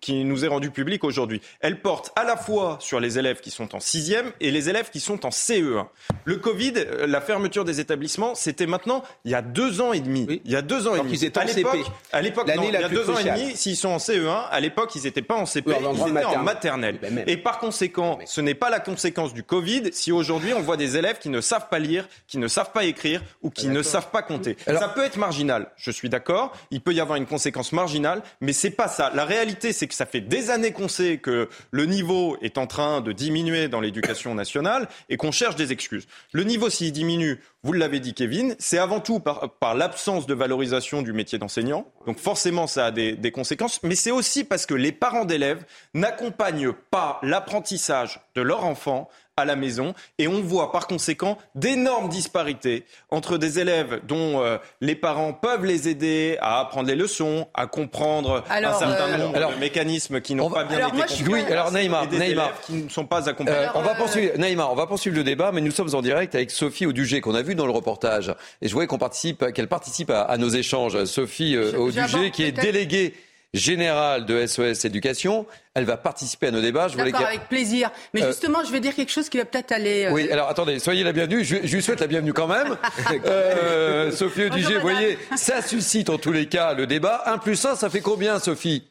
qui 0.00 0.24
nous 0.24 0.44
est 0.44 0.48
rendue 0.48 0.70
publique 0.70 1.04
aujourd'hui, 1.04 1.40
elle 1.60 1.80
porte 1.80 2.12
à 2.16 2.24
la 2.24 2.36
fois 2.36 2.78
sur 2.80 3.00
les 3.00 3.18
élèves 3.18 3.40
qui 3.40 3.50
sont 3.50 3.74
en 3.74 3.80
sixième 3.80 4.32
et 4.40 4.50
les 4.50 4.68
élèves 4.68 4.90
qui 4.90 5.00
sont 5.00 5.26
en 5.26 5.30
CE1. 5.30 5.86
Le 6.24 6.36
Covid, 6.36 6.74
euh, 6.76 7.06
la 7.06 7.20
fermeture 7.20 7.64
des 7.64 7.80
établissements, 7.80 8.34
c'était 8.34 8.66
maintenant 8.66 9.02
il 9.24 9.30
y 9.30 9.34
a 9.34 9.42
deux 9.42 9.80
ans 9.80 9.92
et 9.92 10.00
demi. 10.00 10.40
Il 10.44 10.50
y 10.50 10.56
a 10.56 10.62
deux 10.62 10.86
ans 10.88 10.94
et 10.94 10.98
demi. 10.98 11.12
Ils 11.12 11.24
étaient 11.24 11.40
à 11.40 11.44
l'époque, 11.44 11.86
à 12.12 12.22
l'époque, 12.22 12.48
il 12.48 12.72
y 12.72 12.76
a 12.76 12.88
deux 12.88 13.10
ans 13.10 13.18
et 13.18 13.24
demi, 13.24 13.56
s'ils 13.56 13.76
sont 13.76 13.88
en 13.88 13.98
CE1, 13.98 14.48
à 14.50 14.60
l'époque, 14.60 14.94
ils 14.94 15.02
n'étaient 15.02 15.22
pas 15.22 15.36
en 15.36 15.46
CP, 15.46 15.70
ils 15.70 16.08
étaient 16.10 16.24
en 16.24 16.42
maternelle. 16.42 16.98
Ben 17.00 17.24
et 17.26 17.36
par 17.36 17.58
conséquent, 17.58 18.18
ce 18.24 18.40
n'est 18.40 18.54
pas 18.54 18.70
la 18.70 18.80
conséquence 18.80 19.34
du 19.34 19.42
Covid 19.42 19.90
si 19.92 20.12
aujourd'hui 20.12 20.52
on 20.54 20.60
voit 20.60 20.76
des 20.76 20.96
élèves 20.96 21.18
qui 21.18 21.28
ne 21.28 21.40
savent 21.40 21.68
pas 21.68 21.78
lire, 21.78 22.08
qui 22.26 22.38
ne 22.38 22.48
savent 22.48 22.72
pas 22.72 22.84
écrire 22.84 23.22
ou 23.42 23.50
qui 23.50 23.68
ne 23.68 23.82
savent 23.82 24.10
pas 24.10 24.22
compter. 24.22 24.56
Ça 24.66 24.88
peut 24.88 25.04
être 25.04 25.16
marginal, 25.16 25.70
je 25.76 25.90
suis 25.90 26.08
d'accord. 26.08 26.52
Il 26.70 26.80
peut 26.80 26.92
y 26.92 27.00
avoir 27.00 27.16
une 27.16 27.26
conséquence 27.26 27.72
marginale, 27.72 28.22
mais 28.40 28.52
c'est 28.52 28.70
pas 28.70 28.88
ça. 28.88 29.10
La 29.14 29.24
réalité 29.24 29.71
c'est 29.72 29.88
que 29.88 29.94
ça 29.94 30.06
fait 30.06 30.20
des 30.20 30.50
années 30.50 30.72
qu'on 30.72 30.88
sait 30.88 31.18
que 31.18 31.48
le 31.70 31.86
niveau 31.86 32.36
est 32.42 32.58
en 32.58 32.66
train 32.66 33.00
de 33.00 33.12
diminuer 33.12 33.68
dans 33.68 33.80
l'éducation 33.80 34.34
nationale 34.34 34.88
et 35.08 35.16
qu'on 35.16 35.32
cherche 35.32 35.56
des 35.56 35.72
excuses. 35.72 36.06
Le 36.32 36.44
niveau, 36.44 36.70
s'il 36.70 36.92
diminue, 36.92 37.40
vous 37.62 37.72
l'avez 37.72 38.00
dit, 38.00 38.14
Kevin, 38.14 38.56
c'est 38.58 38.78
avant 38.78 39.00
tout 39.00 39.20
par, 39.20 39.74
l'absence 39.74 40.26
de 40.26 40.34
valorisation 40.34 41.02
du 41.02 41.12
métier 41.12 41.38
d'enseignant. 41.38 41.86
Donc 42.06 42.18
forcément, 42.18 42.66
ça 42.66 42.86
a 42.86 42.90
des, 42.90 43.12
des 43.12 43.30
conséquences. 43.30 43.82
Mais 43.82 43.94
c'est 43.94 44.10
aussi 44.10 44.44
parce 44.44 44.66
que 44.66 44.74
les 44.74 44.92
parents 44.92 45.24
d'élèves 45.24 45.64
n'accompagnent 45.94 46.72
pas 46.90 47.20
l'apprentissage 47.22 48.20
de 48.34 48.42
leur 48.42 48.64
enfant 48.64 49.08
à 49.36 49.44
la 49.44 49.56
maison. 49.56 49.94
Et 50.18 50.28
on 50.28 50.42
voit 50.42 50.72
par 50.72 50.86
conséquent 50.86 51.38
d'énormes 51.54 52.08
disparités 52.08 52.84
entre 53.10 53.38
des 53.38 53.58
élèves 53.58 54.00
dont 54.06 54.42
euh, 54.42 54.58
les 54.80 54.94
parents 54.94 55.32
peuvent 55.32 55.64
les 55.64 55.88
aider 55.88 56.36
à 56.40 56.60
apprendre 56.60 56.88
les 56.88 56.96
leçons, 56.96 57.48
à 57.54 57.66
comprendre 57.66 58.44
un 58.50 58.72
certain 58.74 59.08
euh, 59.08 59.18
nombre 59.18 59.54
de 59.54 59.58
mécanismes 59.58 60.20
qui 60.20 60.34
n'ont 60.34 60.50
pas 60.50 60.64
bien 60.64 60.88
été 60.88 60.96
compris. 60.96 61.24
Oui, 61.30 61.40
alors 61.50 61.72
Neymar, 61.72 62.08
des 62.08 62.18
Neymar. 62.18 62.60
qui 62.60 62.74
ne 62.74 62.88
sont 62.88 63.06
pas 63.06 63.28
accompagnés. 63.28 63.58
Euh, 63.58 63.68
on 63.74 63.82
va 63.82 63.94
poursuivre, 63.94 64.36
Neymar, 64.36 64.70
on 64.70 64.76
va 64.76 64.86
poursuivre 64.86 65.16
le 65.16 65.24
débat, 65.24 65.50
mais 65.52 65.60
nous 65.60 65.70
sommes 65.70 65.94
en 65.94 66.02
direct 66.02 66.34
avec 66.34 66.50
Sophie 66.50 66.86
Audugé 66.86 67.20
qu'on 67.20 67.34
a 67.34 67.42
vu 67.42 67.54
dans 67.54 67.66
le 67.66 67.72
reportage. 67.72 68.34
Et 68.60 68.68
je 68.68 68.74
voulais 68.74 68.86
qu'on 68.86 68.98
participe, 68.98 69.52
qu'elle 69.52 69.68
participe 69.68 70.10
à, 70.10 70.22
à, 70.22 70.36
nos 70.36 70.50
échanges. 70.50 71.04
Sophie 71.04 71.56
Audugé, 71.56 72.30
qui 72.30 72.44
est 72.44 72.52
déléguée 72.52 73.14
générale 73.54 74.24
de 74.24 74.46
SOS 74.46 74.84
Éducation. 74.84 75.46
Elle 75.74 75.84
va 75.84 75.96
participer 75.96 76.48
à 76.48 76.50
nos 76.50 76.60
débats. 76.60 76.88
Je 76.88 76.96
D'accord, 76.96 77.26
avec 77.26 77.48
plaisir. 77.48 77.90
Mais 78.14 78.22
euh, 78.22 78.28
justement, 78.28 78.64
je 78.64 78.72
vais 78.72 78.80
dire 78.80 78.94
quelque 78.94 79.12
chose 79.12 79.28
qui 79.28 79.38
va 79.38 79.44
peut-être 79.44 79.72
aller. 79.72 80.06
Euh, 80.06 80.12
oui, 80.12 80.30
alors 80.30 80.48
attendez, 80.48 80.78
soyez 80.78 81.04
la 81.04 81.12
bienvenue. 81.12 81.44
Je, 81.44 81.56
je 81.62 81.74
lui 81.74 81.82
souhaite 81.82 82.00
la 82.00 82.06
bienvenue 82.06 82.32
quand 82.32 82.46
même. 82.46 82.76
euh, 83.26 84.10
Sophie 84.10 84.44
Oduger, 84.44 84.76
vous 84.76 84.80
voyez, 84.80 85.18
ça 85.36 85.62
suscite 85.62 86.10
en 86.10 86.18
tous 86.18 86.32
les 86.32 86.46
cas 86.46 86.74
le 86.74 86.86
débat. 86.86 87.22
1 87.26 87.38
plus 87.38 87.64
1, 87.64 87.76
ça 87.76 87.90
fait 87.90 88.00
combien, 88.00 88.38
Sophie? 88.38 88.88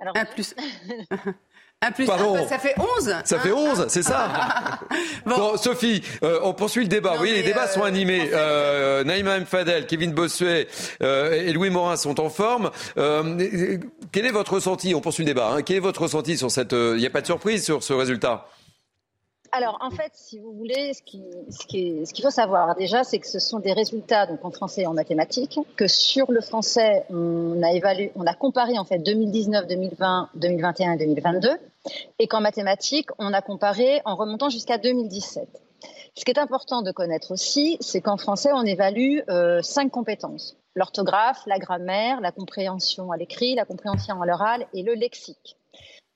Alors... 0.00 0.16
1 0.16 0.24
plus. 0.26 0.54
Un 1.82 1.92
plus 1.92 2.04
Pardon. 2.04 2.34
Bah, 2.34 2.46
ça 2.46 2.58
fait 2.58 2.74
11 2.78 3.14
Ça 3.24 3.38
fait 3.38 3.52
11, 3.52 3.86
c'est 3.88 4.02
ça 4.02 4.28
bon. 5.26 5.56
Sophie, 5.56 6.02
euh, 6.22 6.38
on 6.42 6.52
poursuit 6.52 6.82
le 6.82 6.88
débat. 6.88 7.14
oui, 7.22 7.32
les 7.32 7.42
débats 7.42 7.68
sont 7.68 7.80
euh, 7.80 7.86
animés. 7.86 8.28
Euh, 8.34 9.02
Naïma 9.02 9.38
M. 9.38 9.46
Fadel, 9.46 9.86
Kevin 9.86 10.12
Bossuet 10.12 10.68
euh, 11.02 11.32
et 11.32 11.54
Louis 11.54 11.70
Morin 11.70 11.96
sont 11.96 12.20
en 12.20 12.28
forme. 12.28 12.70
quel 12.96 14.26
est 14.26 14.30
votre 14.30 14.52
ressenti? 14.52 14.94
On 14.94 15.00
poursuit 15.00 15.24
le 15.24 15.30
débat. 15.30 15.52
Hein. 15.54 15.62
Quel 15.62 15.76
est 15.76 15.80
votre 15.80 16.02
ressenti 16.02 16.36
sur 16.36 16.50
cette... 16.50 16.72
Il 16.72 16.96
n'y 16.96 17.06
a 17.06 17.10
pas 17.10 17.22
de 17.22 17.26
surprise 17.26 17.64
sur 17.64 17.82
ce 17.82 17.94
résultat? 17.94 18.46
Alors, 19.52 19.78
en 19.80 19.90
fait, 19.90 20.12
si 20.14 20.38
vous 20.38 20.52
voulez, 20.52 20.94
ce 20.94 21.02
qu'il 21.02 21.24
ce 21.50 21.66
qui 21.66 22.04
ce 22.04 22.22
faut 22.22 22.30
savoir 22.30 22.76
déjà, 22.76 23.02
c'est 23.02 23.18
que 23.18 23.26
ce 23.26 23.40
sont 23.40 23.58
des 23.58 23.72
résultats 23.72 24.26
donc 24.26 24.44
en 24.44 24.50
français 24.50 24.82
et 24.82 24.86
en 24.86 24.94
mathématiques. 24.94 25.58
Que 25.76 25.88
sur 25.88 26.30
le 26.30 26.40
français, 26.40 27.04
on 27.10 27.60
a 27.62 27.72
évalué, 27.72 28.12
on 28.14 28.26
a 28.26 28.34
comparé 28.34 28.78
en 28.78 28.84
fait 28.84 28.98
2019, 28.98 29.66
2020, 29.66 30.30
2021 30.36 30.92
et 30.92 30.98
2022, 30.98 31.48
et 32.18 32.28
qu'en 32.28 32.40
mathématiques, 32.40 33.10
on 33.18 33.32
a 33.32 33.42
comparé 33.42 34.00
en 34.04 34.14
remontant 34.14 34.50
jusqu'à 34.50 34.78
2017. 34.78 35.48
Ce 36.14 36.24
qui 36.24 36.30
est 36.30 36.38
important 36.38 36.82
de 36.82 36.92
connaître 36.92 37.32
aussi, 37.32 37.76
c'est 37.80 38.00
qu'en 38.00 38.16
français, 38.16 38.50
on 38.52 38.62
évalue 38.62 39.18
euh, 39.28 39.62
cinq 39.62 39.90
compétences 39.90 40.56
l'orthographe, 40.76 41.42
la 41.46 41.58
grammaire, 41.58 42.20
la 42.20 42.32
compréhension 42.32 43.10
à 43.10 43.16
l'écrit, 43.16 43.54
la 43.54 43.64
compréhension 43.64 44.22
à 44.22 44.26
l'oral 44.26 44.66
et 44.72 44.82
le 44.82 44.94
lexique. 44.94 45.56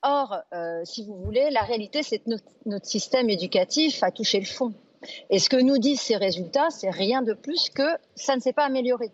Or, 0.06 0.36
euh, 0.52 0.82
si 0.84 1.02
vous 1.02 1.16
voulez, 1.16 1.48
la 1.50 1.62
réalité, 1.62 2.02
c'est 2.02 2.18
que 2.18 2.30
notre, 2.66 2.86
système 2.86 3.30
éducatif 3.30 4.02
a 4.02 4.10
touché 4.10 4.38
le 4.38 4.44
fond. 4.44 4.74
Et 5.30 5.38
ce 5.38 5.48
que 5.48 5.56
nous 5.56 5.78
disent 5.78 6.02
ces 6.02 6.16
résultats, 6.16 6.68
c'est 6.68 6.90
rien 6.90 7.22
de 7.22 7.32
plus 7.32 7.70
que 7.70 7.88
ça 8.14 8.36
ne 8.36 8.40
s'est 8.40 8.52
pas 8.52 8.64
amélioré. 8.64 9.10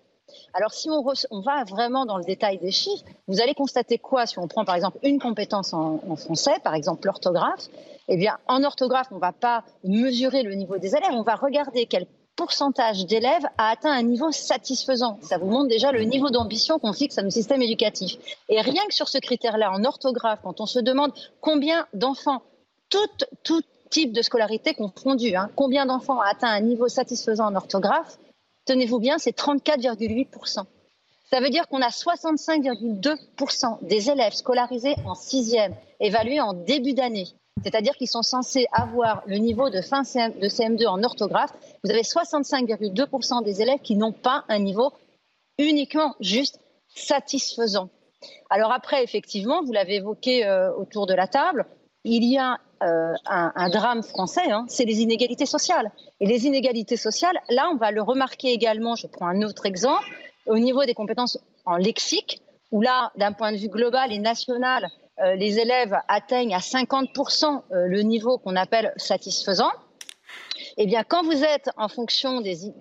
Alors 0.53 0.72
si 0.72 0.88
on, 0.91 1.03
va 1.41 1.64
vraiment 1.64 2.07
dans 2.07 2.16
le 2.16 2.24
détail 2.24 2.59
des 2.59 2.70
chiffres, 2.70 3.05
vous 3.28 3.41
allez 3.41 3.55
constater 3.55 3.99
quoi 3.99 4.26
si 4.26 4.38
on 4.38 4.47
prend 4.47 4.64
par 4.64 4.76
exemple 4.76 4.99
une 5.03 5.18
compétence 5.18 5.72
en, 5.72 6.01
en 6.09 6.16
français, 6.16 6.55
par 6.62 6.74
exemple 6.74 7.07
l'orthographe? 7.07 7.68
Eh 8.09 8.16
bien, 8.16 8.38
en 8.49 8.62
orthographe, 8.64 9.09
on 9.12 9.16
ne 9.16 9.20
va 9.20 9.32
pas 9.32 9.64
mesurer 9.84 10.43
le 10.43 10.55
niveau 10.55 10.78
des 10.78 10.97
élèves, 10.97 11.12
on 11.12 11.22
va 11.22 11.36
regarder 11.36 11.86
quel 11.86 12.07
pourcentage 12.41 13.05
d'élèves 13.05 13.45
a 13.59 13.68
atteint 13.68 13.93
un 13.93 14.03
niveau 14.03 14.32
satisfaisant. 14.32 15.18
Ça 15.20 15.36
vous 15.36 15.51
montre 15.51 15.68
déjà 15.68 15.93
le 15.93 16.05
niveau 16.05 16.30
d'ambition 16.30 16.78
qu'on 16.78 16.95
fixe 16.95 17.18
à 17.18 17.22
nos 17.22 17.28
systèmes 17.28 17.61
éducatifs. 17.61 18.16
Et 18.49 18.62
rien 18.62 18.82
que 18.88 18.95
sur 18.95 19.11
ce 19.11 19.18
critère-là, 19.18 19.70
en 19.70 19.84
orthographe, 19.84 20.38
quand 20.43 20.59
on 20.59 20.64
se 20.64 20.78
demande 20.78 21.12
combien 21.43 21.86
d'enfants, 21.93 22.41
tout, 22.88 23.61
type 23.91 24.14
de 24.14 24.22
scolarité 24.22 24.72
confondu, 24.72 25.36
hein, 25.36 25.51
combien 25.55 25.84
d'enfants 25.84 26.18
a 26.18 26.30
atteint 26.30 26.49
un 26.49 26.61
niveau 26.61 26.88
satisfaisant 26.88 27.49
en 27.49 27.57
orthographe, 27.57 28.16
tenez-vous 28.64 29.01
bien, 29.01 29.18
c'est 29.18 29.36
34,8%. 29.36 30.64
Ça 31.30 31.41
veut 31.41 31.51
dire 31.51 31.68
qu'on 31.68 31.82
a 31.82 31.91
65,2% 31.91 33.84
des 33.86 34.09
élèves 34.09 34.32
scolarisés 34.32 34.97
en 35.05 35.14
sixième, 35.14 35.74
évalués 36.01 36.41
en 36.41 36.55
début 36.55 36.95
d'année 36.95 37.26
c'est-à-dire 37.62 37.94
qu'ils 37.94 38.08
sont 38.08 38.22
censés 38.22 38.66
avoir 38.72 39.22
le 39.26 39.36
niveau 39.36 39.70
de 39.70 39.80
fin 39.80 40.02
de 40.02 40.48
CM2 40.48 40.86
en 40.86 41.02
orthographe. 41.02 41.52
Vous 41.84 41.90
avez 41.90 42.02
65,2% 42.02 43.44
des 43.44 43.62
élèves 43.62 43.80
qui 43.80 43.96
n'ont 43.96 44.12
pas 44.12 44.44
un 44.48 44.58
niveau 44.58 44.92
uniquement 45.58 46.14
juste 46.20 46.58
satisfaisant. 46.94 47.90
Alors 48.50 48.72
après, 48.72 49.02
effectivement, 49.04 49.62
vous 49.62 49.72
l'avez 49.72 49.96
évoqué 49.96 50.46
euh, 50.46 50.72
autour 50.74 51.06
de 51.06 51.14
la 51.14 51.26
table, 51.26 51.66
il 52.04 52.24
y 52.24 52.38
a 52.38 52.58
euh, 52.82 53.12
un, 53.26 53.68
drame 53.68 54.02
français, 54.02 54.50
hein, 54.50 54.64
c'est 54.68 54.84
les 54.84 55.00
inégalités 55.00 55.46
sociales. 55.46 55.92
Et 56.20 56.26
les 56.26 56.46
inégalités 56.46 56.96
sociales, 56.96 57.38
là, 57.50 57.68
on 57.72 57.76
va 57.76 57.90
le 57.90 58.02
remarquer 58.02 58.52
également, 58.52 58.96
je 58.96 59.06
prends 59.06 59.26
un 59.26 59.42
autre 59.42 59.66
exemple, 59.66 60.04
au 60.46 60.58
niveau 60.58 60.84
des 60.84 60.94
compétences 60.94 61.38
en 61.66 61.76
lexique, 61.76 62.40
où 62.70 62.80
là, 62.80 63.12
d'un 63.16 63.32
point 63.32 63.52
de 63.52 63.58
vue 63.58 63.68
global 63.68 64.12
et 64.12 64.18
national, 64.18 64.88
les 65.37 65.59
élèves 65.59 65.97
atteignent 66.09 66.55
à 66.55 66.59
50% 66.59 67.45
euh, 67.45 67.87
le 67.87 68.03
niveau 68.03 68.39
qu'on 68.39 68.57
appelle 68.57 68.93
satisfaisant, 68.97 69.71
eh 70.77 70.87
bien, 70.87 71.05
quand 71.05 71.23
vous 71.23 71.45
êtes 71.45 71.71
en 71.77 71.89
fonction 71.89 72.41
des, 72.41 72.73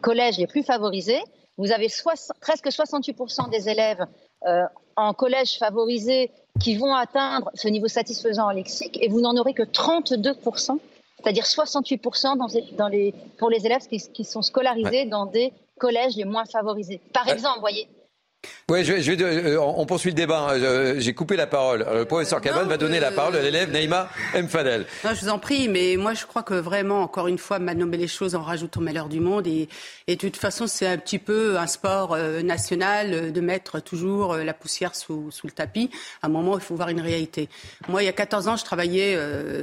collèges 0.00 0.38
les 0.38 0.46
plus 0.46 0.62
favorisés, 0.62 1.20
vous 1.58 1.72
avez 1.72 1.88
presque 2.40 2.66
68% 2.66 3.50
des 3.50 3.68
élèves 3.68 4.04
euh, 4.46 4.62
en 4.96 5.12
collège 5.12 5.58
favorisé 5.58 6.30
qui 6.60 6.76
vont 6.76 6.94
atteindre 6.94 7.50
ce 7.54 7.68
niveau 7.68 7.88
satisfaisant 7.88 8.46
en 8.46 8.50
lexique 8.50 8.98
et 9.02 9.08
vous 9.08 9.20
n'en 9.20 9.36
aurez 9.36 9.54
que 9.54 9.62
32%, 9.62 10.78
c'est-à-dire 11.18 11.44
68% 11.44 12.76
dans 12.76 12.88
les, 12.88 13.14
pour 13.38 13.50
les 13.50 13.66
élèves 13.66 13.86
qui, 13.86 14.24
sont 14.24 14.42
scolarisés 14.42 15.04
dans 15.04 15.26
des 15.26 15.52
collèges 15.78 16.16
les 16.16 16.24
moins 16.24 16.44
favorisés. 16.44 17.00
Par 17.12 17.28
exemple, 17.28 17.56
vous 17.56 17.60
voyez, 17.60 17.88
oui, 18.70 18.84
je, 18.84 19.00
je, 19.00 19.12
euh, 19.20 19.60
on 19.60 19.84
poursuit 19.84 20.10
le 20.10 20.14
débat. 20.14 20.46
Hein. 20.50 20.94
J'ai 20.98 21.12
coupé 21.12 21.34
la 21.34 21.48
parole. 21.48 21.84
Le 21.92 22.04
professeur 22.04 22.40
Cabane 22.40 22.68
va 22.68 22.76
donner 22.76 23.00
la 23.00 23.10
parole 23.10 23.34
à 23.34 23.42
l'élève 23.42 23.72
Naïma 23.72 24.08
Mfadel. 24.34 24.86
Non, 25.04 25.10
je 25.12 25.22
vous 25.22 25.28
en 25.28 25.40
prie, 25.40 25.68
mais 25.68 25.96
moi 25.96 26.14
je 26.14 26.24
crois 26.24 26.44
que 26.44 26.54
vraiment, 26.54 27.02
encore 27.02 27.26
une 27.26 27.38
fois, 27.38 27.58
nommer 27.58 27.96
les 27.96 28.06
choses 28.06 28.36
en 28.36 28.42
rajoutant 28.42 28.80
malheur 28.80 29.08
du 29.08 29.18
monde. 29.18 29.48
Et, 29.48 29.68
et 30.06 30.14
de 30.14 30.20
toute 30.20 30.36
façon, 30.36 30.68
c'est 30.68 30.86
un 30.86 30.98
petit 30.98 31.18
peu 31.18 31.58
un 31.58 31.66
sport 31.66 32.14
euh, 32.14 32.42
national 32.42 33.12
euh, 33.12 33.30
de 33.32 33.40
mettre 33.40 33.80
toujours 33.80 34.36
la 34.36 34.54
poussière 34.54 34.94
sous, 34.94 35.32
sous, 35.32 35.48
le 35.48 35.52
tapis. 35.52 35.90
À 36.22 36.28
un 36.28 36.30
moment, 36.30 36.56
il 36.56 36.62
faut 36.62 36.76
voir 36.76 36.90
une 36.90 37.00
réalité. 37.00 37.48
Moi, 37.88 38.04
il 38.04 38.06
y 38.06 38.08
a 38.08 38.12
14 38.12 38.46
ans, 38.46 38.56
je 38.56 38.64
travaillais, 38.64 39.18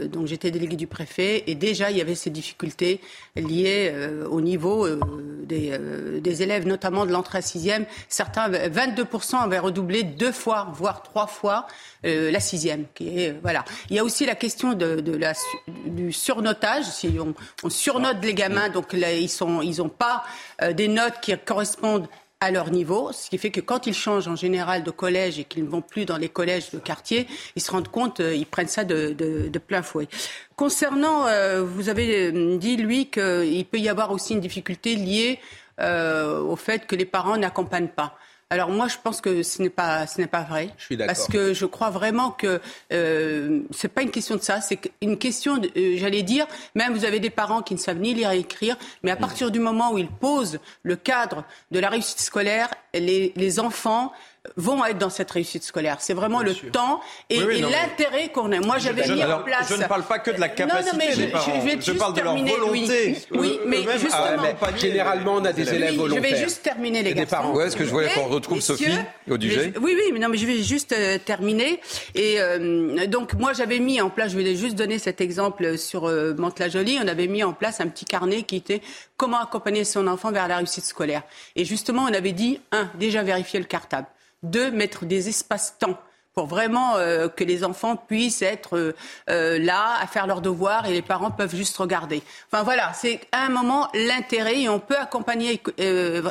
donc 0.08 0.28
j'étais 0.28 0.52
délégué 0.52 0.76
du 0.76 0.88
préfet, 0.88 1.44
et 1.48 1.56
déjà, 1.56 1.92
il 1.92 1.98
y 1.98 2.02
avait 2.02 2.16
ces 2.16 2.30
difficultés 2.30 3.00
liées 3.36 3.94
au 4.30 4.42
niveau 4.42 4.88
des, 5.44 5.78
des, 6.20 6.44
élèves, 6.44 6.68
notamment 6.68 7.06
de 7.06 7.12
l'entrée 7.12 7.38
à 7.38 7.42
sixième. 7.42 7.86
Certains 8.10 8.50
22% 8.70 9.38
avaient 9.38 9.60
redoublé 9.60 10.04
deux 10.04 10.32
fois, 10.32 10.68
voire 10.74 11.04
trois 11.04 11.28
fois 11.28 11.68
euh, 12.06 12.32
la 12.32 12.40
sixième. 12.40 12.86
Qui 12.94 13.20
est, 13.20 13.30
euh, 13.32 13.40
voilà. 13.42 13.66
Il 13.90 13.96
y 13.96 14.00
a 14.00 14.04
aussi 14.04 14.26
la 14.26 14.36
question 14.36 14.74
de, 14.74 15.16
la, 15.18 15.34
du 15.86 16.12
surnotage. 16.12 16.86
Si 16.86 17.18
on, 17.64 17.70
surnote 17.70 18.18
les 18.22 18.34
gamins, 18.34 18.70
donc 18.70 18.94
ils 18.94 19.30
n'ont 19.42 19.62
ils 19.62 19.90
pas 19.90 20.24
euh, 20.62 20.74
des 20.74 20.88
notes 20.88 21.16
qui 21.22 21.34
correspondent 21.46 22.08
à 22.40 22.52
leur 22.52 22.70
niveau, 22.70 23.12
ce 23.14 23.32
qui 23.32 23.40
fait 23.40 23.50
que 23.50 23.62
quand 23.62 23.88
ils 23.88 23.96
changent 23.96 24.28
en 24.28 24.36
général 24.36 24.84
de 24.84 24.92
collège 24.92 25.40
et 25.40 25.44
qu'ils 25.44 25.64
ne 25.64 25.70
vont 25.70 25.82
plus 25.82 26.06
dans 26.06 26.18
les 26.18 26.30
collèges 26.30 26.70
de 26.70 26.78
quartier, 26.78 27.26
ils 27.56 27.64
se 27.64 27.72
rendent 27.72 27.88
compte, 27.88 28.20
ils 28.20 28.46
prennent 28.46 28.68
ça 28.68 28.84
de, 28.84 29.16
de, 29.18 29.58
plein 29.58 29.82
fouet. 29.82 30.08
Concernant, 30.56 31.26
vous 31.64 31.90
avez 31.90 32.32
dit, 32.60 32.78
lui, 32.78 33.08
qu'il 33.10 33.66
peut 33.66 33.80
y 33.80 33.90
avoir 33.90 34.12
aussi 34.12 34.34
une 34.34 34.40
difficulté 34.40 34.96
liée 34.96 35.40
au 35.82 36.56
fait 36.56 36.86
que 36.86 36.96
les 36.96 37.06
parents 37.06 37.38
n'accompagnent 37.38 37.88
pas. 37.88 38.20
Alors 38.50 38.70
moi, 38.70 38.88
je 38.88 38.96
pense 39.04 39.20
que 39.20 39.44
ce 39.44 39.62
n'est 39.62 39.70
pas, 39.70 40.08
ce 40.08 40.22
n'est 40.22 40.28
pas 40.28 40.44
vrai. 40.44 40.70
Je 40.78 40.86
suis 40.86 40.98
Parce 40.98 41.28
que 41.28 41.54
je 41.54 41.66
crois 41.66 41.90
vraiment 41.90 42.32
que 42.32 42.62
euh, 42.94 43.60
c'est 43.72 43.90
pas 43.90 44.04
une 44.04 44.12
question 44.12 44.38
de 44.38 44.42
ça, 44.42 44.62
c'est 44.62 44.90
une 45.02 45.18
question, 45.18 45.62
euh, 45.62 45.96
j'allais 45.98 46.24
dire, 46.24 46.48
même 46.74 46.94
vous 46.94 47.04
avez 47.04 47.20
des 47.20 47.30
parents 47.30 47.62
qui 47.62 47.74
ne 47.74 47.80
savent 47.80 48.00
ni 48.00 48.14
lire 48.14 48.32
ni 48.32 48.40
écrire, 48.40 48.78
mais 49.04 49.12
à 49.12 49.18
partir 49.18 49.52
du 49.52 49.60
moment 49.60 49.92
où 49.92 49.98
ils 49.98 50.10
posent 50.10 50.60
le 50.84 50.96
cadre 50.96 51.44
de 51.72 51.80
la 51.80 51.90
réussite 51.90 52.22
scolaire, 52.22 52.74
les, 52.94 53.34
les 53.36 53.60
enfants 53.60 54.14
vont 54.56 54.84
être 54.86 54.98
dans 54.98 55.10
cette 55.10 55.30
réussite 55.32 55.64
scolaire. 55.64 55.98
C'est 56.00 56.14
vraiment 56.14 56.42
le 56.42 56.54
temps 56.54 57.02
et, 57.30 57.40
l'intérêt 57.40 58.30
qu'on 58.30 58.52
a. 58.52 58.60
Moi, 58.60 58.78
j'avais 58.78 59.08
mis 59.08 59.24
en 59.24 59.40
place. 59.40 59.70
Je 59.70 59.76
ne 59.76 59.88
parle 59.88 60.04
pas 60.04 60.20
que 60.20 60.32
de 60.32 60.40
la 60.40 60.50
capacité 60.50 60.92
non, 60.92 60.98
mais 60.98 61.12
je, 61.12 61.22
des 61.22 61.28
parents. 61.28 61.54
Je, 61.56 61.66
vais 61.66 61.82
je 61.82 61.92
parle 61.92 62.14
de 62.14 62.22
leur 62.22 62.36
volonté. 62.36 63.18
Oui, 63.32 63.60
mais 63.66 63.84
justement. 64.00 64.78
généralement, 64.78 65.36
on 65.36 65.46
a 65.46 65.54
des 65.54 65.74
élèves 65.74 65.96
volontaires. 65.96 66.24
Je 66.24 66.36
vais 66.36 66.42
juste 66.42 66.64
terminer, 66.64 67.04
les 67.04 67.14
gars. 67.14 67.26
Où 67.54 67.62
est-ce 67.62 67.76
que 67.76 67.86
je 67.86 67.90
voulais 67.90 68.10
qu'on 68.14 68.28
retrouve 68.28 68.62
Sophie 68.62 68.86
au 69.30 69.36
Oui, 69.36 69.72
oui, 69.82 70.12
mais 70.14 70.20
non, 70.20 70.30
mais 70.30 70.38
je 70.38 70.46
vais 70.46 70.64
juste 70.64 70.94
euh, 70.94 71.18
terminer. 71.18 71.80
Et 72.16 72.40
euh, 72.40 73.06
donc, 73.08 73.34
moi, 73.34 73.54
j'avais 73.54 73.80
mis 73.80 74.02
en 74.02 74.10
place, 74.10 74.32
je 74.32 74.38
vais 74.38 74.56
juste 74.56 74.76
donner 74.76 75.00
cet 75.00 75.22
exemple 75.22 75.78
sur 75.78 76.06
euh, 76.06 76.34
Mantes-la-Jolie. 76.38 77.00
On 77.04 77.08
avait 77.08 77.28
mis 77.28 77.44
en 77.44 77.54
place 77.54 77.82
un 77.82 77.88
petit 77.88 78.06
carnet 78.06 78.44
qui 78.44 78.56
était 78.56 78.82
comment 79.16 79.40
accompagner 79.40 79.84
son 79.84 80.08
enfant 80.08 80.32
vers 80.32 80.48
la 80.48 80.58
réussite 80.58 80.86
scolaire. 80.86 81.24
Et 81.56 81.66
justement, 81.66 82.04
on 82.10 82.14
avait 82.14 82.32
dit, 82.32 82.60
un, 82.72 82.90
déjà 82.96 83.24
vérifier 83.24 83.60
le 83.60 83.66
cartable. 83.66 84.08
Deux, 84.52 84.72
mettre 84.72 85.06
des 85.06 85.30
espaces-temps 85.30 85.98
pour 86.38 86.46
vraiment 86.46 86.98
euh, 86.98 87.30
que 87.30 87.44
les 87.44 87.64
enfants 87.64 87.96
puissent 87.96 88.44
être 88.44 88.78
euh, 88.78 88.96
euh, 89.28 89.58
là 89.58 89.96
à 90.00 90.06
faire 90.06 90.28
leurs 90.28 90.42
devoirs 90.42 90.86
et 90.86 90.94
les 90.94 91.02
parents 91.02 91.32
peuvent 91.32 91.56
juste 91.56 91.76
regarder. 91.78 92.22
Enfin 92.52 92.62
voilà, 92.62 92.94
c'est 92.94 93.22
à 93.32 93.44
un 93.44 93.50
moment 93.50 93.90
l'intérêt 93.96 94.60
et 94.62 94.70
on 94.70 94.80
peut 94.80 95.00
accompagner 95.00 95.60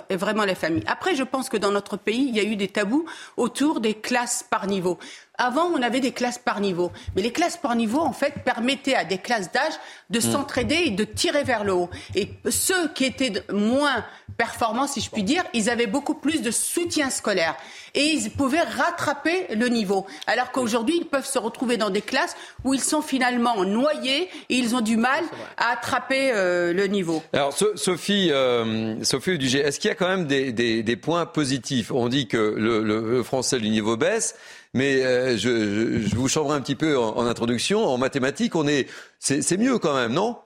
vraiment 0.08 0.44
les 0.44 0.54
familles. 0.54 0.84
Après, 0.86 1.16
je 1.16 1.24
pense 1.24 1.48
que 1.48 1.56
dans 1.56 1.72
notre 1.72 1.96
pays, 1.96 2.24
il 2.28 2.36
y 2.36 2.38
a 2.38 2.44
eu 2.44 2.54
des 2.54 2.68
tabous 2.68 3.04
autour 3.36 3.80
des 3.80 3.94
classes 3.94 4.44
par 4.48 4.68
niveau. 4.68 4.96
Avant, 5.38 5.64
on 5.64 5.82
avait 5.82 6.00
des 6.00 6.12
classes 6.12 6.38
par 6.38 6.60
niveau. 6.60 6.92
Mais 7.14 7.22
les 7.22 7.32
classes 7.32 7.56
par 7.56 7.74
niveau, 7.74 8.00
en 8.00 8.12
fait, 8.12 8.44
permettaient 8.44 8.94
à 8.94 9.04
des 9.04 9.18
classes 9.18 9.50
d'âge 9.52 9.74
de 10.10 10.18
mm. 10.18 10.22
s'entraider 10.22 10.82
et 10.86 10.90
de 10.90 11.04
tirer 11.04 11.42
vers 11.42 11.64
le 11.64 11.74
haut. 11.74 11.90
Et 12.14 12.30
ceux 12.48 12.88
qui 12.94 13.04
étaient 13.04 13.44
moins 13.52 14.04
performants, 14.36 14.86
si 14.86 15.00
je 15.00 15.10
puis 15.10 15.22
dire, 15.22 15.44
ils 15.54 15.70
avaient 15.70 15.86
beaucoup 15.86 16.14
plus 16.14 16.42
de 16.42 16.50
soutien 16.50 17.10
scolaire. 17.10 17.56
Et 17.94 18.04
ils 18.04 18.30
pouvaient 18.30 18.62
rattraper 18.62 19.46
le 19.54 19.68
niveau. 19.68 20.06
Alors 20.26 20.52
qu'aujourd'hui, 20.52 20.96
ils 20.98 21.06
peuvent 21.06 21.26
se 21.26 21.38
retrouver 21.38 21.76
dans 21.76 21.90
des 21.90 22.02
classes 22.02 22.36
où 22.64 22.74
ils 22.74 22.82
sont 22.82 23.02
finalement 23.02 23.64
noyés 23.64 24.28
et 24.48 24.54
ils 24.56 24.74
ont 24.76 24.82
du 24.82 24.96
mal 24.96 25.24
à 25.56 25.70
attraper 25.72 26.32
euh, 26.32 26.72
le 26.72 26.86
niveau. 26.86 27.22
Alors, 27.32 27.54
Sophie, 27.54 28.30
euh, 28.30 29.02
Sophie 29.02 29.30
est-ce 29.30 29.80
qu'il 29.80 29.88
y 29.88 29.92
a 29.92 29.94
quand 29.94 30.08
même 30.08 30.26
des, 30.26 30.96
points 30.96 31.26
positifs? 31.26 31.90
On 31.90 32.08
dit 32.08 32.26
que 32.26 32.36
le, 32.36 32.82
le 32.82 33.22
français 33.22 33.58
du 33.58 33.70
niveau 33.70 33.96
baisse. 33.96 34.34
Mais 34.76 35.02
euh, 35.02 35.38
je, 35.38 36.02
je, 36.06 36.14
vous 36.14 36.28
chambre 36.28 36.52
un 36.52 36.60
petit 36.60 36.74
peu 36.74 36.98
en, 36.98 37.26
introduction. 37.26 37.86
En 37.86 37.96
mathématiques, 37.96 38.54
on 38.54 38.66
est, 38.68 38.88
c'est 39.18 39.56
mieux 39.56 39.78
quand 39.78 39.94
même, 39.94 40.12
non? 40.12 40.36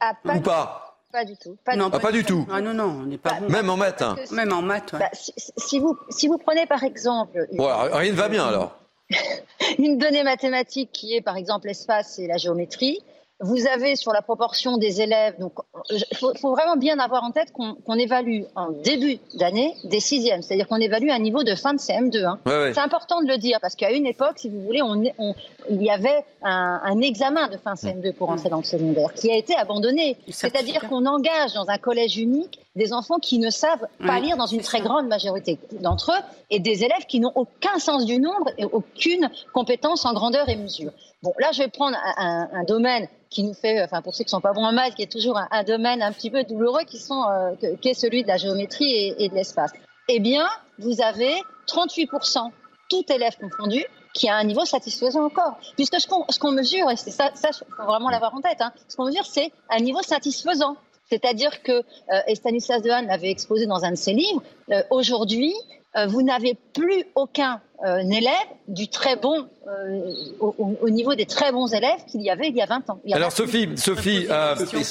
Ah, 0.00 0.14
pas 0.24 0.34
Ou 0.34 0.40
pas? 0.40 0.89
Pas 1.12 1.24
du 1.24 1.36
tout. 1.36 1.56
Pas, 1.64 1.74
non, 1.74 1.90
pas, 1.90 2.12
du 2.12 2.24
tout. 2.24 2.46
Ah 2.50 2.60
non, 2.60 2.72
non, 2.72 3.00
on 3.02 3.06
n'est 3.06 3.18
pas 3.18 3.34
bon. 3.40 3.48
Même 3.48 3.68
en 3.68 3.76
maths. 3.76 4.02
Hein. 4.02 4.16
Même 4.30 4.52
en 4.52 4.62
maths. 4.62 4.92
Ouais. 4.92 5.00
Bah, 5.00 5.10
si, 5.12 5.80
vous, 5.80 5.98
si 6.08 6.28
vous 6.28 6.38
prenez 6.38 6.66
par 6.66 6.84
exemple. 6.84 7.48
rien 7.58 8.12
ne 8.12 8.16
va 8.16 8.28
bien 8.28 8.46
alors. 8.46 8.76
une 9.78 9.98
donnée 9.98 10.22
mathématique 10.22 10.90
qui 10.92 11.14
est 11.14 11.20
par 11.20 11.36
exemple 11.36 11.66
l'espace 11.66 12.18
et 12.18 12.28
la 12.28 12.36
géométrie. 12.36 13.00
Vous 13.40 13.66
avez 13.66 13.96
sur 13.96 14.12
la 14.12 14.20
proportion 14.20 14.76
des 14.76 15.00
élèves, 15.00 15.38
donc 15.38 15.52
il 15.90 16.16
faut, 16.16 16.32
vraiment 16.52 16.76
bien 16.76 16.98
avoir 16.98 17.24
en 17.24 17.30
tête 17.30 17.52
qu'on 17.52 17.94
évalue 17.94 18.42
en 18.54 18.70
début 18.70 19.18
d'année 19.34 19.74
des 19.84 20.00
sixièmes, 20.00 20.42
c'est-à-dire 20.42 20.68
qu'on 20.68 20.76
évalue 20.76 21.08
un 21.08 21.18
niveau 21.18 21.42
de 21.42 21.54
fin 21.54 21.72
de 21.72 21.78
CM2. 21.78 22.24
Hein. 22.24 22.38
C'est 22.74 22.80
important 22.80 23.22
de 23.22 23.28
le 23.28 23.38
dire 23.38 23.58
parce 23.60 23.76
qu'à 23.76 23.92
une 23.92 24.06
époque, 24.06 24.34
si 24.36 24.50
vous 24.50 24.60
voulez, 24.60 24.82
on, 24.82 25.02
il 25.70 25.82
y 25.82 25.90
avait 25.90 26.24
un, 26.42 26.80
un, 26.84 27.00
examen 27.00 27.48
de 27.48 27.56
fin 27.56 27.74
CM2 27.74 28.12
pour 28.12 28.28
entrer 28.28 28.50
dans 28.50 28.58
le 28.58 28.64
secondaire 28.64 29.14
qui 29.14 29.30
a 29.30 29.36
été 29.36 29.54
abandonné. 29.54 30.16
C'est-à-dire 30.28 30.88
qu'on 30.88 31.06
engage 31.06 31.54
dans 31.54 31.68
un 31.68 31.78
collège 31.78 32.18
unique 32.18 32.60
des 32.76 32.92
enfants 32.92 33.18
qui 33.18 33.38
ne 33.38 33.50
savent 33.50 33.86
pas 34.06 34.20
lire 34.20 34.36
dans 34.36 34.46
une 34.46 34.60
très 34.60 34.80
grande 34.80 35.08
majorité 35.08 35.58
d'entre 35.80 36.12
eux 36.12 36.22
et 36.50 36.60
des 36.60 36.84
élèves 36.84 37.06
qui 37.08 37.18
n'ont 37.18 37.32
aucun 37.34 37.78
sens 37.78 38.04
du 38.04 38.18
nombre 38.18 38.50
et 38.58 38.64
aucune 38.64 39.28
compétence 39.52 40.04
en 40.04 40.12
grandeur 40.12 40.48
et 40.48 40.56
mesure. 40.56 40.92
Bon, 41.22 41.32
là, 41.38 41.50
je 41.52 41.62
vais 41.62 41.68
prendre 41.68 41.96
un, 42.16 42.64
domaine 42.64 43.08
qui 43.28 43.42
nous 43.42 43.54
fait, 43.54 43.82
enfin 43.82 44.02
pour 44.02 44.14
ceux 44.14 44.24
qui 44.24 44.30
sont 44.30 44.40
pas 44.40 44.52
bons 44.52 44.64
en 44.64 44.72
maths, 44.72 44.94
qui 44.94 45.02
est 45.02 45.10
toujours 45.10 45.38
un, 45.50 45.64
domaine 45.64 46.00
un 46.00 46.12
petit 46.12 46.30
peu 46.30 46.44
douloureux, 46.44 46.84
qui, 46.86 46.98
sont, 46.98 47.24
euh, 47.24 47.76
qui 47.80 47.88
est 47.88 47.94
celui 47.94 48.22
de 48.22 48.28
la 48.28 48.36
géométrie 48.36 48.90
et, 48.90 49.24
et 49.24 49.28
de 49.28 49.34
l'espace. 49.34 49.72
Eh 50.08 50.20
bien, 50.20 50.46
vous 50.78 51.02
avez 51.02 51.34
38%, 51.66 52.50
tout 52.88 53.04
élève 53.12 53.36
confondu, 53.38 53.84
qui 54.12 54.28
a 54.28 54.36
un 54.36 54.44
niveau 54.44 54.64
satisfaisant 54.64 55.24
encore. 55.24 55.58
Puisque 55.76 56.00
ce 56.00 56.38
qu'on 56.38 56.52
mesure, 56.52 56.90
et 56.90 56.96
c'est 56.96 57.10
ça, 57.10 57.30
ça 57.34 57.50
faut 57.52 57.84
vraiment 57.84 58.10
l'avoir 58.10 58.34
en 58.34 58.40
tête, 58.40 58.60
hein, 58.60 58.72
ce 58.88 58.96
qu'on 58.96 59.06
mesure, 59.06 59.24
c'est 59.24 59.52
un 59.68 59.80
niveau 59.80 60.02
satisfaisant. 60.02 60.76
C'est-à-dire 61.10 61.62
que, 61.62 61.72
euh, 61.72 62.20
et 62.28 62.34
Stanislas 62.34 62.82
Dehaene 62.82 63.06
l'avait 63.06 63.30
exposé 63.30 63.66
dans 63.66 63.84
un 63.84 63.90
de 63.90 63.96
ses 63.96 64.12
livres, 64.12 64.42
euh, 64.70 64.82
aujourd'hui, 64.90 65.54
euh, 65.96 66.06
vous 66.06 66.22
n'avez 66.22 66.56
plus 66.72 67.04
aucun 67.16 67.60
élève 67.82 68.34
du 68.68 68.88
très 68.88 69.16
bon, 69.16 69.48
au, 70.38 70.90
niveau 70.90 71.14
des 71.14 71.24
très 71.24 71.50
bons 71.50 71.72
élèves 71.72 72.04
qu'il 72.06 72.20
y 72.20 72.28
avait 72.28 72.48
il 72.48 72.54
y 72.54 72.60
a 72.60 72.66
20 72.66 72.90
ans. 72.90 73.00
Alors 73.10 73.32
Sophie, 73.32 73.70
Sophie, 73.76 74.26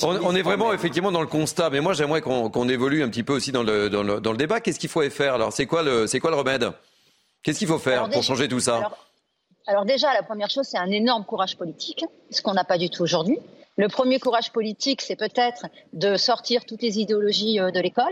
on, 0.01 0.35
est 0.35 0.41
vraiment 0.41 0.73
effectivement 0.73 1.11
dans 1.11 1.21
le 1.21 1.27
constat, 1.27 1.69
mais 1.69 1.81
moi 1.81 1.93
j'aimerais 1.93 2.21
qu'on 2.21 2.67
évolue 2.67 3.03
un 3.03 3.09
petit 3.09 3.21
peu 3.21 3.33
aussi 3.33 3.51
dans 3.51 3.61
le, 3.61 3.91
dans 3.91 4.01
le, 4.01 4.37
débat. 4.37 4.59
Qu'est-ce 4.59 4.79
qu'il 4.79 4.89
faut 4.89 5.07
faire 5.11 5.35
Alors? 5.35 5.53
C'est 5.53 5.67
quoi 5.67 5.83
le, 5.83 6.07
c'est 6.07 6.19
quoi 6.19 6.31
le 6.31 6.37
remède? 6.37 6.71
Qu'est-ce 7.43 7.59
qu'il 7.59 7.67
faut 7.67 7.77
faire 7.77 8.09
pour 8.09 8.23
changer 8.23 8.47
tout 8.47 8.59
ça? 8.59 8.89
alors 9.67 9.85
déjà, 9.85 10.11
la 10.15 10.23
première 10.23 10.49
chose, 10.49 10.65
c'est 10.65 10.79
un 10.79 10.89
énorme 10.89 11.25
courage 11.25 11.55
politique, 11.55 12.03
ce 12.31 12.41
qu'on 12.41 12.55
n'a 12.55 12.63
pas 12.63 12.79
du 12.79 12.89
tout 12.89 13.03
aujourd'hui. 13.03 13.37
Le 13.79 13.87
premier 13.87 14.19
courage 14.19 14.51
politique, 14.51 15.01
c'est 15.01 15.15
peut-être 15.15 15.67
de 15.93 16.17
sortir 16.17 16.65
toutes 16.65 16.81
les 16.81 16.99
idéologies 16.99 17.61
euh, 17.61 17.71
de 17.71 17.79
l'école. 17.79 18.11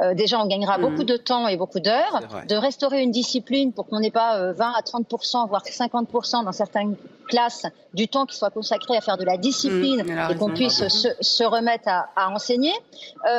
Euh, 0.00 0.14
déjà, 0.14 0.40
on 0.40 0.46
gagnera 0.46 0.78
mmh. 0.78 0.80
beaucoup 0.80 1.04
de 1.04 1.16
temps 1.16 1.48
et 1.48 1.56
beaucoup 1.56 1.80
d'heures. 1.80 2.20
De 2.48 2.54
restaurer 2.54 3.02
une 3.02 3.10
discipline 3.10 3.72
pour 3.72 3.86
qu'on 3.86 4.00
n'ait 4.00 4.10
pas 4.10 4.52
20 4.52 4.70
euh, 4.70 4.76
à 4.76 4.80
30% 4.80 5.48
voire 5.48 5.62
50% 5.62 6.44
dans 6.44 6.52
certaines 6.52 6.96
classes 7.28 7.66
du 7.94 8.08
temps 8.08 8.26
qui 8.26 8.36
soit 8.36 8.50
consacré 8.50 8.96
à 8.96 9.00
faire 9.00 9.16
de 9.16 9.24
la 9.24 9.36
discipline 9.36 10.02
mmh, 10.02 10.30
et 10.32 10.36
qu'on 10.36 10.50
puisse 10.50 10.88
se, 10.88 11.44
remettre 11.44 11.88
à, 11.88 12.30
enseigner. 12.30 12.72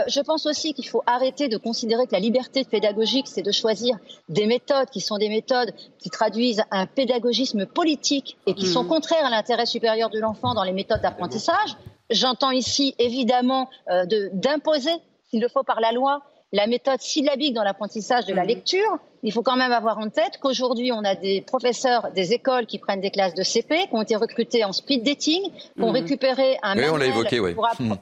je 0.07 0.21
pense 0.21 0.45
aussi 0.45 0.73
qu'il 0.73 0.87
faut 0.87 1.03
arrêter 1.05 1.49
de 1.49 1.57
considérer 1.57 2.05
que 2.07 2.13
la 2.13 2.19
liberté 2.19 2.63
pédagogique, 2.63 3.27
c'est 3.27 3.41
de 3.41 3.51
choisir 3.51 3.97
des 4.29 4.45
méthodes 4.45 4.89
qui 4.89 5.01
sont 5.01 5.17
des 5.17 5.27
méthodes 5.29 5.73
qui 5.99 6.09
traduisent 6.09 6.63
un 6.71 6.85
pédagogisme 6.85 7.65
politique 7.65 8.37
et 8.47 8.53
qui 8.53 8.65
sont 8.65 8.85
mmh. 8.85 8.87
contraires 8.87 9.25
à 9.25 9.29
l'intérêt 9.29 9.65
supérieur 9.65 10.09
de 10.09 10.19
l'enfant 10.19 10.53
dans 10.53 10.63
les 10.63 10.73
méthodes 10.73 11.01
d'apprentissage. 11.01 11.75
J'entends 12.11 12.51
ici 12.51 12.93
évidemment 12.99 13.69
euh, 13.89 14.05
d'imposer, 14.33 14.91
s'il 15.29 15.41
le 15.41 15.47
faut 15.47 15.63
par 15.63 15.79
la 15.79 15.91
loi, 15.91 16.21
la 16.51 16.67
méthode 16.67 16.99
syllabique 17.01 17.53
dans 17.53 17.63
l'apprentissage 17.63 18.25
de 18.25 18.33
la 18.33 18.43
mmh. 18.43 18.47
lecture. 18.47 18.97
Il 19.23 19.31
faut 19.31 19.43
quand 19.43 19.55
même 19.55 19.71
avoir 19.71 19.99
en 19.99 20.09
tête 20.09 20.39
qu'aujourd'hui, 20.41 20.91
on 20.91 21.03
a 21.03 21.15
des 21.15 21.41
professeurs 21.41 22.11
des 22.13 22.33
écoles 22.33 22.65
qui 22.65 22.79
prennent 22.79 23.01
des 23.01 23.11
classes 23.11 23.35
de 23.35 23.43
CP, 23.43 23.87
qui 23.87 23.93
ont 23.93 24.01
été 24.01 24.15
recrutés 24.15 24.63
en 24.65 24.73
speed 24.73 25.03
dating, 25.03 25.43
qui 25.43 25.81
ont 25.81 25.91
mmh. 25.91 25.95
récupéré 25.95 26.57
un 26.63 26.77
oui, 26.77 26.85
on 26.91 26.97
l'a 26.97 27.05
évoqué, 27.05 27.39
oui. 27.39 27.55
Mmh 27.79 27.93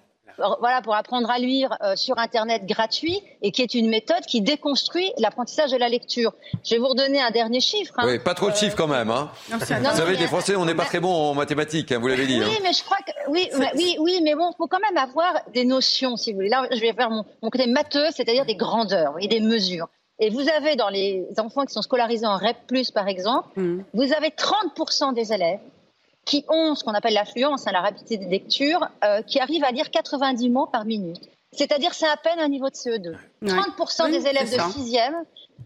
voilà, 0.60 0.82
pour 0.82 0.96
apprendre 0.96 1.30
à 1.30 1.38
lire 1.38 1.78
euh, 1.82 1.96
sur 1.96 2.18
Internet 2.18 2.66
gratuit 2.66 3.22
et 3.42 3.52
qui 3.52 3.62
est 3.62 3.74
une 3.74 3.90
méthode 3.90 4.22
qui 4.26 4.42
déconstruit 4.42 5.12
l'apprentissage 5.18 5.72
de 5.72 5.78
la 5.78 5.90
lecture. 5.90 6.34
Je 6.64 6.76
vais 6.76 6.80
vous 6.80 6.88
redonner 6.88 7.22
un 7.22 7.32
dernier 7.32 7.60
chiffre. 7.60 7.94
Hein. 7.98 8.04
Oui, 8.06 8.20
pas 8.20 8.34
trop 8.34 8.50
de 8.50 8.56
chiffres 8.56 8.76
quand 8.76 8.88
même. 8.88 9.10
Hein. 9.10 9.30
vous 9.50 9.66
savez, 9.66 10.18
des 10.18 10.28
Français, 10.28 10.56
on 10.56 10.66
n'est 10.66 10.76
pas 10.76 10.86
très 10.86 11.00
bon 11.00 11.14
en 11.14 11.34
mathématiques, 11.34 11.92
hein, 11.92 12.00
vous 12.00 12.08
l'avez 12.08 12.28
dit. 12.28 12.40
Oui, 12.40 12.46
hein. 12.46 12.60
mais 12.64 12.74
je 12.74 12.84
crois 12.84 12.98
que 13.06 13.12
oui, 13.30 13.50
oui, 13.76 13.96
oui, 14.00 14.20
mais 14.24 14.36
bon, 14.36 14.50
il 14.52 14.56
faut 14.58 14.68
quand 14.68 14.80
même 14.80 14.98
avoir 14.98 15.34
des 15.54 15.66
notions, 15.66 16.18
si 16.18 16.32
vous 16.32 16.38
voulez. 16.38 16.50
Là, 16.50 16.68
je 16.72 16.80
vais 16.80 16.94
faire 16.94 17.10
mon, 17.10 17.26
mon 17.42 17.50
côté 17.50 17.68
matheux, 17.68 18.08
c'est-à-dire 18.12 18.46
des 18.46 18.56
grandeurs 18.56 19.16
et 19.20 19.28
des 19.28 19.40
mesures. 19.40 19.88
Et 20.20 20.30
vous 20.30 20.48
avez 20.50 20.76
dans 20.76 20.90
les 20.90 21.26
enfants 21.38 21.66
qui 21.66 21.74
sont 21.74 21.82
scolarisés 21.82 22.26
en 22.26 22.36
REP+, 22.36 22.58
par 22.94 23.08
exemple, 23.08 23.48
mmh. 23.56 23.84
vous 23.94 24.14
avez 24.14 24.30
30% 24.30 25.14
des 25.14 25.32
élèves 25.32 25.60
qui 26.26 26.45
ont 26.47 26.76
ce 26.76 26.84
qu'on 26.84 26.93
appelle 26.93 27.13
l'affluence, 27.13 27.67
hein, 27.67 27.72
la 27.72 27.82
rapidité 27.82 28.17
de 28.17 28.30
lecture, 28.30 28.88
euh, 29.03 29.22
qui 29.22 29.39
arrivent 29.39 29.63
à 29.63 29.72
lire 29.72 29.89
90 29.89 30.49
mots 30.49 30.67
par 30.67 30.86
minute. 30.86 31.30
C'est-à-dire 31.51 31.93
c'est 31.93 32.07
à 32.07 32.17
peine 32.17 32.39
un 32.39 32.47
niveau 32.47 32.70
de 32.70 32.76
CE2. 32.76 33.15
30% 33.43 34.11
des 34.11 34.28
élèves 34.28 34.51
de 34.51 34.57
6e 34.57 35.13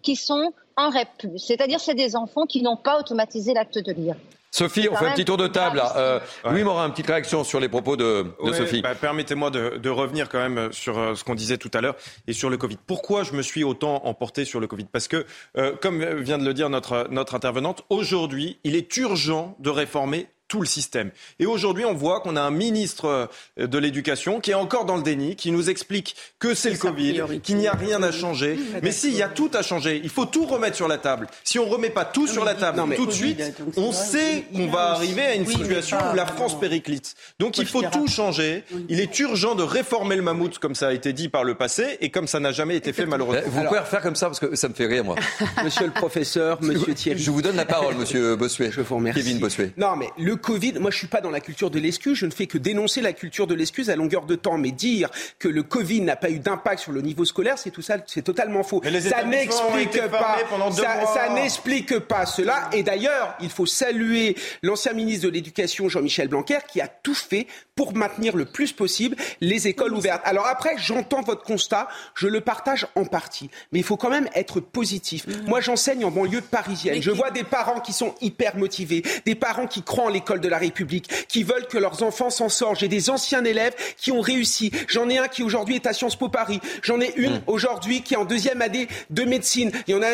qui 0.01 0.15
sont 0.15 0.53
en 0.77 0.89
REP+. 0.89 1.37
C'est-à-dire 1.37 1.79
c'est 1.79 1.95
des 1.95 2.15
enfants 2.15 2.45
qui 2.45 2.61
n'ont 2.61 2.77
pas 2.77 2.99
automatisé 2.99 3.53
l'acte 3.53 3.77
de 3.77 3.91
lire. 3.91 4.15
Sophie, 4.53 4.87
on 4.91 4.95
fait 4.95 5.07
un 5.07 5.13
petit 5.13 5.25
tour 5.25 5.37
de 5.37 5.47
table. 5.47 5.81
Euh, 5.95 6.19
Louis 6.45 6.63
Morin, 6.63 6.85
une 6.85 6.91
petite 6.91 7.07
réaction 7.07 7.43
sur 7.43 7.59
les 7.59 7.67
propos 7.67 7.97
de, 7.97 8.27
Sophie. 8.53 8.83
Bah, 8.83 8.93
permettez-moi 8.93 9.49
de, 9.49 9.89
revenir 9.89 10.29
quand 10.29 10.37
même 10.37 10.71
sur 10.71 10.99
euh, 10.99 11.15
ce 11.15 11.23
qu'on 11.23 11.33
disait 11.33 11.57
tout 11.57 11.71
à 11.73 11.81
l'heure 11.81 11.95
et 12.27 12.33
sur 12.33 12.51
le 12.51 12.57
Covid. 12.57 12.77
Pourquoi 12.85 13.23
je 13.23 13.33
me 13.33 13.41
suis 13.41 13.63
autant 13.63 14.05
emporté 14.05 14.45
sur 14.45 14.59
le 14.59 14.67
Covid? 14.67 14.85
Parce 14.91 15.07
que, 15.07 15.25
euh, 15.57 15.75
comme 15.81 16.03
vient 16.21 16.37
de 16.37 16.45
le 16.45 16.53
dire 16.53 16.69
notre, 16.69 17.07
notre 17.09 17.33
intervenante, 17.33 17.83
aujourd'hui, 17.89 18.59
il 18.63 18.75
est 18.75 18.95
urgent 18.97 19.55
de 19.57 19.71
réformer 19.71 20.27
tout 20.53 20.61
le 20.61 20.67
système. 20.67 21.09
Et 21.39 21.47
aujourd'hui, 21.47 21.83
on 21.83 21.95
voit 21.95 22.19
qu'on 22.19 22.35
a 22.35 22.41
un 22.41 22.51
ministre 22.51 23.27
euh, 23.57 23.65
de 23.65 23.77
l'Éducation 23.79 24.39
qui 24.39 24.51
est 24.51 24.53
encore 24.53 24.85
dans 24.85 24.97
le 24.97 25.01
déni, 25.01 25.35
qui 25.35 25.49
nous 25.49 25.71
explique 25.71 26.15
que 26.37 26.53
c'est 26.53 26.69
le 26.69 26.77
Covid, 26.77 27.23
qu'il 27.41 27.57
n'y 27.57 27.67
a 27.67 27.73
rien 27.73 28.03
à 28.03 28.11
changer. 28.11 28.59
Mais 28.83 28.91
si, 28.91 29.07
il 29.07 29.15
y 29.15 29.23
a 29.23 29.29
tout 29.29 29.49
à 29.55 29.63
changer. 29.63 29.99
Il 30.03 30.11
faut 30.11 30.27
tout 30.27 30.45
remettre 30.45 30.75
sur 30.75 30.87
la 30.87 30.99
table. 30.99 31.25
Si 31.43 31.57
on 31.57 31.65
ne 31.65 31.71
remet 31.71 31.89
pas 31.89 32.05
tout 32.05 32.27
sur 32.27 32.45
la 32.45 32.53
table 32.53 32.83
tout 32.95 33.07
de 33.07 33.11
suite, 33.11 33.41
on 33.77 33.91
sait 33.91 34.45
qu'on 34.55 34.67
va 34.67 34.91
arriver 34.91 35.23
à 35.23 35.33
une 35.33 35.47
situation 35.47 35.97
où 36.11 36.15
la 36.15 36.27
France 36.27 36.59
périclite. 36.59 37.15
Donc 37.39 37.57
il 37.57 37.65
faut 37.65 37.81
tout 37.81 38.07
changer. 38.07 38.63
Il 38.89 38.99
est 38.99 39.17
urgent 39.17 39.55
de 39.55 39.63
réformer 39.63 40.15
le 40.15 40.21
mammouth, 40.21 40.59
comme 40.59 40.75
ça 40.75 40.89
a 40.89 40.93
été 40.93 41.13
dit 41.13 41.29
par 41.29 41.43
le 41.43 41.55
passé, 41.55 41.97
et 41.99 42.11
comme 42.11 42.27
ça 42.27 42.39
n'a 42.39 42.51
jamais 42.51 42.75
été 42.75 42.93
fait 42.93 43.07
malheureusement. 43.07 43.41
Vous 43.47 43.63
pouvez 43.63 43.79
refaire 43.79 44.01
comme 44.01 44.15
ça, 44.15 44.27
parce 44.27 44.39
que 44.39 44.55
ça 44.55 44.69
me 44.69 44.75
fait 44.75 44.85
rire, 44.85 45.03
moi. 45.03 45.15
Monsieur 45.63 45.87
le 45.87 45.93
professeur, 45.93 46.61
monsieur 46.61 46.93
Thierry. 46.93 47.19
Je 47.19 47.31
vous 47.31 47.41
donne 47.41 47.55
la 47.55 47.65
parole, 47.65 47.95
monsieur 47.95 48.35
Bossuet. 48.35 48.69
Je 48.71 48.81
vous 48.81 48.95
remercie. 48.97 49.19
Kevin 49.19 49.39
Bossuet. 49.39 49.71
Non, 49.77 49.95
mais 49.95 50.09
le 50.19 50.35
Covid, 50.43 50.73
moi 50.73 50.91
je 50.91 50.97
suis 50.97 51.07
pas 51.07 51.21
dans 51.21 51.31
la 51.31 51.39
culture 51.39 51.71
de 51.71 51.79
l'excuse, 51.79 52.17
je 52.17 52.25
ne 52.25 52.31
fais 52.31 52.45
que 52.45 52.57
dénoncer 52.57 53.01
la 53.01 53.13
culture 53.13 53.47
de 53.47 53.55
l'excuse 53.55 53.89
à 53.89 53.95
longueur 53.95 54.25
de 54.25 54.35
temps, 54.35 54.57
mais 54.57 54.71
dire 54.71 55.09
que 55.39 55.47
le 55.47 55.63
Covid 55.63 56.01
n'a 56.01 56.15
pas 56.15 56.29
eu 56.29 56.39
d'impact 56.39 56.79
sur 56.79 56.91
le 56.91 57.01
niveau 57.01 57.25
scolaire, 57.25 57.57
c'est 57.57 57.71
tout 57.71 57.81
ça, 57.81 57.97
c'est 58.05 58.21
totalement 58.21 58.61
faux. 58.63 58.81
ça 58.83 59.23
n'explique 59.23 59.99
pas, 60.11 60.37
ça, 60.71 61.29
n'explique 61.33 61.97
pas 61.99 62.25
cela. 62.25 62.69
Et 62.73 62.83
d'ailleurs, 62.83 63.35
il 63.41 63.49
faut 63.49 63.65
saluer 63.65 64.35
l'ancien 64.61 64.93
ministre 64.93 65.25
de 65.25 65.31
l'Éducation 65.31 65.89
Jean-Michel 65.89 66.27
Blanquer 66.27 66.59
qui 66.67 66.81
a 66.81 66.87
tout 66.87 67.15
fait 67.15 67.47
pour 67.75 67.95
maintenir 67.95 68.35
le 68.35 68.45
plus 68.45 68.73
possible 68.73 69.15
les 69.41 69.67
écoles 69.67 69.93
ouvertes. 69.93 70.21
Alors 70.25 70.45
après, 70.45 70.75
j'entends 70.77 71.21
votre 71.21 71.43
constat, 71.43 71.87
je 72.15 72.27
le 72.27 72.41
partage 72.41 72.85
en 72.95 73.05
partie, 73.05 73.49
mais 73.71 73.79
il 73.79 73.85
faut 73.85 73.97
quand 73.97 74.09
même 74.09 74.29
être 74.35 74.59
positif. 74.59 75.25
Mmh. 75.25 75.47
Moi, 75.47 75.61
j'enseigne 75.61 76.05
en 76.05 76.11
banlieue 76.11 76.41
parisienne. 76.41 77.01
Je 77.01 77.11
vois 77.11 77.31
des 77.31 77.43
parents 77.43 77.79
qui 77.79 77.93
sont 77.93 78.13
hyper 78.21 78.57
motivés, 78.57 79.03
des 79.25 79.35
parents 79.35 79.67
qui 79.67 79.81
croient 79.81 80.05
en 80.05 80.09
l'école 80.09 80.32
de 80.41 80.49
la 80.49 80.57
République, 80.57 81.09
qui 81.27 81.43
veulent 81.43 81.67
que 81.67 81.77
leurs 81.77 82.03
enfants 82.03 82.29
s'en 82.29 82.49
sortent. 82.49 82.79
J'ai 82.79 82.87
des 82.87 83.09
anciens 83.09 83.43
élèves 83.43 83.73
qui 83.97 84.11
ont 84.11 84.21
réussi. 84.21 84.71
J'en 84.87 85.09
ai 85.09 85.17
un 85.17 85.27
qui 85.27 85.43
aujourd'hui 85.43 85.75
est 85.75 85.87
à 85.87 85.93
Sciences 85.93 86.15
Po 86.15 86.29
Paris. 86.29 86.59
J'en 86.81 86.99
ai 86.99 87.13
une 87.15 87.35
mmh. 87.35 87.43
aujourd'hui 87.47 88.01
qui 88.01 88.13
est 88.13 88.17
en 88.17 88.25
deuxième 88.25 88.61
année 88.61 88.87
de 89.09 89.23
médecine. 89.23 89.71
Il 89.87 89.95
y 89.95 89.97
en 89.97 90.01
a 90.01 90.11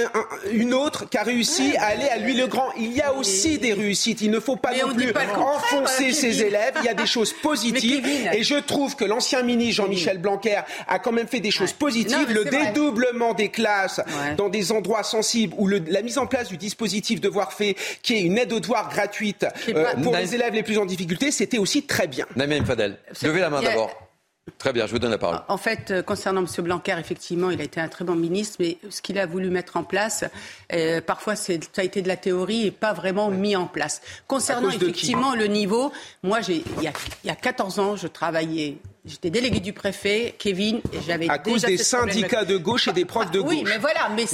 une 0.52 0.74
autre 0.74 1.10
qui 1.10 1.18
a 1.18 1.24
réussi 1.24 1.76
à 1.78 1.88
aller 1.88 2.08
à 2.08 2.18
Louis-le-Grand. 2.18 2.70
Il 2.78 2.94
y 2.94 3.02
a 3.02 3.14
aussi 3.14 3.58
des 3.58 3.74
réussites. 3.74 4.22
Il 4.22 4.32
ne 4.32 4.40
faut 4.40 4.56
pas 4.56 4.72
non 4.76 4.94
plus 4.94 5.14
enfoncer 5.38 6.14
ses 6.14 6.42
élèves. 6.44 6.74
Il 6.82 6.86
y 6.86 6.90
a 6.90 6.94
des 6.94 7.06
choses 7.06 7.34
positives. 7.42 8.06
Et 8.34 8.44
je 8.44 8.56
trouve 8.56 8.96
que 8.96 9.06
l'ancien 9.06 9.44
ministre 9.44 9.84
Jean-Michel 9.84 10.18
Blanquer 10.18 10.62
a 10.88 11.00
quand 11.00 11.12
même 11.12 11.28
fait 11.28 11.40
des 11.40 11.52
choses 11.52 11.74
positives. 11.74 12.32
le 12.32 12.46
dédoublement 12.46 13.34
des 13.34 13.50
classes 13.50 14.02
dans 14.38 14.50
des 14.50 14.72
endroits 14.72 15.04
sensibles 15.04 15.54
ou 15.58 15.68
la 15.68 16.02
mise 16.02 16.18
en 16.18 16.28
place 16.28 16.50
du 16.50 16.58
dispositif 16.58 17.22
devoir 17.22 17.54
fait, 17.54 17.76
qui 18.02 18.16
est 18.16 18.22
une 18.22 18.38
aide 18.38 18.54
aux 18.54 18.60
devoirs 18.60 18.90
gratuite 18.90 19.46
euh, 19.70 19.94
pour 20.02 20.16
les 20.16 20.36
élèves 20.36 20.54
les 20.54 20.64
plus 20.64 20.78
en 20.78 20.86
difficulté, 20.86 21.32
c'était 21.32 21.58
aussi 21.58 21.84
très 21.84 22.08
bien. 22.08 22.26
Namien 22.36 22.64
Fadel, 22.66 22.98
levez 23.22 23.40
la 23.40 23.50
main 23.50 23.62
d'abord. 23.62 24.09
Très 24.58 24.74
bien, 24.74 24.86
je 24.88 24.92
vous 24.92 25.00
donne 25.00 25.12
la 25.12 25.18
parole. 25.18 25.42
En 25.48 25.58
fait, 25.58 25.92
euh, 25.92 26.02
concernant 26.02 26.42
M. 26.42 26.64
Blanquer, 26.64 26.96
effectivement, 27.00 27.50
il 27.50 27.62
a 27.62 27.64
été 27.64 27.80
un 27.80 27.88
très 27.88 28.06
bon 28.06 28.16
ministre, 28.16 28.58
mais 28.60 28.78
ce 28.90 29.02
qu'il 29.02 29.20
a 29.20 29.26
voulu 29.26 29.50
mettre 29.50 29.78
en 29.78 29.84
place, 29.84 30.26
euh, 30.74 31.02
parfois, 31.02 31.36
ça 31.36 31.54
a 31.78 31.84
été 31.84 32.02
de 32.02 32.08
la 32.08 32.18
théorie 32.18 32.68
et 32.68 32.72
pas 32.72 32.94
vraiment 32.94 33.30
mis 33.30 33.56
en 33.56 33.68
place. 33.68 34.02
Concernant 34.28 34.70
effectivement 34.70 35.36
le 35.36 35.48
niveau, 35.48 35.92
moi, 36.24 36.40
il 36.48 36.58
y, 36.82 36.88
a, 36.88 36.94
il 37.24 37.28
y 37.28 37.30
a 37.30 37.36
14 37.36 37.80
ans, 37.80 37.96
je 37.96 38.08
travaillais 38.08 38.78
J'étais 39.06 39.30
délégué 39.30 39.60
du 39.60 39.72
préfet, 39.72 40.36
Kevin, 40.38 40.82
et 40.92 41.00
j'avais 41.06 41.30
à 41.30 41.40
cause 41.40 41.64
des 41.64 41.78
syndicats 41.78 42.44
de 42.44 42.58
gauche 42.58 42.90
et 42.90 42.92
des 42.92 43.06
profs 43.06 43.32
de 43.32 43.40
gauche. 43.40 43.50
Oui, 43.50 43.64
mais 43.66 43.78
voilà, 43.78 44.10
mais 44.16 44.26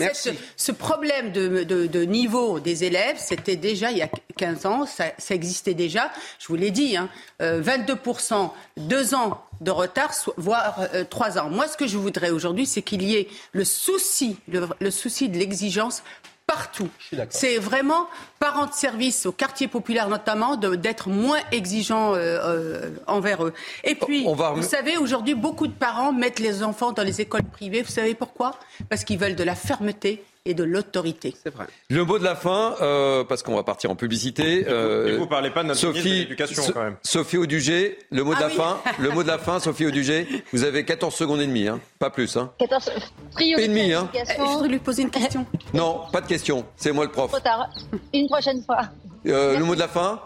ce 0.58 0.72
problème 0.72 1.32
de, 1.32 2.04
niveau 2.04 2.60
des 2.60 2.84
élèves, 2.84 3.16
c'était 3.18 3.56
déjà 3.56 3.92
il 3.92 3.98
y 3.98 4.02
a 4.02 4.10
15 4.38 4.66
ans, 4.66 4.86
ça, 4.86 5.14
existait 5.30 5.76
déjà. 5.76 6.12
Je 6.40 6.48
vous 6.48 6.56
l'ai 6.56 6.72
dit, 6.72 6.98
hein, 6.98 7.10
22%, 7.40 8.34
euh, 8.34 8.48
deux 8.78 9.14
ans 9.14 9.42
de 9.62 9.72
retard, 9.72 10.12
voire 10.38 10.80
euh, 10.94 11.04
trois 11.10 11.38
ans. 11.38 11.50
Moi, 11.50 11.68
ce 11.68 11.78
que 11.78 11.88
je 11.88 11.98
voudrais 11.98 12.30
aujourd'hui, 12.30 12.66
c'est 12.66 12.82
qu'il 12.82 13.04
y 13.04 13.16
ait 13.16 13.28
le 13.54 13.64
souci, 13.64 14.38
le 14.48 14.92
souci 14.92 15.30
de 15.30 15.38
l'exigence 15.38 16.04
partout. 16.48 16.90
C'est 17.30 17.58
vraiment 17.58 18.08
parents 18.40 18.68
de 18.68 18.74
service 18.74 19.26
au 19.26 19.32
quartier 19.32 19.68
populaire 19.68 20.10
notamment 20.10 20.56
d'être 20.58 21.10
moins 21.10 21.40
exigeants 21.52 22.14
euh, 22.14 22.18
euh, 22.18 22.92
envers 23.08 23.44
eux. 23.44 23.54
Et 23.84 23.96
puis, 23.96 24.26
vous 24.26 24.64
savez, 24.64 24.98
aujourd'hui, 24.98 25.34
beaucoup 25.34 25.68
de 25.68 25.74
parents 25.74 26.14
mettent 26.14 26.40
les 26.40 26.64
enfants 26.64 26.92
dans 26.92 27.04
les 27.04 27.22
écoles 27.22 27.44
privées. 27.44 27.82
Vous 27.82 27.92
savez 27.92 28.14
pourquoi? 28.14 28.60
Parce 28.90 29.04
qu'ils 29.04 29.18
veulent 29.18 29.36
de 29.36 29.44
la 29.44 29.56
fermeté 29.56 30.24
et 30.46 30.54
de 30.54 30.64
l'autorité. 30.64 31.36
C'est 31.42 31.54
vrai. 31.54 31.66
Le 31.90 32.06
mot 32.06 32.20
de 32.20 32.24
la 32.24 32.36
fin, 32.36 32.76
euh, 32.82 33.24
parce 33.24 33.42
qu'on 33.42 33.56
va 33.56 33.64
partir 33.64 33.90
en 33.90 33.96
publicité. 33.96 34.66
Euh, 34.68 35.08
et 35.08 35.18
vous, 35.18 35.26
parlez 35.26 35.50
pas 35.50 35.64
de 35.64 35.70
notre 35.70 35.80
Sophie, 35.80 36.04
de 36.04 36.16
l'éducation 36.20 36.64
quand 36.72 36.84
même. 36.84 36.98
Sophie 37.02 37.38
Audugé, 37.38 37.98
le 38.12 38.24
mot 38.24 38.36
de 38.36 38.40
la 38.40 38.46
ah 38.46 38.50
fin, 38.50 38.80
le 39.00 39.10
mot 39.10 39.24
de 39.24 39.28
la 39.28 39.40
fin, 39.40 39.60
Sophie 39.60 39.88
Audugé, 39.88 40.28
vous 40.54 40.64
avez 40.64 40.86
14 40.86 41.14
secondes 41.14 41.42
et 41.42 41.48
demie, 41.48 41.68
hein, 41.68 41.80
pas 41.98 42.12
plus. 42.12 42.38
Hein. 42.38 42.52
14 42.60 42.92
priorité 43.32 43.88
et 43.88 43.94
hein. 43.94 44.10
Je 44.14 44.42
voudrais 44.42 44.70
lui 44.70 44.80
poser 44.80 45.02
une 45.02 45.12
question. 45.12 45.46
Non, 45.74 46.02
pas 46.12 46.22
de 46.22 46.28
question, 46.28 46.66
c'est 46.78 46.92
moi 46.92 47.06
le 47.06 47.12
prof. 47.12 47.32
Trop 47.32 47.40
tard, 47.40 47.70
une 48.14 48.28
prochaine 48.28 48.62
fois. 48.64 48.84
Euh, 49.26 49.58
le 49.58 49.66
mot 49.66 49.76
de 49.76 49.80
la 49.80 49.88
fin 49.88 50.22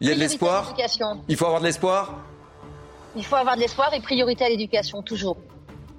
Il 0.00 0.08
y 0.08 0.10
a 0.10 0.14
de 0.14 0.18
l'espoir 0.18 0.74
Il 1.28 1.36
faut 1.36 1.44
avoir 1.44 1.60
de 1.60 1.66
l'espoir 1.66 2.18
Il 3.14 3.24
faut 3.24 3.36
avoir 3.36 3.54
de 3.54 3.60
l'espoir 3.60 3.92
et 3.94 4.00
priorité 4.00 4.44
à 4.44 4.48
l'éducation, 4.48 5.02
toujours. 5.02 5.36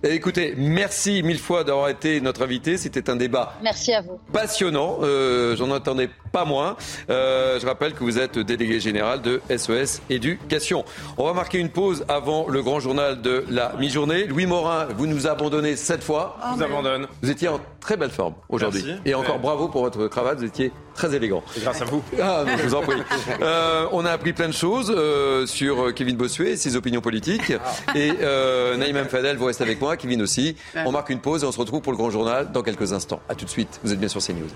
Eh, 0.04 0.16
écoutez, 0.16 0.56
merci 0.58 1.22
mille 1.22 1.38
fois 1.38 1.64
d'avoir 1.64 1.88
été 1.90 2.22
notre 2.22 2.42
invité. 2.44 2.78
C'était 2.78 3.08
un 3.12 3.16
débat 3.16 3.54
merci 3.62 3.94
à 3.94 4.02
vous. 4.02 4.20
passionnant. 4.34 4.98
Euh, 5.04 5.56
J'en 5.56 5.72
attendais 5.72 6.10
pas 6.32 6.44
moins. 6.44 6.76
Euh, 7.12 7.60
je 7.60 7.66
rappelle 7.68 7.94
que 7.94 8.04
vous 8.04 8.18
êtes 8.18 8.40
délégué 8.40 8.80
général 8.80 9.22
de 9.22 9.42
SES 9.56 10.02
Éducation. 10.10 10.86
On 11.18 11.26
va 11.26 11.34
marquer 11.34 11.60
une 11.60 11.70
pause 11.70 12.04
avant 12.08 12.48
le 12.48 12.64
grand 12.64 12.80
journal 12.80 13.22
de 13.22 13.46
la 13.50 13.74
mi-journée. 13.78 14.26
Louis 14.26 14.48
Morin, 14.48 14.88
vous 14.98 15.06
nous 15.06 15.28
abandonnez 15.28 15.76
cette 15.76 16.04
fois. 16.04 16.36
Je 16.52 16.58
vous 16.58 16.64
abandonne. 16.64 17.06
Vous 17.22 17.30
étiez 17.30 17.50
en 17.50 17.60
très 17.82 17.98
belle 17.98 18.12
forme 18.12 18.36
aujourd'hui. 18.48 18.86
Et 19.06 19.14
encore 19.14 19.40
bravo 19.40 19.68
pour 19.68 19.82
votre 19.82 20.08
cravate. 20.08 20.38
Vous 20.38 20.46
étiez 20.46 20.72
très 20.94 21.14
élégant. 21.14 21.44
grâce 21.60 21.82
à 21.82 21.86
vous. 21.86 22.02
Ah, 22.22 22.46
je 22.58 22.64
vous 22.64 22.76
en 22.76 22.82
prie. 22.82 23.02
Euh, 23.42 23.88
on 23.92 24.06
a 24.06 24.12
appris 24.12 24.34
plein 24.34 24.48
de 24.48 24.54
choses 24.54 24.94
euh, 24.96 25.48
sur 25.48 25.94
Kevin 25.96 26.16
Bossuet, 26.16 26.58
ses 26.58 26.76
opinions 26.76 27.02
politiques. 27.02 27.54
Ah. 27.88 27.98
Et 27.98 28.14
euh, 28.22 28.78
Naïm 28.78 29.04
Fadel, 29.06 29.38
vous 29.38 29.46
restez 29.46 29.64
avec 29.64 29.82
moi. 29.82 29.98
Kevin 29.98 30.22
aussi. 30.22 30.56
On 30.86 30.92
marque 30.92 31.10
une 31.10 31.20
pause 31.20 31.44
et 31.44 31.48
on 31.48 31.52
se 31.52 31.60
retrouve 31.60 31.82
pour 31.82 31.92
le 31.92 31.98
grand 31.98 32.12
journal 32.12 32.52
dans 32.52 32.62
quelques 32.62 32.94
instants. 32.94 33.22
A 33.30 33.36
tout 33.36 33.46
de 33.46 33.50
suite. 33.50 33.80
Vous 33.84 33.92
êtes 33.94 34.00
bien 34.00 34.10
sur 34.10 34.22
CNews. 34.22 34.48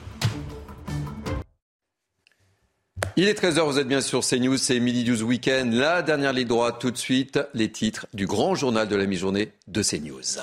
Il 3.17 3.30
est 3.30 3.41
13h, 3.41 3.65
vous 3.65 3.80
êtes 3.80 3.88
bien 3.88 4.01
sur 4.01 4.19
CNews, 4.28 4.57
c'est 4.57 4.78
Midi 4.80 5.09
News 5.09 5.23
Weekend. 5.23 5.73
La 5.73 6.01
dernière 6.01 6.34
ligne 6.34 6.47
droite, 6.47 6.78
tout 6.80 6.91
de 6.91 6.97
suite, 6.97 7.39
les 7.53 7.71
titres 7.71 8.07
du 8.13 8.28
grand 8.28 8.55
journal 8.55 8.89
de 8.89 8.95
la 8.95 9.05
mi-journée 9.05 9.53
de 9.67 9.82
CNews. 9.82 10.41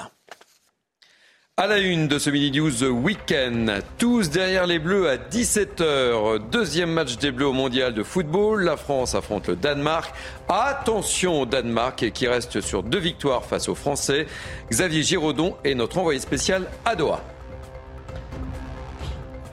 À 1.58 1.66
la 1.66 1.80
une 1.80 2.08
de 2.08 2.18
ce 2.18 2.30
Mini 2.30 2.50
News 2.50 2.82
Weekend, 2.82 3.82
tous 3.98 4.30
derrière 4.30 4.66
les 4.66 4.78
Bleus 4.78 5.10
à 5.10 5.18
17h. 5.18 6.48
Deuxième 6.50 6.90
match 6.90 7.18
des 7.18 7.30
Bleus 7.30 7.48
au 7.48 7.52
mondial 7.52 7.92
de 7.92 8.02
football. 8.02 8.64
La 8.64 8.78
France 8.78 9.14
affronte 9.14 9.48
le 9.48 9.56
Danemark. 9.56 10.14
Attention 10.48 11.42
au 11.42 11.44
Danemark 11.44 12.10
qui 12.12 12.26
reste 12.26 12.62
sur 12.62 12.82
deux 12.82 12.98
victoires 12.98 13.44
face 13.44 13.68
aux 13.68 13.74
Français. 13.74 14.26
Xavier 14.70 15.02
Giraudon 15.02 15.54
est 15.62 15.74
notre 15.74 15.98
envoyé 15.98 16.20
spécial 16.20 16.70
à 16.86 16.96
Doha. 16.96 17.22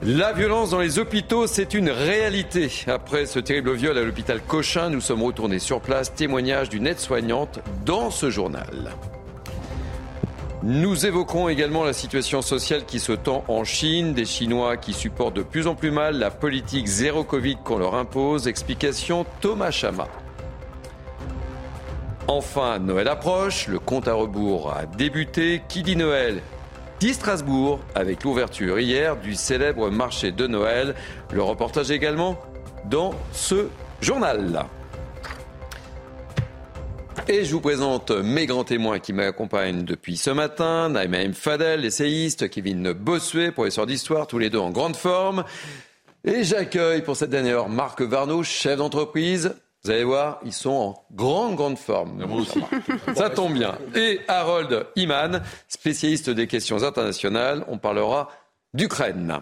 La 0.00 0.32
violence 0.32 0.70
dans 0.70 0.80
les 0.80 0.98
hôpitaux, 0.98 1.46
c'est 1.46 1.74
une 1.74 1.90
réalité. 1.90 2.72
Après 2.86 3.26
ce 3.26 3.40
terrible 3.40 3.74
viol 3.74 3.98
à 3.98 4.02
l'hôpital 4.02 4.40
Cochin, 4.40 4.88
nous 4.88 5.02
sommes 5.02 5.22
retournés 5.22 5.58
sur 5.58 5.82
place. 5.82 6.14
Témoignage 6.14 6.70
d'une 6.70 6.86
aide-soignante 6.86 7.60
dans 7.84 8.10
ce 8.10 8.30
journal. 8.30 8.96
Nous 10.62 11.06
évoquerons 11.06 11.48
également 11.48 11.84
la 11.84 11.94
situation 11.94 12.42
sociale 12.42 12.84
qui 12.84 13.00
se 13.00 13.12
tend 13.12 13.44
en 13.48 13.64
Chine, 13.64 14.12
des 14.12 14.26
Chinois 14.26 14.76
qui 14.76 14.92
supportent 14.92 15.36
de 15.36 15.42
plus 15.42 15.66
en 15.66 15.74
plus 15.74 15.90
mal 15.90 16.18
la 16.18 16.30
politique 16.30 16.86
zéro 16.86 17.24
Covid 17.24 17.56
qu'on 17.64 17.78
leur 17.78 17.94
impose. 17.94 18.46
Explication 18.46 19.24
Thomas 19.40 19.70
Chama. 19.70 20.06
Enfin, 22.28 22.78
Noël 22.78 23.08
approche, 23.08 23.68
le 23.68 23.78
compte 23.78 24.06
à 24.06 24.12
rebours 24.12 24.70
a 24.70 24.84
débuté. 24.84 25.62
Qui 25.66 25.82
dit 25.82 25.96
Noël 25.96 26.42
dit 27.00 27.14
Strasbourg 27.14 27.80
avec 27.94 28.22
l'ouverture 28.24 28.78
hier 28.78 29.16
du 29.16 29.34
célèbre 29.34 29.90
marché 29.90 30.30
de 30.30 30.46
Noël. 30.46 30.94
Le 31.32 31.42
reportage 31.42 31.90
également 31.90 32.38
dans 32.84 33.12
ce 33.32 33.68
journal. 34.02 34.66
Et 37.28 37.44
je 37.44 37.52
vous 37.52 37.60
présente 37.60 38.10
mes 38.10 38.46
grands 38.46 38.64
témoins 38.64 38.98
qui 38.98 39.12
m'accompagnent 39.12 39.84
depuis 39.84 40.16
ce 40.16 40.30
matin. 40.30 40.88
Naïma 40.88 41.32
Fadel, 41.32 41.84
essayiste, 41.84 42.48
Kevin 42.50 42.92
Bossuet, 42.92 43.52
professeur 43.52 43.86
d'histoire, 43.86 44.26
tous 44.26 44.38
les 44.38 44.50
deux 44.50 44.58
en 44.58 44.70
grande 44.70 44.96
forme. 44.96 45.44
Et 46.24 46.44
j'accueille 46.44 47.02
pour 47.02 47.16
cette 47.16 47.30
dernière 47.30 47.58
heure 47.58 47.68
Marc 47.68 48.02
Varnaud, 48.02 48.42
chef 48.42 48.78
d'entreprise. 48.78 49.54
Vous 49.84 49.90
allez 49.90 50.04
voir, 50.04 50.40
ils 50.44 50.52
sont 50.52 50.70
en 50.70 51.06
grande, 51.14 51.56
grande 51.56 51.78
forme. 51.78 52.26
Ça 53.14 53.30
tombe 53.30 53.54
bien. 53.54 53.78
Et 53.94 54.20
Harold 54.28 54.86
Iman, 54.96 55.40
spécialiste 55.68 56.30
des 56.30 56.46
questions 56.46 56.82
internationales. 56.82 57.64
On 57.68 57.78
parlera 57.78 58.28
d'Ukraine. 58.74 59.40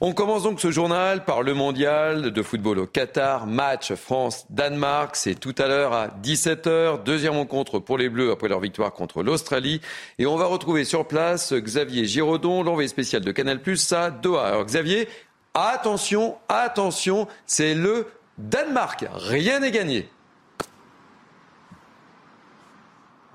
On 0.00 0.12
commence 0.12 0.42
donc 0.42 0.60
ce 0.60 0.72
journal 0.72 1.24
par 1.24 1.42
le 1.42 1.54
mondial 1.54 2.32
de 2.32 2.42
football 2.42 2.80
au 2.80 2.86
Qatar. 2.86 3.46
Match 3.46 3.94
France-Danemark. 3.94 5.14
C'est 5.14 5.36
tout 5.36 5.54
à 5.56 5.68
l'heure 5.68 5.92
à 5.92 6.08
17h. 6.08 7.04
Deuxième 7.04 7.34
rencontre 7.34 7.78
pour 7.78 7.96
les 7.96 8.08
Bleus 8.08 8.32
après 8.32 8.48
leur 8.48 8.58
victoire 8.58 8.92
contre 8.92 9.22
l'Australie. 9.22 9.80
Et 10.18 10.26
on 10.26 10.36
va 10.36 10.46
retrouver 10.46 10.84
sur 10.84 11.06
place 11.06 11.52
Xavier 11.52 12.06
Giraudon, 12.06 12.64
l'envoyé 12.64 12.88
spécial 12.88 13.22
de 13.22 13.30
Canal 13.30 13.62
Plus 13.62 13.92
à 13.92 14.10
Doha. 14.10 14.46
Alors 14.46 14.64
Xavier, 14.64 15.08
attention, 15.54 16.36
attention, 16.48 17.28
c'est 17.46 17.74
le 17.74 18.08
Danemark, 18.36 19.06
rien 19.12 19.60
n'est 19.60 19.70
gagné. 19.70 20.08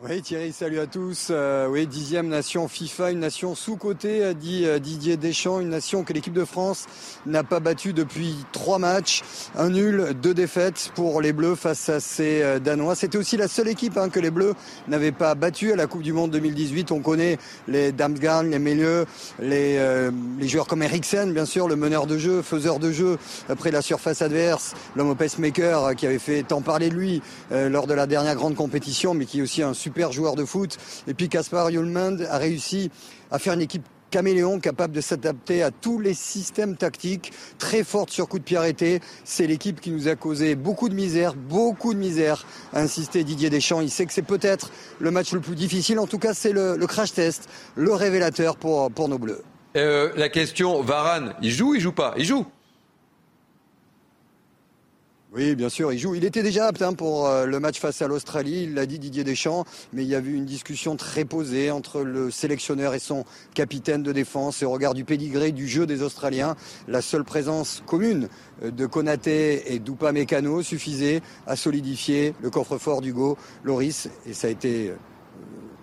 Oui 0.02 0.22
Thierry, 0.22 0.54
salut 0.54 0.80
à 0.80 0.88
tous. 0.88 1.28
Euh, 1.30 1.68
oui, 1.68 1.86
dixième 1.86 2.30
nation 2.30 2.70
FIFA, 2.70 3.12
une 3.12 3.20
nation 3.20 3.54
sous-cotée, 3.54 4.24
a 4.24 4.34
dit 4.34 4.66
euh, 4.66 4.80
Didier 4.80 5.18
Deschamps, 5.18 5.60
une 5.60 5.68
nation 5.68 6.06
que 6.06 6.14
l'équipe 6.14 6.32
de 6.32 6.46
France 6.46 6.86
n'a 7.26 7.44
pas 7.44 7.60
battue 7.60 7.92
depuis 7.92 8.34
trois 8.54 8.80
matchs, 8.80 9.24
un 9.58 9.72
nul, 9.72 10.14
deux 10.22 10.34
défaites 10.34 10.94
pour 10.96 11.22
les 11.22 11.34
Bleus 11.34 11.56
face 11.56 11.90
à 11.90 12.00
ces 12.00 12.42
euh, 12.42 12.60
Danois. 12.60 12.96
C'était 12.96 13.18
aussi 13.18 13.36
la 13.36 13.50
seule 13.50 13.68
équipe 13.68 13.98
hein, 13.98 14.08
que 14.08 14.22
les 14.22 14.32
Bleus 14.32 14.54
n'avaient 14.88 15.12
pas 15.12 15.36
battue 15.36 15.74
à 15.74 15.76
la 15.76 15.86
Coupe 15.86 16.04
du 16.04 16.14
Monde 16.14 16.32
2018. 16.32 16.94
On 16.94 17.02
connaît 17.02 17.38
les 17.68 17.92
Damsgaard, 17.92 18.44
les 18.44 18.58
Mélieux, 18.58 19.06
les, 19.42 20.10
les 20.40 20.48
joueurs 20.48 20.68
comme 20.68 20.82
Eriksen, 20.82 21.34
bien 21.34 21.46
sûr, 21.46 21.68
le 21.68 21.76
meneur 21.76 22.08
de 22.08 22.18
jeu, 22.18 22.42
faiseur 22.42 22.80
de 22.80 22.94
jeu 22.94 23.18
après 23.50 23.70
la 23.70 23.82
surface 23.82 24.22
adverse, 24.22 24.76
l'homme 24.96 25.10
au 25.10 25.16
pacemaker 25.16 25.94
qui 25.98 26.08
avait 26.08 26.20
fait 26.20 26.44
tant 26.44 26.62
parler 26.62 26.90
de 26.90 26.96
lui 26.96 27.22
lors 27.52 27.86
de 27.86 27.94
la 27.94 28.08
dernière 28.08 28.36
grande 28.36 28.56
compétition, 28.56 29.14
mais 29.14 29.26
qui 29.26 29.40
est 29.40 29.42
aussi 29.42 29.62
un 29.62 29.74
super 29.74 29.89
joueur 30.12 30.36
de 30.36 30.46
foot. 30.46 30.78
Et 31.08 31.14
puis 31.14 31.30
Caspar 31.30 31.70
Yulmand 31.70 32.18
a 32.30 32.38
réussi 32.38 32.92
à 33.32 33.40
faire 33.40 33.54
une 33.54 33.62
équipe 33.62 33.84
caméléon 34.10 34.60
capable 34.60 34.94
de 34.94 35.02
s'adapter 35.02 35.64
à 35.64 35.72
tous 35.72 36.00
les 36.00 36.14
systèmes 36.14 36.76
tactiques, 36.76 37.32
très 37.58 37.84
forte 37.84 38.10
sur 38.10 38.28
coup 38.28 38.40
de 38.40 38.44
pied 38.44 38.58
arrêté. 38.58 39.02
C'est 39.24 39.48
l'équipe 39.48 39.80
qui 39.80 39.92
nous 39.92 40.08
a 40.08 40.16
causé 40.16 40.56
beaucoup 40.56 40.90
de 40.90 40.96
misère, 40.96 41.36
beaucoup 41.36 41.94
de 41.94 42.00
misère, 42.00 42.46
a 42.74 42.82
insisté 42.82 43.24
Didier 43.24 43.50
Deschamps. 43.50 43.82
Il 43.82 43.90
sait 43.90 44.06
que 44.06 44.14
c'est 44.14 44.22
peut-être 44.22 44.72
le 45.00 45.12
match 45.12 45.32
le 45.32 45.40
plus 45.40 45.56
difficile. 45.56 46.00
En 46.00 46.08
tout 46.08 46.20
cas, 46.20 46.34
c'est 46.34 46.52
le, 46.52 46.78
crash 46.88 47.14
test, 47.14 47.50
le 47.76 47.94
révélateur 47.94 48.58
pour, 48.58 48.92
pour 48.92 49.10
nos 49.10 49.20
Bleus. 49.20 49.44
Euh, 49.78 50.12
la 50.16 50.30
question, 50.30 50.82
Varane, 50.82 51.36
il 51.42 51.52
joue 51.52 51.72
ou 51.72 51.76
il 51.76 51.82
joue 51.82 51.92
pas? 51.92 52.14
Il 52.18 52.26
joue 52.26 52.46
oui, 55.32 55.56
bien 55.56 55.70
sûr, 55.70 55.94
il 55.94 56.00
joue. 56.00 56.16
Il 56.16 56.26
était 56.26 56.42
déjà 56.42 56.66
apte 56.66 56.82
hein, 56.82 56.94
pour 56.94 57.28
euh, 57.28 57.46
le 57.46 57.60
match 57.60 57.80
face 57.80 58.02
à 58.02 58.08
l'Australie, 58.08 58.64
il 58.64 58.74
l'a 58.74 58.88
dit 58.88 58.98
Didier 58.98 59.24
Deschamps, 59.24 59.64
mais 59.94 60.02
il 60.02 60.08
y 60.08 60.16
a 60.16 60.20
eu 60.20 60.34
une 60.34 60.46
discussion 60.46 60.96
très 60.96 61.24
posée 61.24 61.70
entre 61.70 62.02
le 62.02 62.32
sélectionneur 62.32 62.96
et 62.96 63.00
son 63.00 63.26
capitaine 63.54 64.02
de 64.02 64.12
défense 64.12 64.64
et 64.64 64.66
au 64.66 64.72
regard 64.72 64.96
du 64.96 65.04
pédigré 65.04 65.52
du 65.52 65.68
jeu 65.68 65.86
des 65.86 66.02
Australiens. 66.02 66.56
La 66.88 67.04
seule 67.04 67.24
présence 67.24 67.84
commune 67.86 68.28
euh, 68.64 68.72
de 68.72 68.88
Konaté 68.88 69.72
et 69.72 69.78
d'Upa 69.78 70.14
Mécano 70.14 70.64
suffisait 70.64 71.22
à 71.46 71.56
solidifier 71.56 72.34
le 72.42 72.50
coffre-fort 72.50 73.02
d'Hugo 73.02 73.38
Loris 73.64 74.10
et 74.26 74.34
ça 74.34 74.48
a 74.48 74.50
été 74.50 74.88
euh, 74.88 74.96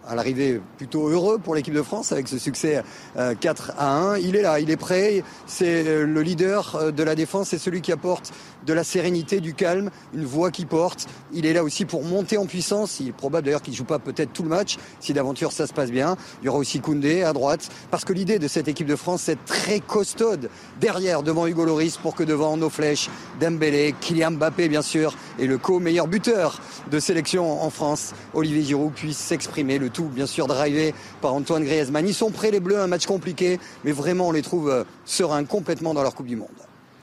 à 0.08 0.16
l'arrivée 0.16 0.60
plutôt 0.76 1.08
heureux 1.08 1.38
pour 1.38 1.54
l'équipe 1.54 1.74
de 1.74 1.82
France 1.82 2.10
avec 2.12 2.28
ce 2.28 2.38
succès 2.38 2.84
4 3.16 3.72
à 3.76 3.98
1. 4.12 4.18
Il 4.18 4.36
est 4.36 4.42
là, 4.42 4.60
il 4.60 4.70
est 4.70 4.76
prêt, 4.76 5.24
c'est 5.46 6.06
le 6.06 6.22
leader 6.22 6.92
de 6.92 7.02
la 7.02 7.16
défense, 7.16 7.48
c'est 7.48 7.58
celui 7.58 7.80
qui 7.80 7.90
apporte 7.90 8.32
de 8.66 8.72
la 8.72 8.84
sérénité, 8.84 9.40
du 9.40 9.54
calme, 9.54 9.90
une 10.14 10.24
voix 10.24 10.50
qui 10.50 10.66
porte. 10.66 11.06
Il 11.32 11.46
est 11.46 11.52
là 11.52 11.64
aussi 11.64 11.84
pour 11.84 12.02
monter 12.02 12.36
en 12.36 12.46
puissance. 12.46 13.00
Il 13.00 13.08
est 13.08 13.12
probable 13.12 13.46
d'ailleurs 13.46 13.62
qu'il 13.62 13.72
ne 13.72 13.76
joue 13.76 13.84
pas 13.84 13.98
peut-être 13.98 14.32
tout 14.32 14.42
le 14.42 14.48
match, 14.48 14.76
si 15.00 15.12
d'aventure 15.12 15.52
ça 15.52 15.66
se 15.66 15.72
passe 15.72 15.90
bien. 15.90 16.16
Il 16.42 16.46
y 16.46 16.48
aura 16.48 16.58
aussi 16.58 16.80
Koundé 16.80 17.22
à 17.22 17.32
droite, 17.32 17.68
parce 17.90 18.04
que 18.04 18.12
l'idée 18.12 18.38
de 18.38 18.48
cette 18.48 18.68
équipe 18.68 18.86
de 18.86 18.96
France, 18.96 19.22
c'est 19.24 19.42
très 19.44 19.80
costaude 19.80 20.50
derrière, 20.80 21.22
devant 21.22 21.46
Hugo 21.46 21.64
Loris, 21.64 21.96
pour 21.96 22.14
que 22.14 22.22
devant 22.22 22.56
nos 22.56 22.70
flèches, 22.70 23.08
Dembélé, 23.40 23.94
Kylian 24.00 24.32
Mbappé 24.32 24.68
bien 24.68 24.82
sûr, 24.82 25.16
et 25.38 25.46
le 25.46 25.58
co-meilleur 25.58 26.08
buteur 26.08 26.60
de 26.90 26.98
sélection 26.98 27.62
en 27.62 27.70
France, 27.70 28.14
Olivier 28.34 28.62
Giroud, 28.62 28.92
puisse 28.92 29.18
s'exprimer 29.18 29.78
le 29.78 29.90
tout 29.90 30.04
bien 30.04 30.26
sûr 30.26 30.46
drivé 30.46 30.94
par 31.20 31.34
Antoine 31.34 31.64
Griezmann. 31.64 32.06
Ils 32.06 32.14
sont 32.14 32.30
prêts 32.30 32.50
les 32.50 32.60
Bleus, 32.60 32.80
un 32.80 32.86
match 32.86 33.06
compliqué, 33.06 33.58
mais 33.84 33.92
vraiment 33.92 34.28
on 34.28 34.32
les 34.32 34.42
trouve 34.42 34.70
euh, 34.70 34.84
sereins 35.04 35.44
complètement 35.44 35.94
dans 35.94 36.02
leur 36.02 36.14
Coupe 36.14 36.26
du 36.26 36.36
Monde. 36.36 36.48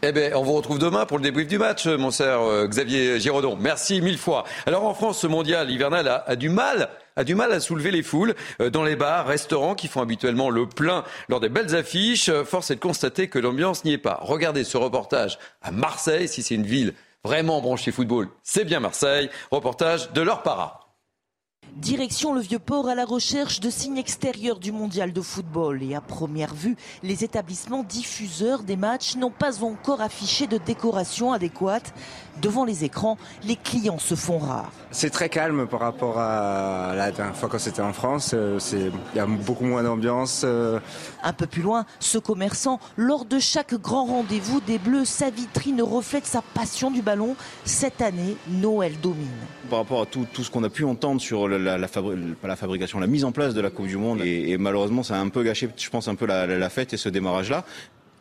Eh 0.05 0.11
bien, 0.11 0.31
on 0.35 0.43
vous 0.43 0.51
retrouve 0.51 0.79
demain 0.79 1.05
pour 1.05 1.17
le 1.17 1.23
débrief 1.23 1.47
du 1.47 1.57
match, 1.57 1.87
mon 1.87 2.11
cher 2.11 2.41
euh, 2.41 2.67
Xavier 2.67 3.21
Giraudon. 3.21 3.55
Merci 3.57 4.01
mille 4.01 4.17
fois. 4.17 4.43
Alors 4.65 4.83
en 4.83 4.93
France, 4.93 5.19
ce 5.19 5.27
mondial 5.27 5.71
hivernal 5.71 6.23
a, 6.27 6.35
du 6.35 6.49
mal 6.49 6.89
a 7.15 7.23
du 7.23 7.35
mal 7.35 7.53
à 7.53 7.61
soulever 7.61 7.89
les 7.89 8.03
foules 8.03 8.35
euh, 8.59 8.69
dans 8.69 8.83
les 8.83 8.97
bars, 8.97 9.25
restaurants 9.25 9.75
qui 9.75 9.87
font 9.87 10.01
habituellement 10.01 10.49
le 10.49 10.67
plein 10.67 11.05
lors 11.29 11.39
des 11.39 11.47
belles 11.47 11.73
affiches. 11.73 12.29
Force 12.43 12.69
est 12.69 12.75
de 12.75 12.79
constater 12.81 13.29
que 13.29 13.39
l'ambiance 13.39 13.85
n'y 13.85 13.93
est 13.93 13.97
pas. 13.97 14.19
Regardez 14.23 14.65
ce 14.65 14.75
reportage 14.75 15.39
à 15.61 15.71
Marseille, 15.71 16.27
si 16.27 16.43
c'est 16.43 16.55
une 16.55 16.65
ville 16.65 16.95
vraiment 17.23 17.61
branchée 17.61 17.93
football, 17.93 18.27
c'est 18.43 18.65
bien 18.65 18.81
Marseille. 18.81 19.29
Reportage 19.51 20.11
de 20.11 20.21
leur 20.21 20.43
para. 20.43 20.82
Direction 21.75 22.35
le 22.35 22.41
Vieux-Port 22.41 22.87
à 22.87 22.93
la 22.93 23.03
recherche 23.03 23.59
de 23.59 23.71
signes 23.71 23.97
extérieurs 23.97 24.59
du 24.59 24.71
mondial 24.71 25.11
de 25.11 25.21
football. 25.21 25.81
Et 25.81 25.95
à 25.95 26.01
première 26.01 26.53
vue, 26.53 26.75
les 27.01 27.23
établissements 27.23 27.81
diffuseurs 27.81 28.61
des 28.61 28.75
matchs 28.75 29.15
n'ont 29.15 29.31
pas 29.31 29.63
encore 29.63 29.99
affiché 29.99 30.45
de 30.45 30.59
décoration 30.59 31.33
adéquate. 31.33 31.91
Devant 32.41 32.65
les 32.65 32.83
écrans, 32.83 33.17
les 33.45 33.55
clients 33.55 33.99
se 33.99 34.15
font 34.15 34.37
rares. 34.37 34.71
C'est 34.91 35.09
très 35.09 35.29
calme 35.29 35.67
par 35.67 35.79
rapport 35.79 36.19
à 36.19 36.93
la 36.95 37.11
dernière 37.11 37.35
fois 37.35 37.49
quand 37.49 37.59
c'était 37.59 37.81
en 37.81 37.93
France. 37.93 38.31
Euh, 38.33 38.59
il 38.73 39.17
y 39.17 39.19
a 39.19 39.25
beaucoup 39.25 39.65
moins 39.65 39.83
d'ambiance. 39.83 40.41
Euh. 40.43 40.79
Un 41.23 41.33
peu 41.33 41.45
plus 41.45 41.61
loin, 41.61 41.85
ce 41.99 42.17
commerçant, 42.17 42.79
lors 42.97 43.25
de 43.25 43.39
chaque 43.39 43.75
grand 43.75 44.05
rendez-vous 44.05 44.61
des 44.61 44.77
Bleus, 44.77 45.05
sa 45.05 45.29
vitrine 45.29 45.81
reflète 45.81 46.25
sa 46.25 46.41
passion 46.41 46.91
du 46.91 47.01
ballon. 47.01 47.35
Cette 47.65 48.01
année, 48.01 48.35
Noël 48.49 48.93
domine. 49.01 49.27
Par 49.69 49.79
rapport 49.79 50.01
à 50.01 50.05
tout, 50.05 50.27
ce 50.33 50.49
qu'on 50.49 50.63
a 50.63 50.69
pu 50.69 50.83
entendre 50.83 51.21
sur 51.21 51.47
la, 51.47 51.77
la, 51.77 51.87
fabrication, 52.55 52.99
la 52.99 53.07
mise 53.07 53.25
en 53.25 53.31
place 53.31 53.53
de 53.53 53.61
la 53.61 53.69
Coupe 53.69 53.87
du 53.87 53.97
Monde, 53.97 54.21
et, 54.21 54.57
malheureusement, 54.57 55.03
ça 55.03 55.15
a 55.15 55.19
un 55.19 55.29
peu 55.29 55.43
gâché, 55.43 55.69
je 55.75 55.89
pense, 55.89 56.07
un 56.07 56.15
peu 56.15 56.25
la 56.25 56.69
fête 56.69 56.93
et 56.93 56.97
ce 56.97 57.09
démarrage-là. 57.09 57.63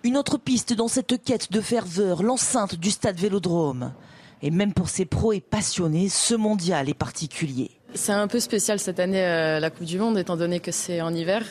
Une 0.04 0.16
autre 0.16 0.36
piste 0.36 0.72
dans 0.72 0.88
cette 0.88 1.22
quête 1.22 1.52
de 1.52 1.60
ferveur, 1.60 2.24
l'enceinte 2.24 2.74
du 2.74 2.90
stade 2.90 3.16
Vélodrome. 3.20 3.92
Et 4.42 4.50
même 4.50 4.72
pour 4.72 4.88
ces 4.88 5.04
pros 5.04 5.32
et 5.32 5.40
passionnés, 5.40 6.08
ce 6.08 6.34
mondial 6.34 6.88
est 6.88 6.94
particulier. 6.94 7.70
C'est 7.94 8.10
un 8.10 8.26
peu 8.26 8.40
spécial 8.40 8.80
cette 8.80 8.98
année, 8.98 9.24
euh, 9.24 9.60
la 9.60 9.70
Coupe 9.70 9.86
du 9.86 9.98
Monde, 9.98 10.18
étant 10.18 10.36
donné 10.36 10.58
que 10.58 10.72
c'est 10.72 11.00
en 11.02 11.14
hiver. 11.14 11.44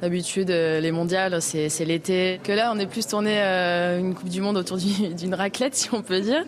D'habitude, 0.00 0.50
euh, 0.50 0.80
les 0.80 0.90
mondiales, 0.90 1.40
c'est 1.40 1.84
l'été. 1.84 2.40
Que 2.42 2.50
là, 2.50 2.72
on 2.74 2.78
est 2.80 2.88
plus 2.88 3.06
tourné 3.06 3.40
euh, 3.40 4.00
une 4.00 4.16
Coupe 4.16 4.30
du 4.30 4.40
Monde 4.40 4.56
autour 4.56 4.78
d'une 5.16 5.34
raclette, 5.34 5.76
si 5.76 5.94
on 5.94 6.02
peut 6.02 6.20
dire. 6.20 6.44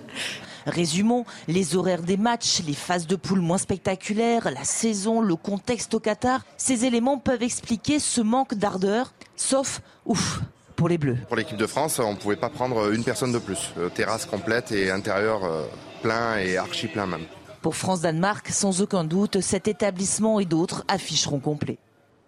Résumons, 0.67 1.25
les 1.47 1.77
horaires 1.77 2.03
des 2.03 2.17
matchs, 2.17 2.63
les 2.67 2.75
phases 2.75 3.07
de 3.07 3.15
poule 3.15 3.41
moins 3.41 3.59
spectaculaires, 3.59 4.51
la 4.51 4.65
saison, 4.65 5.21
le 5.21 5.37
contexte 5.37 5.95
au 5.95 6.01
Qatar, 6.01 6.45
ces 6.57 6.85
éléments 6.85 7.19
peuvent 7.19 7.45
expliquer 7.45 8.01
ce 8.01 8.21
manque 8.21 8.55
d'ardeur, 8.55 9.13
sauf, 9.37 9.83
ouf, 10.05 10.41
pour 10.77 10.89
les 10.89 10.99
Bleus. 10.99 11.17
Pour 11.29 11.37
l'équipe 11.37 11.57
de 11.57 11.67
France, 11.67 11.99
on 11.99 12.13
ne 12.13 12.17
pouvait 12.17 12.37
pas 12.37 12.51
prendre 12.51 12.93
une 12.93 13.05
personne 13.05 13.33
de 13.33 13.39
plus. 13.39 13.73
Euh, 13.79 13.89
terrasse 13.89 14.27
complète 14.27 14.73
et 14.73 14.91
intérieur 14.91 15.45
euh, 15.45 15.65
plein 16.03 16.39
et 16.39 16.57
archi 16.57 16.89
plein 16.89 17.07
même. 17.07 17.25
Pour 17.63 17.77
France-Danemark, 17.77 18.49
sans 18.49 18.83
aucun 18.83 19.05
doute, 19.05 19.41
cet 19.41 19.69
établissement 19.69 20.39
et 20.39 20.45
d'autres 20.45 20.85
afficheront 20.89 21.41
complet. 21.41 21.79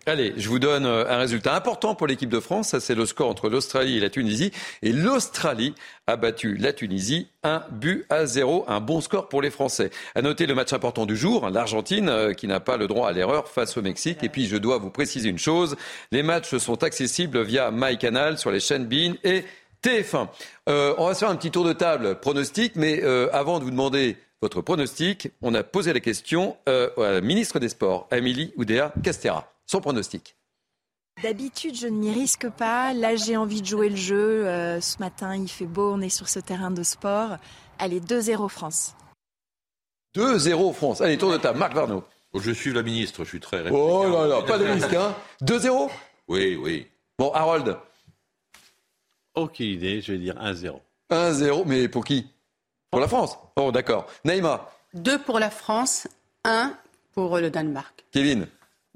Allez, 0.09 0.35
je 0.37 0.49
vous 0.49 0.61
donne 0.61 0.87
euh, 0.87 1.05
un 1.09 1.19
résultat 1.19 1.57
important 1.57 1.97
pour 1.97 2.07
l'équipe 2.07 2.29
de 2.29 2.39
France. 2.39 2.69
Ça, 2.69 2.79
c'est 2.79 2.95
le 2.95 3.07
score 3.07 3.29
entre 3.29 3.49
l'Australie 3.49 3.97
et 3.97 4.01
la 4.01 4.09
Tunisie. 4.09 4.53
Et 4.83 4.93
l'Australie 4.93 5.75
a 6.07 6.15
battu 6.15 6.57
la 6.57 6.73
Tunisie 6.73 7.27
un 7.43 7.65
but 7.73 8.07
à 8.09 8.25
zéro. 8.25 8.65
Un 8.69 8.79
bon 8.79 9.01
score 9.01 9.29
pour 9.29 9.43
les 9.43 9.51
Français. 9.51 9.91
À 10.15 10.23
noter 10.23 10.47
le 10.47 10.55
match 10.55 10.73
important 10.73 11.07
du 11.07 11.17
jour, 11.17 11.51
l'Argentine 11.51 12.09
euh, 12.09 12.35
qui 12.35 12.47
n'a 12.47 12.61
pas 12.61 12.77
le 12.77 12.87
droit 12.87 13.09
à 13.09 13.13
l'erreur 13.13 13.49
face 13.49 13.77
au 13.77 13.83
Mexique. 13.83 14.23
Et 14.23 14.29
puis, 14.29 14.47
je 14.47 14.57
dois 14.57 14.79
vous 14.79 14.91
préciser 14.91 15.29
une 15.29 15.41
chose. 15.41 15.75
Les 16.13 16.23
matchs 16.23 16.57
sont 16.57 16.85
accessibles 16.85 17.43
via 17.43 17.73
MyCanal 17.73 18.39
sur 18.39 18.53
les 18.53 18.61
chaînes 18.61 18.87
BIN 18.87 19.15
et 19.25 19.43
TF1. 19.83 20.29
Euh, 20.69 20.95
on 20.99 21.09
va 21.09 21.15
se 21.15 21.19
faire 21.19 21.31
un 21.31 21.37
petit 21.37 21.51
tour 21.51 21.65
de 21.65 21.73
table 21.73 22.21
pronostic. 22.21 22.77
Mais 22.77 23.03
avant 23.33 23.59
de 23.59 23.65
vous 23.65 23.73
demander 23.73 24.17
votre 24.41 24.61
pronostic, 24.61 25.33
on 25.43 25.53
a 25.53 25.65
posé 25.65 25.93
la 25.93 25.99
question 25.99 26.57
à 26.67 26.91
la 26.97 27.21
ministre 27.21 27.59
des 27.59 27.71
Sports, 27.71 28.07
Amélie 28.13 28.53
Oudéa 28.57 28.93
Castera. 29.03 29.56
Son 29.67 29.81
pronostic. 29.81 30.37
D'habitude, 31.23 31.75
je 31.77 31.87
ne 31.87 31.97
m'y 31.97 32.13
risque 32.13 32.49
pas. 32.51 32.93
Là, 32.93 33.17
j'ai 33.17 33.37
envie 33.37 33.63
de 33.63 33.67
jouer 33.67 33.89
le 33.89 33.97
jeu. 33.97 34.47
Euh, 34.47 34.81
ce 34.81 34.99
matin, 34.99 35.35
il 35.35 35.49
fait 35.49 35.67
beau, 35.67 35.93
on 35.93 36.01
est 36.01 36.11
sur 36.11 36.29
ce 36.29 36.39
terrain 36.39 36.71
de 36.71 36.83
sport. 36.83 37.37
Allez, 37.79 38.01
2-0 38.01 38.49
France. 38.49 38.95
2-0 40.15 40.75
France. 40.75 41.01
Allez, 41.01 41.17
tour 41.19 41.33
de 41.33 41.39
table. 41.39 41.59
Marc 41.59 41.75
Varnaud. 41.75 42.05
Je 42.35 42.51
suis 42.51 42.73
la 42.73 42.83
ministre, 42.83 43.25
je 43.25 43.31
suis 43.31 43.41
très 43.41 43.71
Oh 43.71 44.05
là 44.11 44.27
là, 44.27 44.43
pas 44.43 44.59
de 44.59 44.67
risque, 44.67 44.93
hein 44.93 45.15
2-0 45.43 45.91
Oui, 46.29 46.57
oui. 46.57 46.87
Bon, 47.19 47.31
Harold 47.33 47.79
Aucune 49.35 49.67
idée, 49.67 50.03
je 50.03 50.13
vais 50.13 50.19
dire 50.19 50.35
1-0. 50.35 50.79
1-0, 51.11 51.63
mais 51.67 51.89
pour 51.89 52.05
qui? 52.05 52.27
Pour 52.91 53.01
la 53.01 53.09
France? 53.09 53.39
Oh, 53.57 53.73
d'accord. 53.73 54.07
Naïma 54.25 54.71
2 54.95 55.19
pour 55.23 55.39
la 55.39 55.51
France, 55.51 56.09
1 56.45 56.75
pour 57.13 57.39
le 57.39 57.51
Danemark. 57.51 58.05
Kevin 58.13 58.47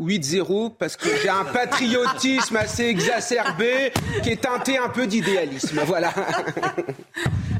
8-0 0.00 0.72
parce 0.78 0.96
que 0.96 1.08
j'ai 1.22 1.28
un 1.28 1.44
patriotisme 1.44 2.56
assez 2.56 2.84
exacerbé 2.84 3.92
qui 4.22 4.30
est 4.30 4.42
teinté 4.42 4.78
un 4.78 4.88
peu 4.88 5.06
d'idéalisme. 5.06 5.80
Voilà. 5.86 6.12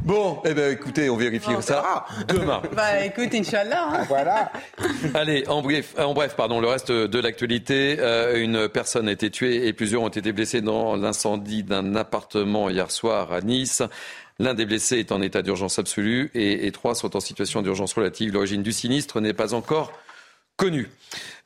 Bon, 0.03 0.41
eh 0.45 0.55
ben, 0.55 0.73
écoutez, 0.73 1.09
on 1.09 1.17
vérifie 1.17 1.51
ça 1.61 2.05
demain. 2.27 2.63
Bah 2.75 3.05
écoute, 3.05 3.33
Inch'Allah. 3.33 3.91
Hein. 3.93 4.05
Voilà. 4.09 4.51
Allez, 5.15 5.45
en 5.47 5.63
bref, 5.63 5.95
en 5.99 6.15
bref, 6.15 6.35
pardon, 6.35 6.61
le 6.61 6.67
reste 6.67 6.91
de 6.91 7.19
l'actualité. 7.21 7.97
Euh, 8.01 8.43
une 8.43 8.69
personne 8.69 9.09
a 9.09 9.13
été 9.13 9.31
tuée 9.31 9.69
et 9.69 9.73
plusieurs 9.73 10.03
ont 10.03 10.09
été 10.09 10.33
blessés 10.33 10.63
dans 10.63 10.97
l'incendie 10.97 11.63
d'un 11.63 11.95
appartement 11.95 12.71
hier 12.71 12.91
soir 12.91 13.33
à 13.33 13.41
Nice. 13.41 13.83
L'un 14.41 14.55
des 14.55 14.65
blessés 14.65 14.99
est 14.99 15.13
en 15.13 15.23
état 15.23 15.43
d'urgence 15.43 15.79
absolue 15.79 16.33
et, 16.35 16.67
et 16.67 16.73
trois 16.73 16.97
sont 16.97 17.15
en 17.15 17.21
situation 17.21 17.63
d'urgence 17.63 17.93
relative. 17.93 18.33
L'origine 18.33 18.65
du 18.65 18.73
sinistre 18.73 19.21
n'est 19.21 19.35
pas 19.35 19.55
encore 19.55 19.93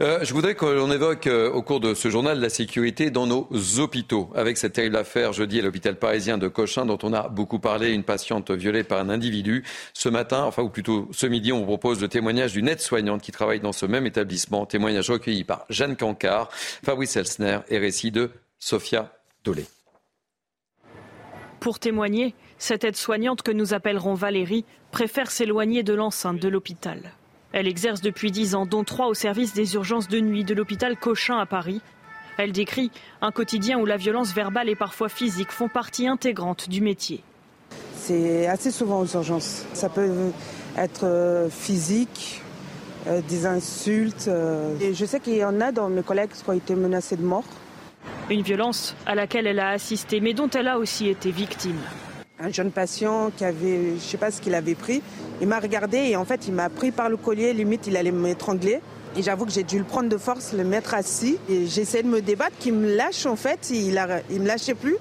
Euh, 0.02 0.24
je 0.24 0.34
voudrais 0.34 0.54
que 0.56 0.64
l'on 0.64 0.90
évoque 0.90 1.28
euh, 1.28 1.50
au 1.50 1.62
cours 1.62 1.78
de 1.78 1.94
ce 1.94 2.10
journal 2.10 2.40
la 2.40 2.48
sécurité 2.48 3.10
dans 3.10 3.26
nos 3.26 3.48
hôpitaux. 3.78 4.30
Avec 4.34 4.56
cette 4.56 4.72
terrible 4.72 4.96
affaire 4.96 5.32
jeudi 5.32 5.60
à 5.60 5.62
l'hôpital 5.62 5.96
parisien 5.96 6.36
de 6.36 6.48
Cochin 6.48 6.84
dont 6.84 6.98
on 7.02 7.12
a 7.12 7.28
beaucoup 7.28 7.60
parlé, 7.60 7.92
une 7.92 8.02
patiente 8.02 8.50
violée 8.50 8.82
par 8.82 8.98
un 8.98 9.08
individu. 9.08 9.64
Ce 9.92 10.08
matin, 10.08 10.42
enfin 10.42 10.62
ou 10.62 10.68
plutôt 10.68 11.08
ce 11.12 11.26
midi, 11.26 11.52
on 11.52 11.60
vous 11.60 11.66
propose 11.66 12.00
le 12.00 12.08
témoignage 12.08 12.52
d'une 12.54 12.68
aide-soignante 12.68 13.22
qui 13.22 13.30
travaille 13.30 13.60
dans 13.60 13.72
ce 13.72 13.86
même 13.86 14.06
établissement. 14.06 14.66
Témoignage 14.66 15.10
recueilli 15.10 15.44
par 15.44 15.64
Jeanne 15.70 15.96
Cancard, 15.96 16.48
Fabrice 16.52 17.16
Elsner 17.16 17.60
et 17.68 17.78
récit 17.78 18.10
de 18.10 18.30
Sophia 18.58 19.12
Dolé. 19.44 19.64
Pour 21.60 21.78
témoigner, 21.78 22.34
cette 22.58 22.84
aide-soignante 22.84 23.42
que 23.42 23.52
nous 23.52 23.74
appellerons 23.74 24.14
Valérie 24.14 24.64
préfère 24.90 25.30
s'éloigner 25.30 25.82
de 25.82 25.94
l'enceinte 25.94 26.40
de 26.40 26.48
l'hôpital. 26.48 27.14
Elle 27.56 27.68
exerce 27.68 28.00
depuis 28.00 28.32
dix 28.32 28.56
ans, 28.56 28.66
dont 28.66 28.82
trois 28.82 29.06
au 29.06 29.14
service 29.14 29.54
des 29.54 29.74
urgences 29.74 30.08
de 30.08 30.18
nuit 30.18 30.42
de 30.42 30.54
l'hôpital 30.54 30.96
Cochin 30.96 31.38
à 31.38 31.46
Paris. 31.46 31.80
Elle 32.36 32.50
décrit 32.50 32.90
un 33.22 33.30
quotidien 33.30 33.78
où 33.78 33.86
la 33.86 33.96
violence 33.96 34.34
verbale 34.34 34.68
et 34.68 34.74
parfois 34.74 35.08
physique 35.08 35.52
font 35.52 35.68
partie 35.68 36.08
intégrante 36.08 36.68
du 36.68 36.80
métier. 36.80 37.22
C'est 37.94 38.48
assez 38.48 38.72
souvent 38.72 39.02
aux 39.02 39.06
urgences. 39.06 39.66
Ça 39.72 39.88
peut 39.88 40.32
être 40.76 41.04
euh, 41.04 41.48
physique, 41.48 42.42
euh, 43.06 43.20
des 43.28 43.46
insultes. 43.46 44.26
Euh, 44.26 44.76
et 44.80 44.92
je 44.92 45.04
sais 45.04 45.20
qu'il 45.20 45.36
y 45.36 45.44
en 45.44 45.60
a 45.60 45.70
dans 45.70 45.88
mes 45.88 46.02
collègues 46.02 46.30
qui 46.30 46.50
ont 46.50 46.54
été 46.54 46.74
menacés 46.74 47.16
de 47.16 47.22
mort. 47.22 47.44
Une 48.30 48.42
violence 48.42 48.96
à 49.06 49.14
laquelle 49.14 49.46
elle 49.46 49.60
a 49.60 49.68
assisté, 49.68 50.20
mais 50.20 50.34
dont 50.34 50.50
elle 50.50 50.66
a 50.66 50.76
aussi 50.76 51.08
été 51.08 51.30
victime 51.30 51.78
un 52.40 52.50
jeune 52.50 52.70
patient 52.70 53.30
qui 53.36 53.44
avait, 53.44 53.90
je 53.90 53.94
ne 53.94 53.98
sais 53.98 54.16
pas 54.16 54.30
ce 54.30 54.40
qu'il 54.40 54.54
avait 54.54 54.74
pris. 54.74 55.02
Il 55.40 55.48
m'a 55.48 55.60
regardé 55.60 55.98
et 55.98 56.16
en 56.16 56.24
fait, 56.24 56.46
il 56.48 56.54
m'a 56.54 56.68
pris 56.68 56.90
par 56.90 57.08
le 57.08 57.16
collier, 57.16 57.52
limite, 57.52 57.86
il 57.86 57.96
allait 57.96 58.12
m'étrangler. 58.12 58.80
Et 59.16 59.22
j'avoue 59.22 59.46
que 59.46 59.52
j'ai 59.52 59.62
dû 59.62 59.78
le 59.78 59.84
prendre 59.84 60.08
de 60.08 60.16
force, 60.16 60.52
le 60.52 60.64
mettre 60.64 60.94
assis. 60.94 61.38
Et 61.48 61.66
j'essayais 61.66 62.02
de 62.02 62.08
me 62.08 62.20
débattre, 62.20 62.56
qu'il 62.58 62.74
me 62.74 62.96
lâche 62.96 63.26
en 63.26 63.36
fait, 63.36 63.70
il 63.70 63.94
ne 63.94 64.38
me 64.40 64.46
lâchait 64.46 64.74
plus. 64.74 64.96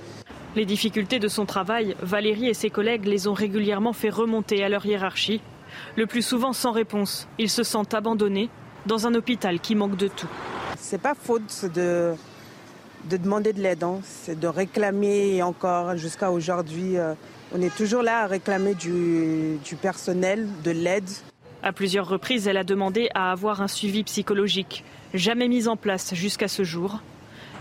Les 0.55 0.65
difficultés 0.65 1.17
de 1.17 1.27
son 1.27 1.47
travail, 1.47 1.95
Valérie 2.03 2.47
et 2.47 2.53
ses 2.53 2.69
collègues 2.69 3.05
les 3.05 3.27
ont 3.27 3.34
régulièrement 3.34 3.93
fait 3.93 4.11
remonter 4.11 4.63
à 4.63 4.69
leur 4.69 4.86
hiérarchie. 4.86 5.41
Le 5.95 6.05
plus 6.05 6.21
souvent 6.21 6.53
sans 6.53 6.71
réponse, 6.71 7.27
ils 7.39 7.49
se 7.49 7.63
sentent 7.63 7.95
abandonnés 7.95 8.49
dans 8.86 9.07
un 9.07 9.15
hôpital 9.15 9.59
qui 9.59 9.73
manque 9.73 9.97
de 9.97 10.07
tout. 10.07 10.29
C'est 10.77 11.01
pas 11.01 11.15
faute 11.15 11.65
de, 11.73 12.13
de 13.10 13.18
demander 13.18 13.54
de 13.54 13.62
l'aide, 13.62 13.84
hein. 13.84 13.99
c'est 14.04 14.39
de 14.39 14.47
réclamer 14.47 15.41
encore 15.43 15.95
jusqu'à 15.97 16.32
aujourd'hui. 16.32 16.97
Euh, 16.97 17.14
on 17.54 17.62
est 17.62 17.76
toujours 17.76 18.01
là 18.01 18.22
à 18.24 18.28
réclamer 18.28 18.74
du, 18.74 19.58
du 19.64 19.76
personnel, 19.76 20.47
de 20.64 20.72
l'aide. 20.72 21.10
À 21.62 21.72
plusieurs 21.72 22.08
reprises, 22.08 22.47
elle 22.47 22.58
a 22.58 22.64
demandé 22.64 23.10
à 23.14 23.32
avoir 23.32 23.62
un 23.62 23.68
suivi 23.68 24.04
psychologique, 24.04 24.84
jamais 25.14 25.47
mis 25.47 25.68
en 25.68 25.78
place 25.78 26.14
jusqu'à 26.14 26.47
ce 26.47 26.64
jour. 26.64 27.01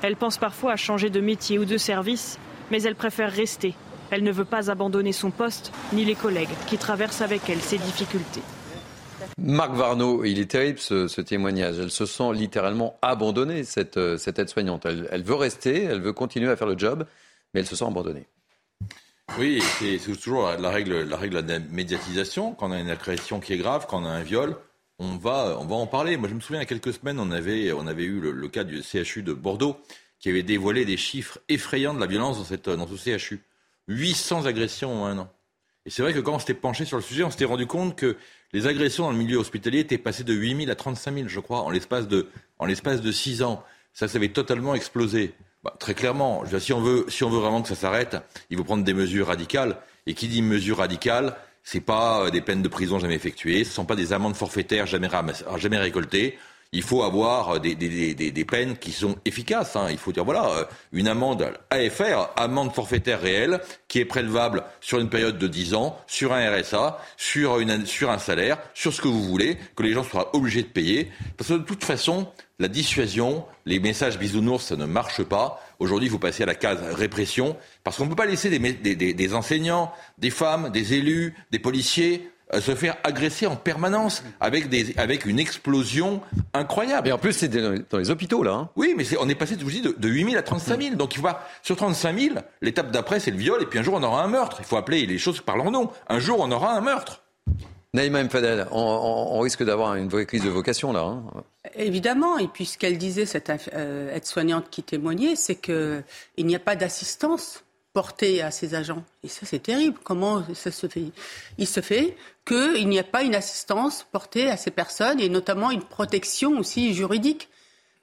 Elle 0.03 0.17
pense 0.17 0.39
parfois 0.39 0.73
à 0.73 0.77
changer 0.77 1.11
de 1.11 1.21
métier 1.21 1.59
ou 1.59 1.65
de 1.65 1.77
service, 1.77 2.39
mais 2.71 2.83
elle 2.83 2.97
préfère 2.97 3.31
rester. 3.31 3.75
Elle 4.11 4.25
ne 4.25 4.33
veut 4.33 4.45
pas 4.45 4.71
abandonner 4.71 5.13
son 5.13 5.31
poste 5.31 5.73
ni 5.93 6.05
les 6.05 6.15
collègues 6.15 6.49
qui 6.67 6.79
traversent 6.79 7.23
avec 7.23 7.49
elle 7.49 7.61
ces 7.61 7.79
difficultés. 7.79 8.43
Marc 9.39 9.73
Varno, 9.73 10.25
il 10.25 10.39
est 10.39 10.51
terrible 10.51 10.79
ce, 10.79 11.21
témoignage. 11.21 11.79
Elle 11.79 11.91
se 11.91 12.07
sent 12.07 12.33
littéralement 12.35 12.99
abandonnée, 13.03 13.65
cette, 13.65 13.97
euh, 13.97 14.19
aide-soignante. 14.19 14.87
Elle, 14.87 15.23
veut 15.23 15.35
rester, 15.35 15.85
elle 15.85 16.01
veut 16.01 16.13
continuer 16.13 16.51
à 16.51 16.57
faire 16.57 16.67
le 16.67 16.79
job, 16.79 17.07
mais 17.53 17.61
elle 17.61 17.67
se 17.67 17.77
sent 17.77 17.85
abandonnée. 17.85 18.27
Oui, 19.39 19.63
c'est 19.79 19.99
toujours 20.17 20.51
la 20.59 20.71
règle, 20.71 21.09
de 21.09 21.35
la 21.35 21.59
médiatisation. 21.71 22.53
Quand 22.55 22.69
on 22.69 22.73
a 22.73 22.81
une 22.81 22.91
agression 22.91 23.41
qui 23.41 23.55
est 23.55 23.59
grave, 23.59 23.87
quand 23.89 24.03
on 24.03 24.05
a 24.05 24.11
un 24.11 24.23
viol, 24.23 24.57
on 24.99 25.17
va, 25.17 25.57
en 25.59 25.87
parler. 25.87 26.17
Moi, 26.17 26.29
je 26.29 26.35
me 26.35 26.41
souviens, 26.41 26.61
il 26.61 26.65
y 26.65 26.67
a 26.67 26.69
quelques 26.69 26.93
semaines, 26.93 27.19
on 27.19 27.31
avait, 27.31 27.65
eu 28.05 28.21
le, 28.21 28.49
cas 28.49 28.65
du 28.65 28.83
CHU 28.83 29.23
de 29.23 29.33
Bordeaux 29.33 29.77
qui 30.19 30.29
avait 30.29 30.43
dévoilé 30.43 30.85
des 30.85 30.97
chiffres 30.97 31.39
effrayants 31.49 31.95
de 31.95 32.01
la 32.01 32.07
violence 32.07 32.53
dans, 32.53 32.77
dans 32.77 32.87
ce 32.87 33.19
CHU. 33.19 33.41
800 33.89 34.47
agressions 34.47 35.03
en 35.03 35.07
un 35.07 35.19
an. 35.19 35.33
Et 35.85 35.91
c'est 35.91 36.03
vrai 36.03 36.13
que 36.13 36.21
quand 36.21 36.35
on 36.35 36.39
s'était 36.39 36.55
penché 36.55 36.85
sur 36.85 36.97
le 36.97 37.03
sujet, 37.03 37.25
on 37.25 37.31
s'était 37.31 37.45
rendu 37.45 37.67
compte 37.67 37.97
que 37.97 38.17
les 38.53 38.67
agressions 38.67 39.05
dans 39.05 39.11
le 39.11 39.19
milieu 39.19 39.39
hospitalier 39.39 39.81
étaient 39.81 39.99
passées 39.99 40.25
de 40.25 40.33
8 40.33 40.57
000 40.57 40.71
à 40.71 40.75
35 40.75 41.15
000, 41.15 41.29
je 41.29 41.41
crois, 41.41 41.63
en 41.63 41.71
l'espace 41.71 42.07
de, 42.07 42.29
en 42.59 42.67
l'espace 42.67 43.01
de 43.01 43.11
6 43.11 43.43
ans. 43.43 43.65
Ça, 43.93 44.09
ça 44.09 44.19
avait 44.19 44.29
totalement 44.29 44.75
explosé. 44.75 45.35
Bah, 45.65 45.75
très 45.79 45.95
clairement, 45.95 46.45
si, 46.59 46.73
on 46.73 46.81
veut, 46.81 47.07
si 47.09 47.25
on 47.25 47.31
veut 47.31 47.41
vraiment 47.41 47.63
que 47.63 47.69
ça 47.69 47.75
s'arrête, 47.75 48.17
il 48.51 48.57
faut 48.57 48.65
prendre 48.65 48.85
des 48.85 48.95
mesures 48.95 49.27
radicales. 49.29 49.77
Et 50.07 50.15
qui 50.15 50.29
dit 50.29 50.43
mesures 50.43 50.79
radicales, 50.79 51.37
c'est 51.63 51.81
pas 51.81 52.25
euh, 52.25 52.31
des 52.31 52.41
peines 52.41 52.63
de 52.63 52.69
prison 52.69 52.99
jamais 52.99 53.15
effectuées, 53.15 53.65
ce 53.65 53.71
ne 53.71 53.75
sont 53.75 53.85
pas 53.85 53.95
des 53.95 54.13
amendes 54.13 54.35
forfaitaires 54.35 54.87
jamais, 54.87 55.09
jamais 55.57 55.79
récoltées 55.79 56.39
il 56.73 56.83
faut 56.83 57.03
avoir 57.03 57.61
des, 57.61 57.75
des, 57.75 58.15
des, 58.15 58.31
des, 58.31 58.45
peines 58.47 58.79
qui 58.79 58.93
sont 58.93 59.17
efficaces. 59.27 59.77
Hein. 59.77 59.89
Il 59.91 59.99
faut 59.99 60.11
dire, 60.11 60.25
voilà, 60.25 60.49
euh, 60.51 60.65
une 60.93 61.07
amende 61.07 61.53
AFR, 61.71 62.31
amende 62.37 62.73
forfaitaire 62.73 63.21
réelle, 63.21 63.61
qui 63.89 63.99
est 63.99 64.07
prélevable 64.07 64.65
sur 64.81 64.99
une 64.99 65.11
période 65.11 65.39
de 65.39 65.47
10 65.47 65.75
ans, 65.75 65.99
sur 66.07 66.33
un 66.33 66.51
RSA, 66.51 66.99
sur, 67.19 67.59
une, 67.61 67.85
sur 67.85 68.11
un 68.11 68.19
salaire, 68.19 68.59
sur 68.73 68.95
ce 68.95 69.03
que 69.03 69.09
vous 69.09 69.23
voulez, 69.23 69.59
que 69.77 69.83
les 69.83 69.93
gens 69.93 70.03
soient 70.03 70.35
obligés 70.35 70.63
de 70.63 70.69
payer. 70.69 71.11
Parce 71.37 71.51
que 71.51 71.55
de 71.55 71.63
toute 71.63 71.85
façon, 71.85 72.27
la 72.59 72.69
dissuasion, 72.69 73.45
les 73.67 73.79
messages 73.79 74.19
bisounours, 74.19 74.65
ça 74.65 74.77
ne 74.77 74.87
marche 74.87 75.23
pas. 75.23 75.63
Aujourd'hui, 75.79 76.09
il 76.09 76.11
faut 76.11 76.19
passer 76.19 76.45
à 76.45 76.47
la 76.47 76.55
case 76.55 76.81
répression, 76.95 77.55
parce 77.85 77.99
qu'on 77.99 78.05
ne 78.05 78.11
peut 78.11 78.17
pas 78.17 78.25
laisser 78.25 78.49
des, 78.49 78.95
des 78.95 79.35
enseignants, 79.35 79.93
des 80.17 80.31
femmes, 80.31 80.71
des 80.71 80.95
élus, 80.95 81.35
des 81.51 81.59
policiers 81.59 82.32
se 82.61 82.75
faire 82.75 82.97
agresser 83.05 83.47
en 83.47 83.57
permanence 83.57 84.23
avec, 84.41 84.69
des, 84.69 84.95
avec 84.97 85.27
une 85.27 85.39
explosion 85.39 86.21
incroyable. 86.55 87.09
Et 87.09 87.13
en 87.13 87.19
plus, 87.19 87.33
c'est 87.33 87.49
dans 87.49 87.99
les 87.99 88.11
hôpitaux, 88.11 88.43
là. 88.43 88.53
Hein. 88.53 88.71
Oui, 88.77 88.95
mais 88.97 89.05
on 89.21 89.29
est 89.29 89.35
passé, 89.35 89.57
je 89.59 89.65
vous 89.65 89.71
dis, 89.71 89.83
de, 89.83 89.95
de 89.97 90.09
8 90.09 90.25
000 90.25 90.37
à 90.37 90.43
35 90.43 90.83
000. 90.83 90.97
Donc, 90.97 91.15
il 91.17 91.23
va, 91.23 91.49
sur 91.63 91.77
35 91.77 92.19
000, 92.19 92.35
l'étape 92.61 92.91
d'après, 92.91 93.21
c'est 93.21 93.31
le 93.31 93.39
viol, 93.39 93.63
et 93.63 93.67
puis 93.67 93.79
un 93.79 93.83
jour, 93.83 93.95
on 93.95 94.03
aura 94.03 94.23
un 94.23 94.29
meurtre. 94.29 94.59
Il 94.61 94.67
faut 94.67 94.77
appeler 94.77 95.07
les 95.07 95.19
choses 95.19 95.41
par 95.41 95.57
leur 95.57 95.71
nom. 95.71 95.91
Un 96.09 96.19
jour, 96.19 96.39
on 96.41 96.51
aura 96.51 96.73
un 96.73 96.81
meurtre. 96.81 97.23
Naïma 97.95 98.25
Mfadel, 98.25 98.67
on, 98.71 98.79
on, 99.33 99.41
risque 99.41 99.63
d'avoir 99.63 99.97
une 99.97 100.09
vraie 100.09 100.25
crise 100.25 100.43
de 100.43 100.49
vocation, 100.49 100.95
là. 100.95 101.03
Hein. 101.03 101.25
Évidemment, 101.75 102.39
et 102.39 102.49
puis 102.49 102.65
ce 102.65 102.79
qu'elle 102.79 102.97
disait, 102.97 103.27
cette 103.27 103.53
euh, 103.75 104.15
aide-soignante 104.15 104.71
qui 104.71 104.83
témoignait, 104.83 105.37
c'est 105.37 105.57
qu'il 105.57 106.03
n'y 106.39 106.57
a 106.57 106.59
pas 106.59 106.75
d'assistance 106.75 107.65
porté 107.93 108.43
à 108.43 108.51
ses 108.51 108.75
agents. 108.75 109.05
Et 109.23 109.29
ça, 109.29 109.45
c'est 109.45 109.63
terrible. 109.63 109.99
Comment 110.03 110.45
ça 110.55 110.71
se 110.71 110.87
fait? 110.87 111.05
Il 111.59 111.67
se 111.67 111.81
fait 111.81 112.17
qu'il 112.47 112.89
n'y 112.89 112.99
a 112.99 113.05
pas 113.05 113.23
une 113.23 113.35
assistance 113.35 114.07
portée 114.11 114.51
à 114.51 114.57
ces 114.57 114.71
personnes 114.71 115.21
et 115.21 115.29
notamment 115.29 115.71
une 115.71 115.83
protection 115.83 116.59
aussi 116.59 116.95
juridique 116.95 117.49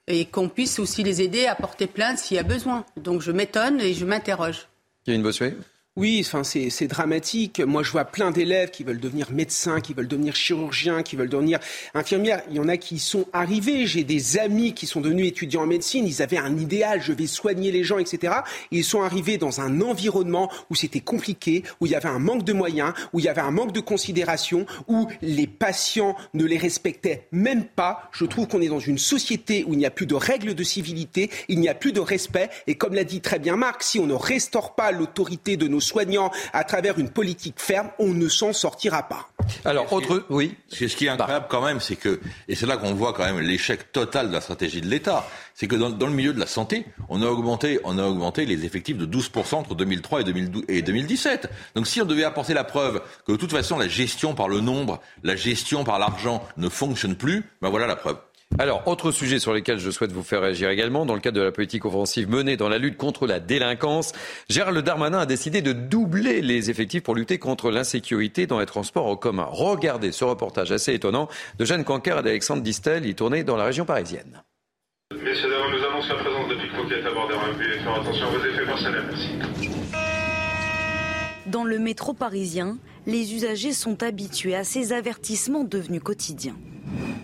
et 0.06 0.24
qu'on 0.26 0.48
puisse 0.48 0.78
aussi 0.78 1.02
les 1.02 1.22
aider 1.22 1.46
à 1.46 1.54
porter 1.54 1.86
plainte 1.86 2.18
s'il 2.18 2.36
y 2.36 2.40
a 2.40 2.44
besoin. 2.44 2.84
Donc 2.96 3.20
je 3.22 3.32
m'étonne 3.32 3.80
et 3.80 3.94
je 3.94 4.04
m'interroge. 4.04 4.68
Bossuet 5.06 5.56
oui, 5.96 6.22
enfin, 6.24 6.44
c'est 6.44 6.86
dramatique. 6.86 7.58
Moi, 7.58 7.82
je 7.82 7.90
vois 7.90 8.04
plein 8.04 8.30
d'élèves 8.30 8.70
qui 8.70 8.84
veulent 8.84 9.00
devenir 9.00 9.32
médecins, 9.32 9.80
qui 9.80 9.92
veulent 9.92 10.06
devenir 10.06 10.36
chirurgiens, 10.36 11.02
qui 11.02 11.16
veulent 11.16 11.28
devenir 11.28 11.58
infirmières. 11.94 12.42
Il 12.48 12.56
y 12.56 12.60
en 12.60 12.68
a 12.68 12.76
qui 12.76 13.00
sont 13.00 13.26
arrivés. 13.32 13.86
J'ai 13.86 14.04
des 14.04 14.38
amis 14.38 14.72
qui 14.72 14.86
sont 14.86 15.00
devenus 15.00 15.26
étudiants 15.26 15.62
en 15.62 15.66
médecine. 15.66 16.06
Ils 16.06 16.22
avaient 16.22 16.38
un 16.38 16.56
idéal, 16.56 17.02
je 17.02 17.12
vais 17.12 17.26
soigner 17.26 17.72
les 17.72 17.82
gens, 17.82 17.98
etc. 17.98 18.34
ils 18.70 18.84
sont 18.84 19.02
arrivés 19.02 19.36
dans 19.36 19.60
un 19.60 19.80
environnement 19.80 20.48
où 20.70 20.76
c'était 20.76 21.00
compliqué, 21.00 21.64
où 21.80 21.86
il 21.86 21.92
y 21.92 21.96
avait 21.96 22.08
un 22.08 22.20
manque 22.20 22.44
de 22.44 22.52
moyens, 22.52 22.94
où 23.12 23.18
il 23.18 23.24
y 23.24 23.28
avait 23.28 23.40
un 23.40 23.50
manque 23.50 23.72
de 23.72 23.80
considération, 23.80 24.66
où 24.86 25.08
les 25.22 25.48
patients 25.48 26.16
ne 26.34 26.44
les 26.44 26.56
respectaient 26.56 27.26
même 27.32 27.64
pas. 27.64 28.08
Je 28.12 28.26
trouve 28.26 28.46
qu'on 28.46 28.62
est 28.62 28.68
dans 28.68 28.78
une 28.78 28.98
société 28.98 29.64
où 29.66 29.72
il 29.72 29.78
n'y 29.78 29.86
a 29.86 29.90
plus 29.90 30.06
de 30.06 30.14
règles 30.14 30.54
de 30.54 30.62
civilité, 30.62 31.30
il 31.48 31.58
n'y 31.58 31.68
a 31.68 31.74
plus 31.74 31.92
de 31.92 32.00
respect. 32.00 32.48
Et 32.68 32.76
comme 32.76 32.94
l'a 32.94 33.04
dit 33.04 33.20
très 33.20 33.40
bien 33.40 33.56
Marc, 33.56 33.82
si 33.82 33.98
on 33.98 34.06
ne 34.06 34.14
restaure 34.14 34.76
pas 34.76 34.92
l'autorité 34.92 35.56
de 35.56 35.66
nos 35.66 35.79
soignants 35.80 36.30
à 36.52 36.64
travers 36.64 36.98
une 36.98 37.10
politique 37.10 37.56
ferme, 37.58 37.90
on 37.98 38.08
ne 38.08 38.28
s'en 38.28 38.52
sortira 38.52 39.02
pas. 39.04 39.28
Alors, 39.64 39.92
autre, 39.92 40.24
oui. 40.30 40.54
Ce 40.68 40.84
qui 40.84 41.06
est 41.06 41.08
incroyable 41.08 41.46
quand 41.48 41.64
même, 41.64 41.80
c'est 41.80 41.96
que, 41.96 42.20
et 42.48 42.54
c'est 42.54 42.66
là 42.66 42.76
qu'on 42.76 42.94
voit 42.94 43.12
quand 43.12 43.24
même 43.24 43.40
l'échec 43.40 43.92
total 43.92 44.28
de 44.28 44.32
la 44.32 44.40
stratégie 44.40 44.80
de 44.80 44.88
l'État, 44.88 45.26
c'est 45.54 45.66
que 45.66 45.76
dans, 45.76 46.06
le 46.06 46.12
milieu 46.12 46.32
de 46.32 46.40
la 46.40 46.46
santé, 46.46 46.86
on 47.08 47.22
a 47.22 47.26
augmenté, 47.26 47.80
on 47.84 47.98
a 47.98 48.04
augmenté 48.04 48.46
les 48.46 48.64
effectifs 48.64 48.96
de 48.96 49.06
12% 49.06 49.56
entre 49.56 49.74
2003 49.74 50.22
et, 50.22 50.24
2012, 50.24 50.64
et 50.68 50.82
2017. 50.82 51.50
Donc 51.74 51.86
si 51.86 52.00
on 52.00 52.06
devait 52.06 52.24
apporter 52.24 52.54
la 52.54 52.64
preuve 52.64 53.02
que 53.26 53.32
de 53.32 53.36
toute 53.36 53.52
façon 53.52 53.78
la 53.78 53.88
gestion 53.88 54.34
par 54.34 54.48
le 54.48 54.60
nombre, 54.60 55.00
la 55.22 55.36
gestion 55.36 55.84
par 55.84 55.98
l'argent 55.98 56.42
ne 56.56 56.68
fonctionne 56.68 57.14
plus, 57.14 57.44
ben 57.60 57.68
voilà 57.68 57.86
la 57.86 57.96
preuve. 57.96 58.16
Alors, 58.58 58.86
autre 58.88 59.10
sujet 59.10 59.38
sur 59.38 59.54
lequel 59.54 59.78
je 59.78 59.90
souhaite 59.90 60.12
vous 60.12 60.22
faire 60.22 60.42
réagir 60.42 60.68
également, 60.70 61.06
dans 61.06 61.14
le 61.14 61.20
cadre 61.20 61.38
de 61.38 61.42
la 61.42 61.52
politique 61.52 61.84
offensive 61.86 62.28
menée 62.28 62.56
dans 62.56 62.68
la 62.68 62.78
lutte 62.78 62.96
contre 62.96 63.26
la 63.26 63.40
délinquance, 63.40 64.12
Gérald 64.50 64.78
Darmanin 64.84 65.20
a 65.20 65.26
décidé 65.26 65.62
de 65.62 65.72
doubler 65.72 66.42
les 66.42 66.68
effectifs 66.68 67.02
pour 67.02 67.14
lutter 67.14 67.38
contre 67.38 67.70
l'insécurité 67.70 68.46
dans 68.46 68.58
les 68.58 68.66
transports 68.66 69.06
en 69.06 69.16
commun. 69.16 69.46
Regardez 69.48 70.12
ce 70.12 70.24
reportage 70.24 70.72
assez 70.72 70.92
étonnant 70.92 71.28
de 71.58 71.64
Jeanne 71.64 71.84
Canker 71.84 72.18
et 72.18 72.22
d'Alexandre 72.22 72.62
Distel, 72.62 73.06
il 73.06 73.14
tournait 73.14 73.44
dans 73.44 73.56
la 73.56 73.64
région 73.64 73.84
parisienne. 73.84 74.42
Messieurs, 75.14 75.48
dames, 75.48 75.70
nous 75.70 75.86
annonce 75.86 76.08
la 76.08 76.16
présence 76.16 76.48
de 76.48 76.54
pickpockets 76.56 77.06
à 77.06 77.14
bord 77.14 77.28
des 77.28 77.78
faire 77.78 77.94
attention 77.94 78.26
à 78.26 78.30
vos 78.30 78.44
effets 78.44 78.66
personnels. 78.66 79.04
Merci. 79.10 79.28
Dans 81.46 81.64
le 81.64 81.78
métro 81.78 82.12
parisien, 82.12 82.78
les 83.06 83.32
usagers 83.34 83.72
sont 83.72 84.02
habitués 84.02 84.54
à 84.54 84.64
ces 84.64 84.92
avertissements 84.92 85.64
devenus 85.64 86.02
quotidiens 86.02 86.56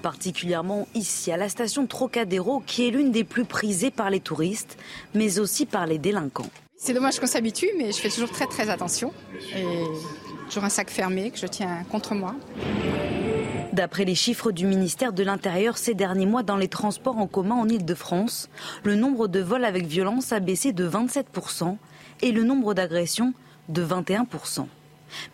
particulièrement 0.02 0.86
ici 0.94 1.32
à 1.32 1.36
la 1.36 1.48
station 1.48 1.86
Trocadéro 1.86 2.62
qui 2.66 2.86
est 2.86 2.90
l'une 2.90 3.10
des 3.10 3.24
plus 3.24 3.44
prisées 3.44 3.90
par 3.90 4.10
les 4.10 4.20
touristes, 4.20 4.78
mais 5.14 5.38
aussi 5.38 5.66
par 5.66 5.86
les 5.86 5.98
délinquants. 5.98 6.50
C'est 6.76 6.92
dommage 6.92 7.18
qu'on 7.18 7.26
s'habitue, 7.26 7.70
mais 7.78 7.90
je 7.90 7.98
fais 7.98 8.10
toujours 8.10 8.30
très 8.30 8.46
très 8.46 8.68
attention. 8.68 9.12
Et 9.56 9.64
toujours 10.48 10.64
un 10.64 10.68
sac 10.68 10.90
fermé 10.90 11.30
que 11.30 11.38
je 11.38 11.46
tiens 11.46 11.84
contre 11.90 12.14
moi. 12.14 12.34
D'après 13.72 14.04
les 14.04 14.14
chiffres 14.14 14.52
du 14.52 14.66
ministère 14.66 15.12
de 15.12 15.22
l'Intérieur 15.22 15.76
ces 15.76 15.94
derniers 15.94 16.24
mois 16.24 16.42
dans 16.42 16.56
les 16.56 16.68
transports 16.68 17.18
en 17.18 17.26
commun 17.26 17.56
en 17.56 17.68
Ile-de-France, 17.68 18.48
le 18.84 18.94
nombre 18.94 19.28
de 19.28 19.40
vols 19.40 19.64
avec 19.64 19.86
violence 19.86 20.32
a 20.32 20.40
baissé 20.40 20.72
de 20.72 20.88
27% 20.88 21.76
et 22.22 22.32
le 22.32 22.42
nombre 22.42 22.72
d'agressions 22.72 23.34
de 23.68 23.84
21%. 23.84 24.66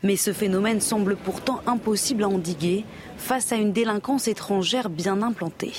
Mais 0.02 0.16
ce 0.16 0.32
phénomène 0.32 0.80
semble 0.80 1.16
pourtant 1.16 1.60
impossible 1.66 2.24
à 2.24 2.28
endiguer 2.28 2.84
face 3.16 3.52
à 3.52 3.56
une 3.56 3.72
délinquance 3.72 4.28
étrangère 4.28 4.90
bien 4.90 5.22
implantée 5.22 5.72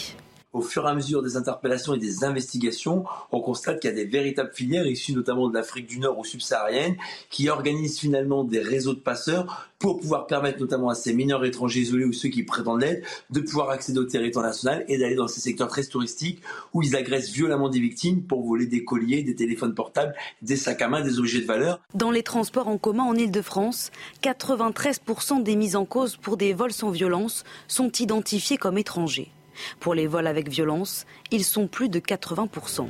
au 0.54 0.62
fur 0.62 0.86
et 0.86 0.90
à 0.90 0.94
mesure 0.94 1.22
des 1.22 1.36
interpellations 1.36 1.94
et 1.94 2.00
des 2.00 2.24
investigations, 2.24 3.04
on 3.32 3.42
constate 3.42 3.80
qu'il 3.80 3.90
y 3.90 3.94
a 3.94 3.96
des 3.96 4.06
véritables 4.06 4.52
filières 4.54 4.88
issues 4.88 5.14
notamment 5.14 5.50
de 5.50 5.56
l'Afrique 5.56 5.88
du 5.88 6.00
Nord 6.00 6.20
ou 6.20 6.24
subsaharienne 6.24 6.96
qui 7.30 7.50
organisent 7.50 8.00
finalement 8.00 8.44
des 8.44 8.60
réseaux 8.60 8.94
de 8.94 9.00
passeurs 9.00 9.70
pour 9.80 10.00
pouvoir 10.00 10.28
permettre 10.28 10.62
notamment 10.62 10.90
à 10.90 10.96
ces 10.96 11.14
mineurs 11.14 11.44
étrangers 11.44 11.82
isolés 11.82 12.06
ou 12.06 12.14
ceux 12.14 12.30
qui 12.30 12.44
prétendent 12.44 12.82
l'aide 12.82 13.04
de 13.32 13.42
pouvoir 13.42 13.70
accéder 13.70 14.00
au 14.00 14.06
territoire 14.06 14.46
national 14.46 14.86
et 14.88 14.98
d'aller 14.98 15.16
dans 15.16 15.28
ces 15.28 15.42
secteurs 15.42 15.68
très 15.68 15.84
touristiques 15.84 16.42
où 16.74 16.82
ils 16.82 16.96
agressent 16.96 17.32
violemment 17.32 17.68
des 17.68 17.80
victimes 17.80 18.24
pour 18.24 18.46
voler 18.46 18.68
des 18.68 18.86
colliers, 18.86 19.24
des 19.24 19.36
téléphones 19.36 19.76
portables, 19.76 20.14
des 20.42 20.56
sacs 20.56 20.82
à 20.82 20.88
main, 20.88 21.02
des 21.02 21.20
objets 21.20 21.42
de 21.42 21.46
valeur. 21.46 21.82
Dans 21.94 22.12
les 22.12 22.24
transports 22.24 22.68
en 22.68 22.78
commun 22.78 23.04
en 23.04 23.16
Ile-de-France, 23.16 23.92
93% 24.22 25.44
des 25.44 25.56
mises 25.56 25.76
en 25.76 25.86
cause 25.86 26.16
pour 26.16 26.38
des 26.38 26.54
vols 26.54 26.72
sans 26.72 26.92
violence 26.92 27.44
sont 27.68 27.92
identifiés 27.92 28.58
comme 28.58 28.78
étrangers. 28.78 29.32
Pour 29.80 29.94
les 29.94 30.08
vols 30.08 30.28
avec 30.28 30.50
violence, 30.50 31.06
ils 31.32 31.44
sont 31.44 31.68
plus 31.68 31.90
de 31.90 32.00
80%. 32.00 32.88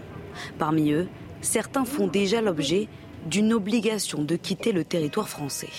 Parmi 0.57 0.91
eux, 0.91 1.07
certains 1.41 1.85
font 1.85 2.07
déjà 2.07 2.41
l'objet 2.41 2.87
d'une 3.25 3.53
obligation 3.53 4.23
de 4.23 4.35
quitter 4.35 4.71
le 4.71 4.83
territoire 4.83 5.29
français. 5.29 5.69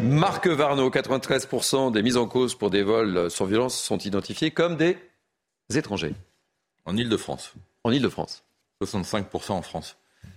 Marc 0.00 0.46
Varno, 0.46 0.90
93% 0.90 1.92
des 1.92 2.02
mises 2.02 2.16
en 2.16 2.26
cause 2.26 2.54
pour 2.54 2.70
des 2.70 2.82
vols 2.82 3.30
sans 3.30 3.44
violence 3.44 3.78
sont 3.78 3.98
identifiés 3.98 4.50
comme 4.50 4.76
des 4.76 4.96
étrangers. 5.74 6.14
En 6.84 6.96
Ile-de-France. 6.96 7.52
En 7.84 7.92
Ile-de-France. 7.92 8.44
65% 8.82 9.52
en 9.52 9.62
France. 9.62 9.96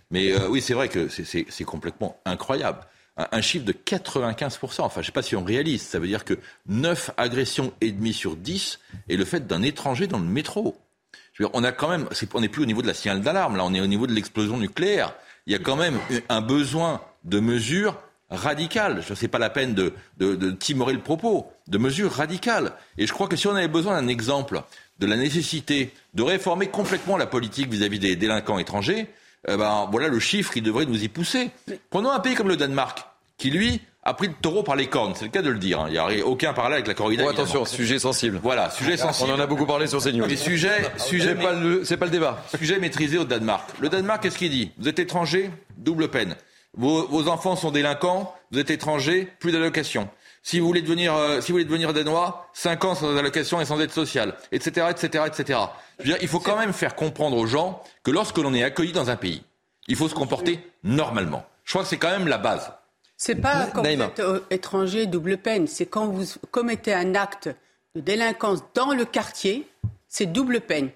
Mais 0.09 0.34
euh, 0.34 0.49
oui, 0.49 0.62
c'est 0.62 0.74
vrai 0.74 0.89
que 0.89 1.07
c'est 1.07 1.64
complètement 1.64 2.20
incroyable 2.26 2.82
un 3.18 3.41
chiffre 3.41 3.66
de 3.66 3.74
95%. 3.74 4.82
Enfin, 4.82 4.89
je 4.95 4.99
ne 4.99 5.05
sais 5.05 5.12
pas 5.12 5.22
si 5.22 5.36
on 5.36 5.43
réalise. 5.43 5.82
Ça 5.82 5.99
veut 5.99 6.07
dire 6.07 6.26
que 6.26 6.38
9 6.68 7.12
agressions 7.18 7.74
et 7.82 7.91
demie 7.91 8.14
sur 8.14 8.36
10 8.36 8.80
est 9.09 9.16
le 9.16 9.26
fait 9.26 9.47
d'un 9.47 9.62
étranger 9.62 10.07
dans 10.07 10.20
le 10.20 10.26
métro. 10.26 10.78
on 11.53 11.64
a 11.64 11.72
quand 11.72 11.89
même, 11.89 12.07
on 12.34 12.41
n'est 12.41 12.49
plus 12.49 12.64
au 12.64 12.66
niveau 12.66 12.82
de 12.82 12.88
la 12.88 12.93
signal 12.93 13.22
d'alarme, 13.22 13.57
là, 13.57 13.66
on 13.66 13.74
est 13.74 13.82
au 13.82 13.88
niveau 13.88 14.07
de 14.07 14.14
l'explosion 14.14 14.57
nucléaire. 14.57 15.14
Il 15.47 15.53
y 15.53 15.55
a 15.55 15.59
quand 15.59 15.76
même 15.76 15.99
un 16.30 16.41
besoin 16.41 17.01
de 17.24 17.39
mesures 17.39 17.97
radicales. 18.30 19.03
Ce 19.03 19.14
n'est 19.20 19.28
pas 19.28 19.39
la 19.39 19.49
peine 19.49 19.74
de, 19.74 19.93
de, 20.18 20.51
timorer 20.51 20.93
le 20.93 21.01
propos, 21.01 21.51
de 21.68 21.78
mesures 21.78 22.12
radicales. 22.12 22.72
Et 22.97 23.05
je 23.05 23.14
crois 23.14 23.28
que 23.28 23.36
si 23.36 23.47
on 23.47 23.55
avait 23.55 23.68
besoin 23.68 24.01
d'un 24.01 24.07
exemple 24.07 24.62
de 24.99 25.05
la 25.05 25.18
nécessité 25.18 25.93
de 26.14 26.24
réformer 26.24 26.68
complètement 26.68 27.18
la 27.18 27.26
politique 27.26 27.70
vis-à-vis 27.70 27.99
des 27.99 28.16
délinquants 28.16 28.59
étrangers, 28.59 29.09
eh 29.47 29.57
ben, 29.57 29.87
voilà 29.91 30.07
le 30.07 30.19
chiffre 30.19 30.51
qui 30.51 30.61
devrait 30.61 30.85
nous 30.85 31.03
y 31.03 31.07
pousser. 31.07 31.49
Prenons 31.89 32.11
un 32.11 32.19
pays 32.19 32.35
comme 32.35 32.47
le 32.49 32.57
Danemark, 32.57 33.03
qui 33.37 33.49
lui 33.51 33.81
a 34.03 34.13
pris 34.15 34.27
le 34.27 34.33
taureau 34.33 34.63
par 34.63 34.75
les 34.75 34.87
cornes, 34.87 35.13
c'est 35.15 35.25
le 35.25 35.31
cas 35.31 35.43
de 35.43 35.49
le 35.51 35.59
dire. 35.59 35.79
hein. 35.79 35.85
Il 35.87 35.91
n'y 35.93 35.99
a 35.99 36.26
aucun 36.26 36.53
parallèle 36.53 36.77
avec 36.77 36.88
la 36.88 36.95
corrida. 36.95 37.23
Oh, 37.26 37.30
attention, 37.30 37.65
sujet 37.65 37.99
sensible. 37.99 38.39
Voilà, 38.41 38.72
sujet 38.72 38.97
sensible. 38.97 39.30
On 39.31 39.35
en 39.35 39.39
a 39.39 39.45
beaucoup 39.45 39.68
parlé 39.68 39.85
sur 39.85 40.01
CNews. 40.01 40.26
Et 40.31 40.35
sujet, 40.35 40.72
sujet, 40.97 41.35
C'est 41.38 41.43
pas 41.43 41.53
le, 41.53 41.84
c'est 41.85 41.97
pas 41.97 42.05
le 42.05 42.11
débat. 42.11 42.43
sujet 42.57 42.80
maîtrisé 42.80 43.19
au 43.19 43.26
Danemark. 43.26 43.69
Le 43.80 43.89
Danemark, 43.89 44.23
qu'est-ce 44.23 44.38
qu'il 44.39 44.49
dit? 44.49 44.72
Vous 44.80 44.88
êtes 44.88 44.97
étranger, 44.97 45.51
double 45.77 46.07
peine. 46.09 46.35
Vos, 46.76 47.05
vos 47.07 47.27
enfants 47.27 47.55
sont 47.55 47.69
délinquants, 47.69 48.34
vous 48.51 48.57
êtes 48.59 48.72
étranger, 48.72 49.27
plus 49.39 49.51
d'allocation. 49.51 50.09
Si 50.43 50.59
vous 50.59 50.65
voulez 50.68 50.81
devenir, 50.81 51.15
euh, 51.15 51.39
si 51.39 51.51
vous 51.51 51.55
voulez 51.55 51.65
devenir 51.65 51.93
danois, 51.93 52.49
5 52.53 52.85
ans 52.85 52.95
sans 52.95 53.15
allocation 53.15 53.61
et 53.61 53.65
sans 53.65 53.80
aide 53.80 53.91
sociale, 53.91 54.35
etc., 54.51 54.88
etc., 54.89 55.26
etc. 55.27 55.59
Je 55.99 56.03
veux 56.03 56.09
dire, 56.13 56.18
il 56.22 56.27
faut 56.27 56.39
quand 56.39 56.57
même 56.57 56.73
faire 56.73 56.95
comprendre 56.95 57.38
aux 57.38 57.45
gens 57.45 57.84
que 58.03 58.11
lorsque 58.11 58.38
l'on 58.38 58.53
est 58.53 58.63
accueilli 58.63 58.91
dans 58.91 59.09
un 59.09 59.15
pays, 59.15 59.43
il 59.88 59.95
faut 59.95 60.09
se 60.09 60.15
comporter 60.15 60.59
normalement. 60.84 61.45
Je 61.63 61.73
crois 61.73 61.84
que 61.84 61.89
c'est 61.89 61.97
quand 61.97 62.09
même 62.09 62.27
la 62.27 62.39
base. 62.39 62.72
C'est 63.18 63.35
pas 63.35 63.68
quand 63.68 63.84
Naïma. 63.84 64.05
vous 64.05 64.11
êtes 64.11 64.19
euh, 64.19 64.39
étranger 64.49 65.05
double 65.05 65.38
peine, 65.38 65.68
c'est 65.68 65.85
quand 65.85 66.07
vous 66.07 66.26
commettez 66.49 66.93
un 66.93 67.13
acte 67.13 67.49
de 67.93 68.01
délinquance 68.01 68.63
dans 68.73 68.93
le 68.93 69.05
quartier, 69.05 69.68
c'est 70.07 70.26
double 70.26 70.61
peine. 70.61 70.89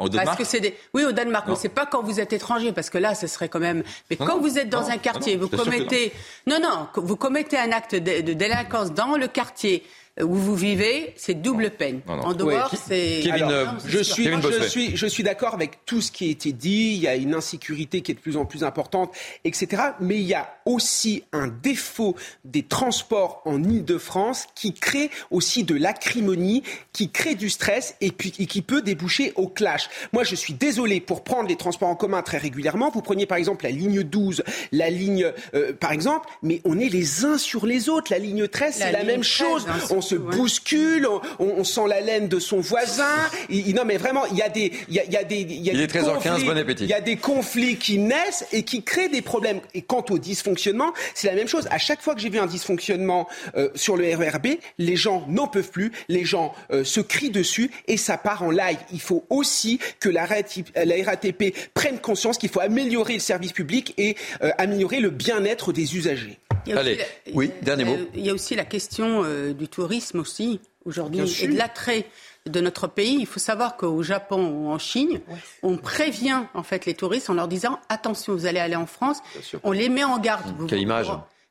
Au 0.00 0.08
Danemark 0.08 0.38
Parce 0.38 0.38
que 0.38 0.44
c'est 0.44 0.60
des... 0.60 0.74
Oui, 0.94 1.04
au 1.04 1.12
Danemark, 1.12 1.46
Non. 1.46 1.52
mais 1.54 1.58
c'est 1.60 1.68
pas 1.68 1.84
quand 1.86 2.02
vous 2.02 2.18
êtes 2.20 2.32
étranger, 2.32 2.72
parce 2.72 2.88
que 2.90 2.98
là, 2.98 3.14
ce 3.14 3.26
serait 3.26 3.48
quand 3.50 3.60
même. 3.60 3.82
Mais 4.10 4.16
Non, 4.18 4.26
quand 4.26 4.36
non. 4.36 4.40
vous 4.42 4.58
êtes 4.58 4.70
dans 4.70 4.88
un 4.88 4.96
quartier, 4.96 5.36
non, 5.36 5.42
vous 5.46 5.56
commettez. 5.56 6.12
Non, 6.46 6.58
non, 6.60 6.88
vous 6.96 7.16
commettez 7.16 7.58
un 7.58 7.70
acte 7.70 7.94
de, 7.94 8.22
de 8.22 8.32
délinquance 8.32 8.92
dans 8.92 9.16
le 9.16 9.28
quartier 9.28 9.84
où 10.22 10.34
vous 10.34 10.54
vivez, 10.56 11.12
c'est 11.16 11.34
double 11.34 11.70
peine. 11.70 12.00
En 12.06 12.32
dehors, 12.34 12.72
c'est. 12.86 13.28
Alors, 13.30 13.50
euh, 13.50 13.64
Non, 13.66 13.72
je 13.86 13.98
suis, 14.02 14.24
je 14.24 14.62
suis, 14.68 14.96
je 14.96 15.06
suis 15.06 15.22
d'accord 15.22 15.54
avec 15.54 15.84
tout 15.86 16.00
ce 16.00 16.10
qui 16.10 16.28
a 16.28 16.30
été 16.30 16.52
dit. 16.52 16.92
Il 16.94 17.00
y 17.00 17.08
a 17.08 17.16
une 17.16 17.34
insécurité 17.34 18.00
qui 18.00 18.12
est 18.12 18.14
de 18.14 18.20
plus 18.20 18.36
en 18.36 18.44
plus 18.44 18.64
importante, 18.64 19.12
etc. 19.44 19.82
Mais 20.00 20.16
il 20.16 20.26
y 20.26 20.34
a 20.34 20.48
aussi 20.66 21.24
un 21.32 21.48
défaut 21.48 22.16
des 22.44 22.62
transports 22.62 23.42
en 23.44 23.62
Ile-de-France 23.62 24.46
qui 24.54 24.72
crée 24.74 25.10
aussi 25.30 25.64
de 25.64 25.74
l'acrimonie, 25.74 26.62
qui 26.92 27.10
crée 27.10 27.34
du 27.34 27.50
stress 27.50 27.94
et, 28.00 28.10
puis, 28.12 28.32
et 28.38 28.46
qui 28.46 28.62
peut 28.62 28.82
déboucher 28.82 29.32
au 29.36 29.48
clash. 29.48 29.88
Moi, 30.12 30.24
je 30.24 30.34
suis 30.34 30.54
désolé 30.54 31.00
pour 31.00 31.24
prendre 31.24 31.48
les 31.48 31.56
transports 31.56 31.88
en 31.88 31.96
commun 31.96 32.22
très 32.22 32.38
régulièrement. 32.38 32.90
Vous 32.90 33.02
preniez 33.02 33.26
par 33.26 33.38
exemple 33.38 33.64
la 33.64 33.70
ligne 33.70 34.02
12, 34.02 34.42
la 34.72 34.90
ligne, 34.90 35.32
euh, 35.54 35.72
par 35.72 35.92
exemple, 35.92 36.28
mais 36.42 36.60
on 36.64 36.78
est 36.78 36.88
les 36.88 37.24
uns 37.24 37.38
sur 37.38 37.66
les 37.66 37.88
autres. 37.88 38.12
La 38.12 38.18
ligne 38.18 38.46
13, 38.48 38.78
La 38.78 38.86
c'est 38.86 38.92
la 38.92 39.04
même 39.04 39.20
13, 39.20 39.24
chose. 39.26 39.66
hein, 39.68 39.78
On 39.90 40.00
se 40.10 40.16
ouais. 40.16 40.36
bouscule, 40.36 41.06
on, 41.06 41.20
on- 41.38 41.54
on 41.60 41.64
sent 41.64 41.86
la 41.88 42.00
laine 42.00 42.28
de 42.28 42.38
son 42.38 42.60
voisin. 42.60 43.04
Il- 43.48 43.68
il- 43.68 43.74
non, 43.74 43.84
mais 43.84 43.96
vraiment, 43.96 44.26
il 44.26 44.36
y 44.36 44.42
a 44.42 44.48
des, 44.48 44.72
il 44.88 44.94
y 44.94 45.00
a, 45.00 45.04
il 45.04 45.12
y 45.12 45.16
a 45.16 45.24
des, 45.24 45.40
il 45.40 45.62
y 45.62 45.70
a 45.70 45.72
Il 45.72 45.80
est 45.80 45.86
des 45.86 45.98
13h15, 45.98 46.22
conflits- 46.22 46.44
bon 46.46 46.56
appétit. 46.58 46.84
Il 46.84 46.90
y 46.90 46.94
a 46.94 47.00
des 47.00 47.16
conflits 47.16 47.76
qui 47.76 47.98
naissent 47.98 48.46
et 48.52 48.62
qui 48.62 48.82
créent 48.82 49.08
des 49.08 49.22
problèmes. 49.22 49.60
Et 49.74 49.82
quant 49.82 50.04
au 50.10 50.18
dysfonctionnement, 50.18 50.92
c'est 51.14 51.28
la 51.28 51.34
même 51.34 51.48
chose. 51.48 51.66
À 51.70 51.78
chaque 51.78 52.00
fois 52.02 52.14
que 52.14 52.20
j'ai 52.20 52.30
vu 52.30 52.38
un 52.38 52.46
dysfonctionnement 52.46 53.28
euh, 53.56 53.68
sur 53.74 53.96
le 53.96 54.14
RERB, 54.14 54.46
les 54.78 54.96
gens 54.96 55.24
n'en 55.28 55.46
peuvent 55.48 55.70
plus, 55.70 55.92
les 56.08 56.24
gens 56.24 56.54
euh, 56.72 56.84
se 56.84 57.00
crient 57.00 57.30
dessus 57.30 57.70
et 57.88 57.96
ça 57.96 58.16
part 58.18 58.42
en 58.42 58.50
live. 58.50 58.78
Il 58.92 59.00
faut 59.00 59.24
aussi 59.30 59.78
que 60.00 60.08
la, 60.08 60.26
RATP 60.26 60.70
la 60.76 61.04
RATP 61.04 61.54
prenne 61.74 61.98
conscience 61.98 62.38
qu'il 62.38 62.48
faut 62.50 62.60
améliorer 62.60 63.14
le 63.14 63.20
service 63.20 63.52
public 63.52 63.94
et 63.98 64.16
euh, 64.42 64.50
améliorer 64.58 65.00
le 65.00 65.10
bien-être 65.10 65.72
des 65.72 65.96
usagers. 65.96 66.38
Il 66.66 66.70
y 66.70 66.72
a 66.72 66.80
aussi 66.80 66.88
Allez, 66.88 66.96
la- 66.96 67.32
oui, 67.34 67.50
dernier 67.62 67.84
mot. 67.84 67.94
Euh, 67.94 68.06
Il 68.14 68.24
y 68.24 68.30
a 68.30 68.34
aussi 68.34 68.54
la 68.56 68.64
question 68.64 69.22
euh, 69.24 69.52
du 69.52 69.68
tourisme 69.68 70.20
aussi 70.20 70.60
aujourd'hui 70.84 71.20
et 71.42 71.48
de 71.48 71.56
l'attrait 71.56 72.06
de 72.46 72.60
notre 72.60 72.86
pays. 72.86 73.16
Il 73.20 73.26
faut 73.26 73.38
savoir 73.40 73.76
qu'au 73.76 74.02
Japon 74.02 74.46
ou 74.48 74.70
en 74.70 74.78
Chine, 74.78 75.20
on 75.62 75.76
prévient 75.76 76.42
en 76.54 76.62
fait 76.62 76.86
les 76.86 76.94
touristes 76.94 77.28
en 77.30 77.34
leur 77.34 77.48
disant 77.48 77.78
attention, 77.88 78.32
vous 78.34 78.46
allez 78.46 78.60
aller 78.60 78.76
en 78.76 78.86
France. 78.86 79.18
On 79.62 79.72
les 79.72 79.88
met 79.88 80.04
en 80.04 80.18
garde. 80.18 80.54
Vous- 80.58 80.66
Quelle 80.66 80.80
image 80.80 81.10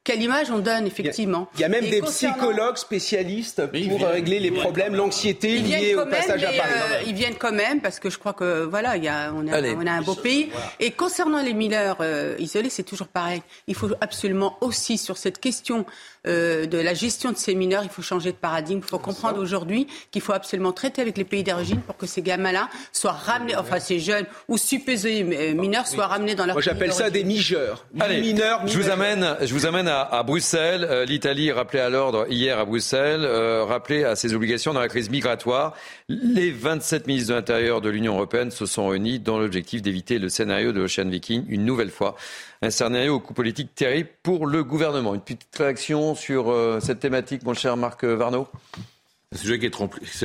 Quelle 0.10 0.24
image 0.24 0.50
on 0.50 0.58
donne 0.58 0.88
effectivement 0.88 1.48
Il 1.54 1.62
y 1.62 1.64
a 1.64 1.70
même 1.70 1.84
Et 1.86 1.90
des 1.92 2.00
concernant- 2.00 2.34
psychologues 2.36 2.78
spécialistes 2.78 3.62
pour 3.90 4.08
régler 4.08 4.40
les 4.40 4.50
problèmes, 4.50 4.96
l'anxiété 4.96 5.60
liée 5.60 5.94
au 5.94 6.06
passage 6.08 6.44
à 6.44 6.48
Paris. 6.48 6.60
euh, 6.94 7.02
ils 7.06 7.14
viennent 7.14 7.36
quand 7.36 7.52
même 7.52 7.80
parce 7.80 8.00
que 8.00 8.10
je 8.10 8.18
crois 8.18 8.34
que 8.34 8.64
voilà, 8.64 8.98
il 8.98 9.04
y 9.04 9.08
a, 9.08 9.32
on, 9.36 9.48
a, 9.48 9.58
Allez. 9.58 9.76
on 9.78 9.86
a 9.86 9.92
un 9.92 10.02
beau 10.02 10.16
pays. 10.16 10.50
Et 10.80 10.90
concernant 10.90 11.44
les 11.44 11.54
mineurs 11.54 11.98
euh, 12.02 12.36
isolés, 12.40 12.72
c'est 12.72 12.82
toujours 12.82 13.08
pareil. 13.08 13.44
Il 13.68 13.76
faut 13.76 13.90
absolument 14.02 14.58
aussi 14.62 14.98
sur 14.98 15.16
cette 15.18 15.40
question 15.40 15.86
euh, 16.28 16.66
de 16.66 16.78
la 16.78 16.94
gestion 16.94 17.32
de 17.32 17.38
ces 17.38 17.56
mineurs, 17.56 17.84
il 17.84 17.90
faut 17.90 18.02
changer 18.02 18.32
de 18.32 18.38
paradigme. 18.38 18.80
Il 18.84 18.90
faut 18.90 19.00
comprendre 19.00 19.40
aujourd'hui 19.40 19.88
qu'il 20.12 20.22
faut 20.22 20.34
absolument 20.34 20.74
traiter 20.74 21.02
avec 21.02 21.18
les 21.18 21.24
pays 21.24 21.44
d'origine 21.44 21.80
pour 21.82 21.98
que 21.98 22.06
ces 22.06 22.22
gamins-là 22.22 22.70
soient 22.92 23.12
ramenés, 23.12 23.56
enfin 23.56 23.80
ces 23.80 24.00
jeunes 24.00 24.26
ou 24.48 24.58
supposés 24.58 25.22
euh, 25.24 25.54
mineurs 25.54 25.88
soient 25.88 26.08
ramenés 26.08 26.36
dans 26.36 26.46
leur 26.46 26.56
Moi, 26.56 26.62
pays 26.62 26.72
j'appelle 26.72 26.94
ça 26.94 27.10
des 27.10 27.24
migeurs. 27.24 27.86
Allez, 28.00 28.22
mineurs, 28.22 28.62
je 28.68 28.78
vous 28.78 28.90
amène, 28.90 29.36
je 29.42 29.54
vous 29.54 29.66
amène 29.66 29.88
à, 29.88 30.02
à 30.02 30.24
Bruxelles. 30.24 30.86
Euh, 30.90 31.06
L'Italie 31.06 31.52
rappelée 31.52 31.80
à 31.80 31.90
l'ordre 31.90 32.26
hier 32.30 32.60
à 32.60 32.66
Bruxelles, 32.66 33.22
euh, 33.24 33.64
rappelée 33.64 34.04
à 34.04 34.16
ses 34.16 34.34
obligations 34.34 34.74
dans 34.74 34.82
la 34.82 34.90
crise 34.90 35.10
migratoire. 35.10 35.74
Les 36.10 36.52
27 36.52 37.08
ministres 37.08 37.30
de 37.30 37.36
l'Intérieur 37.36 37.82
de 37.82 37.90
l'Union 37.90 38.16
européenne 38.16 38.52
se 38.52 38.66
sont 38.66 38.88
réunis 38.88 39.20
dans 39.20 39.40
l'objectif 39.40 39.82
d'éviter 39.82 40.20
le 40.20 40.30
scénario 40.30 40.72
de 40.72 40.80
l'Ocean 40.80 41.08
Viking 41.08 41.46
une 41.48 41.66
nouvelle 41.66 41.92
fois. 41.92 42.16
Un 42.62 42.72
scénario 42.72 43.16
au 43.16 43.20
coût 43.22 43.34
politique 43.34 43.74
terrible 43.74 44.10
pour 44.22 44.46
le 44.46 44.66
gouvernement. 44.66 45.16
Une 45.16 45.22
petite 45.22 45.48
réaction 45.56 46.14
sur 46.14 46.52
euh, 46.52 46.82
cette 46.82 47.00
thématique, 47.00 47.44
mon 47.44 47.54
cher 47.54 47.78
Marc 47.78 48.04
Varno 48.04 48.50
C'est 49.32 49.46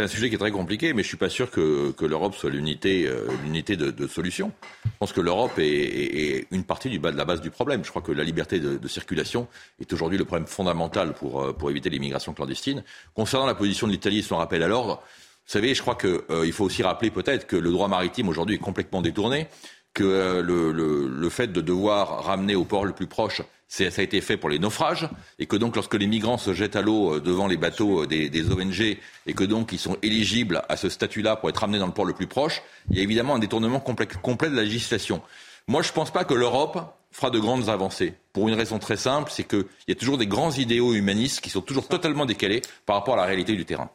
un 0.03 0.09
sujet 0.09 0.29
qui 0.29 0.35
est, 0.35 0.39
très 0.39 0.51
compliqué, 0.51 0.95
mais 0.95 1.05
je 1.05 1.09
suis 1.09 1.17
pas 1.17 1.29
sûr 1.29 1.49
que, 1.49 1.95
l'Europe 2.01 2.35
soit 2.35 2.51
l'unité, 2.51 3.07
euh, 3.07 3.29
de, 3.77 4.07
solution. 4.09 4.51
Je 4.85 4.91
pense 4.99 5.13
que 5.13 5.21
l'Europe 5.21 5.53
est, 5.59 6.49
une 6.51 6.65
partie 6.65 6.91
de 6.99 7.09
la 7.09 7.25
base 7.25 7.41
du 7.41 7.51
problème. 7.51 7.85
Je 7.85 7.91
crois 7.91 8.03
que 8.03 8.11
la 8.11 8.25
liberté 8.25 8.59
de, 8.59 8.89
circulation 8.89 9.47
est 9.81 9.93
aujourd'hui 9.93 10.19
le 10.19 10.25
problème 10.25 10.49
fondamental 10.49 11.15
pour, 11.15 11.41
euh, 11.41 11.53
pour 11.53 11.71
éviter 11.71 11.89
l'immigration 11.89 12.35
clandestine. 12.35 12.83
Concernant 13.15 13.47
la 13.47 13.55
position 13.55 13.87
de 13.87 13.93
l'Italie 13.93 14.19
et 14.19 14.23
son 14.23 14.39
rappel 14.39 14.65
à 14.65 14.67
l'ordre, 14.67 15.01
vous 15.47 15.53
savez, 15.53 15.73
je 15.73 15.83
crois 15.83 15.95
qu'il 15.95 16.19
il 16.47 16.53
faut 16.53 16.65
aussi 16.65 16.83
rappeler 16.83 17.13
peut-être 17.13 17.47
que 17.47 17.55
le 17.55 17.71
droit 17.71 17.87
maritime 17.87 18.29
aujourd'hui 18.29 18.57
est 18.57 18.59
complètement 18.59 19.03
détourné, 19.03 19.47
que 19.95 20.05
euh, 20.05 20.43
le, 20.43 20.73
le, 20.73 21.09
le 21.09 21.29
fait 21.31 21.49
de 21.53 21.61
devoir 21.61 22.25
ramener 22.25 22.55
au 22.57 22.65
port 22.65 22.85
le 22.85 22.93
plus 22.93 23.07
proche, 23.07 23.43
c'est- 23.69 23.91
ça 23.91 24.01
a 24.01 24.05
été 24.05 24.21
fait 24.21 24.37
pour 24.37 24.51
les 24.51 24.59
naufrages, 24.59 25.09
et 25.39 25.47
que 25.47 25.57
donc 25.57 25.75
lorsque 25.77 25.95
les 25.95 26.07
migrants 26.07 26.37
se 26.39 26.53
jettent 26.53 26.77
à 26.77 26.83
l'eau 26.83 27.15
euh, 27.15 27.21
devant 27.21 27.47
les 27.47 27.57
bateaux 27.57 28.03
euh, 28.03 28.07
des, 28.07 28.29
des 28.29 28.51
ONG, 28.51 28.81
et 29.27 29.33
que 29.35 29.45
donc 29.45 29.73
ils 29.73 29.79
sont 29.79 29.97
éligibles 30.03 30.63
à 30.69 30.77
ce 30.77 30.89
statut-là 30.89 31.37
pour 31.37 31.49
être 31.49 31.59
ramenés 31.59 31.79
dans 31.79 31.87
le 31.87 31.93
port 31.93 32.05
le 32.05 32.13
plus 32.13 32.27
proche, 32.27 32.63
il 32.91 32.97
y 32.97 33.01
a 33.01 33.03
évidemment 33.03 33.37
un 33.37 33.39
détournement 33.39 33.81
complet, 33.81 34.07
complet 34.21 34.51
de 34.51 34.57
la 34.57 34.63
législation. 34.63 35.23
Moi, 35.67 35.81
je 35.83 35.89
ne 35.89 35.95
pense 35.95 36.11
pas 36.13 36.25
que 36.25 36.35
l'Europe 36.35 36.79
fera 37.11 37.31
de 37.31 37.39
grandes 37.39 37.69
avancées. 37.71 38.13
Pour 38.33 38.49
une 38.49 38.55
raison 38.55 38.79
très 38.81 38.97
simple, 38.97 39.31
c'est 39.33 39.45
qu'il 39.45 39.65
y 39.89 39.93
a 39.93 39.95
toujours 39.95 40.19
des 40.19 40.27
grands 40.27 40.51
idéaux 40.51 40.93
humanistes 40.93 41.41
qui 41.41 41.49
sont 41.49 41.63
toujours 41.63 41.87
totalement 41.89 42.27
décalés 42.27 42.61
par 42.85 42.97
rapport 42.97 43.15
à 43.15 43.19
la 43.19 43.25
réalité 43.25 43.55
du 43.55 43.65
terrain. 43.65 43.89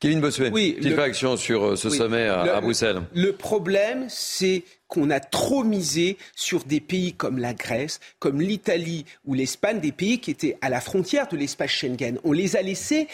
Kevin 0.00 0.20
Bossuet, 0.20 0.50
Oui, 0.52 0.72
petite 0.72 0.90
le- 0.90 0.96
réaction 1.00 1.36
sur 1.36 1.78
ce 1.78 1.88
Oui. 1.88 1.96
sommet 1.96 2.26
à, 2.26 2.44
Le- 2.44 2.54
à 2.54 2.60
Bruxelles. 2.60 3.02
Le 3.14 3.32
problème, 3.32 4.06
c'est 4.08 4.64
qu'on 4.90 5.08
a 5.08 5.20
trop 5.20 5.64
misé 5.64 6.18
sur 6.34 6.64
des 6.64 6.80
pays 6.80 7.14
comme 7.14 7.38
la 7.38 7.54
Grèce, 7.54 8.00
comme 8.18 8.40
l'Italie 8.40 9.06
ou 9.24 9.34
l'Espagne, 9.34 9.80
des 9.80 9.92
pays 9.92 10.18
qui 10.18 10.32
étaient 10.32 10.58
à 10.60 10.68
la 10.68 10.80
frontière 10.80 11.28
de 11.28 11.36
l'espace 11.36 11.70
Schengen. 11.70 12.18
On 12.24 12.32
les 12.32 12.56
a 12.56 12.62
laissés 12.62 13.08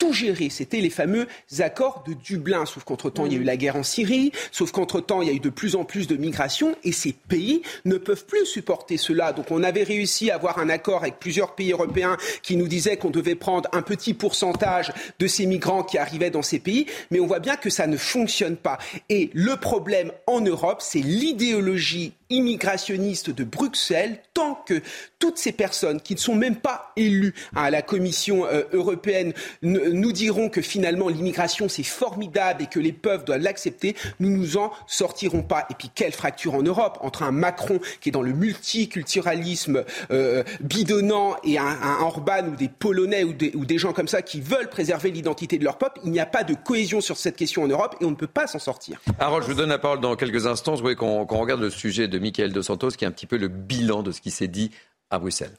tout 0.00 0.12
gérer. 0.12 0.48
C'était 0.50 0.80
les 0.80 0.90
fameux 0.90 1.28
accords 1.60 2.02
de 2.08 2.14
Dublin. 2.14 2.66
Sauf 2.66 2.82
qu'entre-temps, 2.82 3.26
il 3.26 3.34
y 3.34 3.36
a 3.36 3.38
eu 3.38 3.44
la 3.44 3.56
guerre 3.56 3.76
en 3.76 3.84
Syrie. 3.84 4.32
Sauf 4.50 4.72
qu'entre-temps, 4.72 5.22
il 5.22 5.28
y 5.28 5.30
a 5.30 5.34
eu 5.34 5.40
de 5.40 5.50
plus 5.50 5.76
en 5.76 5.84
plus 5.84 6.08
de 6.08 6.16
migrations. 6.16 6.74
Et 6.82 6.90
ces 6.90 7.12
pays 7.12 7.62
ne 7.84 7.98
peuvent 7.98 8.24
plus 8.24 8.46
supporter 8.46 8.96
cela. 8.96 9.32
Donc 9.32 9.50
on 9.50 9.62
avait 9.62 9.84
réussi 9.84 10.30
à 10.30 10.34
avoir 10.34 10.58
un 10.58 10.68
accord 10.70 11.02
avec 11.02 11.20
plusieurs 11.20 11.54
pays 11.54 11.70
européens 11.70 12.16
qui 12.42 12.56
nous 12.56 12.66
disaient 12.66 12.96
qu'on 12.96 13.10
devait 13.10 13.36
prendre 13.36 13.68
un 13.72 13.82
petit 13.82 14.14
pourcentage 14.14 14.92
de 15.18 15.26
ces 15.26 15.46
migrants 15.46 15.84
qui 15.84 15.98
arrivaient 15.98 16.30
dans 16.30 16.42
ces 16.42 16.58
pays. 16.58 16.86
Mais 17.10 17.20
on 17.20 17.26
voit 17.26 17.38
bien 17.38 17.56
que 17.56 17.70
ça 17.70 17.86
ne 17.86 17.98
fonctionne 17.98 18.56
pas. 18.56 18.78
Et 19.10 19.30
le 19.34 19.56
problème 19.56 20.10
en 20.26 20.40
Europe, 20.40 20.80
c'est 20.80 21.00
l'idéologie 21.00 22.14
immigrationniste 22.30 23.30
de 23.30 23.44
Bruxelles, 23.44 24.22
tant 24.34 24.54
que 24.54 24.80
toutes 25.18 25.36
ces 25.36 25.52
personnes 25.52 26.00
qui 26.00 26.14
ne 26.14 26.18
sont 26.18 26.34
même 26.34 26.56
pas 26.56 26.92
élues 26.96 27.34
à 27.54 27.70
la 27.70 27.82
Commission 27.82 28.46
euh, 28.46 28.62
européenne 28.72 29.32
nous 29.62 30.12
diront 30.12 30.48
que 30.48 30.62
finalement 30.62 31.08
l'immigration 31.08 31.68
c'est 31.68 31.82
formidable 31.82 32.62
et 32.62 32.66
que 32.66 32.80
les 32.80 32.92
peuples 32.92 33.24
doivent 33.24 33.42
l'accepter, 33.42 33.96
nous 34.20 34.30
nous 34.30 34.56
en 34.56 34.72
sortirons 34.86 35.42
pas. 35.42 35.66
Et 35.70 35.74
puis 35.74 35.90
quelle 35.94 36.12
fracture 36.12 36.54
en 36.54 36.62
Europe 36.62 36.98
entre 37.02 37.22
un 37.22 37.32
Macron 37.32 37.80
qui 38.00 38.08
est 38.08 38.12
dans 38.12 38.22
le 38.22 38.32
multiculturalisme 38.32 39.84
euh, 40.10 40.42
bidonnant 40.60 41.36
et 41.44 41.58
un, 41.58 41.76
Orban 42.00 42.46
ou 42.52 42.56
des 42.56 42.68
Polonais 42.68 43.24
ou 43.24 43.32
des, 43.32 43.78
gens 43.78 43.92
comme 43.92 44.08
ça 44.08 44.22
qui 44.22 44.40
veulent 44.40 44.68
préserver 44.68 45.10
l'identité 45.10 45.58
de 45.58 45.64
leur 45.64 45.78
peuple, 45.78 46.00
il 46.04 46.10
n'y 46.10 46.20
a 46.20 46.26
pas 46.26 46.44
de 46.44 46.54
cohésion 46.54 47.00
sur 47.00 47.16
cette 47.16 47.36
question 47.36 47.62
en 47.62 47.68
Europe 47.68 47.96
et 48.00 48.04
on 48.04 48.10
ne 48.10 48.16
peut 48.16 48.26
pas 48.26 48.46
s'en 48.46 48.58
sortir. 48.58 49.00
Harold, 49.18 49.44
je 49.44 49.52
vous 49.52 49.56
donne 49.56 49.70
la 49.70 49.78
parole 49.78 50.00
dans 50.00 50.16
quelques 50.16 50.46
instants. 50.46 50.74
Voudrais 50.74 50.96
qu'on 50.96 51.26
qu'on 51.26 51.38
regarde 51.38 51.60
le 51.60 51.70
sujet 51.70 52.08
de 52.08 52.18
Michael 52.20 52.52
Dos 52.52 52.62
Santos, 52.62 52.90
qui 52.90 53.04
est 53.04 53.08
un 53.08 53.12
petit 53.12 53.26
peu 53.26 53.36
le 53.36 53.48
bilan 53.48 54.02
de 54.02 54.12
ce 54.12 54.20
qui 54.20 54.30
s'est 54.30 54.48
dit 54.48 54.70
à 55.10 55.18
Bruxelles. 55.18 55.56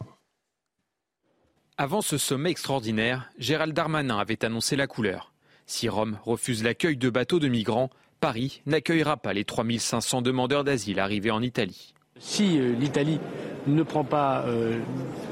Avant 1.78 2.02
ce 2.02 2.18
sommet 2.18 2.52
extraordinaire, 2.52 3.30
Gérald 3.38 3.74
Darmanin 3.74 4.20
avait 4.20 4.46
annoncé 4.46 4.76
la 4.76 4.88
couleur. 4.88 5.34
Si 5.66 5.90
Rome 5.90 6.20
refuse 6.24 6.64
l'accueil 6.64 6.98
de 6.98 7.10
bateaux 7.10 7.40
de 7.40 7.48
migrants, 7.48 7.90
Paris 8.20 8.62
n'accueillera 8.68 9.18
pas 9.18 9.34
les 9.34 9.46
3500 9.46 10.22
demandeurs 10.22 10.64
d'asile 10.64 11.00
arrivés 11.00 11.32
en 11.32 11.42
Italie. 11.42 11.94
Si 12.22 12.60
euh, 12.60 12.76
l'Italie 12.80 13.20
ne 13.66 13.82
prend 13.82 14.04
pas 14.04 14.46
euh, 14.46 14.78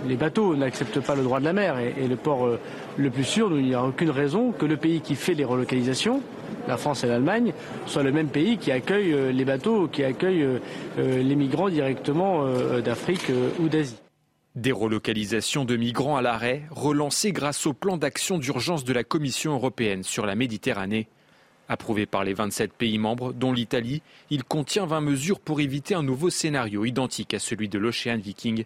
les 0.08 0.16
bateaux, 0.16 0.56
n'accepte 0.56 1.00
pas 1.00 1.16
le 1.16 1.22
droit 1.22 1.40
de 1.40 1.46
la 1.46 1.54
mer 1.54 1.78
et, 1.78 2.08
le 2.08 2.16
port 2.16 2.48
euh, 2.48 2.60
le 2.98 3.12
plus 3.12 3.24
sûr, 3.24 3.56
il 3.58 3.66
n'y 3.66 3.76
a 3.76 3.84
aucune 3.84 4.10
raison 4.10 4.52
que 4.52 4.66
le 4.66 4.76
pays 4.76 5.00
qui 5.00 5.14
fait 5.14 5.36
les 5.36 5.46
relocalisations, 5.46 6.22
la 6.68 6.78
France 6.78 7.04
et 7.04 7.08
l'Allemagne, 7.08 7.54
soit 7.86 8.02
le 8.02 8.12
même 8.12 8.28
pays 8.28 8.58
qui 8.58 8.72
accueille 8.72 9.16
les 9.32 9.46
bateaux, 9.46 9.88
qui 9.88 10.04
accueille 10.04 10.46
les 10.98 11.36
migrants 11.36 11.70
directement 11.70 12.46
d'Afrique 12.84 13.32
ou 13.60 13.70
d'Asie. 13.70 13.98
Des 14.56 14.72
relocalisations 14.74 15.64
de 15.64 15.78
migrants 15.78 16.18
à 16.18 16.22
l'arrêt, 16.22 16.64
relancées 16.72 17.32
grâce 17.32 17.66
au 17.66 17.74
plan 17.74 17.98
d'action 17.98 18.38
d'urgence 18.38 18.84
de 18.84 18.94
la 18.94 19.04
Commission 19.04 19.54
européenne 19.54 20.04
sur 20.04 20.26
la 20.26 20.36
Méditerranée. 20.36 21.08
Approuvé 21.72 22.08
par 22.08 22.24
les 22.24 22.34
27 22.34 22.74
pays 22.74 22.98
membres, 22.98 23.32
dont 23.32 23.54
l'Italie, 23.54 24.02
il 24.32 24.44
contient 24.44 24.88
20 24.88 25.02
mesures 25.02 25.40
pour 25.40 25.62
éviter 25.62 25.94
un 25.94 26.02
nouveau 26.02 26.32
scénario 26.32 26.84
identique 26.84 27.36
à 27.36 27.40
celui 27.40 27.70
de 27.70 27.78
l'Ocean 27.78 28.18
Viking. 28.18 28.66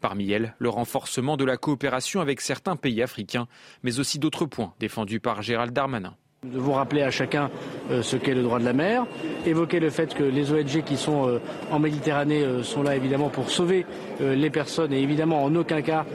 Parmi 0.00 0.30
elles, 0.30 0.54
le 0.58 0.70
renforcement 0.70 1.36
de 1.36 1.44
la 1.44 1.58
coopération 1.58 2.22
avec 2.22 2.40
certains 2.40 2.76
pays 2.76 3.02
africains, 3.02 3.46
mais 3.82 4.00
aussi 4.00 4.18
d'autres 4.18 4.46
points 4.46 4.72
défendus 4.80 5.20
par 5.20 5.42
Gérald 5.42 5.74
Darmanin. 5.74 6.14
De 6.42 6.58
vous 6.58 6.72
rappeler 6.72 7.02
à 7.02 7.10
chacun 7.10 7.50
euh, 7.90 8.00
ce 8.00 8.16
qu'est 8.16 8.32
le 8.32 8.42
droit 8.42 8.58
de 8.58 8.64
la 8.64 8.72
mer, 8.72 9.04
évoquer 9.44 9.78
le 9.78 9.90
fait 9.90 10.14
que 10.14 10.22
les 10.22 10.50
ONG 10.50 10.82
qui 10.82 10.96
sont 10.96 11.28
euh, 11.28 11.38
en 11.70 11.78
Méditerranée 11.78 12.42
euh, 12.42 12.62
sont 12.62 12.82
là 12.82 12.96
évidemment 12.96 13.28
pour 13.28 13.50
sauver 13.50 13.84
les 14.20 14.48
personnes 14.48 14.94
et 14.94 15.02
évidemment 15.02 15.44
en 15.44 15.54
aucun 15.54 15.82
cas 15.82 16.06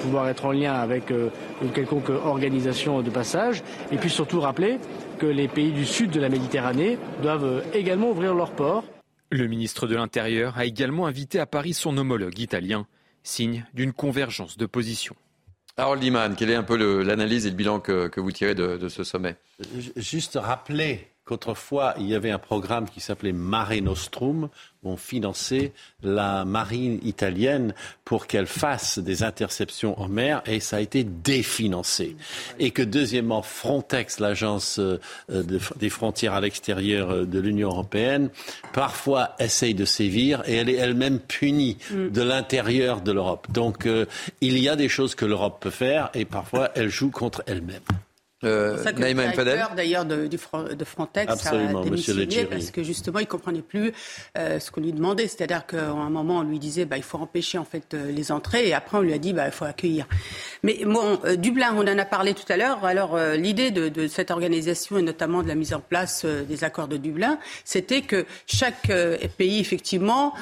pouvoir 0.00 0.28
être 0.28 0.44
en 0.44 0.52
lien 0.52 0.74
avec 0.74 1.10
une 1.10 1.70
quelconque 1.70 2.08
organisation 2.08 3.02
de 3.02 3.10
passage. 3.10 3.62
Et 3.92 3.96
puis 3.96 4.10
surtout 4.10 4.40
rappeler 4.40 4.78
que 5.18 5.26
les 5.26 5.48
pays 5.48 5.72
du 5.72 5.84
sud 5.84 6.10
de 6.10 6.20
la 6.20 6.28
Méditerranée 6.28 6.98
doivent 7.22 7.64
également 7.74 8.10
ouvrir 8.10 8.34
leurs 8.34 8.52
ports. 8.52 8.84
Le 9.30 9.46
ministre 9.46 9.86
de 9.86 9.96
l'Intérieur 9.96 10.56
a 10.56 10.64
également 10.64 11.06
invité 11.06 11.40
à 11.40 11.46
Paris 11.46 11.74
son 11.74 11.98
homologue 11.98 12.38
italien, 12.38 12.86
signe 13.22 13.66
d'une 13.74 13.92
convergence 13.92 14.56
de 14.56 14.66
positions. 14.66 15.16
Harold 15.76 16.02
Liman, 16.02 16.34
quelle 16.34 16.50
est 16.50 16.56
un 16.56 16.62
peu 16.62 17.02
l'analyse 17.02 17.46
et 17.46 17.50
le 17.50 17.56
bilan 17.56 17.78
que, 17.80 18.20
vous 18.20 18.32
tirez 18.32 18.54
de, 18.54 18.88
ce 18.88 19.04
sommet? 19.04 19.36
Juste 19.96 20.38
rappeler 20.40 21.08
qu'autrefois, 21.28 21.94
il 21.98 22.06
y 22.06 22.14
avait 22.14 22.30
un 22.30 22.38
programme 22.38 22.88
qui 22.88 23.00
s'appelait 23.00 23.32
Mare 23.32 23.82
Nostrum, 23.82 24.48
où 24.82 24.90
on 24.90 24.96
finançait 24.96 25.72
la 26.02 26.46
marine 26.46 26.98
italienne 27.02 27.74
pour 28.04 28.26
qu'elle 28.26 28.46
fasse 28.46 28.98
des 28.98 29.22
interceptions 29.22 30.00
en 30.00 30.08
mer, 30.08 30.42
et 30.46 30.60
ça 30.60 30.76
a 30.76 30.80
été 30.80 31.04
définancé. 31.04 32.16
Et 32.58 32.70
que 32.70 32.82
deuxièmement, 32.82 33.42
Frontex, 33.42 34.20
l'agence 34.20 34.78
euh, 34.78 34.98
des 35.28 35.90
frontières 35.90 36.32
à 36.32 36.40
l'extérieur 36.40 37.10
euh, 37.10 37.24
de 37.26 37.40
l'Union 37.40 37.68
européenne, 37.68 38.30
parfois 38.72 39.34
essaye 39.38 39.74
de 39.74 39.84
sévir, 39.84 40.42
et 40.46 40.54
elle 40.54 40.70
est 40.70 40.76
elle-même 40.76 41.18
punie 41.18 41.76
mm. 41.90 42.08
de 42.08 42.22
l'intérieur 42.22 43.02
de 43.02 43.12
l'Europe. 43.12 43.48
Donc 43.52 43.84
euh, 43.84 44.06
il 44.40 44.58
y 44.58 44.68
a 44.68 44.76
des 44.76 44.88
choses 44.88 45.14
que 45.14 45.26
l'Europe 45.26 45.58
peut 45.60 45.70
faire, 45.70 46.08
et 46.14 46.24
parfois 46.24 46.70
elle 46.74 46.88
joue 46.88 47.10
contre 47.10 47.42
elle-même. 47.46 47.82
Euh, 48.44 48.76
c'est 48.76 48.84
ça 48.84 48.92
que 48.92 49.00
le 49.02 49.12
directeur 49.14 49.74
d'ailleurs 49.74 50.04
de, 50.04 50.28
de, 50.28 50.84
Frontex 50.84 51.32
Absolument, 51.32 51.80
a 51.80 51.84
démissionné 51.84 52.44
parce 52.44 52.70
que 52.70 52.84
justement 52.84 53.18
il 53.18 53.26
comprenait 53.26 53.62
plus 53.62 53.92
euh, 54.36 54.60
ce 54.60 54.70
qu'on 54.70 54.80
lui 54.80 54.92
demandait, 54.92 55.26
c'est-à-dire 55.26 55.66
qu'à 55.66 55.88
un 55.88 56.08
moment 56.08 56.38
on 56.38 56.42
lui 56.42 56.60
disait 56.60 56.84
bah, 56.84 56.96
il 56.96 57.02
faut 57.02 57.18
empêcher 57.18 57.58
en 57.58 57.64
fait 57.64 57.94
euh, 57.94 58.12
les 58.12 58.30
entrées 58.30 58.68
et 58.68 58.74
après 58.74 58.98
on 58.98 59.00
lui 59.00 59.12
a 59.12 59.18
dit 59.18 59.32
bah, 59.32 59.46
il 59.46 59.50
faut 59.50 59.64
accueillir. 59.64 60.06
Mais 60.62 60.84
bon, 60.84 61.18
euh, 61.24 61.34
Dublin, 61.34 61.74
on 61.76 61.80
en 61.80 61.98
a 61.98 62.04
parlé 62.04 62.32
tout 62.32 62.44
à 62.48 62.56
l'heure. 62.56 62.84
Alors 62.84 63.16
euh, 63.16 63.34
l'idée 63.34 63.72
de, 63.72 63.88
de, 63.88 64.06
cette 64.06 64.30
organisation 64.30 64.98
et 64.98 65.02
notamment 65.02 65.42
de 65.42 65.48
la 65.48 65.56
mise 65.56 65.74
en 65.74 65.80
place 65.80 66.24
des 66.24 66.62
accords 66.62 66.88
de 66.88 66.96
Dublin, 66.96 67.40
c'était 67.64 68.02
que 68.02 68.24
chaque 68.46 68.90
pays 69.36 69.58
effectivement 69.58 70.32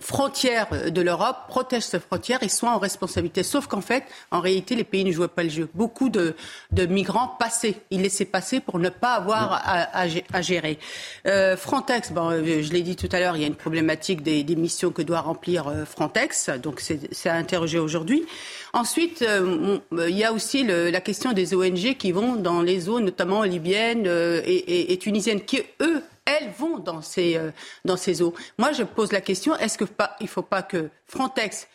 frontière 0.00 0.90
de 0.90 1.00
l'Europe 1.02 1.36
protège 1.48 1.82
ses 1.82 2.00
frontières 2.00 2.42
et 2.42 2.48
soit 2.48 2.70
en 2.70 2.78
responsabilité. 2.78 3.42
Sauf 3.42 3.66
qu'en 3.66 3.80
fait, 3.80 4.04
en 4.30 4.40
réalité, 4.40 4.74
les 4.74 4.84
pays 4.84 5.04
ne 5.04 5.12
jouaient 5.12 5.28
pas 5.28 5.42
le 5.42 5.50
jeu. 5.50 5.68
Beaucoup 5.74 6.08
de, 6.08 6.34
de 6.72 6.86
migrants 6.86 7.17
passer. 7.26 7.76
Il 7.90 8.02
laissait 8.02 8.24
passer 8.24 8.60
pour 8.60 8.78
ne 8.78 8.88
pas 8.88 9.14
avoir 9.14 9.60
à, 9.64 10.42
gérer. 10.42 10.78
Euh, 11.26 11.56
Frontex, 11.56 12.12
bon, 12.12 12.30
euh, 12.30 12.62
je 12.62 12.72
l'ai 12.72 12.82
dit 12.82 12.94
tout 12.94 13.08
à 13.10 13.18
l'heure, 13.18 13.36
il 13.36 13.42
y 13.42 13.44
a 13.44 13.48
une 13.48 13.56
problématique 13.56 14.22
des, 14.22 14.44
missions 14.56 14.90
que 14.90 15.02
doit 15.02 15.20
remplir 15.20 15.68
euh, 15.68 15.84
Frontex, 15.84 16.50
donc 16.62 16.80
c'est 16.80 17.28
à 17.28 17.34
interroger 17.34 17.78
aujourd'hui. 17.78 18.24
Ensuite, 18.72 19.24
il 19.26 20.16
y 20.16 20.24
a 20.24 20.32
aussi 20.32 20.62
la 20.64 21.00
question 21.00 21.32
des 21.32 21.54
ONG 21.54 21.96
qui 21.96 22.12
vont 22.12 22.36
dans 22.36 22.62
les 22.62 22.80
zones, 22.80 23.06
notamment 23.06 23.42
libyennes 23.42 24.06
et, 24.06 24.92
et, 24.92 24.98
tunisiennes, 24.98 25.40
qui 25.40 25.62
eux 25.80 26.02
elles 26.26 26.50
vont 26.58 26.78
dans 26.78 27.00
ces, 27.00 27.40
dans 27.86 27.96
ces 27.96 28.20
eaux. 28.20 28.34
Moi, 28.58 28.72
je 28.72 28.82
pose 28.82 29.12
la 29.12 29.22
question 29.22 29.56
est-ce 29.56 29.78
qu'il 29.78 29.88
ne 30.20 30.26
faut 30.26 30.42
pas 30.42 30.62
que 30.62 30.90
Frontex 31.06 31.66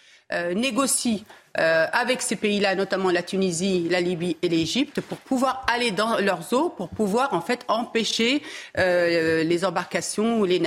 négocie 0.56 1.26
euh, 1.60 1.86
avec 1.94 2.24
ces 2.24 2.36
pays-là, 2.36 2.74
notamment 2.74 3.12
la 3.12 3.22
Tunisie, 3.22 3.88
la 3.88 4.02
Libye 4.02 4.38
et 4.42 4.50
l'Égypte, 4.50 5.02
pour 5.02 5.20
pouvoir 5.20 5.64
aller 5.72 5.92
dans 5.92 6.18
leurs 6.18 6.52
eaux, 6.52 6.70
pour 6.70 6.90
pouvoir 6.90 7.36
en 7.36 7.42
fait 7.42 7.64
empêcher 7.68 8.42
euh, 8.80 9.44
les 9.44 9.64
embarcations 9.64 10.40
ou 10.40 10.46
les, 10.46 10.60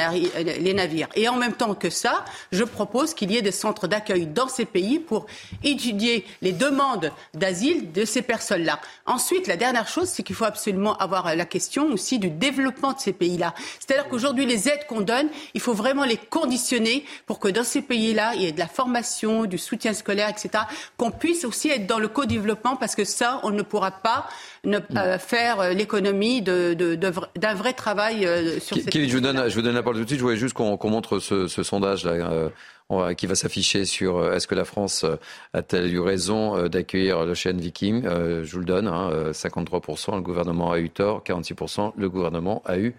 les, 0.61 0.75
navires. 0.75 1.09
Et 1.17 1.29
en 1.29 1.35
même 1.35 1.55
temps 1.55 1.75
que 1.75 1.91
ça, 1.91 2.25
je 2.53 2.63
propose 2.63 3.15
qu'il 3.15 3.33
y 3.33 3.37
ait 3.37 3.43
des 3.43 3.51
centres 3.51 3.89
d'accueil 3.89 4.27
dans 4.27 4.47
ces 4.47 4.65
pays 4.65 5.01
pour 5.01 5.27
étudier 5.65 6.25
les 6.41 6.53
demandes 6.53 7.11
d'asile 7.35 7.91
de 7.91 8.05
ces 8.05 8.23
personnes-là. 8.23 8.79
Ensuite, 9.07 9.49
la 9.49 9.57
dernière 9.57 9.89
chose, 9.89 10.09
c'est 10.09 10.23
qu'il 10.23 10.37
faut 10.37 10.45
absolument 10.45 10.97
avoir 10.99 11.35
la 11.35 11.47
question 11.47 11.87
aussi 11.87 12.21
du 12.21 12.31
développement 12.31 12.93
de 12.93 13.01
ces 13.01 13.13
pays-là. 13.13 13.55
C'est-à-dire 13.81 14.09
qu'aujourd'hui, 14.09 14.47
les 14.47 14.69
aides 14.69 14.87
qu'on 14.87 15.01
donne, 15.01 15.31
il 15.55 15.61
faut 15.61 15.75
vraiment 15.75 16.05
les 16.05 16.17
conditionner 16.17 17.05
pour 17.27 17.41
que 17.41 17.49
dans 17.49 17.65
ces 17.65 17.83
pays-là, 17.83 18.35
il 18.37 18.43
y 18.43 18.47
ait 18.47 18.53
de 18.53 18.61
la 18.61 18.69
formation, 18.69 19.47
du 19.47 19.59
soutien 19.59 19.93
scolaire, 19.93 20.29
etc 20.29 20.63
qu'on 20.97 21.11
puisse 21.11 21.45
aussi 21.45 21.69
être 21.69 21.87
dans 21.87 21.99
le 21.99 22.09
co-développement 22.09 22.77
parce 22.77 22.95
que 22.95 23.05
ça, 23.05 23.41
on 23.43 23.51
ne 23.51 23.63
pourra 23.63 23.91
pas 23.91 24.29
ne, 24.65 24.79
euh, 24.97 25.19
faire 25.19 25.61
euh, 25.61 25.73
l'économie 25.73 26.43
d'un 26.43 26.75
de, 26.75 27.55
vrai 27.55 27.73
travail 27.73 28.27
euh, 28.27 28.59
sur 28.61 28.77
cette 28.77 28.95
je 28.97 29.13
vous, 29.13 29.21
donne, 29.21 29.49
je 29.49 29.55
vous 29.55 29.63
donne 29.63 29.75
la 29.75 29.83
parole 29.83 29.97
tout 29.97 30.05
de 30.05 30.09
suite. 30.09 30.19
Je 30.19 30.25
voulais 30.25 30.37
juste 30.37 30.55
qu'on 30.55 30.91
montre 30.91 31.19
ce, 31.19 31.47
sondage 31.47 32.05
là. 32.05 33.15
qui 33.15 33.27
va 33.27 33.35
s'afficher 33.35 33.85
sur 33.85 34.33
est-ce 34.33 34.47
que 34.47 34.55
la 34.55 34.65
France 34.65 35.05
a-t-elle 35.53 35.93
eu 35.93 36.01
raison 36.01 36.69
d'accueillir 36.69 37.25
l'Ocean 37.25 37.57
Viking? 37.57 38.05
Je 38.05 38.53
vous 38.53 38.61
le 38.61 38.65
donne, 38.65 38.89
53%, 38.89 40.13
hein, 40.13 40.17
le 40.17 40.23
gouvernement 40.23 40.73
a 40.73 40.79
eu 40.79 40.91
tort, 40.91 41.23
46%, 41.25 41.93
le 41.97 42.09
gouvernement 42.09 42.63
a 42.65 42.79
eu 42.79 42.95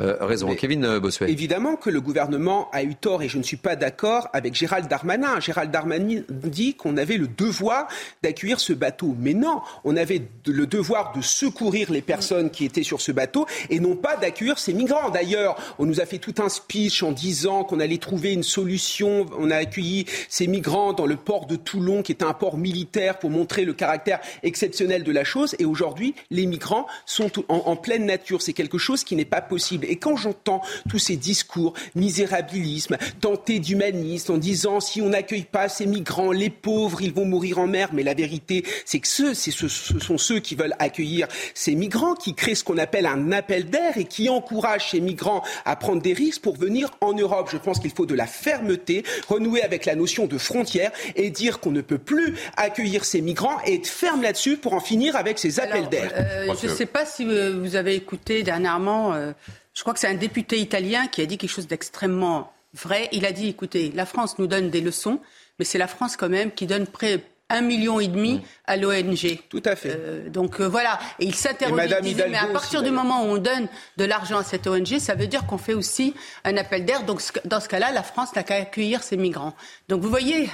euh, 0.00 0.16
raison. 0.20 0.54
Kevin 0.54 0.84
euh, 0.84 1.00
Bossuet. 1.00 1.30
Évidemment 1.30 1.76
que 1.76 1.90
le 1.90 2.00
gouvernement 2.00 2.68
a 2.72 2.82
eu 2.82 2.94
tort 2.94 3.22
et 3.22 3.28
je 3.28 3.38
ne 3.38 3.42
suis 3.42 3.56
pas 3.56 3.76
d'accord 3.76 4.28
avec 4.32 4.54
Gérald 4.54 4.88
Darmanin. 4.88 5.40
Gérald 5.40 5.70
Darmanin 5.70 6.22
dit 6.28 6.74
qu'on 6.74 6.96
avait 6.96 7.16
le 7.16 7.28
devoir 7.28 7.88
d'accueillir 8.22 8.60
ce 8.60 8.72
bateau. 8.72 9.14
Mais 9.18 9.34
non, 9.34 9.60
on 9.84 9.96
avait 9.96 10.22
le 10.46 10.66
devoir 10.66 11.12
de 11.12 11.22
secourir 11.22 11.92
les 11.92 12.02
personnes 12.02 12.50
qui 12.50 12.64
étaient 12.64 12.82
sur 12.82 13.00
ce 13.00 13.12
bateau 13.12 13.46
et 13.70 13.80
non 13.80 13.96
pas 13.96 14.16
d'accueillir 14.16 14.58
ces 14.58 14.72
migrants. 14.72 15.10
D'ailleurs, 15.10 15.56
on 15.78 15.86
nous 15.86 16.00
a 16.00 16.06
fait 16.06 16.18
tout 16.18 16.34
un 16.38 16.48
speech 16.48 17.02
en 17.02 17.12
disant 17.12 17.64
qu'on 17.64 17.80
allait 17.80 17.98
trouver 17.98 18.32
une 18.32 18.42
solution. 18.42 19.26
On 19.38 19.50
a 19.50 19.56
accueilli 19.56 20.06
ces 20.28 20.46
migrants 20.46 20.92
dans 20.92 21.06
le 21.06 21.16
port 21.16 21.46
de 21.46 21.56
Toulon, 21.56 22.02
qui 22.02 22.12
est 22.12 22.22
un 22.22 22.32
port 22.32 22.56
militaire, 22.56 23.18
pour 23.18 23.30
montrer 23.30 23.64
le 23.64 23.74
caractère 23.74 24.20
exceptionnel 24.42 25.04
de 25.04 25.12
la 25.12 25.24
chose. 25.24 25.54
Et 25.58 25.64
aujourd'hui, 25.64 26.14
les 26.30 26.46
migrants 26.46 26.86
sont 27.06 27.30
en 27.48 27.76
pleine 27.76 28.06
nature. 28.06 28.42
C'est 28.42 28.52
quelque 28.52 28.78
chose 28.78 29.04
qui 29.04 29.16
n'est 29.16 29.24
pas 29.24 29.40
possible 29.40 29.67
et 29.82 29.96
quand 29.96 30.16
j'entends 30.16 30.62
tous 30.88 30.98
ces 30.98 31.16
discours, 31.16 31.74
misérabilisme, 31.94 32.96
tenté 33.20 33.58
d'humanisme, 33.58 34.32
en 34.32 34.38
disant 34.38 34.80
si 34.80 35.02
on 35.02 35.10
n'accueille 35.10 35.42
pas 35.42 35.68
ces 35.68 35.86
migrants, 35.86 36.32
les 36.32 36.50
pauvres, 36.50 37.02
ils 37.02 37.12
vont 37.12 37.24
mourir 37.24 37.58
en 37.58 37.66
mer, 37.66 37.90
mais 37.92 38.02
la 38.02 38.14
vérité, 38.14 38.64
c'est 38.84 38.98
que 38.98 39.08
ce, 39.08 39.34
ce, 39.34 39.68
sont 39.68 40.18
ceux 40.18 40.40
qui 40.40 40.54
veulent 40.54 40.74
accueillir 40.78 41.28
ces 41.54 41.74
migrants, 41.74 42.14
qui 42.14 42.34
créent 42.34 42.54
ce 42.54 42.64
qu'on 42.64 42.78
appelle 42.78 43.06
un 43.06 43.32
appel 43.32 43.68
d'air 43.70 43.96
et 43.96 44.04
qui 44.04 44.28
encouragent 44.28 44.90
ces 44.90 45.00
migrants 45.00 45.42
à 45.64 45.76
prendre 45.76 46.02
des 46.02 46.12
risques 46.12 46.42
pour 46.42 46.56
venir 46.56 46.90
en 47.00 47.12
Europe. 47.12 47.48
Je 47.52 47.58
pense 47.58 47.78
qu'il 47.78 47.90
faut 47.90 48.06
de 48.06 48.14
la 48.14 48.26
fermeté, 48.26 49.04
renouer 49.28 49.62
avec 49.62 49.84
la 49.84 49.94
notion 49.94 50.26
de 50.26 50.38
frontière 50.38 50.90
et 51.16 51.30
dire 51.30 51.60
qu'on 51.60 51.72
ne 51.72 51.80
peut 51.80 51.98
plus 51.98 52.34
accueillir 52.56 53.04
ces 53.04 53.20
migrants 53.20 53.58
et 53.66 53.74
être 53.74 53.86
ferme 53.86 54.22
là-dessus 54.22 54.56
pour 54.56 54.74
en 54.74 54.80
finir 54.80 55.16
avec 55.16 55.38
ces 55.38 55.60
appels 55.60 55.88
d'air. 55.88 56.12
Euh, 56.14 56.54
je 56.60 56.68
ne 56.68 56.74
sais 56.74 56.86
pas 56.86 57.04
si 57.04 57.24
vous 57.24 57.76
avez 57.76 57.94
écouté 57.94 58.42
dernièrement 58.42 59.14
euh, 59.14 59.32
je 59.78 59.84
crois 59.84 59.94
que 59.94 60.00
c'est 60.00 60.08
un 60.08 60.14
député 60.14 60.58
italien 60.58 61.06
qui 61.06 61.22
a 61.22 61.26
dit 61.26 61.38
quelque 61.38 61.52
chose 61.52 61.68
d'extrêmement 61.68 62.52
vrai. 62.74 63.08
Il 63.12 63.24
a 63.24 63.30
dit, 63.30 63.46
écoutez, 63.46 63.92
la 63.94 64.06
France 64.06 64.36
nous 64.40 64.48
donne 64.48 64.70
des 64.70 64.80
leçons, 64.80 65.20
mais 65.60 65.64
c'est 65.64 65.78
la 65.78 65.86
France 65.86 66.16
quand 66.16 66.28
même 66.28 66.50
qui 66.50 66.66
donne 66.66 66.88
près 66.88 67.22
un 67.48 67.60
million 67.60 68.00
et 68.00 68.08
demi 68.08 68.42
à 68.66 68.76
l'ONG. 68.76 69.38
Tout 69.48 69.62
à 69.64 69.76
fait. 69.76 69.96
Euh, 69.96 70.28
donc 70.30 70.60
euh, 70.60 70.66
voilà, 70.66 70.98
et 71.20 71.26
il 71.26 71.34
s'interroge, 71.36 71.80
mais 72.02 72.36
à 72.36 72.46
partir 72.46 72.82
du 72.82 72.90
moment 72.90 73.22
où 73.22 73.26
on 73.26 73.38
donne 73.38 73.68
de 73.96 74.04
l'argent 74.04 74.38
à 74.38 74.42
cette 74.42 74.66
ONG, 74.66 74.98
ça 74.98 75.14
veut 75.14 75.28
dire 75.28 75.46
qu'on 75.46 75.58
fait 75.58 75.74
aussi 75.74 76.12
un 76.42 76.56
appel 76.56 76.84
d'air. 76.84 77.04
Donc 77.04 77.22
dans 77.44 77.60
ce 77.60 77.68
cas-là, 77.68 77.92
la 77.92 78.02
France 78.02 78.34
n'a 78.34 78.42
qu'à 78.42 78.56
accueillir 78.56 79.04
ces 79.04 79.16
migrants. 79.16 79.54
Donc 79.88 80.00
vous 80.02 80.10
voyez, 80.10 80.50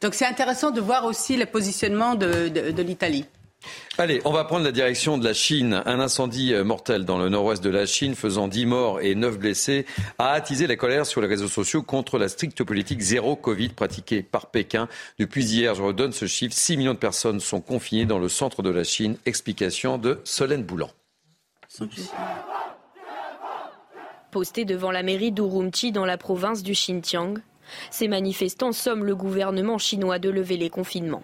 Donc 0.00 0.14
c'est 0.14 0.24
intéressant 0.24 0.70
de 0.70 0.80
voir 0.80 1.04
aussi 1.04 1.36
le 1.36 1.44
positionnement 1.44 2.14
de 2.14 2.80
l'Italie. 2.80 3.26
Allez, 3.98 4.20
on 4.24 4.32
va 4.32 4.44
prendre 4.44 4.64
la 4.64 4.72
direction 4.72 5.18
de 5.18 5.24
la 5.24 5.34
Chine. 5.34 5.82
Un 5.84 6.00
incendie 6.00 6.54
euh, 6.54 6.64
mortel 6.64 7.04
dans 7.04 7.18
le 7.18 7.28
nord-ouest 7.28 7.62
de 7.62 7.70
la 7.70 7.86
Chine, 7.86 8.14
faisant 8.14 8.48
10 8.48 8.66
morts 8.66 9.00
et 9.00 9.14
9 9.14 9.38
blessés, 9.38 9.86
a 10.18 10.30
attisé 10.30 10.66
la 10.66 10.76
colère 10.76 11.06
sur 11.06 11.20
les 11.20 11.26
réseaux 11.26 11.48
sociaux 11.48 11.82
contre 11.82 12.18
la 12.18 12.28
stricte 12.28 12.64
politique 12.64 13.00
zéro 13.00 13.36
Covid 13.36 13.70
pratiquée 13.70 14.22
par 14.22 14.46
Pékin. 14.46 14.88
Depuis 15.18 15.44
hier, 15.44 15.74
je 15.74 15.82
redonne 15.82 16.12
ce 16.12 16.26
chiffre, 16.26 16.54
6 16.54 16.76
millions 16.76 16.94
de 16.94 16.98
personnes 16.98 17.40
sont 17.40 17.60
confinées 17.60 18.06
dans 18.06 18.18
le 18.18 18.28
centre 18.28 18.62
de 18.62 18.70
la 18.70 18.84
Chine. 18.84 19.16
Explication 19.26 19.98
de 19.98 20.20
Solène 20.24 20.62
Boulan. 20.62 20.90
Postés 24.30 24.64
devant 24.64 24.90
la 24.90 25.02
mairie 25.02 25.32
d'Urumqi 25.32 25.92
dans 25.92 26.06
la 26.06 26.16
province 26.16 26.62
du 26.62 26.72
Xinjiang, 26.72 27.38
ces 27.90 28.08
manifestants 28.08 28.72
somment 28.72 29.04
le 29.04 29.14
gouvernement 29.14 29.78
chinois 29.78 30.18
de 30.18 30.30
lever 30.30 30.56
les 30.56 30.70
confinements. 30.70 31.22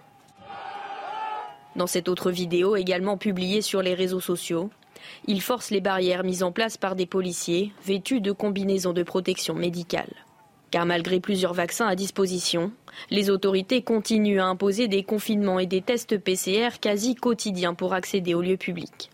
Dans 1.75 1.87
cette 1.87 2.09
autre 2.09 2.31
vidéo, 2.31 2.75
également 2.75 3.17
publiée 3.17 3.61
sur 3.61 3.81
les 3.81 3.93
réseaux 3.93 4.19
sociaux, 4.19 4.69
il 5.25 5.41
force 5.41 5.71
les 5.71 5.81
barrières 5.81 6.23
mises 6.23 6.43
en 6.43 6.51
place 6.51 6.77
par 6.77 6.95
des 6.95 7.05
policiers 7.05 7.71
vêtus 7.85 8.21
de 8.21 8.31
combinaisons 8.31 8.93
de 8.93 9.03
protection 9.03 9.53
médicale. 9.53 10.11
Car 10.71 10.85
malgré 10.85 11.19
plusieurs 11.19 11.53
vaccins 11.53 11.87
à 11.87 11.95
disposition, 11.95 12.71
les 13.09 13.29
autorités 13.29 13.81
continuent 13.81 14.39
à 14.39 14.45
imposer 14.45 14.87
des 14.87 15.03
confinements 15.03 15.59
et 15.59 15.65
des 15.65 15.81
tests 15.81 16.17
PCR 16.17 16.79
quasi 16.79 17.15
quotidiens 17.15 17.73
pour 17.73 17.93
accéder 17.93 18.33
aux 18.33 18.41
lieux 18.41 18.57
publics. 18.57 19.09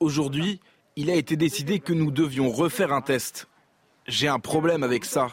Aujourd'hui, 0.00 0.60
il 0.96 1.10
a 1.10 1.14
été 1.14 1.36
décidé 1.36 1.80
que 1.80 1.92
nous 1.92 2.10
devions 2.10 2.50
refaire 2.50 2.92
un 2.92 3.02
test. 3.02 3.48
J'ai 4.06 4.28
un 4.28 4.38
problème 4.38 4.82
avec 4.82 5.04
ça. 5.04 5.28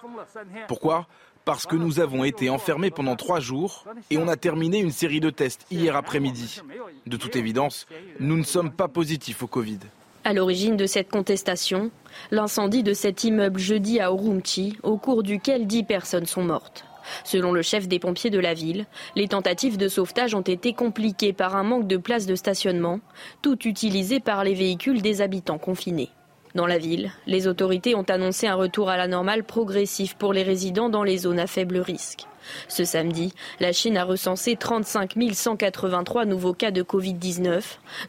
Pourquoi? 0.67 1.07
Parce 1.45 1.67
que 1.67 1.75
nous 1.75 1.99
avons 1.99 2.23
été 2.23 2.49
enfermés 2.49 2.91
pendant 2.91 3.15
trois 3.15 3.39
jours 3.39 3.85
et 4.09 4.17
on 4.17 4.27
a 4.27 4.35
terminé 4.35 4.79
une 4.79 4.91
série 4.91 5.19
de 5.19 5.29
tests 5.29 5.65
hier 5.71 5.95
après-midi. 5.95 6.61
De 7.05 7.17
toute 7.17 7.35
évidence, 7.35 7.85
nous 8.19 8.35
ne 8.35 8.43
sommes 8.43 8.71
pas 8.71 8.87
positifs 8.87 9.43
au 9.43 9.47
Covid. 9.47 9.79
À 10.23 10.33
l'origine 10.33 10.75
de 10.75 10.87
cette 10.87 11.09
contestation, 11.09 11.91
l'incendie 12.31 12.81
de 12.81 12.93
cet 12.93 13.23
immeuble 13.23 13.59
jeudi 13.59 13.99
à 13.99 14.09
Urumqi, 14.09 14.75
au 14.81 14.97
cours 14.97 15.21
duquel 15.21 15.67
dix 15.67 15.83
personnes 15.83 16.25
sont 16.25 16.43
mortes. 16.43 16.83
Selon 17.23 17.51
le 17.51 17.61
chef 17.61 17.87
des 17.87 17.99
pompiers 17.99 18.31
de 18.31 18.39
la 18.39 18.55
ville, 18.55 18.87
les 19.15 19.27
tentatives 19.27 19.77
de 19.77 19.87
sauvetage 19.87 20.33
ont 20.33 20.41
été 20.41 20.73
compliquées 20.73 21.33
par 21.33 21.55
un 21.55 21.61
manque 21.61 21.87
de 21.87 21.97
places 21.97 22.25
de 22.25 22.33
stationnement, 22.33 22.99
tout 23.43 23.67
utilisé 23.67 24.19
par 24.19 24.43
les 24.43 24.55
véhicules 24.55 25.03
des 25.03 25.21
habitants 25.21 25.59
confinés. 25.59 26.09
Dans 26.55 26.67
la 26.67 26.77
ville, 26.77 27.11
les 27.27 27.47
autorités 27.47 27.95
ont 27.95 28.03
annoncé 28.03 28.47
un 28.47 28.55
retour 28.55 28.89
à 28.89 28.95
la 28.95 29.09
normale 29.09 29.43
progressif 29.43 30.15
pour 30.15 30.31
les 30.31 30.41
résidents 30.41 30.87
dans 30.87 31.03
les 31.03 31.17
zones 31.17 31.39
à 31.39 31.47
faible 31.47 31.79
risque. 31.79 32.27
Ce 32.69 32.85
samedi, 32.85 33.33
la 33.59 33.73
Chine 33.73 33.97
a 33.97 34.05
recensé 34.05 34.55
35 34.55 35.15
183 35.33 36.23
nouveaux 36.23 36.53
cas 36.53 36.71
de 36.71 36.81
Covid-19, 36.81 37.61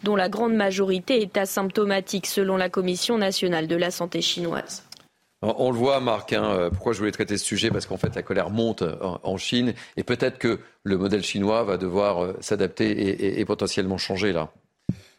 dont 0.05 0.15
la 0.15 0.29
grande 0.29 0.55
majorité 0.55 1.21
est 1.23 1.37
asymptomatique 1.37 2.27
selon 2.27 2.57
la 2.57 2.69
Commission 2.69 3.19
nationale 3.19 3.67
de 3.67 3.75
la 3.75 3.91
santé 3.91 4.21
chinoise. 4.23 4.85
On 5.43 5.73
le 5.73 5.77
voit, 5.77 5.99
Marc, 5.99 6.33
hein, 6.33 6.45
euh, 6.45 6.71
pourquoi 6.71 6.93
je 6.93 6.99
voulais 6.99 7.13
traiter 7.13 7.39
ce 7.39 7.45
sujet? 7.45 7.71
Parce 7.71 7.87
qu'en 7.87 7.97
fait, 7.97 8.15
la 8.15 8.23
colère 8.23 8.51
monte 8.51 8.85
en 9.03 9.37
Chine 9.37 9.75
et 9.97 10.05
peut-être 10.05 10.39
que 10.39 10.61
le 10.85 10.97
modèle 10.97 11.25
chinois 11.25 11.65
va 11.65 11.79
devoir 11.79 12.23
euh, 12.23 12.37
s'adapter 12.41 13.41
et 13.41 13.45
potentiellement 13.45 13.99
changer 13.99 14.33
là. 14.33 14.53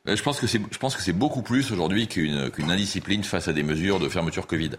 Euh, 0.07 0.15
je 0.15 0.23
pense 0.23 0.39
que 0.39 0.47
c'est, 0.47 0.61
je 0.71 0.77
pense 0.77 0.95
que 0.95 1.01
c'est 1.01 1.13
beaucoup 1.13 1.41
plus 1.41 1.71
aujourd'hui 1.71 2.07
qu'une, 2.07 2.49
qu'une 2.49 2.71
indiscipline 2.71 3.23
face 3.23 3.47
à 3.47 3.53
des 3.53 3.63
mesures 3.63 3.99
de 3.99 4.09
fermeture 4.09 4.47
Covid. 4.47 4.71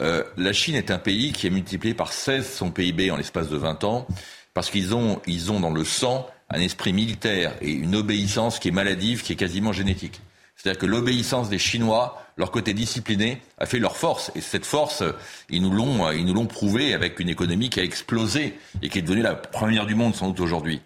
Euh, 0.00 0.24
la 0.36 0.52
Chine 0.52 0.74
est 0.74 0.90
un 0.90 0.98
pays 0.98 1.32
qui 1.32 1.46
a 1.46 1.50
multiplié 1.50 1.94
par 1.94 2.12
16 2.12 2.54
son 2.54 2.70
PIB 2.70 3.10
en 3.10 3.16
l'espace 3.16 3.48
de 3.48 3.56
20 3.56 3.84
ans 3.84 4.06
parce 4.52 4.70
qu'ils 4.70 4.94
ont, 4.94 5.20
ils 5.26 5.50
ont 5.50 5.60
dans 5.60 5.70
le 5.70 5.84
sang 5.84 6.28
un 6.50 6.60
esprit 6.60 6.92
militaire 6.92 7.54
et 7.60 7.70
une 7.70 7.94
obéissance 7.94 8.58
qui 8.58 8.68
est 8.68 8.72
maladive, 8.72 9.22
qui 9.22 9.32
est 9.32 9.36
quasiment 9.36 9.72
génétique. 9.72 10.20
C'est-à-dire 10.56 10.80
que 10.80 10.86
l'obéissance 10.86 11.48
des 11.48 11.58
Chinois, 11.58 12.22
leur 12.36 12.50
côté 12.50 12.74
discipliné, 12.74 13.42
a 13.58 13.66
fait 13.66 13.80
leur 13.80 13.96
force. 13.96 14.30
Et 14.36 14.40
cette 14.40 14.64
force, 14.64 15.02
ils 15.50 15.60
nous 15.60 15.70
l'ont, 15.70 16.10
ils 16.12 16.24
nous 16.24 16.34
l'ont 16.34 16.46
prouvé 16.46 16.94
avec 16.94 17.18
une 17.18 17.28
économie 17.28 17.70
qui 17.70 17.80
a 17.80 17.82
explosé 17.82 18.56
et 18.80 18.88
qui 18.88 18.98
est 18.98 19.02
devenue 19.02 19.22
la 19.22 19.34
première 19.34 19.86
du 19.86 19.96
monde 19.96 20.14
sans 20.14 20.28
doute 20.28 20.40
aujourd'hui. 20.40 20.80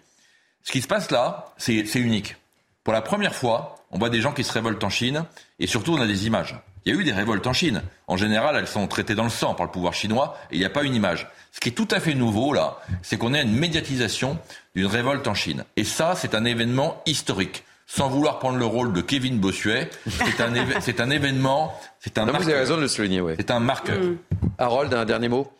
Ce 0.63 0.71
qui 0.71 0.81
se 0.81 0.87
passe 0.87 1.11
là, 1.11 1.53
c'est, 1.57 1.85
c'est 1.85 1.99
unique. 1.99 2.35
Pour 2.89 2.95
la 2.95 3.03
première 3.03 3.35
fois, 3.35 3.75
on 3.91 3.99
voit 3.99 4.09
des 4.09 4.19
gens 4.19 4.31
qui 4.31 4.43
se 4.43 4.51
révoltent 4.51 4.83
en 4.83 4.89
Chine, 4.89 5.23
et 5.59 5.67
surtout 5.67 5.93
on 5.93 6.01
a 6.01 6.07
des 6.07 6.25
images. 6.25 6.59
Il 6.83 6.91
y 6.91 6.97
a 6.97 6.99
eu 6.99 7.03
des 7.03 7.11
révoltes 7.11 7.45
en 7.45 7.53
Chine. 7.53 7.83
En 8.07 8.17
général, 8.17 8.55
elles 8.55 8.65
sont 8.65 8.87
traitées 8.87 9.13
dans 9.13 9.25
le 9.25 9.29
sang 9.29 9.53
par 9.53 9.67
le 9.67 9.71
pouvoir 9.71 9.93
chinois, 9.93 10.35
et 10.49 10.55
il 10.55 10.59
n'y 10.59 10.65
a 10.65 10.71
pas 10.71 10.81
une 10.81 10.95
image. 10.95 11.27
Ce 11.51 11.59
qui 11.59 11.69
est 11.69 11.73
tout 11.73 11.87
à 11.91 11.99
fait 11.99 12.15
nouveau, 12.15 12.51
là, 12.51 12.79
c'est 13.03 13.19
qu'on 13.19 13.35
a 13.35 13.41
une 13.41 13.53
médiatisation 13.53 14.39
d'une 14.75 14.87
révolte 14.87 15.27
en 15.27 15.35
Chine. 15.35 15.65
Et 15.75 15.83
ça, 15.83 16.15
c'est 16.15 16.33
un 16.33 16.45
événement 16.45 17.03
historique. 17.05 17.63
Sans 17.85 18.09
vouloir 18.09 18.39
prendre 18.39 18.57
le 18.57 18.65
rôle 18.65 18.91
de 18.91 19.01
Kevin 19.01 19.37
Bossuet, 19.37 19.91
c'est 20.07 20.41
un, 20.41 20.51
c'est 20.79 20.99
un 20.99 21.11
événement, 21.11 21.79
c'est 21.99 22.17
un 22.17 22.25
Vous 22.25 22.49
avez 22.49 22.55
raison 22.55 22.75
de 22.75 22.81
le 22.81 22.87
souligner, 22.87 23.21
oui. 23.21 23.33
C'est 23.37 23.51
un 23.51 23.59
marqueur. 23.59 23.99
Mm. 23.99 24.17
Harold, 24.57 24.91
un 24.95 25.05
dernier 25.05 25.29
mot? 25.29 25.53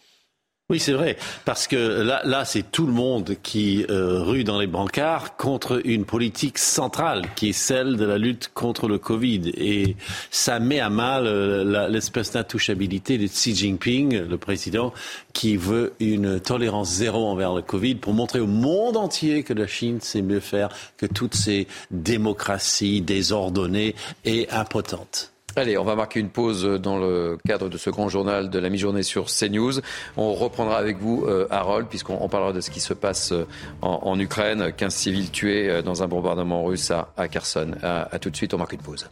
Oui, 0.69 0.79
c'est 0.79 0.93
vrai, 0.93 1.17
parce 1.45 1.65
que 1.65 1.75
là, 1.75 2.21
là 2.25 2.45
c'est 2.45 2.71
tout 2.71 2.85
le 2.85 2.93
monde 2.93 3.35
qui 3.41 3.85
euh, 3.89 4.21
rue 4.21 4.43
dans 4.43 4.59
les 4.59 4.67
brancards 4.67 5.35
contre 5.35 5.81
une 5.83 6.05
politique 6.05 6.59
centrale 6.59 7.23
qui 7.35 7.49
est 7.49 7.53
celle 7.53 7.97
de 7.97 8.05
la 8.05 8.19
lutte 8.19 8.51
contre 8.53 8.87
le 8.87 8.99
Covid. 8.99 9.51
Et 9.57 9.95
ça 10.29 10.59
met 10.59 10.79
à 10.79 10.91
mal 10.91 11.25
euh, 11.25 11.89
l'espèce 11.89 12.31
d'intouchabilité 12.31 13.17
de 13.17 13.25
Xi 13.25 13.55
Jinping, 13.55 14.27
le 14.27 14.37
président, 14.37 14.93
qui 15.33 15.57
veut 15.57 15.93
une 15.99 16.39
tolérance 16.39 16.91
zéro 16.91 17.27
envers 17.27 17.55
le 17.55 17.63
Covid 17.63 17.95
pour 17.95 18.13
montrer 18.13 18.39
au 18.39 18.47
monde 18.47 18.95
entier 18.95 19.41
que 19.41 19.53
la 19.53 19.65
Chine 19.65 19.99
sait 20.01 20.21
mieux 20.21 20.39
faire 20.39 20.69
que 20.97 21.07
toutes 21.07 21.35
ces 21.35 21.67
démocraties 21.89 23.01
désordonnées 23.01 23.95
et 24.23 24.47
impotentes. 24.51 25.33
Allez, 25.55 25.77
on 25.77 25.83
va 25.83 25.95
marquer 25.95 26.19
une 26.19 26.29
pause 26.29 26.63
dans 26.63 26.97
le 26.97 27.37
cadre 27.45 27.69
de 27.69 27.77
ce 27.77 27.89
grand 27.89 28.07
journal 28.07 28.49
de 28.49 28.59
la 28.59 28.69
mi-journée 28.69 29.03
sur 29.03 29.25
CNews. 29.25 29.81
On 30.15 30.33
reprendra 30.33 30.77
avec 30.77 30.97
vous, 30.97 31.25
euh, 31.27 31.47
Harold, 31.49 31.87
puisqu'on 31.87 32.29
parlera 32.29 32.53
de 32.53 32.61
ce 32.61 32.69
qui 32.69 32.79
se 32.79 32.93
passe 32.93 33.31
euh, 33.31 33.45
en, 33.81 34.19
Ukraine. 34.19 34.71
15 34.71 34.93
civils 34.93 35.31
tués 35.31 35.69
euh, 35.69 35.81
dans 35.81 36.03
un 36.03 36.07
bombardement 36.07 36.63
russe 36.63 36.91
à, 36.91 37.27
Kherson. 37.27 37.71
A, 37.83 38.19
tout 38.19 38.29
de 38.29 38.35
suite, 38.35 38.53
on 38.53 38.57
marque 38.57 38.73
une 38.73 38.81
pause. 38.81 39.09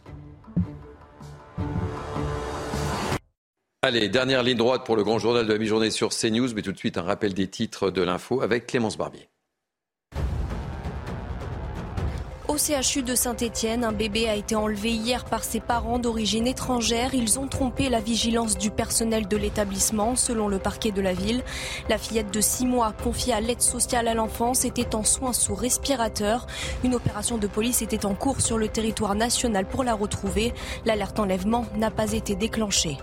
Allez, 3.82 4.08
dernière 4.08 4.42
ligne 4.42 4.56
droite 4.56 4.84
pour 4.84 4.96
le 4.96 5.04
grand 5.04 5.18
journal 5.18 5.46
de 5.46 5.52
la 5.52 5.58
mi-journée 5.58 5.90
sur 5.90 6.10
CNews, 6.10 6.48
mais 6.54 6.62
tout 6.62 6.72
de 6.72 6.78
suite 6.78 6.98
un 6.98 7.02
rappel 7.02 7.34
des 7.34 7.48
titres 7.48 7.90
de 7.90 8.02
l'info 8.02 8.42
avec 8.42 8.66
Clémence 8.66 8.96
Barbier. 8.96 9.28
Au 12.48 12.56
CHU 12.56 13.02
de 13.02 13.14
Saint-Étienne, 13.14 13.84
un 13.84 13.92
bébé 13.92 14.26
a 14.26 14.34
été 14.34 14.56
enlevé 14.56 14.90
hier 14.90 15.26
par 15.26 15.44
ses 15.44 15.60
parents 15.60 15.98
d'origine 15.98 16.46
étrangère. 16.46 17.12
Ils 17.12 17.38
ont 17.38 17.46
trompé 17.46 17.90
la 17.90 18.00
vigilance 18.00 18.56
du 18.56 18.70
personnel 18.70 19.28
de 19.28 19.36
l'établissement, 19.36 20.16
selon 20.16 20.48
le 20.48 20.58
parquet 20.58 20.90
de 20.90 21.02
la 21.02 21.12
ville. 21.12 21.44
La 21.90 21.98
fillette 21.98 22.32
de 22.32 22.40
6 22.40 22.64
mois, 22.64 22.94
confiée 23.04 23.34
à 23.34 23.42
l'aide 23.42 23.60
sociale 23.60 24.08
à 24.08 24.14
l'enfance, 24.14 24.64
était 24.64 24.94
en 24.94 25.04
soins 25.04 25.34
sous 25.34 25.54
respirateur. 25.54 26.46
Une 26.84 26.94
opération 26.94 27.36
de 27.36 27.46
police 27.46 27.82
était 27.82 28.06
en 28.06 28.14
cours 28.14 28.40
sur 28.40 28.56
le 28.56 28.68
territoire 28.68 29.14
national 29.14 29.66
pour 29.66 29.84
la 29.84 29.92
retrouver. 29.92 30.54
L'alerte 30.86 31.20
enlèvement 31.20 31.66
n'a 31.76 31.90
pas 31.90 32.12
été 32.12 32.34
déclenchée. 32.34 32.96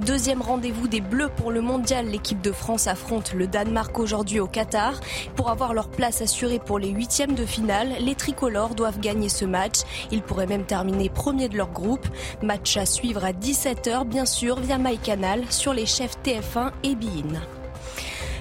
Deuxième 0.00 0.42
rendez-vous 0.42 0.88
des 0.88 1.00
Bleus 1.00 1.30
pour 1.36 1.50
le 1.50 1.60
mondial. 1.60 2.06
L'équipe 2.06 2.40
de 2.40 2.52
France 2.52 2.86
affronte 2.86 3.32
le 3.34 3.46
Danemark 3.46 3.98
aujourd'hui 3.98 4.40
au 4.40 4.46
Qatar. 4.46 5.00
Pour 5.36 5.50
avoir 5.50 5.74
leur 5.74 5.88
place 5.88 6.22
assurée 6.22 6.58
pour 6.58 6.78
les 6.78 6.90
huitièmes 6.90 7.34
de 7.34 7.44
finale, 7.44 7.94
les 8.00 8.14
tricolores 8.14 8.74
doivent 8.74 9.00
gagner 9.00 9.28
ce 9.28 9.44
match. 9.44 9.80
Ils 10.10 10.22
pourraient 10.22 10.46
même 10.46 10.64
terminer 10.64 11.08
premier 11.08 11.48
de 11.48 11.56
leur 11.56 11.70
groupe. 11.70 12.06
Match 12.42 12.76
à 12.76 12.86
suivre 12.86 13.24
à 13.24 13.32
17h, 13.32 14.04
bien 14.04 14.26
sûr, 14.26 14.58
via 14.60 14.78
MyCanal 14.78 15.44
sur 15.50 15.74
les 15.74 15.86
chefs 15.86 16.16
TF1 16.24 16.70
et 16.82 16.94
Bein. 16.94 17.59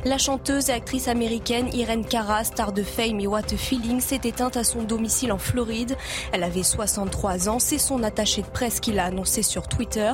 La 0.06 0.18
chanteuse 0.18 0.70
et 0.70 0.74
actrice 0.74 1.10
américaine 1.10 1.70
Irene 1.74 2.06
Cara, 2.06 2.46
star 2.46 2.72
de 2.72 2.84
Fame 2.84 3.20
et 3.20 3.28
What 3.28 3.50
Feeling, 3.58 4.00
s'est 4.00 4.22
éteinte 4.24 4.56
à 4.56 4.64
son 4.64 4.84
domicile 4.84 5.34
en 5.34 5.38
Floride. 5.38 5.98
Elle 6.32 6.44
avait 6.44 6.64
63 6.64 7.50
ans, 7.50 7.60
c'est 7.60 7.78
son 7.78 8.02
attaché 8.04 8.42
de 8.42 8.48
presse 8.48 8.80
qui 8.80 8.94
l'a 8.94 9.06
annoncé 9.06 9.42
sur 9.42 9.68
Twitter. 9.68 10.12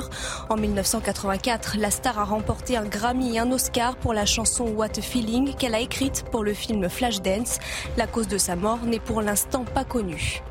En 0.50 0.56
1984, 0.56 1.76
la 1.78 1.92
star 1.92 2.18
a 2.18 2.24
remporté 2.24 2.76
un 2.76 2.84
Grammy 2.84 3.36
et 3.36 3.38
un 3.38 3.52
Oscar 3.52 3.96
pour 3.96 4.12
la 4.12 4.26
chanson 4.26 4.64
What 4.64 5.00
Feeling 5.00 5.54
qu'elle 5.54 5.74
a 5.76 5.80
écrite 5.80 6.24
pour 6.32 6.42
le 6.42 6.52
film 6.52 6.88
Flashdance. 6.88 7.58
La 7.96 8.08
cause 8.08 8.26
de 8.26 8.38
sa 8.38 8.56
mort 8.56 8.84
n'est 8.84 8.98
pour 8.98 9.22
l'instant 9.22 9.64
pas 9.64 9.84
connue. 9.84 10.42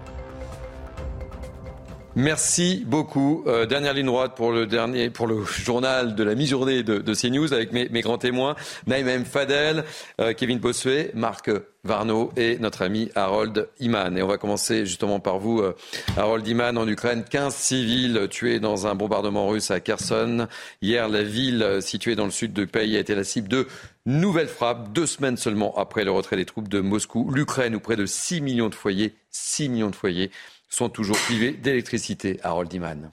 Merci 2.17 2.81
beaucoup. 2.87 3.43
Euh, 3.45 3.65
dernière 3.65 3.93
ligne 3.93 4.05
droite 4.05 4.35
pour 4.37 4.53
le 4.53 4.65
dernier, 4.65 5.09
pour 5.09 5.27
le 5.27 5.43
journal 5.43 6.15
de 6.15 6.23
la 6.23 6.33
mi-journée 6.33 6.81
de, 6.81 6.99
de, 6.99 7.13
CNews 7.13 7.53
avec 7.53 7.73
mes, 7.73 8.01
grands 8.01 8.17
témoins, 8.17 8.55
Naïm 8.87 9.25
Fadel, 9.25 9.83
euh, 10.21 10.33
Kevin 10.33 10.59
Bossuet, 10.59 11.11
Marc 11.13 11.51
Varno 11.83 12.31
et 12.37 12.57
notre 12.57 12.83
ami 12.83 13.09
Harold 13.15 13.67
Iman. 13.81 14.17
Et 14.17 14.23
on 14.23 14.27
va 14.27 14.37
commencer 14.37 14.85
justement 14.85 15.19
par 15.19 15.39
vous, 15.39 15.59
euh, 15.59 15.75
Harold 16.15 16.47
Iman, 16.47 16.77
en 16.77 16.87
Ukraine. 16.87 17.25
15 17.29 17.53
civils 17.53 18.27
tués 18.29 18.61
dans 18.61 18.87
un 18.87 18.95
bombardement 18.95 19.49
russe 19.49 19.69
à 19.69 19.81
Kherson. 19.81 20.47
Hier, 20.81 21.09
la 21.09 21.21
ville 21.21 21.79
située 21.81 22.15
dans 22.15 22.25
le 22.25 22.31
sud 22.31 22.53
du 22.53 22.65
pays 22.65 22.95
a 22.95 22.99
été 23.01 23.13
la 23.13 23.25
cible 23.25 23.49
de 23.49 23.67
Nouvelle 24.07 24.47
frappe, 24.47 24.93
deux 24.93 25.07
semaines 25.07 25.35
seulement 25.35 25.75
après 25.77 26.03
le 26.03 26.11
retrait 26.11 26.35
des 26.35 26.45
troupes 26.45 26.67
de 26.67 26.79
Moscou. 26.79 27.31
L'Ukraine, 27.33 27.73
où 27.73 27.79
près 27.79 27.95
de 27.95 28.05
6 28.05 28.39
millions 28.39 28.69
de 28.69 28.75
foyers, 28.75 29.15
6 29.31 29.67
millions 29.69 29.89
de 29.89 29.95
foyers, 29.95 30.29
sont 30.75 30.89
toujours 30.89 31.17
privés 31.17 31.53
d'électricité. 31.53 32.39
Harold 32.43 32.71
Iman. 32.73 33.11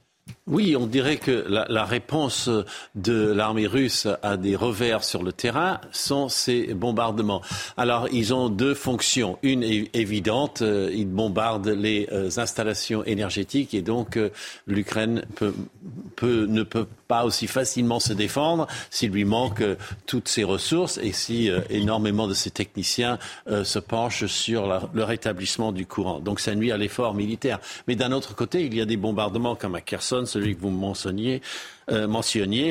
Oui, 0.49 0.75
on 0.75 0.89
dirait 0.89 1.19
que 1.19 1.47
la, 1.49 1.85
réponse 1.85 2.51
de 2.97 3.31
l'armée 3.31 3.69
russe 3.69 4.09
à 4.25 4.37
des 4.37 4.57
revers 4.57 5.05
sur 5.05 5.23
le 5.23 5.33
terrain 5.33 5.81
sont 5.93 6.29
ces 6.29 6.75
bombardements. 6.75 7.43
Alors, 7.77 8.09
ils 8.11 8.35
ont 8.35 8.49
deux 8.49 8.75
fonctions. 8.75 9.39
Une 9.45 9.63
est 9.63 9.95
évidente, 9.95 10.63
euh, 10.63 10.91
ils 10.93 11.07
bombardent 11.07 11.69
les 11.69 12.09
euh, 12.11 12.29
installations 12.39 13.05
énergétiques 13.05 13.73
et 13.73 13.83
donc 13.83 14.17
euh, 14.17 14.31
l'Ukraine 14.67 15.25
ne 16.23 16.63
peut 16.65 16.89
pas 17.07 17.25
aussi 17.25 17.47
facilement 17.47 18.01
se 18.01 18.13
défendre 18.13 18.67
s'il 18.91 19.13
lui 19.13 19.25
manque 19.25 19.63
toutes 20.07 20.27
ses 20.27 20.43
ressources 20.43 20.99
et 20.99 21.13
si 21.13 21.51
énormément 21.69 22.27
de 22.27 22.35
ses 22.35 22.51
techniciens 22.51 23.19
se 23.49 23.79
penchent 23.79 24.27
sur 24.27 24.89
le 24.95 25.05
rétablissement 25.05 25.73
du 25.73 25.85
courant. 25.85 26.21
Donc 26.21 26.41
ça 26.41 26.55
nuit 26.55 26.71
à 26.73 26.77
l'effort 26.77 27.15
militaire. 27.15 27.59
Mais 27.89 27.97
d'un 27.97 28.13
autre 28.13 28.35
côté, 28.35 28.65
il 28.65 28.75
y 28.75 28.81
a 28.81 28.85
des 28.85 28.97
bombardements 28.97 29.57
comme 29.57 29.75
à 29.75 29.81
Kherson, 29.81 30.25
celui 30.33 30.57
que 30.57 30.61
vous 30.61 30.71
mentionniez, 30.71 31.43
euh, 31.91 32.07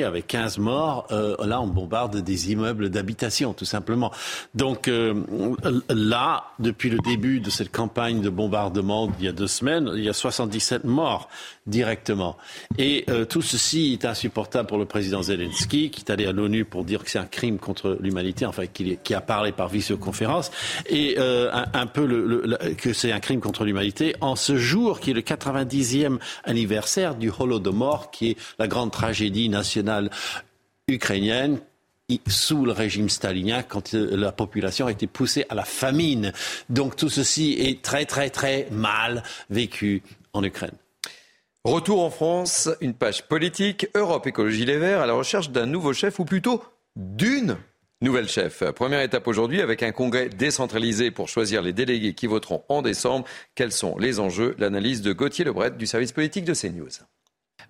avec 0.06 0.26
15 0.26 0.58
morts, 0.58 1.06
euh, 1.10 1.36
là 1.44 1.60
on 1.60 1.66
bombarde 1.66 2.18
des 2.18 2.52
immeubles 2.52 2.90
d'habitation, 2.90 3.52
tout 3.52 3.64
simplement. 3.64 4.10
Donc 4.54 4.88
euh, 4.88 5.14
là, 5.88 6.44
depuis 6.58 6.90
le 6.90 6.98
début 6.98 7.40
de 7.40 7.50
cette 7.50 7.70
campagne 7.70 8.20
de 8.20 8.30
bombardement 8.30 9.10
il 9.18 9.26
y 9.26 9.28
a 9.28 9.32
deux 9.32 9.46
semaines, 9.46 9.90
il 9.94 10.04
y 10.04 10.08
a 10.08 10.12
77 10.12 10.84
morts 10.84 11.28
directement. 11.66 12.36
Et 12.78 13.04
euh, 13.08 13.24
tout 13.24 13.42
ceci 13.42 13.92
est 13.92 14.04
insupportable 14.04 14.68
pour 14.68 14.78
le 14.78 14.84
président 14.84 15.22
Zelensky, 15.22 15.90
qui 15.90 16.00
est 16.00 16.10
allé 16.10 16.26
à 16.26 16.32
l'ONU 16.32 16.64
pour 16.64 16.84
dire 16.84 17.04
que 17.04 17.10
c'est 17.10 17.18
un 17.18 17.26
crime 17.26 17.58
contre 17.58 17.98
l'humanité, 18.00 18.46
enfin 18.46 18.66
qui, 18.66 19.14
a 19.14 19.20
parlé 19.20 19.52
par 19.52 19.68
visioconférence, 19.68 20.50
et 20.88 21.18
un, 21.18 21.86
peu 21.86 22.58
que 22.78 22.92
c'est 22.92 23.12
un 23.12 23.20
crime 23.20 23.40
contre 23.40 23.64
l'humanité 23.64 24.16
en 24.20 24.36
ce 24.36 24.56
jour 24.56 25.00
qui 25.00 25.10
est 25.10 25.14
le 25.14 25.20
90e 25.20 26.18
anniversaire 26.44 27.14
du 27.14 27.30
Holodomor, 27.30 28.10
qui 28.10 28.30
est 28.30 28.36
la 28.58 28.66
grande 28.66 28.90
nationale 29.48 30.10
ukrainienne 30.88 31.60
sous 32.26 32.64
le 32.64 32.72
régime 32.72 33.08
stalinien 33.08 33.62
quand 33.62 33.94
euh, 33.94 34.16
la 34.16 34.32
population 34.32 34.86
a 34.86 34.90
été 34.90 35.06
poussée 35.06 35.46
à 35.48 35.54
la 35.54 35.64
famine. 35.64 36.32
Donc 36.68 36.96
tout 36.96 37.08
ceci 37.08 37.56
est 37.58 37.82
très 37.82 38.04
très 38.04 38.30
très 38.30 38.68
mal 38.70 39.22
vécu 39.50 40.02
en 40.32 40.42
Ukraine. 40.44 40.74
Retour 41.64 42.02
en 42.02 42.10
France, 42.10 42.68
une 42.80 42.94
page 42.94 43.28
politique, 43.28 43.86
Europe 43.94 44.26
Écologie 44.26 44.64
Les 44.64 44.78
Verts 44.78 45.00
à 45.00 45.06
la 45.06 45.12
recherche 45.12 45.50
d'un 45.50 45.66
nouveau 45.66 45.92
chef 45.92 46.18
ou 46.18 46.24
plutôt 46.24 46.62
d'une 46.96 47.56
nouvelle 48.00 48.28
chef. 48.28 48.64
Première 48.72 49.00
étape 49.00 49.28
aujourd'hui 49.28 49.60
avec 49.60 49.84
un 49.84 49.92
congrès 49.92 50.28
décentralisé 50.28 51.12
pour 51.12 51.28
choisir 51.28 51.62
les 51.62 51.72
délégués 51.72 52.14
qui 52.14 52.26
voteront 52.26 52.64
en 52.68 52.82
décembre. 52.82 53.26
Quels 53.54 53.70
sont 53.70 53.96
les 53.96 54.18
enjeux? 54.18 54.56
L'analyse 54.58 55.02
de 55.02 55.12
Gauthier 55.12 55.44
Lebret 55.44 55.70
du 55.70 55.86
service 55.86 56.10
politique 56.10 56.44
de 56.44 56.54
CNews. 56.54 56.88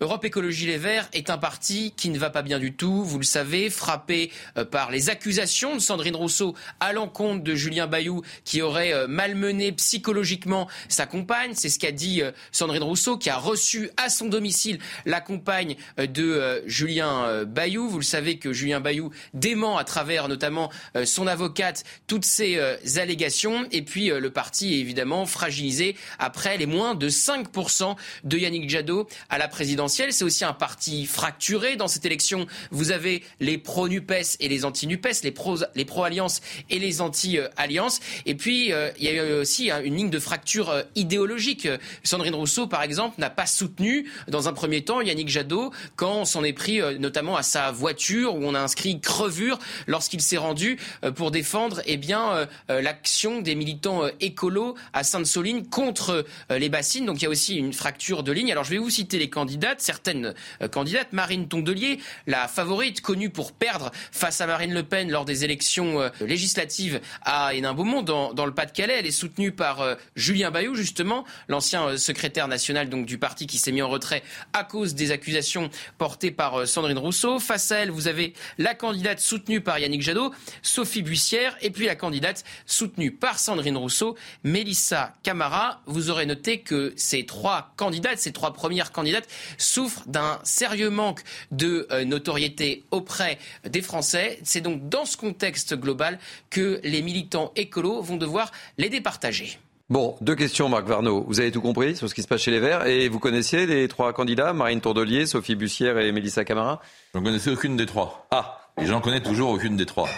Europe 0.03 0.25
Écologie 0.25 0.67
Les 0.67 0.79
Verts 0.79 1.09
est 1.13 1.31
un 1.31 1.39
parti 1.39 1.95
qui 1.97 2.11
ne 2.11 2.19
va 2.19 2.29
pas 2.29 2.43
bien 2.43 2.59
du 2.59 2.75
tout, 2.75 3.05
vous 3.05 3.21
le 3.21 3.25
savez, 3.25 3.71
frappé 3.71 4.33
euh, 4.59 4.65
par 4.65 4.91
les 4.91 5.11
accusations 5.11 5.77
de 5.77 5.81
Sandrine 5.81 6.17
Rousseau 6.17 6.57
à 6.81 6.93
l'encontre 6.93 7.45
de 7.45 7.55
Julien 7.55 7.87
Bayou 7.87 8.23
qui 8.43 8.63
aurait 8.63 8.93
euh, 8.93 9.07
malmené 9.07 9.71
psychologiquement 9.71 10.67
sa 10.89 11.07
compagne. 11.07 11.53
C'est 11.55 11.69
ce 11.69 11.79
qu'a 11.79 11.93
dit 11.93 12.21
euh, 12.21 12.33
Sandrine 12.51 12.83
Rousseau 12.83 13.17
qui 13.17 13.31
a 13.31 13.37
reçu 13.37 13.91
à 13.97 14.09
son 14.09 14.27
domicile 14.27 14.81
la 15.07 15.21
compagne 15.21 15.77
de 15.99 16.65
Julien 16.67 17.45
Bayou. 17.45 17.89
Vous 17.89 17.99
le 17.99 18.05
savez 18.05 18.39
que 18.39 18.53
Julien 18.53 18.81
Bayou 18.81 19.13
dément 19.35 19.79
à 19.79 19.85
travers 19.85 20.27
notamment 20.27 20.71
son 21.05 21.29
avocate 21.29 21.85
toutes 22.09 22.25
ces 22.25 22.59
allégations. 22.99 23.67
Et 23.71 23.83
puis 23.83 24.09
le 24.09 24.31
parti 24.31 24.75
est 24.75 24.79
évidemment 24.79 25.27
fragilisé 25.27 25.97
après 26.19 26.57
les 26.57 26.67
moins 26.67 26.95
de 26.95 27.09
5% 27.09 27.97
de 28.25 28.39
Yannick 28.39 28.69
Jadot 28.69 29.07
à 29.29 29.39
la 29.39 29.49
présidence 29.49 29.92
c'est 29.93 30.25
aussi 30.25 30.45
un 30.45 30.53
parti 30.53 31.07
fracturé 31.07 31.77
dans 31.77 31.89
cette 31.89 32.07
élection. 32.07 32.47
Vous 32.71 32.93
avez 32.93 33.23
les 33.41 33.59
pro-NUPES 33.59 34.37
et 34.41 34.49
les 34.49 34.65
anti-NUPES, 34.65 35.23
les 35.23 35.33
pro-alliance 35.33 35.73
les 35.75 35.85
pro 35.85 36.77
et 36.77 36.79
les 36.79 37.01
anti-alliance. 37.01 38.01
Et 38.27 38.35
puis, 38.35 38.73
euh, 38.73 38.91
il 38.99 39.05
y 39.05 39.09
a 39.09 39.13
eu 39.13 39.33
aussi 39.33 39.71
hein, 39.71 39.83
une 39.85 39.97
ligne 39.97 40.11
de 40.11 40.19
fracture 40.19 40.71
euh, 40.71 40.83
idéologique. 40.95 41.69
Sandrine 42.03 42.35
Rousseau, 42.35 42.67
par 42.67 42.83
exemple, 42.83 43.21
n'a 43.21 43.31
pas 43.31 43.47
soutenu, 43.47 44.11
dans 44.29 44.49
un 44.49 44.53
premier 44.53 44.83
temps, 44.83 45.01
Yannick 45.01 45.29
Jadot 45.29 45.73
quand 45.97 46.21
on 46.21 46.25
s'en 46.25 46.43
est 46.45 46.53
pris 46.53 46.81
euh, 46.81 46.99
notamment 46.99 47.37
à 47.37 47.43
sa 47.43 47.71
voiture, 47.71 48.35
où 48.35 48.45
on 48.45 48.55
a 48.55 48.61
inscrit 48.61 49.01
crevure 49.01 49.59
lorsqu'il 49.87 50.23
s'est 50.23 50.37
rendu 50.37 50.79
pour 51.17 51.31
défendre 51.31 51.83
eh 51.87 51.97
bien, 51.97 52.47
l'action 52.69 53.41
des 53.41 53.55
militants 53.55 54.03
écolos 54.21 54.75
à 54.93 55.05
Sainte-Soline 55.05 55.67
contre 55.69 56.25
les 56.51 56.69
bassines. 56.69 57.07
Donc 57.07 57.21
il 57.21 57.25
y 57.25 57.27
a 57.27 57.31
aussi 57.31 57.57
une 57.57 57.73
fracture 57.73 58.23
de 58.23 58.33
ligne. 58.33 58.53
Alors 58.53 58.65
je 58.65 58.71
vais 58.71 58.79
vous 58.79 58.91
citer 58.91 59.19
les 59.19 59.31
candidats 59.31 59.72
certaines 59.81 60.35
euh, 60.61 60.69
candidates. 60.69 61.13
Marine 61.13 61.49
Tondelier, 61.49 61.99
la 62.27 62.49
favorite, 62.49 63.01
connue 63.01 63.31
pour 63.31 63.53
perdre 63.53 63.91
face 64.11 64.41
à 64.41 64.47
Marine 64.47 64.75
Le 64.75 64.83
Pen 64.83 65.11
lors 65.11 65.25
des 65.25 65.45
élections 65.45 66.01
euh, 66.01 66.09
législatives 66.21 67.01
à 67.23 67.55
Hénin-Beaumont, 67.55 68.03
dans, 68.03 68.47
le 68.47 68.53
Pas-de-Calais. 68.53 68.97
Elle 68.99 69.07
est 69.07 69.11
soutenue 69.11 69.53
par 69.53 69.81
euh, 69.81 69.95
Julien 70.17 70.51
Bayou, 70.51 70.75
justement, 70.75 71.25
l'ancien 71.49 71.97
secrétaire 71.97 72.49
national 72.49 72.89
donc, 72.89 73.07
du 73.07 73.19
parti 73.19 73.47
qui 73.47 73.59
s'est 73.59 73.73
mis 73.73 73.83
en 73.83 73.89
retrait 73.89 74.23
à 74.53 74.65
cause 74.65 74.95
des 74.95 75.11
accusations 75.11 75.71
portées 75.99 76.31
par 76.31 76.67
Sandrine 76.67 76.99
Rousseau. 76.99 77.39
Face 77.39 77.71
à 77.73 77.79
elle, 77.79 77.91
vous 77.91 78.09
avez 78.09 78.35
la 78.59 78.75
candidate 78.75 79.21
soutenue 79.21 79.61
par 79.61 79.79
Yannick 79.79 80.03
Jadot, 80.03 80.33
Sophie 80.63 81.03
Bussière, 81.03 81.57
et 81.61 81.71
puis 81.71 81.87
la 81.87 81.95
candidate 81.95 82.45
soutenue 82.67 83.11
par 83.11 83.39
Sandrine 83.39 83.77
Rousseau, 83.77 84.17
Mélissa 84.45 85.15
Camara. 85.23 85.81
Vous 85.87 86.11
aurez 86.11 86.27
noté 86.27 86.61
que 86.61 86.93
ces 86.97 87.25
trois 87.27 87.73
candidates, 87.77 88.19
ces 88.19 88.33
trois 88.33 88.53
premières 88.53 88.93
candidates, 88.93 89.29
souffre 89.63 90.03
d'un 90.07 90.39
sérieux 90.43 90.91
manque 90.91 91.23
de 91.51 91.87
euh, 91.91 92.05
notoriété 92.05 92.85
auprès 92.91 93.39
des 93.69 93.83
Français. 93.83 94.39
C'est 94.43 94.61
donc 94.61 94.89
dans 94.89 95.05
ce 95.05 95.17
contexte 95.17 95.75
global 95.75 96.19
que 96.51 96.81
les 96.85 97.03
militants 97.03 97.53
écolos 97.57 98.03
vont 98.03 98.17
devoir 98.17 98.51
les 98.79 98.89
départager. 98.89 99.59
Bon, 99.91 100.17
deux 100.23 100.35
questions, 100.35 100.71
Marc 100.71 100.87
Varnaud. 100.87 101.25
Vous 101.29 101.41
avez 101.41 101.51
tout 101.51 101.61
compris 101.61 101.97
sur 101.97 102.09
ce 102.09 102.15
qui 102.15 102.23
se 102.23 102.29
passe 102.29 102.41
chez 102.41 102.51
les 102.51 102.61
Verts 102.61 102.87
et 102.87 103.09
vous 103.09 103.19
connaissiez 103.19 103.67
les 103.67 103.89
trois 103.89 104.13
candidats, 104.15 104.55
Marine 104.55 104.81
Tourdelier, 104.81 105.27
Sophie 105.27 105.55
Bussière 105.55 105.99
et 105.99 106.13
Mélissa 106.13 106.45
Camara? 106.45 106.81
Je 107.13 107.19
ne 107.19 107.25
connaissais 107.25 107.51
aucune 107.51 107.77
des 107.77 107.85
trois. 107.85 108.27
Ah 108.31 108.71
Et 108.81 108.87
j'en 108.87 109.01
connais 109.01 109.21
toujours 109.21 109.51
aucune 109.51 109.77
des 109.77 109.85
trois. 109.85 110.09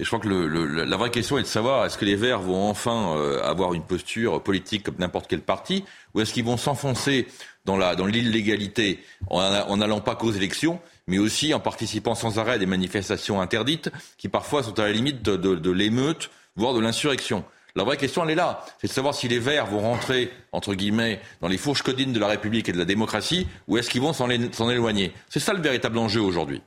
Et 0.00 0.02
je 0.02 0.08
crois 0.08 0.18
que 0.18 0.28
le, 0.28 0.48
le, 0.48 0.84
la 0.84 0.96
vraie 0.96 1.10
question 1.10 1.36
est 1.36 1.42
de 1.42 1.46
savoir 1.46 1.84
est-ce 1.84 1.98
que 1.98 2.06
les 2.06 2.16
Verts 2.16 2.40
vont 2.40 2.70
enfin 2.70 3.18
euh, 3.18 3.42
avoir 3.42 3.74
une 3.74 3.82
posture 3.82 4.42
politique 4.42 4.84
comme 4.84 4.94
n'importe 4.98 5.26
quel 5.28 5.42
parti, 5.42 5.84
ou 6.14 6.22
est-ce 6.22 6.32
qu'ils 6.32 6.44
vont 6.46 6.56
s'enfoncer 6.56 7.26
dans 7.66 7.76
la 7.76 7.94
dans 7.96 8.06
l'illégalité 8.06 9.04
en 9.28 9.76
n'allant 9.76 10.00
pas 10.00 10.14
qu'aux 10.14 10.32
élections, 10.32 10.80
mais 11.06 11.18
aussi 11.18 11.52
en 11.52 11.60
participant 11.60 12.14
sans 12.14 12.38
arrêt 12.38 12.52
à 12.52 12.58
des 12.58 12.64
manifestations 12.64 13.42
interdites 13.42 13.90
qui 14.16 14.30
parfois 14.30 14.62
sont 14.62 14.78
à 14.78 14.84
la 14.84 14.92
limite 14.92 15.20
de, 15.20 15.36
de, 15.36 15.54
de 15.54 15.70
l'émeute, 15.70 16.30
voire 16.56 16.72
de 16.72 16.80
l'insurrection. 16.80 17.44
La 17.76 17.84
vraie 17.84 17.98
question, 17.98 18.24
elle 18.24 18.30
est 18.30 18.36
là. 18.36 18.64
C'est 18.80 18.88
de 18.88 18.92
savoir 18.92 19.14
si 19.14 19.28
les 19.28 19.38
Verts 19.38 19.66
vont 19.66 19.80
rentrer, 19.80 20.30
entre 20.52 20.72
guillemets, 20.74 21.20
dans 21.42 21.48
les 21.48 21.58
fourches 21.58 21.82
codines 21.82 22.14
de 22.14 22.18
la 22.20 22.28
République 22.28 22.70
et 22.70 22.72
de 22.72 22.78
la 22.78 22.86
démocratie, 22.86 23.46
ou 23.68 23.76
est-ce 23.76 23.90
qu'ils 23.90 24.00
vont 24.00 24.14
s'en 24.14 24.30
éloigner. 24.30 25.12
C'est 25.28 25.40
ça 25.40 25.52
le 25.52 25.60
véritable 25.60 25.98
enjeu 25.98 26.22
aujourd'hui. 26.22 26.62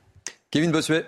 Kevin 0.52 0.70
Bossuet. 0.70 1.04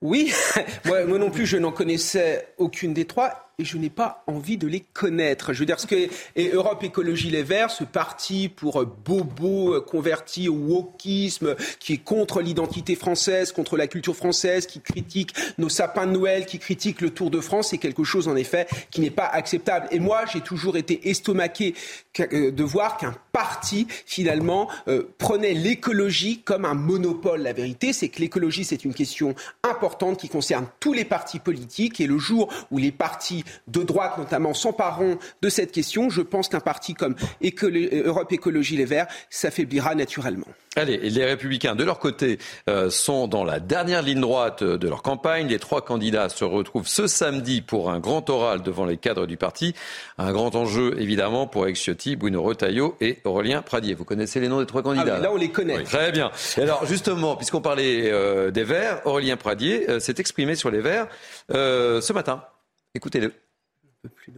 Oui, 0.00 0.32
moi, 0.84 1.04
non 1.04 1.30
plus, 1.30 1.46
je 1.46 1.56
n'en 1.56 1.72
connaissais 1.72 2.54
aucune 2.58 2.94
des 2.94 3.04
trois 3.04 3.47
et 3.60 3.64
je 3.64 3.76
n'ai 3.76 3.90
pas 3.90 4.22
envie 4.28 4.56
de 4.56 4.68
les 4.68 4.78
connaître. 4.80 5.52
Je 5.52 5.58
veux 5.58 5.66
dire, 5.66 5.80
ce 5.80 5.88
que 5.88 6.08
et 6.36 6.50
Europe 6.50 6.84
Écologie 6.84 7.28
Les 7.28 7.42
Verts, 7.42 7.72
ce 7.72 7.82
parti 7.82 8.48
pour 8.48 8.86
bobo 8.86 9.80
converti 9.80 10.48
au 10.48 10.54
wokisme, 10.54 11.56
qui 11.80 11.94
est 11.94 11.98
contre 11.98 12.40
l'identité 12.40 12.94
française, 12.94 13.50
contre 13.50 13.76
la 13.76 13.88
culture 13.88 14.14
française, 14.14 14.68
qui 14.68 14.80
critique 14.80 15.34
nos 15.58 15.68
sapins 15.68 16.06
de 16.06 16.12
Noël, 16.12 16.46
qui 16.46 16.60
critique 16.60 17.00
le 17.00 17.10
Tour 17.10 17.32
de 17.32 17.40
France, 17.40 17.70
c'est 17.70 17.78
quelque 17.78 18.04
chose 18.04 18.28
en 18.28 18.36
effet 18.36 18.68
qui 18.92 19.00
n'est 19.00 19.10
pas 19.10 19.26
acceptable. 19.26 19.88
Et 19.90 19.98
moi, 19.98 20.24
j'ai 20.32 20.40
toujours 20.40 20.76
été 20.76 21.08
estomaqué 21.10 21.74
de 22.16 22.62
voir 22.62 22.96
qu'un 22.96 23.14
parti 23.32 23.86
finalement 24.06 24.68
euh, 24.88 25.14
prenait 25.18 25.54
l'écologie 25.54 26.42
comme 26.44 26.64
un 26.64 26.74
monopole. 26.74 27.42
La 27.42 27.52
vérité, 27.52 27.92
c'est 27.92 28.08
que 28.08 28.20
l'écologie, 28.20 28.64
c'est 28.64 28.84
une 28.84 28.94
question 28.94 29.34
importante 29.62 30.18
qui 30.18 30.28
concerne 30.28 30.66
tous 30.80 30.92
les 30.92 31.04
partis 31.04 31.38
politiques. 31.38 32.00
Et 32.00 32.06
le 32.06 32.18
jour 32.18 32.52
où 32.70 32.78
les 32.78 32.92
partis 32.92 33.44
de 33.66 33.82
droite 33.82 34.18
notamment 34.18 34.54
s'empareront 34.54 35.18
de 35.42 35.48
cette 35.48 35.72
question, 35.72 36.10
je 36.10 36.22
pense 36.22 36.48
qu'un 36.48 36.60
parti 36.60 36.94
comme 36.94 37.14
Europe 37.42 38.32
Écologie 38.32 38.76
Les 38.76 38.84
Verts 38.84 39.06
s'affaiblira 39.30 39.94
naturellement. 39.94 40.46
Allez, 40.78 40.98
les 40.98 41.24
Républicains, 41.24 41.74
de 41.74 41.82
leur 41.82 41.98
côté, 41.98 42.38
euh, 42.68 42.88
sont 42.88 43.26
dans 43.26 43.42
la 43.42 43.58
dernière 43.58 44.00
ligne 44.00 44.20
droite 44.20 44.62
de 44.62 44.88
leur 44.88 45.02
campagne. 45.02 45.48
Les 45.48 45.58
trois 45.58 45.84
candidats 45.84 46.28
se 46.28 46.44
retrouvent 46.44 46.86
ce 46.86 47.08
samedi 47.08 47.62
pour 47.62 47.90
un 47.90 47.98
grand 47.98 48.30
oral 48.30 48.62
devant 48.62 48.84
les 48.84 48.96
cadres 48.96 49.26
du 49.26 49.36
parti. 49.36 49.74
Un 50.18 50.32
grand 50.32 50.54
enjeu, 50.54 50.94
évidemment, 51.00 51.48
pour 51.48 51.64
Eric 51.64 51.76
Ciotti, 51.76 52.14
Bruno 52.14 52.42
Retailleau 52.42 52.96
et 53.00 53.18
Aurélien 53.24 53.62
Pradier. 53.62 53.94
Vous 53.94 54.04
connaissez 54.04 54.38
les 54.38 54.48
noms 54.48 54.60
des 54.60 54.66
trois 54.66 54.82
candidats 54.82 55.16
ah 55.16 55.20
Là, 55.20 55.32
on 55.32 55.36
les 55.36 55.50
connaît. 55.50 55.82
très 55.82 56.12
bien. 56.12 56.30
alors, 56.56 56.86
justement, 56.86 57.34
puisqu'on 57.34 57.60
parlait 57.60 58.10
euh, 58.12 58.52
des 58.52 58.64
Verts, 58.64 59.00
Aurélien 59.04 59.36
Pradier 59.36 59.90
euh, 59.90 59.98
s'est 59.98 60.14
exprimé 60.18 60.54
sur 60.54 60.70
les 60.70 60.80
Verts 60.80 61.08
ce 61.50 62.12
matin. 62.12 62.44
Écoutez-le. 62.94 63.34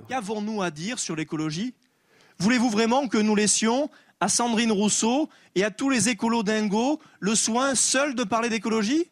Qu'avons-nous 0.08 0.62
à 0.62 0.70
dire 0.70 0.98
sur 0.98 1.16
l'écologie? 1.16 1.74
Voulez-vous 2.38 2.70
vraiment 2.70 3.08
que 3.08 3.18
nous 3.18 3.34
laissions 3.34 3.90
à 4.20 4.28
Sandrine 4.28 4.72
Rousseau 4.72 5.28
et 5.54 5.64
à 5.64 5.70
tous 5.70 5.90
les 5.90 6.08
écolos 6.08 6.42
dingos 6.42 7.00
le 7.20 7.34
soin 7.34 7.74
seul 7.74 8.14
de 8.14 8.24
parler 8.24 8.48
d'écologie? 8.48 9.06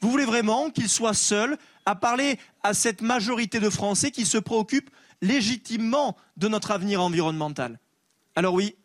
Vous 0.00 0.10
voulez 0.10 0.24
vraiment 0.24 0.70
qu'ils 0.70 0.88
soient 0.88 1.14
seuls 1.14 1.56
à 1.86 1.94
parler 1.94 2.38
à 2.62 2.74
cette 2.74 3.02
majorité 3.02 3.60
de 3.60 3.70
Français 3.70 4.10
qui 4.10 4.24
se 4.24 4.38
préoccupent 4.38 4.90
légitimement 5.20 6.16
de 6.36 6.48
notre 6.48 6.70
avenir 6.70 7.02
environnemental? 7.02 7.78
Alors 8.34 8.54
oui, 8.54 8.76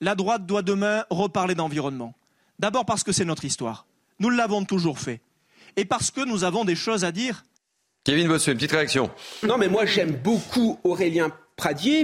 la 0.00 0.14
droite 0.14 0.46
doit 0.46 0.62
demain 0.62 1.04
reparler 1.10 1.54
d'environnement. 1.54 2.14
D'abord 2.58 2.86
parce 2.86 3.02
que 3.02 3.12
c'est 3.12 3.24
notre 3.24 3.44
histoire. 3.44 3.86
Nous 4.18 4.30
l'avons 4.30 4.64
toujours 4.64 4.98
fait. 4.98 5.20
Et 5.76 5.84
parce 5.84 6.10
que 6.10 6.20
nous 6.20 6.44
avons 6.44 6.64
des 6.64 6.76
choses 6.76 7.04
à 7.04 7.12
dire. 7.12 7.44
Kevin 8.04 8.26
Bossuet, 8.26 8.52
une 8.52 8.58
petite 8.58 8.72
réaction. 8.72 9.10
Non, 9.44 9.58
mais 9.58 9.68
moi 9.68 9.86
j'aime 9.86 10.10
beaucoup 10.10 10.80
Aurélien 10.82 11.30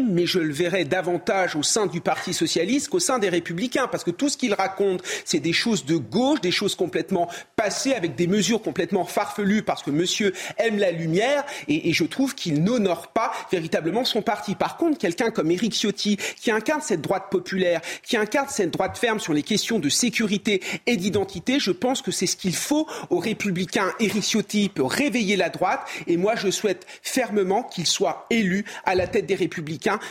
Mais 0.02 0.26
je 0.26 0.38
le 0.38 0.52
verrai 0.52 0.84
davantage 0.84 1.56
au 1.56 1.62
sein 1.62 1.86
du 1.86 2.00
Parti 2.00 2.32
socialiste 2.32 2.88
qu'au 2.88 3.00
sein 3.00 3.18
des 3.18 3.28
Républicains, 3.28 3.88
parce 3.88 4.04
que 4.04 4.10
tout 4.10 4.28
ce 4.28 4.36
qu'il 4.36 4.54
raconte, 4.54 5.02
c'est 5.24 5.40
des 5.40 5.52
choses 5.52 5.84
de 5.84 5.96
gauche, 5.96 6.40
des 6.40 6.50
choses 6.50 6.74
complètement 6.74 7.28
passées, 7.56 7.94
avec 7.94 8.14
des 8.14 8.26
mesures 8.26 8.62
complètement 8.62 9.04
farfelues, 9.04 9.62
parce 9.62 9.82
que 9.82 9.90
Monsieur 9.90 10.32
aime 10.58 10.78
la 10.78 10.92
lumière, 10.92 11.44
et, 11.66 11.92
je 11.92 12.04
trouve 12.04 12.34
qu'il 12.34 12.62
n'honore 12.62 13.08
pas 13.08 13.32
véritablement 13.50 14.04
son 14.04 14.22
parti. 14.22 14.54
Par 14.54 14.76
contre, 14.76 14.98
quelqu'un 14.98 15.30
comme 15.30 15.50
Éric 15.50 15.74
Ciotti, 15.74 16.16
qui 16.40 16.50
incarne 16.50 16.80
cette 16.80 17.00
droite 17.00 17.24
populaire, 17.30 17.80
qui 18.02 18.16
incarne 18.16 18.48
cette 18.48 18.72
droite 18.72 18.96
ferme 18.96 19.18
sur 19.18 19.32
les 19.32 19.42
questions 19.42 19.78
de 19.78 19.88
sécurité 19.88 20.62
et 20.86 20.96
d'identité, 20.96 21.58
je 21.58 21.72
pense 21.72 22.02
que 22.02 22.10
c'est 22.10 22.26
ce 22.26 22.36
qu'il 22.36 22.54
faut 22.54 22.86
aux 23.10 23.18
Républicains. 23.18 23.92
Éric 23.98 24.22
Ciotti 24.22 24.68
peut 24.68 24.84
réveiller 24.84 25.36
la 25.36 25.48
droite, 25.48 25.80
et 26.06 26.16
moi 26.16 26.36
je 26.36 26.50
souhaite 26.50 26.86
fermement 27.02 27.64
qu'il 27.64 27.86
soit 27.86 28.26
élu 28.30 28.64
à 28.84 28.94
la 28.94 29.06
tête 29.06 29.26
des 29.26 29.34
républicains, 29.34 29.47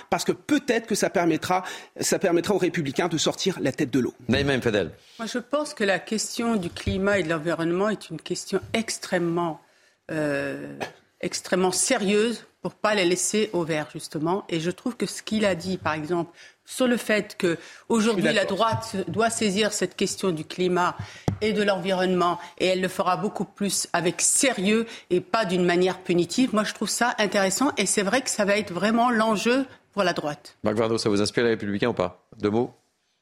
parce 0.10 0.26
que 0.26 0.32
peut-être 0.32 0.88
que 0.88 0.96
ça 0.96 1.10
permettra, 1.10 1.64
ça 2.00 2.20
permettra 2.20 2.54
aux 2.54 2.58
républicains 2.58 3.08
de 3.08 3.18
sortir 3.18 3.58
la 3.62 3.72
tête 3.72 3.92
de 3.92 4.00
l'eau. 4.00 4.14
Naïma 4.28 4.60
Fadel. 4.62 4.92
Moi, 5.20 5.28
je 5.28 5.40
pense 5.40 5.74
que 5.74 5.84
la 5.84 6.00
question 6.00 6.56
du 6.56 6.70
climat 6.70 7.20
et 7.20 7.24
de 7.24 7.30
l'environnement 7.30 7.90
est 7.90 8.10
une 8.10 8.22
question 8.22 8.60
extrêmement, 8.74 9.62
euh, 10.12 10.78
extrêmement 11.22 11.72
sérieuse 11.72 12.46
pour 12.68 12.76
pas 12.76 12.96
les 12.96 13.06
laisser 13.06 13.50
au 13.54 13.64
vert, 13.64 13.88
justement. 13.94 14.44
Et 14.50 14.60
je 14.60 14.70
trouve 14.72 14.98
que 14.98 15.06
ce 15.06 15.22
qu'il 15.22 15.46
a 15.46 15.56
dit, 15.56 15.78
par 15.78 15.94
exemple, 15.94 16.38
sur 16.66 16.86
le 16.86 16.98
fait 16.98 17.38
qu'aujourd'hui 17.40 18.34
la 18.34 18.44
droite 18.44 18.98
doit 19.08 19.30
saisir 19.30 19.72
cette 19.72 19.96
question 19.96 20.32
du 20.32 20.44
climat 20.44 20.98
et 21.40 21.54
de 21.54 21.64
l'environnement 21.64 22.38
et 22.58 22.66
elle 22.66 22.82
le 22.82 22.90
fera 22.90 23.16
beaucoup 23.16 23.46
plus 23.46 23.88
avec 23.94 24.20
sérieux 24.20 24.86
et 25.10 25.22
pas 25.22 25.46
d'une 25.46 25.64
manière 25.64 26.00
punitive. 26.00 26.54
Moi, 26.54 26.66
je 26.66 26.74
trouve 26.74 26.90
ça 26.90 27.16
intéressant 27.20 27.72
et 27.78 27.86
c'est 27.86 28.04
vrai 28.04 28.20
que 28.20 28.30
ça 28.30 28.44
va 28.44 28.58
être 28.58 28.74
vraiment 28.74 29.12
l'enjeu 29.12 29.66
pour 29.94 30.04
la 30.04 30.12
droite. 30.12 30.58
Marc 30.66 30.76
Vardo, 30.76 30.98
ça 30.98 31.08
vous 31.08 31.22
inspire 31.22 31.46
les 31.46 31.52
Républicains 31.52 31.88
ou 31.88 31.94
pas? 31.94 32.28
Deux 32.38 32.50
mots? 32.50 32.74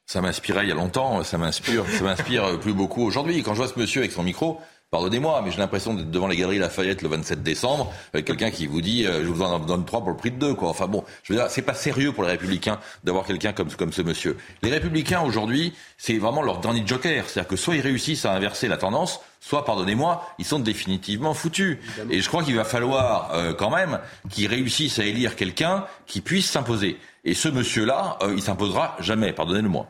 Ça 0.06 0.20
m'inspirait 0.20 0.64
il 0.64 0.70
y 0.70 0.72
a 0.72 0.74
longtemps, 0.74 1.22
ça 1.22 1.38
m'inspire, 1.38 1.84
ça 1.88 2.02
m'inspire 2.02 2.58
plus 2.58 2.72
beaucoup 2.72 3.04
aujourd'hui. 3.04 3.44
Quand 3.44 3.54
je 3.54 3.58
vois 3.58 3.68
ce 3.68 3.78
monsieur 3.78 4.00
avec 4.00 4.10
son 4.10 4.24
micro, 4.24 4.60
Pardonnez-moi, 4.92 5.42
mais 5.44 5.50
j'ai 5.50 5.58
l'impression 5.58 5.94
d'être 5.94 6.12
devant 6.12 6.28
les 6.28 6.36
galeries 6.36 6.60
Lafayette 6.60 7.02
le 7.02 7.08
27 7.08 7.42
décembre, 7.42 7.92
avec 8.14 8.24
quelqu'un 8.24 8.52
qui 8.52 8.68
vous 8.68 8.80
dit 8.80 9.04
euh, 9.04 9.24
je 9.24 9.28
vous 9.28 9.42
en 9.42 9.58
donne 9.58 9.84
trois 9.84 9.98
pour 9.98 10.10
le 10.10 10.16
prix 10.16 10.30
de 10.30 10.38
deux. 10.38 10.54
Quoi. 10.54 10.68
Enfin 10.68 10.86
bon, 10.86 11.02
je 11.24 11.32
veux 11.32 11.38
dire, 11.40 11.50
c'est 11.50 11.62
pas 11.62 11.74
sérieux 11.74 12.12
pour 12.12 12.22
les 12.22 12.30
Républicains 12.30 12.78
d'avoir 13.02 13.24
quelqu'un 13.24 13.52
comme, 13.52 13.68
comme 13.72 13.92
ce 13.92 14.02
monsieur. 14.02 14.36
Les 14.62 14.70
Républicains 14.70 15.22
aujourd'hui, 15.22 15.74
c'est 15.98 16.18
vraiment 16.18 16.40
leur 16.40 16.60
dernier 16.60 16.86
joker. 16.86 17.28
C'est-à-dire 17.28 17.48
que 17.48 17.56
soit 17.56 17.74
ils 17.74 17.80
réussissent 17.80 18.26
à 18.26 18.32
inverser 18.32 18.68
la 18.68 18.76
tendance, 18.76 19.20
soit, 19.40 19.64
pardonnez-moi, 19.64 20.24
ils 20.38 20.44
sont 20.44 20.60
définitivement 20.60 21.34
foutus. 21.34 21.78
Et 22.08 22.20
je 22.20 22.28
crois 22.28 22.44
qu'il 22.44 22.54
va 22.54 22.64
falloir 22.64 23.32
euh, 23.32 23.54
quand 23.54 23.70
même 23.70 23.98
qu'ils 24.30 24.46
réussissent 24.46 25.00
à 25.00 25.04
élire 25.04 25.34
quelqu'un 25.34 25.84
qui 26.06 26.20
puisse 26.20 26.48
s'imposer. 26.48 26.96
Et 27.24 27.34
ce 27.34 27.48
monsieur-là, 27.48 28.18
euh, 28.22 28.34
il 28.36 28.42
s'imposera 28.42 28.96
jamais, 29.00 29.32
pardonnez-le-moi. 29.32 29.88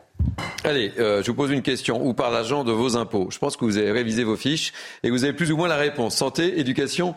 Allez, 0.63 0.91
euh, 0.99 1.23
je 1.23 1.31
vous 1.31 1.37
pose 1.37 1.51
une 1.51 1.61
question. 1.61 2.05
Où 2.05 2.13
par 2.13 2.31
l'agent 2.31 2.63
de 2.63 2.71
vos 2.71 2.97
impôts? 2.97 3.29
Je 3.31 3.37
pense 3.37 3.57
que 3.57 3.65
vous 3.65 3.77
avez 3.77 3.91
révisé 3.91 4.23
vos 4.23 4.35
fiches 4.35 4.73
et 5.03 5.09
vous 5.09 5.23
avez 5.23 5.33
plus 5.33 5.51
ou 5.51 5.57
moins 5.57 5.67
la 5.67 5.77
réponse. 5.77 6.15
Santé, 6.15 6.59
éducation 6.59 7.15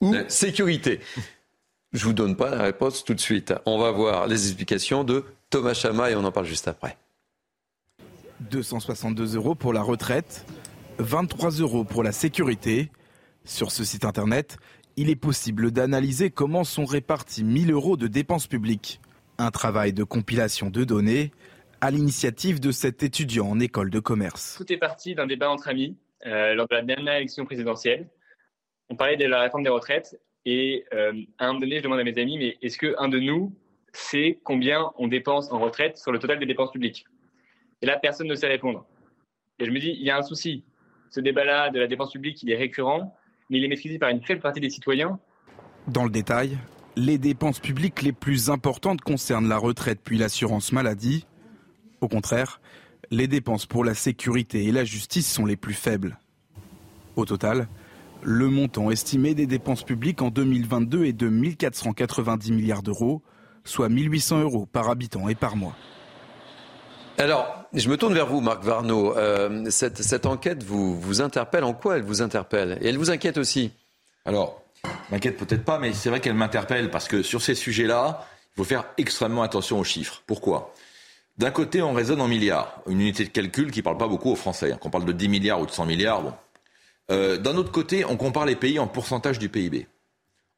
ou 0.00 0.14
sécurité 0.28 1.00
Je 1.92 2.04
vous 2.04 2.12
donne 2.12 2.36
pas 2.36 2.50
la 2.50 2.62
réponse 2.62 3.04
tout 3.04 3.14
de 3.14 3.20
suite. 3.20 3.54
On 3.66 3.78
va 3.78 3.90
voir 3.90 4.26
les 4.26 4.46
explications 4.46 5.04
de 5.04 5.24
Thomas 5.50 5.74
Chama 5.74 6.10
et 6.10 6.16
on 6.16 6.24
en 6.24 6.32
parle 6.32 6.46
juste 6.46 6.68
après. 6.68 6.96
262 8.40 9.36
euros 9.36 9.54
pour 9.54 9.72
la 9.72 9.82
retraite, 9.82 10.44
23 10.98 11.50
euros 11.50 11.84
pour 11.84 12.02
la 12.02 12.12
sécurité. 12.12 12.90
Sur 13.44 13.72
ce 13.72 13.82
site 13.84 14.04
internet, 14.04 14.58
il 14.96 15.10
est 15.10 15.16
possible 15.16 15.70
d'analyser 15.70 16.30
comment 16.30 16.64
sont 16.64 16.84
répartis 16.84 17.44
1000 17.44 17.72
euros 17.72 17.96
de 17.96 18.06
dépenses 18.06 18.46
publiques. 18.46 19.00
Un 19.38 19.50
travail 19.50 19.92
de 19.92 20.04
compilation 20.04 20.70
de 20.70 20.84
données 20.84 21.32
à 21.80 21.90
l'initiative 21.90 22.60
de 22.60 22.70
cet 22.70 23.02
étudiant 23.02 23.46
en 23.48 23.60
école 23.60 23.90
de 23.90 24.00
commerce. 24.00 24.56
Tout 24.56 24.72
est 24.72 24.78
parti 24.78 25.14
d'un 25.14 25.26
débat 25.26 25.50
entre 25.50 25.68
amis 25.68 25.96
euh, 26.26 26.54
lors 26.54 26.66
de 26.68 26.74
la 26.74 26.82
dernière 26.82 27.14
élection 27.14 27.44
présidentielle. 27.44 28.08
On 28.88 28.96
parlait 28.96 29.16
de 29.16 29.26
la 29.26 29.42
réforme 29.42 29.62
des 29.62 29.70
retraites 29.70 30.18
et 30.44 30.84
euh, 30.92 31.12
à 31.38 31.44
un 31.44 31.48
moment 31.48 31.60
donné, 31.60 31.78
je 31.78 31.82
demande 31.82 32.00
à 32.00 32.04
mes 32.04 32.18
amis, 32.18 32.38
mais 32.38 32.56
est-ce 32.62 32.78
qu'un 32.78 33.08
de 33.08 33.18
nous 33.18 33.54
sait 33.92 34.38
combien 34.44 34.90
on 34.96 35.08
dépense 35.08 35.52
en 35.52 35.58
retraite 35.58 35.98
sur 35.98 36.12
le 36.12 36.18
total 36.18 36.38
des 36.38 36.46
dépenses 36.46 36.72
publiques? 36.72 37.04
Et 37.82 37.86
là, 37.86 37.98
personne 37.98 38.26
ne 38.26 38.34
sait 38.34 38.48
répondre. 38.48 38.86
Et 39.58 39.64
je 39.64 39.70
me 39.70 39.78
dis, 39.78 39.90
il 39.90 40.04
y 40.04 40.10
a 40.10 40.16
un 40.16 40.22
souci. 40.22 40.64
Ce 41.10 41.20
débat-là 41.20 41.70
de 41.70 41.78
la 41.78 41.86
dépense 41.86 42.12
publique, 42.12 42.42
il 42.42 42.50
est 42.50 42.56
récurrent, 42.56 43.16
mais 43.50 43.58
il 43.58 43.64
est 43.64 43.68
maîtrisé 43.68 43.98
par 43.98 44.08
une 44.08 44.22
faible 44.22 44.40
partie 44.40 44.60
des 44.60 44.70
citoyens. 44.70 45.18
Dans 45.86 46.04
le 46.04 46.10
détail, 46.10 46.58
les 46.96 47.18
dépenses 47.18 47.60
publiques 47.60 48.02
les 48.02 48.12
plus 48.12 48.50
importantes 48.50 49.00
concernent 49.00 49.48
la 49.48 49.58
retraite 49.58 50.00
puis 50.02 50.18
l'assurance 50.18 50.72
maladie. 50.72 51.26
Au 52.00 52.08
contraire, 52.08 52.60
les 53.10 53.26
dépenses 53.26 53.66
pour 53.66 53.84
la 53.84 53.94
sécurité 53.94 54.64
et 54.64 54.72
la 54.72 54.84
justice 54.84 55.30
sont 55.30 55.46
les 55.46 55.56
plus 55.56 55.74
faibles. 55.74 56.18
Au 57.16 57.24
total, 57.24 57.68
le 58.22 58.48
montant 58.48 58.90
estimé 58.90 59.34
des 59.34 59.46
dépenses 59.46 59.82
publiques 59.82 60.22
en 60.22 60.30
2022 60.30 61.04
est 61.04 61.12
de 61.12 61.28
1490 61.28 62.52
milliards 62.52 62.82
d'euros, 62.82 63.22
soit 63.64 63.88
1800 63.88 64.40
euros 64.40 64.66
par 64.66 64.88
habitant 64.90 65.28
et 65.28 65.34
par 65.34 65.56
mois. 65.56 65.74
Alors, 67.18 67.64
je 67.74 67.88
me 67.88 67.96
tourne 67.96 68.14
vers 68.14 68.26
vous, 68.26 68.40
Marc 68.40 68.62
Varnaud. 68.62 69.16
Euh, 69.16 69.64
cette, 69.70 70.02
cette, 70.02 70.24
enquête 70.24 70.62
vous, 70.62 70.98
vous 70.98 71.20
interpelle. 71.20 71.64
En 71.64 71.74
quoi 71.74 71.96
elle 71.96 72.04
vous 72.04 72.22
interpelle? 72.22 72.78
Et 72.80 72.88
elle 72.88 72.96
vous 72.96 73.10
inquiète 73.10 73.38
aussi? 73.38 73.72
Alors, 74.24 74.62
m'inquiète 75.10 75.36
peut-être 75.36 75.64
pas, 75.64 75.78
mais 75.78 75.92
c'est 75.92 76.10
vrai 76.10 76.20
qu'elle 76.20 76.34
m'interpelle 76.34 76.90
parce 76.90 77.08
que 77.08 77.22
sur 77.22 77.42
ces 77.42 77.56
sujets-là, 77.56 78.24
il 78.54 78.58
faut 78.58 78.64
faire 78.64 78.84
extrêmement 78.98 79.42
attention 79.42 79.80
aux 79.80 79.84
chiffres. 79.84 80.22
Pourquoi? 80.26 80.72
D'un 81.38 81.52
côté, 81.52 81.82
on 81.82 81.92
raisonne 81.92 82.20
en 82.20 82.26
milliards, 82.26 82.80
une 82.88 83.00
unité 83.00 83.24
de 83.24 83.28
calcul 83.30 83.70
qui 83.70 83.78
ne 83.78 83.84
parle 83.84 83.96
pas 83.96 84.08
beaucoup 84.08 84.32
aux 84.32 84.36
Français. 84.36 84.72
Hein. 84.72 84.78
Qu'on 84.80 84.90
parle 84.90 85.04
de 85.04 85.12
10 85.12 85.28
milliards 85.28 85.60
ou 85.60 85.66
de 85.66 85.70
100 85.70 85.86
milliards, 85.86 86.22
bon. 86.22 86.32
Euh, 87.10 87.38
d'un 87.38 87.56
autre 87.56 87.70
côté, 87.70 88.04
on 88.04 88.16
compare 88.16 88.44
les 88.44 88.56
pays 88.56 88.78
en 88.78 88.88
pourcentage 88.88 89.38
du 89.38 89.48
PIB. 89.48 89.86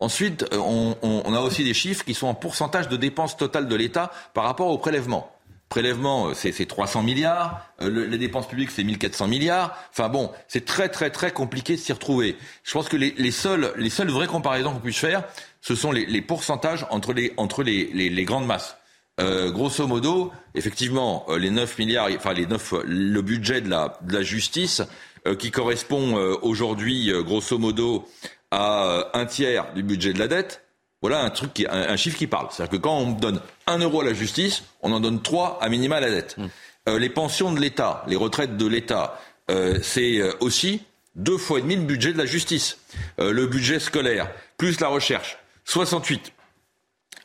Ensuite, 0.00 0.46
euh, 0.54 0.58
on, 0.58 1.34
a 1.34 1.40
aussi 1.40 1.64
des 1.64 1.74
chiffres 1.74 2.04
qui 2.04 2.14
sont 2.14 2.26
en 2.26 2.34
pourcentage 2.34 2.88
de 2.88 2.96
dépenses 2.96 3.36
totales 3.36 3.68
de 3.68 3.76
l'État 3.76 4.10
par 4.32 4.44
rapport 4.44 4.68
au 4.68 4.78
prélèvement. 4.78 5.30
Prélèvement, 5.68 6.28
euh, 6.28 6.34
c'est 6.34 6.66
300 6.66 7.02
milliards, 7.02 7.70
les 7.80 8.18
dépenses 8.18 8.48
publiques, 8.48 8.70
c'est 8.70 8.82
1400 8.82 9.28
milliards. 9.28 9.76
Enfin 9.90 10.08
bon, 10.08 10.32
c'est 10.48 10.64
très 10.64 10.88
très 10.88 11.10
très 11.10 11.30
compliqué 11.30 11.74
de 11.74 11.80
s'y 11.80 11.92
retrouver. 11.92 12.36
Je 12.64 12.72
pense 12.72 12.88
que 12.88 12.96
les, 12.96 13.30
seules, 13.30 13.72
les 13.76 13.90
seules 13.90 14.10
vraies 14.10 14.26
comparaisons 14.26 14.72
qu'on 14.72 14.80
puisse 14.80 14.98
faire, 14.98 15.24
ce 15.60 15.74
sont 15.76 15.92
les, 15.92 16.22
pourcentages 16.22 16.86
les, 17.14 17.32
entre 17.36 17.62
les 17.62 18.24
grandes 18.24 18.46
masses. 18.46 18.79
Euh, 19.20 19.50
grosso 19.50 19.86
modo, 19.86 20.32
effectivement, 20.54 21.26
euh, 21.28 21.38
les 21.38 21.50
9 21.50 21.78
milliards, 21.78 22.08
enfin 22.16 22.32
les 22.32 22.46
9, 22.46 22.74
le 22.84 23.20
budget 23.22 23.60
de 23.60 23.68
la, 23.68 23.98
de 24.02 24.12
la 24.12 24.22
justice, 24.22 24.82
euh, 25.26 25.36
qui 25.36 25.50
correspond 25.50 26.14
aujourd'hui, 26.42 27.12
grosso 27.24 27.58
modo, 27.58 28.08
à 28.50 29.10
un 29.14 29.26
tiers 29.26 29.72
du 29.74 29.82
budget 29.82 30.12
de 30.12 30.18
la 30.18 30.28
dette. 30.28 30.64
Voilà 31.02 31.22
un 31.22 31.30
truc, 31.30 31.54
qui, 31.54 31.66
un, 31.68 31.96
chiffre 31.96 32.18
qui 32.18 32.26
parle. 32.26 32.48
C'est-à-dire 32.50 32.78
que 32.78 32.82
quand 32.82 32.98
on 32.98 33.12
donne 33.12 33.40
1 33.66 33.78
euro 33.78 34.02
à 34.02 34.04
la 34.04 34.12
justice, 34.12 34.64
on 34.82 34.92
en 34.92 35.00
donne 35.00 35.22
3 35.22 35.58
à 35.62 35.68
minima 35.68 35.96
à 35.96 36.00
la 36.00 36.10
dette. 36.10 36.36
Mmh. 36.36 36.96
les 36.96 37.08
pensions 37.08 37.52
de 37.52 37.60
l'État, 37.60 38.04
les 38.06 38.16
retraites 38.16 38.56
de 38.56 38.66
l'État, 38.66 39.18
c'est 39.82 40.20
aussi 40.40 40.82
deux 41.16 41.38
fois 41.38 41.58
et 41.58 41.62
demi 41.62 41.76
le 41.76 41.82
budget 41.82 42.12
de 42.12 42.18
la 42.18 42.26
justice. 42.26 42.78
le 43.18 43.46
budget 43.46 43.78
scolaire, 43.78 44.30
plus 44.58 44.80
la 44.80 44.88
recherche, 44.88 45.38
68. 45.64 46.32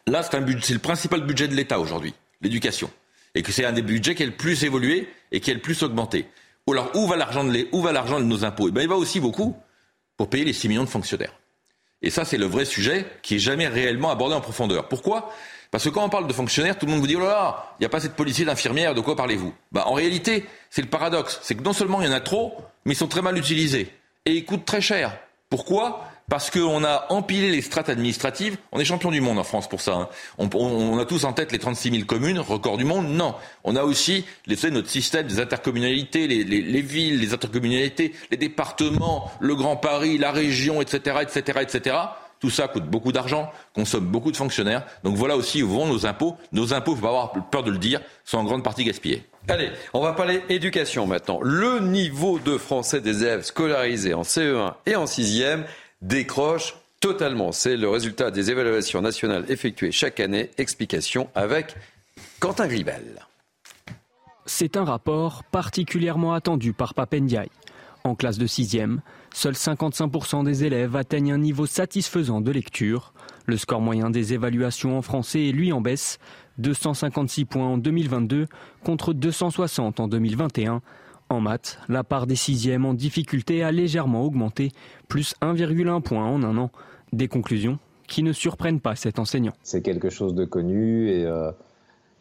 Là, 0.08 0.22
c'est, 0.24 0.40
le 0.40 0.80
principal 0.80 1.22
budget 1.22 1.48
de 1.48 1.56
l'État 1.56 1.80
aujourd'hui, 1.80 2.14
l'éducation. 2.42 2.92
Et 3.34 3.42
que 3.42 3.52
c'est 3.52 3.66
un 3.66 3.74
des 3.74 3.82
budgets 3.82 4.16
qui 4.16 4.24
est 4.24 4.28
le 4.28 4.32
plus 4.32 4.64
évolué 4.64 5.10
et 5.32 5.40
qui 5.40 5.52
est 5.52 5.56
le 5.56 5.62
plus 5.62 5.82
augmenté. 5.84 6.28
Alors, 6.70 6.92
où 6.96 7.08
va 7.08 7.16
l'argent 7.16 7.44
de, 7.44 7.52
de 7.52 8.24
nos 8.24 8.46
impôts? 8.46 8.70
Eh 8.70 8.72
ben, 8.72 8.82
Il 8.82 8.88
va 8.88 8.96
aussi 8.96 9.20
beaucoup 9.20 9.56
pour 10.18 10.30
payer 10.30 10.46
les 10.46 10.54
6 10.54 10.70
millions 10.70 10.84
de 10.84 10.90
fonctionnaires. 10.90 11.34
Et 12.02 12.10
ça, 12.10 12.24
c'est 12.24 12.38
le 12.38 12.46
vrai 12.46 12.66
sujet 12.66 13.06
qui 13.24 13.36
est 13.36 13.40
jamais 13.40 13.68
réellement 13.68 14.12
abordé 14.12 14.36
en 14.36 14.42
profondeur. 14.42 14.88
Pourquoi? 14.88 15.32
Parce 15.72 15.84
que 15.84 15.90
quand 15.90 16.04
on 16.04 16.10
parle 16.10 16.28
de 16.28 16.34
fonctionnaires, 16.34 16.78
tout 16.78 16.86
le 16.86 16.92
monde 16.92 17.02
vous 17.02 17.08
dit, 17.08 17.16
oh 17.16 17.20
là 17.20 17.26
là, 17.26 17.66
il 17.80 17.82
n'y 17.82 17.86
a 17.86 17.90
pas 17.90 17.98
assez 17.98 18.08
de 18.08 18.14
policiers, 18.14 18.46
d'infirmières, 18.46 18.94
de 18.94 19.02
quoi 19.02 19.16
parlez-vous? 19.16 19.54
Bah, 19.72 19.84
En 19.88 19.94
réalité, 19.94 20.46
c'est 20.70 20.82
le 20.82 20.88
paradoxe. 20.88 21.40
C'est 21.42 21.56
que 21.56 21.64
non 21.64 21.74
seulement 21.74 22.02
il 22.02 22.08
y 22.08 22.10
en 22.10 22.14
a 22.14 22.22
trop, 22.22 22.56
mais 22.86 22.94
ils 22.94 22.98
sont 22.98 23.08
très 23.08 23.22
mal 23.22 23.38
utilisés. 23.38 23.92
Et 24.26 24.34
ils 24.34 24.46
coûtent 24.46 24.66
très 24.66 24.82
cher. 24.82 25.18
Pourquoi? 25.50 26.08
Parce 26.30 26.50
qu'on 26.50 26.84
a 26.84 27.06
empilé 27.10 27.52
les 27.52 27.62
strates 27.62 27.90
administratives. 27.90 28.58
On 28.72 28.80
est 28.80 28.86
champion 28.86 29.12
du 29.12 29.22
monde 29.22 29.38
en 29.38 29.44
France 29.44 29.70
pour 29.70 29.82
ça. 29.82 29.94
Hein. 29.94 30.10
On, 30.38 30.98
a 30.98 31.06
tous 31.06 31.24
en 31.26 31.34
tête 31.34 31.52
les 31.52 31.60
36 31.60 31.92
000 31.92 32.04
communes, 32.06 32.40
record 32.40 32.78
du 32.78 32.86
monde. 32.86 33.08
Non, 33.08 33.36
on 33.64 33.76
a 33.76 33.84
aussi 33.84 34.26
les, 34.48 34.70
notre 34.72 34.90
système 34.90 35.28
des 35.28 35.40
intercommunalités, 35.40 36.28
les, 36.28 36.44
les, 36.44 36.82
villes, 36.82 37.20
les 37.20 37.34
intercommunalités, 37.34 38.14
les 38.32 38.38
départements, 38.38 39.32
le 39.40 39.56
Grand 39.56 39.78
Paris, 39.78 40.18
la 40.18 40.32
région, 40.32 40.82
etc., 40.82 41.18
etc., 41.22 41.60
etc. 41.62 41.96
Tout 42.40 42.50
ça 42.50 42.68
coûte 42.68 42.86
beaucoup 42.86 43.12
d'argent, 43.12 43.50
consomme 43.74 44.06
beaucoup 44.06 44.32
de 44.32 44.38
fonctionnaires. 44.38 44.86
Donc 45.04 45.16
voilà 45.16 45.38
aussi 45.38 45.64
où 45.64 45.70
vont 45.70 45.88
nos 45.88 46.06
impôts. 46.06 46.36
Nos 46.52 46.74
impôts, 46.74 46.96
faut 46.96 47.02
pas 47.02 47.08
avoir 47.08 47.32
peur 47.50 47.64
de 47.64 47.72
le 47.72 47.78
dire, 47.78 48.02
sont 48.24 48.38
en 48.38 48.44
grande 48.44 48.64
partie 48.64 48.84
gaspillés. 48.84 49.24
Allez, 49.48 49.70
on 49.94 50.02
va 50.02 50.14
parler 50.14 50.42
éducation 50.50 51.06
maintenant. 51.06 51.40
Le 51.42 51.80
niveau 51.80 52.40
de 52.40 52.58
français 52.58 53.00
des 53.00 53.24
élèves 53.24 53.44
scolarisés 53.44 54.14
en 54.14 54.24
CE1 54.24 54.74
et 54.86 54.96
en 54.96 55.06
6e 55.06 55.64
décroche 56.02 56.76
totalement. 57.00 57.52
C'est 57.52 57.78
le 57.78 57.90
résultat 57.90 58.32
des 58.32 58.52
évaluations 58.52 59.02
nationales 59.02 59.46
effectuées 59.50 59.92
chaque 59.92 60.20
année. 60.20 60.50
Explication 60.58 61.30
avec 61.36 61.76
Quentin 62.40 62.68
Gribel. 62.68 63.26
C'est 64.46 64.78
un 64.78 64.86
rapport 64.86 65.44
particulièrement 65.44 66.34
attendu 66.34 66.74
par 66.74 66.94
Papendiaï. 66.94 67.50
En 68.04 68.14
classe 68.14 68.38
de 68.38 68.46
6e, 68.46 69.00
seuls 69.34 69.56
55% 69.56 70.44
des 70.44 70.64
élèves 70.64 70.96
atteignent 70.96 71.34
un 71.34 71.40
niveau 71.40 71.66
satisfaisant 71.66 72.40
de 72.40 72.52
lecture. 72.52 73.14
Le 73.48 73.58
score 73.58 73.82
moyen 73.82 74.12
des 74.12 74.34
évaluations 74.34 74.98
en 74.98 75.02
français 75.02 75.48
est 75.50 75.52
lui 75.52 75.74
en 75.74 75.82
baisse, 75.82 76.20
256 76.60 77.46
points 77.46 77.66
en 77.66 77.78
2022 77.80 78.48
contre 78.84 79.14
260 79.14 80.00
en 80.00 80.08
2021. 80.08 80.82
En 81.30 81.42
maths, 81.42 81.80
la 81.90 82.04
part 82.04 82.28
des 82.28 82.36
sixièmes 82.36 82.86
en 82.86 82.94
difficulté 82.94 83.64
a 83.64 83.72
légèrement 83.72 84.24
augmenté, 84.24 84.72
plus 85.08 85.34
1,1 85.42 86.02
point 86.02 86.26
en 86.26 86.44
un 86.44 86.58
an. 86.58 86.70
Des 87.14 87.28
conclusions 87.28 87.80
qui 88.08 88.24
ne 88.24 88.32
surprennent 88.32 88.80
pas 88.80 88.96
cet 88.96 89.20
enseignant. 89.20 89.54
C'est 89.64 89.82
quelque 89.82 90.10
chose 90.10 90.36
de 90.36 90.46
connu 90.46 91.10
et 91.10 91.26
euh, 91.26 91.52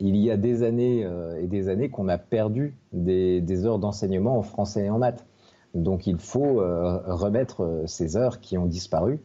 il 0.00 0.16
y 0.16 0.30
a 0.30 0.36
des 0.36 0.62
années 0.62 1.04
euh, 1.04 1.40
et 1.40 1.46
des 1.46 1.68
années 1.68 1.90
qu'on 1.90 2.08
a 2.08 2.18
perdu 2.18 2.74
des, 2.92 3.66
heures 3.66 3.78
d'enseignement 3.78 4.38
en 4.38 4.42
français 4.42 4.86
et 4.86 4.90
en 4.90 4.98
maths. 4.98 5.26
Donc 5.74 6.06
il 6.06 6.18
faut 6.18 6.60
euh, 6.60 7.00
remettre 7.06 7.82
ces 7.86 8.16
heures 8.16 8.40
qui 8.40 8.56
ont 8.56 8.66
disparu 8.66 9.18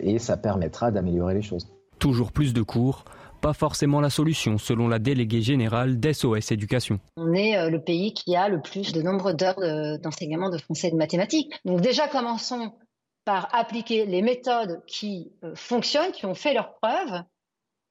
et 0.00 0.18
ça 0.18 0.36
permettra 0.36 0.90
d'améliorer 0.90 1.34
les 1.34 1.42
choses. 1.42 1.68
Toujours 2.00 2.32
plus 2.32 2.52
de 2.52 2.62
cours, 2.62 3.04
pas 3.44 3.52
forcément 3.52 4.00
la 4.00 4.08
solution, 4.08 4.56
selon 4.56 4.88
la 4.88 4.98
déléguée 4.98 5.42
générale 5.42 6.00
d'SOS 6.00 6.50
Éducation. 6.50 6.98
On 7.18 7.34
est 7.34 7.58
euh, 7.58 7.68
le 7.68 7.78
pays 7.78 8.14
qui 8.14 8.34
a 8.36 8.48
le 8.48 8.62
plus 8.62 8.92
de 8.92 9.02
nombre 9.02 9.34
d'heures 9.34 9.60
d'enseignement 9.98 10.48
de 10.48 10.56
français 10.56 10.88
et 10.88 10.90
de 10.90 10.96
mathématiques. 10.96 11.52
Donc 11.66 11.82
déjà, 11.82 12.08
commençons 12.08 12.72
par 13.26 13.54
appliquer 13.54 14.06
les 14.06 14.22
méthodes 14.22 14.80
qui 14.86 15.30
euh, 15.44 15.52
fonctionnent, 15.54 16.12
qui 16.12 16.24
ont 16.24 16.34
fait 16.34 16.54
leurs 16.54 16.72
preuves, 16.80 17.22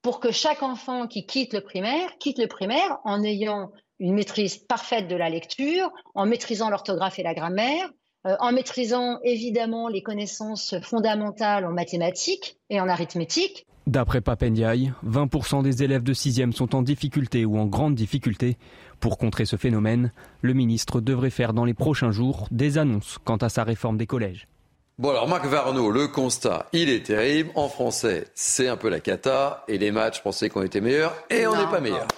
pour 0.02 0.18
que 0.18 0.32
chaque 0.32 0.64
enfant 0.64 1.06
qui 1.06 1.24
quitte 1.24 1.52
le 1.52 1.60
primaire 1.60 2.18
quitte 2.18 2.40
le 2.40 2.48
primaire 2.48 2.98
en 3.04 3.22
ayant 3.22 3.70
une 4.00 4.14
maîtrise 4.14 4.56
parfaite 4.56 5.06
de 5.06 5.14
la 5.14 5.30
lecture, 5.30 5.88
en 6.16 6.26
maîtrisant 6.26 6.68
l'orthographe 6.68 7.20
et 7.20 7.22
la 7.22 7.32
grammaire, 7.32 7.88
euh, 8.26 8.36
en 8.40 8.52
maîtrisant 8.52 9.18
évidemment 9.22 9.88
les 9.88 10.02
connaissances 10.02 10.74
fondamentales 10.82 11.66
en 11.66 11.72
mathématiques 11.72 12.58
et 12.70 12.80
en 12.80 12.88
arithmétique, 12.88 13.66
D'après 13.86 14.22
Papendiaï, 14.22 14.92
20% 15.06 15.62
des 15.62 15.82
élèves 15.82 16.02
de 16.02 16.14
6e 16.14 16.52
sont 16.52 16.74
en 16.74 16.80
difficulté 16.80 17.44
ou 17.44 17.58
en 17.58 17.66
grande 17.66 17.94
difficulté. 17.94 18.56
Pour 18.98 19.18
contrer 19.18 19.44
ce 19.44 19.56
phénomène, 19.56 20.10
le 20.40 20.54
ministre 20.54 21.02
devrait 21.02 21.28
faire 21.28 21.52
dans 21.52 21.66
les 21.66 21.74
prochains 21.74 22.10
jours 22.10 22.48
des 22.50 22.78
annonces 22.78 23.18
quant 23.24 23.36
à 23.36 23.50
sa 23.50 23.62
réforme 23.62 23.98
des 23.98 24.06
collèges. 24.06 24.48
Bon 24.96 25.10
alors 25.10 25.28
Marc 25.28 25.44
Varno, 25.44 25.90
le 25.90 26.08
constat, 26.08 26.66
il 26.72 26.88
est 26.88 27.04
terrible. 27.04 27.50
En 27.56 27.68
français, 27.68 28.28
c'est 28.34 28.68
un 28.68 28.78
peu 28.78 28.88
la 28.88 29.00
cata. 29.00 29.64
Et 29.68 29.76
les 29.76 29.90
matchs, 29.90 30.18
je 30.18 30.22
pensais 30.22 30.48
qu'on 30.48 30.62
était 30.62 30.80
meilleurs. 30.80 31.14
Et 31.28 31.46
on 31.46 31.54
n'est 31.54 31.70
pas 31.70 31.80
meilleurs. 31.80 32.08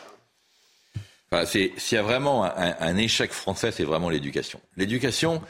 s'il 1.47 1.73
y 1.91 1.97
a 1.97 2.03
vraiment 2.03 2.45
un, 2.45 2.77
un 2.79 2.97
échec 2.97 3.33
français, 3.33 3.73
c'est 3.73 3.85
vraiment 3.85 4.09
l'éducation. 4.09 4.61
L'éducation 4.77 5.43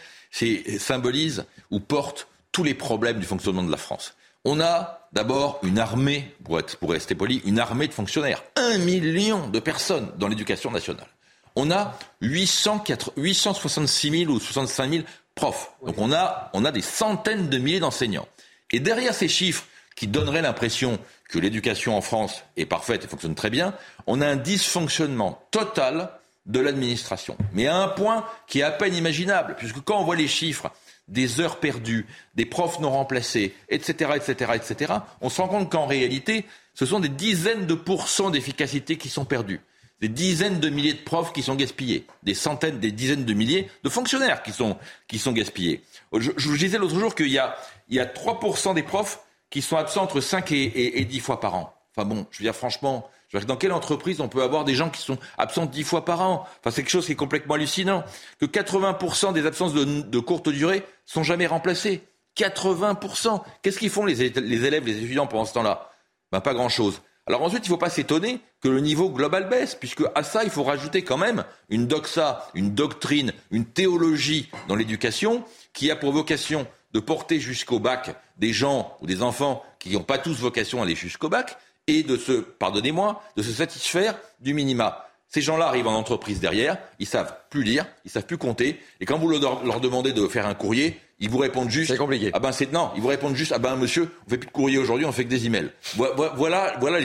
symbolise 0.79 1.45
ou 1.71 1.81
porte 1.81 2.29
tous 2.53 2.65
les 2.65 2.75
problèmes 2.75 3.19
du 3.19 3.27
fonctionnement 3.27 3.63
de 3.63 3.71
la 3.71 3.77
France. 3.77 4.15
On 4.45 4.61
a 4.61 5.09
d'abord 5.13 5.59
une 5.63 5.79
armée, 5.79 6.35
pour, 6.45 6.91
rester 6.91 7.15
poli, 7.15 7.43
une 7.45 7.59
armée 7.59 7.89
de 7.89 7.93
fonctionnaires. 7.93 8.43
Un 8.55 8.79
million 8.79 9.49
de 9.49 9.59
personnes 9.59 10.13
dans 10.19 10.29
l'éducation 10.29 10.71
nationale. 10.71 11.09
On 11.57 11.71
a 11.71 11.99
804, 12.21 13.13
866 13.17 14.25
000 14.25 14.33
ou 14.33 14.39
65 14.39 14.91
000 14.91 15.05
profs. 15.35 15.73
Donc 15.85 15.97
on 15.99 16.13
a, 16.13 16.51
on 16.53 16.65
a 16.65 16.71
des 16.71 16.83
centaines 16.83 17.49
de 17.49 17.59
milliers 17.59 17.81
d'enseignants. 17.81 18.29
Et 18.71 18.79
derrière 18.79 19.15
ces 19.15 19.29
chiffres 19.29 19.65
qui 19.97 20.07
donneraient 20.07 20.43
l'impression 20.43 20.99
que 21.29 21.39
l'éducation 21.39 21.97
en 21.97 22.01
France 22.01 22.45
est 22.57 22.67
parfaite 22.67 23.05
et 23.05 23.09
fonctionne 23.09 23.35
très 23.35 23.51
bien, 23.51 23.75
on 24.07 24.21
a 24.21 24.29
un 24.29 24.37
dysfonctionnement 24.37 25.43
total 25.51 26.11
de 26.47 26.61
l'administration. 26.61 27.37
Mais 27.53 27.67
à 27.67 27.77
un 27.77 27.89
point 27.89 28.25
qui 28.47 28.61
est 28.61 28.63
à 28.63 28.71
peine 28.71 28.95
imaginable, 28.95 29.57
puisque 29.59 29.81
quand 29.81 30.01
on 30.01 30.05
voit 30.05 30.17
les 30.17 30.29
chiffres 30.29 30.71
des 31.09 31.41
heures 31.41 31.61
perdues, 31.61 32.07
des 32.35 32.47
profs 32.47 32.81
non 32.81 32.91
remplacés, 32.91 33.55
etc., 33.69 34.11
etc., 34.17 34.53
etc., 34.55 34.95
on 35.21 35.29
se 35.29 35.41
rend 35.41 35.49
compte 35.49 35.71
qu'en 35.71 35.87
réalité, 35.87 36.45
ce 36.75 36.87
sont 36.87 37.01
des 37.01 37.09
dizaines 37.09 37.67
de 37.67 37.75
pourcents 37.75 38.31
d'efficacité 38.31 38.97
qui 38.97 39.09
sont 39.09 39.25
perdus. 39.25 39.61
Des 40.01 40.09
dizaines 40.09 40.61
de 40.61 40.69
milliers 40.69 40.93
de 40.93 41.03
profs 41.03 41.33
qui 41.33 41.43
sont 41.43 41.55
gaspillés. 41.55 42.07
Des 42.23 42.35
centaines, 42.35 42.81
des 42.81 42.93
dizaines 42.93 43.25
de 43.25 43.33
milliers 43.33 43.71
de 43.83 43.89
fonctionnaires 43.89 44.43
qui 44.43 44.53
sont, 44.53 44.77
qui 45.09 45.19
sont 45.19 45.33
gaspillés. 45.33 45.83
Je, 46.13 46.31
vous 46.37 46.59
disais 46.59 46.77
l'autre 46.77 46.99
jour 46.99 47.15
qu'il 47.15 47.31
y 47.31 47.39
a, 47.39 47.57
il 47.89 47.97
y 47.97 48.01
a 48.01 48.05
3% 48.05 48.75
des 48.75 48.83
profs 48.83 49.21
qui 49.49 49.63
sont 49.63 49.77
absents 49.77 50.03
entre 50.03 50.21
5 50.21 50.53
et, 50.53 51.01
et 51.01 51.05
10 51.05 51.21
fois 51.21 51.41
par 51.41 51.55
an. 51.55 51.73
Enfin 51.97 52.07
bon, 52.07 52.27
je 52.31 52.39
veux 52.39 52.43
dire 52.45 52.55
franchement, 52.55 53.09
dans 53.45 53.57
quelle 53.57 53.73
entreprise 53.73 54.21
on 54.21 54.29
peut 54.29 54.43
avoir 54.43 54.65
des 54.65 54.75
gens 54.75 54.89
qui 54.89 55.03
sont 55.03 55.19
absents 55.37 55.67
dix 55.67 55.83
fois 55.83 56.05
par 56.05 56.23
an 56.23 56.47
Enfin, 56.61 56.71
c'est 56.71 56.83
quelque 56.83 56.91
chose 56.91 57.07
qui 57.07 57.13
est 57.13 57.17
complètement 57.17 57.55
hallucinant. 57.55 58.05
Que 58.41 58.47
80% 58.47 59.33
des 59.33 59.45
absences 59.47 59.75
de, 59.75 60.19
courte 60.21 60.49
durée 60.49 60.85
sont 61.05 61.23
jamais 61.23 61.47
remplacées. 61.47 62.03
80%. 62.39 63.43
Qu'est-ce 63.63 63.79
qu'ils 63.79 63.91
font 63.91 64.05
les, 64.05 64.23
élèves, 64.23 64.87
les 64.87 64.97
étudiants 64.97 65.27
pendant 65.27 65.45
ce 65.45 65.55
temps-là? 65.55 65.91
Ben, 66.33 66.41
Pas 66.41 66.55
grand-chose. 66.55 67.03
Alors 67.27 67.43
ensuite, 67.43 67.67
il 67.67 67.71
ne 67.71 67.75
faut 67.75 67.79
pas 67.79 67.91
s'étonner 67.91 68.41
que 68.61 68.69
le 68.69 68.81
niveau 68.81 69.11
global 69.11 69.49
baisse, 69.49 69.75
puisque 69.75 70.05
à 70.15 70.23
ça, 70.23 70.45
il 70.45 70.51
faut 70.51 70.63
rajouter 70.63 71.03
quand 71.03 71.19
même 71.19 71.45
une 71.69 71.89
doxa, 71.89 72.49
une 72.55 72.73
doctrine, 72.73 73.33
une 73.51 73.65
théologie 73.65 74.49
dans 74.69 74.77
l'éducation 74.77 75.43
qui 75.73 75.91
a 75.91 75.97
pour 75.97 76.13
vocation 76.13 76.69
de 76.93 77.01
porter 77.01 77.41
jusqu'au 77.41 77.81
bac 77.81 78.15
des 78.37 78.53
gens 78.53 78.97
ou 79.01 79.07
des 79.07 79.23
enfants 79.23 79.65
qui 79.81 79.95
n'ont 79.95 80.05
pas 80.05 80.19
tous 80.19 80.39
vocation 80.39 80.81
à 80.81 80.85
aller 80.85 80.95
jusqu'au 80.95 81.29
bac, 81.29 81.59
et 81.87 82.03
de 82.03 82.17
se, 82.17 82.33
pardonnez-moi, 82.33 83.23
de 83.37 83.43
se 83.43 83.53
satisfaire 83.53 84.19
du 84.41 84.55
minima. 84.55 85.09
Ces 85.29 85.41
gens-là 85.41 85.67
arrivent 85.67 85.89
en 85.89 85.95
entreprise 85.95 86.41
derrière, 86.41 86.79
ils 86.99 87.07
savent 87.07 87.35
plus 87.51 87.63
lire, 87.63 87.87
ils 88.05 88.11
savent 88.11 88.27
plus 88.27 88.39
compter, 88.39 88.81
et 89.01 89.05
quand 89.07 89.19
vous 89.19 89.29
leur 89.29 89.81
demandez 89.81 90.13
de 90.13 90.27
faire 90.29 90.47
un 90.47 90.55
courrier, 90.55 91.01
ils 91.19 91.31
vous 91.31 91.39
répondent 91.39 91.71
juste. 91.71 91.91
C'est 91.91 91.99
compliqué. 91.99 92.31
Ah 92.33 92.41
ben 92.41 92.53
c'est 92.53 92.73
non, 92.73 92.91
ils 92.95 93.03
vous 93.03 93.09
répondent 93.09 93.35
juste. 93.35 93.53
Ah 93.53 93.59
ben 93.59 93.77
monsieur, 93.77 94.11
on 94.27 94.31
fait 94.31 94.39
plus 94.39 94.47
de 94.47 94.53
courrier 94.53 94.79
aujourd'hui, 94.79 95.07
on 95.07 95.13
fait 95.13 95.25
que 95.25 95.31
des 95.31 95.47
emails. 95.47 95.71
Voilà, 95.97 96.75
voilà 96.79 97.01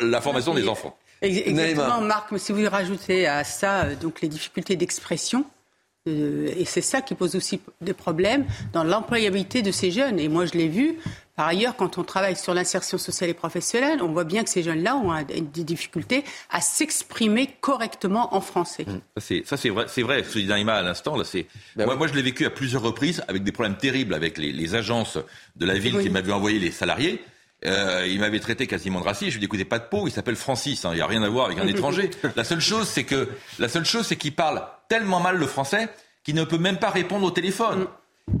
la 0.00 0.20
formation 0.20 0.54
des 0.54 0.68
enfants. 0.68 0.96
Exactement, 1.20 2.00
Marc. 2.00 2.30
Mais 2.32 2.38
si 2.38 2.52
vous 2.52 2.68
rajoutez 2.68 3.26
à 3.26 3.44
ça 3.44 3.84
euh, 3.84 3.94
donc 3.96 4.20
les 4.20 4.28
difficultés 4.28 4.76
d'expression, 4.76 5.44
euh, 6.06 6.52
et 6.56 6.64
c'est 6.64 6.82
ça 6.82 7.00
qui 7.00 7.14
pose 7.14 7.34
aussi 7.34 7.60
des 7.80 7.94
problèmes 7.94 8.44
dans 8.72 8.84
l'employabilité 8.84 9.62
de 9.62 9.70
ces 9.70 9.90
jeunes. 9.90 10.18
Et 10.18 10.28
moi, 10.28 10.44
je 10.46 10.52
l'ai 10.52 10.68
vu. 10.68 10.98
Par 11.36 11.48
ailleurs, 11.48 11.74
quand 11.74 11.98
on 11.98 12.04
travaille 12.04 12.36
sur 12.36 12.54
l'insertion 12.54 12.96
sociale 12.96 13.30
et 13.30 13.34
professionnelle, 13.34 14.02
on 14.02 14.12
voit 14.12 14.24
bien 14.24 14.44
que 14.44 14.50
ces 14.50 14.62
jeunes-là 14.62 14.96
ont 14.96 15.12
des 15.24 15.64
difficultés 15.64 16.22
à 16.48 16.60
s'exprimer 16.60 17.50
correctement 17.60 18.34
en 18.36 18.40
français. 18.40 18.86
Mmh. 18.86 19.42
Ça, 19.44 19.56
c'est 19.56 19.68
vrai, 19.70 19.86
c'est 19.88 20.02
vrai. 20.02 20.22
Ce 20.22 20.34
que 20.34 20.38
dit 20.38 20.46
Naïma 20.46 20.74
à 20.74 20.82
l'instant, 20.82 21.16
là, 21.16 21.24
c'est. 21.24 21.46
Ben 21.74 21.86
moi, 21.86 21.96
moi, 21.96 22.06
je 22.06 22.14
l'ai 22.14 22.22
vécu 22.22 22.46
à 22.46 22.50
plusieurs 22.50 22.82
reprises 22.82 23.24
avec 23.26 23.42
des 23.42 23.50
problèmes 23.50 23.76
terribles 23.76 24.14
avec 24.14 24.38
les, 24.38 24.74
agences 24.74 25.18
de 25.56 25.66
la 25.66 25.74
ville 25.74 25.98
qui 26.00 26.08
m'avaient 26.08 26.32
envoyé 26.32 26.58
les 26.58 26.70
salariés. 26.70 27.22
Euh, 27.64 28.06
il 28.06 28.20
m'avait 28.20 28.40
traité 28.40 28.66
quasiment 28.66 29.00
de 29.00 29.04
raciste. 29.04 29.30
Je 29.30 29.36
lui 29.36 29.38
ai 29.38 29.40
dit, 29.40 29.44
écoutez, 29.46 29.64
pas 29.64 29.78
de 29.78 29.84
peau, 29.84 30.06
il 30.06 30.10
s'appelle 30.10 30.36
Francis. 30.36 30.84
Hein, 30.84 30.90
il 30.92 30.96
n'y 30.96 31.00
a 31.00 31.06
rien 31.06 31.22
à 31.22 31.28
voir 31.28 31.46
avec 31.46 31.58
un 31.58 31.66
étranger. 31.66 32.10
La 32.36 32.44
seule 32.44 32.60
chose, 32.60 32.88
c'est 32.88 33.04
que 33.04 33.28
la 33.58 33.68
seule 33.68 33.84
chose, 33.84 34.06
c'est 34.06 34.16
qu'il 34.16 34.34
parle 34.34 34.62
tellement 34.88 35.20
mal 35.20 35.36
le 35.36 35.46
français 35.46 35.88
qu'il 36.22 36.34
ne 36.34 36.44
peut 36.44 36.58
même 36.58 36.78
pas 36.78 36.90
répondre 36.90 37.26
au 37.26 37.30
téléphone. 37.30 37.86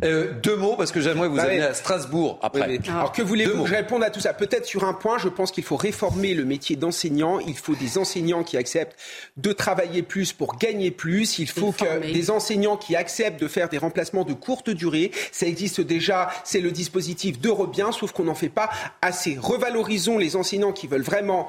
Euh, 0.02 0.32
deux 0.42 0.56
mots, 0.56 0.74
parce 0.76 0.92
que 0.92 1.00
j'aimerais 1.00 1.28
vous 1.28 1.36
Bah 1.36 1.42
amener 1.44 1.58
oui. 1.58 1.62
à 1.64 1.74
Strasbourg 1.74 2.38
après. 2.42 2.66
Oui, 2.68 2.78
oui. 2.82 2.90
Alors 2.90 3.12
que 3.12 3.22
voulez-vous 3.22 3.56
mots. 3.58 3.64
que 3.64 3.70
je 3.70 3.74
réponde 3.74 4.02
à 4.02 4.10
tout 4.10 4.20
ça 4.20 4.32
Peut-être 4.34 4.64
sur 4.66 4.84
un 4.84 4.92
point, 4.92 5.18
je 5.18 5.28
pense 5.28 5.52
qu'il 5.52 5.62
faut 5.64 5.76
réformer 5.76 6.34
le 6.34 6.44
métier 6.44 6.74
d'enseignant. 6.76 7.38
Il 7.38 7.56
faut 7.56 7.74
des 7.74 7.96
enseignants 7.98 8.42
qui 8.44 8.56
acceptent 8.56 8.96
de 9.36 9.52
travailler 9.52 10.02
plus 10.02 10.32
pour 10.32 10.56
gagner 10.56 10.90
plus. 10.90 11.38
Il 11.38 11.48
faut 11.48 11.72
que 11.72 11.84
former. 11.84 12.12
des 12.12 12.30
enseignants 12.30 12.76
qui 12.76 12.96
acceptent 12.96 13.40
de 13.40 13.48
faire 13.48 13.68
des 13.68 13.78
remplacements 13.78 14.24
de 14.24 14.32
courte 14.34 14.70
durée. 14.70 15.10
Ça 15.32 15.46
existe 15.46 15.80
déjà, 15.80 16.28
c'est 16.44 16.60
le 16.60 16.70
dispositif 16.70 17.38
d'Eurobien, 17.38 17.92
sauf 17.92 18.12
qu'on 18.12 18.24
n'en 18.24 18.34
fait 18.34 18.48
pas 18.48 18.70
assez. 19.02 19.36
Revalorisons 19.40 20.18
les 20.18 20.34
enseignants 20.36 20.72
qui 20.72 20.86
veulent 20.86 21.02
vraiment 21.02 21.48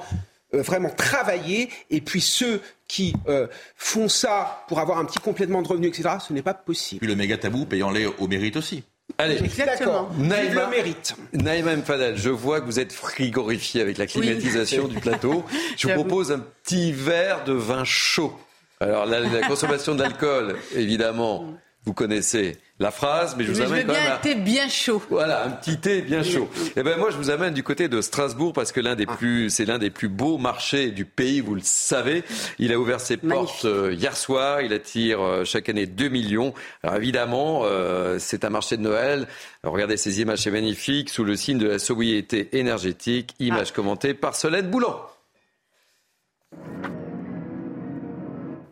vraiment 0.61 0.89
travailler 0.89 1.69
et 1.89 2.01
puis 2.01 2.21
ceux 2.21 2.61
qui 2.87 3.13
euh, 3.27 3.47
font 3.75 4.07
ça 4.07 4.63
pour 4.67 4.79
avoir 4.79 4.99
un 4.99 5.05
petit 5.05 5.19
complément 5.19 5.61
de 5.61 5.67
revenu, 5.67 5.87
etc., 5.87 6.09
ce 6.25 6.33
n'est 6.33 6.41
pas 6.41 6.53
possible. 6.53 6.99
Puis 6.99 7.07
le 7.07 7.15
méga 7.15 7.37
tabou, 7.37 7.65
payons-les 7.65 8.05
au 8.05 8.27
mérite 8.27 8.57
aussi. 8.57 8.83
Allez, 9.17 9.39
D'accord. 9.57 10.11
Vive 10.13 10.27
Naïma, 10.27 10.63
le 10.65 10.69
mérite. 10.69 11.15
Naïma 11.31 11.73
M. 11.73 11.83
Fadel, 11.83 12.17
je 12.17 12.29
vois 12.29 12.59
que 12.59 12.65
vous 12.65 12.79
êtes 12.79 12.91
frigorifié 12.91 13.81
avec 13.81 13.97
la 13.97 14.07
climatisation 14.07 14.87
du 14.87 14.99
plateau. 14.99 15.45
Je 15.77 15.87
vous 15.87 15.93
propose 15.93 16.31
un 16.31 16.39
petit 16.39 16.91
verre 16.91 17.43
de 17.43 17.53
vin 17.53 17.83
chaud. 17.85 18.33
Alors, 18.81 19.05
la, 19.05 19.21
la 19.21 19.47
consommation 19.47 19.95
d'alcool, 19.95 20.57
évidemment, 20.75 21.53
vous 21.85 21.93
connaissez 21.93 22.57
la 22.77 22.91
phrase, 22.91 23.35
mais 23.37 23.45
je 23.45 23.51
vous 23.51 23.57
Mais 23.57 23.63
je 23.63 23.69
veux 23.69 23.73
amène 23.75 23.87
quand 23.87 23.93
bien 23.93 24.01
même 24.01 24.11
un 24.11 24.15
à... 24.15 24.17
thé 24.17 24.35
bien 24.35 24.67
chaud. 24.67 25.01
Voilà, 25.09 25.45
un 25.45 25.51
petit 25.51 25.77
thé 25.77 26.01
bien 26.01 26.23
chaud. 26.23 26.49
Et 26.75 26.83
ben 26.83 26.97
moi, 26.97 27.09
je 27.09 27.15
vous 27.15 27.29
amène 27.29 27.53
du 27.53 27.63
côté 27.63 27.87
de 27.87 28.01
Strasbourg 28.01 28.51
parce 28.51 28.73
que 28.73 28.81
l'un 28.81 28.95
des 28.95 29.05
plus, 29.05 29.49
c'est 29.49 29.63
l'un 29.63 29.77
des 29.77 29.89
plus 29.89 30.09
beaux 30.09 30.37
marchés 30.37 30.91
du 30.91 31.05
pays, 31.05 31.39
vous 31.39 31.55
le 31.55 31.61
savez. 31.63 32.23
Il 32.59 32.73
a 32.73 32.79
ouvert 32.79 32.99
ses 32.99 33.15
portes 33.15 33.63
euh, 33.63 33.93
hier 33.93 34.17
soir. 34.17 34.59
Il 34.59 34.73
attire 34.73 35.21
euh, 35.21 35.45
chaque 35.45 35.69
année 35.69 35.85
2 35.85 36.09
millions. 36.09 36.53
Alors 36.83 36.97
évidemment, 36.97 37.61
euh, 37.63 38.17
c'est 38.19 38.43
un 38.43 38.49
marché 38.49 38.75
de 38.75 38.81
Noël. 38.81 39.27
Alors, 39.63 39.73
regardez 39.73 39.95
ces 39.95 40.19
images, 40.19 40.39
c'est 40.39 40.51
magnifique, 40.51 41.09
sous 41.09 41.23
le 41.23 41.37
signe 41.37 41.57
de 41.57 41.67
la 41.67 41.79
sobriété 41.79 42.57
énergétique. 42.57 43.35
Images 43.39 43.71
commentées 43.71 44.13
par 44.13 44.35
Solène 44.35 44.69
Boulan. 44.69 44.99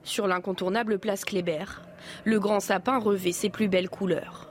Sur 0.04 0.28
l'incontournable 0.28 1.00
place 1.00 1.24
Kléber, 1.24 1.82
le 2.26 2.40
grand 2.40 2.60
sapin 2.60 3.00
revêt 3.00 3.32
ses 3.32 3.50
plus 3.50 3.70
belles 3.70 3.90
couleurs. 3.90 4.50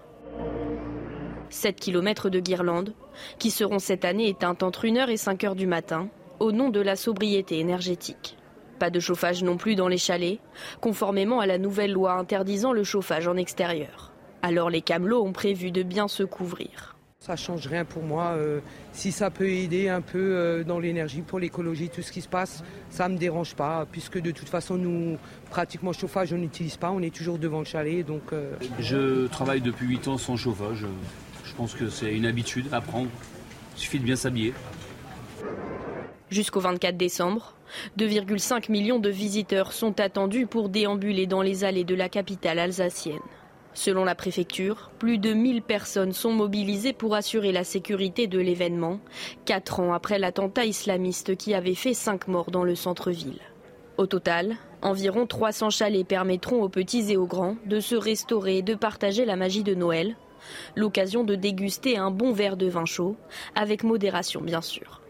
7 1.50 1.78
km 1.78 2.30
de 2.30 2.40
guirlandes, 2.40 2.94
qui 3.38 3.50
seront 3.50 3.78
cette 3.78 4.06
année 4.06 4.28
éteintes 4.28 4.62
entre 4.62 4.86
1h 4.86 5.10
et 5.10 5.16
5h 5.16 5.54
du 5.54 5.66
matin, 5.66 6.08
au 6.40 6.52
nom 6.52 6.70
de 6.70 6.80
la 6.80 6.96
sobriété 6.96 7.58
énergétique. 7.58 8.38
Pas 8.78 8.88
de 8.88 8.98
chauffage 8.98 9.44
non 9.44 9.58
plus 9.58 9.74
dans 9.74 9.88
les 9.88 9.98
chalets, 9.98 10.40
conformément 10.80 11.40
à 11.40 11.46
la 11.46 11.58
nouvelle 11.58 11.92
loi 11.92 12.14
interdisant 12.14 12.72
le 12.72 12.82
chauffage 12.82 13.28
en 13.28 13.36
extérieur. 13.36 14.12
Alors 14.40 14.70
les 14.70 14.80
camelots 14.80 15.22
ont 15.22 15.32
prévu 15.32 15.70
de 15.70 15.82
bien 15.82 16.08
se 16.08 16.22
couvrir. 16.22 16.91
Ça 17.24 17.36
change 17.36 17.69
rien 17.69 17.85
pour 17.85 18.03
moi. 18.03 18.32
euh, 18.36 18.59
si 18.93 19.12
ça 19.12 19.31
peut 19.31 19.49
aider 19.49 19.89
un 19.89 20.01
peu 20.01 20.19
euh, 20.19 20.65
dans 20.65 20.81
l'énergie, 20.81 21.20
pour 21.23 21.39
l'écologie, 21.39 21.89
tout 21.89 22.03
ce 22.03 22.11
qui 22.11 22.20
se 22.20 22.27
passe, 22.27 22.65
ça 22.90 23.09
me 23.09 23.16
dérange 23.16 23.55
pas, 23.55 23.86
puisque 23.90 24.20
de 24.20 24.32
toute 24.32 24.49
façon, 24.49 24.74
nous, 24.77 25.19
pratiquement 25.49 25.93
chauffage, 25.93 26.32
on 26.32 26.36
n'utilise 26.39 26.77
pas, 26.77 26.90
on 26.90 27.01
est 27.01 27.15
toujours 27.15 27.39
devant 27.39 27.61
le 27.61 27.65
chalet, 27.65 28.05
donc. 28.05 28.23
euh, 28.32 28.55
Je 28.81 29.28
travaille 29.28 29.61
depuis 29.61 29.86
8 29.86 30.09
ans 30.09 30.19
sans 30.19 30.36
chauffage. 30.36 30.85
Je 31.44 31.55
pense 31.55 31.74
que 31.74 31.89
c'est 31.89 32.12
une 32.12 32.27
habitude 32.27 32.66
à 32.73 32.81
prendre. 32.81 33.09
Il 33.77 33.81
suffit 33.81 34.01
de 34.01 34.05
bien 34.05 34.16
s'habiller. 34.16 34.53
Jusqu'au 36.28 36.59
24 36.61 36.97
décembre, 36.97 37.55
2,5 37.99 38.69
millions 38.73 38.99
de 38.99 39.11
visiteurs 39.11 39.73
sont 39.73 40.01
attendus 40.01 40.47
pour 40.47 40.70
déambuler 40.70 41.27
dans 41.28 41.43
les 41.43 41.62
allées 41.62 41.85
de 41.85 41.94
la 41.94 42.09
capitale 42.09 42.59
alsacienne. 42.59 43.20
Selon 43.74 44.05
la 44.05 44.15
préfecture, 44.15 44.90
plus 44.99 45.19
de 45.19 45.32
1000 45.32 45.62
personnes 45.62 46.12
sont 46.12 46.32
mobilisées 46.32 46.93
pour 46.93 47.15
assurer 47.15 47.53
la 47.53 47.65
sécurité 47.65 48.27
de 48.27 48.39
l'événement, 48.39 49.01
quatre 49.44 49.81
ans 49.81 49.94
après 49.94 50.19
l'attentat 50.19 50.66
islamiste 50.66 51.36
qui 51.36 51.55
avait 51.55 51.74
fait 51.74 51.94
cinq 51.94 52.28
morts 52.28 52.51
dans 52.51 52.65
le 52.65 52.74
centre-ville. 52.74 53.40
Au 53.97 54.07
total, 54.07 54.57
environ 54.82 55.27
300 55.27 55.70
chalets 55.70 56.07
permettront 56.07 56.62
aux 56.62 56.69
petits 56.69 57.12
et 57.12 57.16
aux 57.16 57.27
grands 57.27 57.57
de 57.66 57.81
se 57.81 57.94
restaurer 57.94 58.59
et 58.59 58.62
de 58.62 58.74
partager 58.74 59.24
la 59.24 59.36
magie 59.36 59.62
de 59.62 59.74
Noël, 59.74 60.16
l'occasion 60.77 61.24
de 61.24 61.35
déguster 61.35 61.97
un 61.97 62.11
bon 62.11 62.32
verre 62.32 62.57
de 62.57 62.66
vin 62.66 62.85
chaud, 62.85 63.16
avec 63.55 63.85
modération 63.85 64.40
bien 64.40 64.61
sûr. 64.61 65.01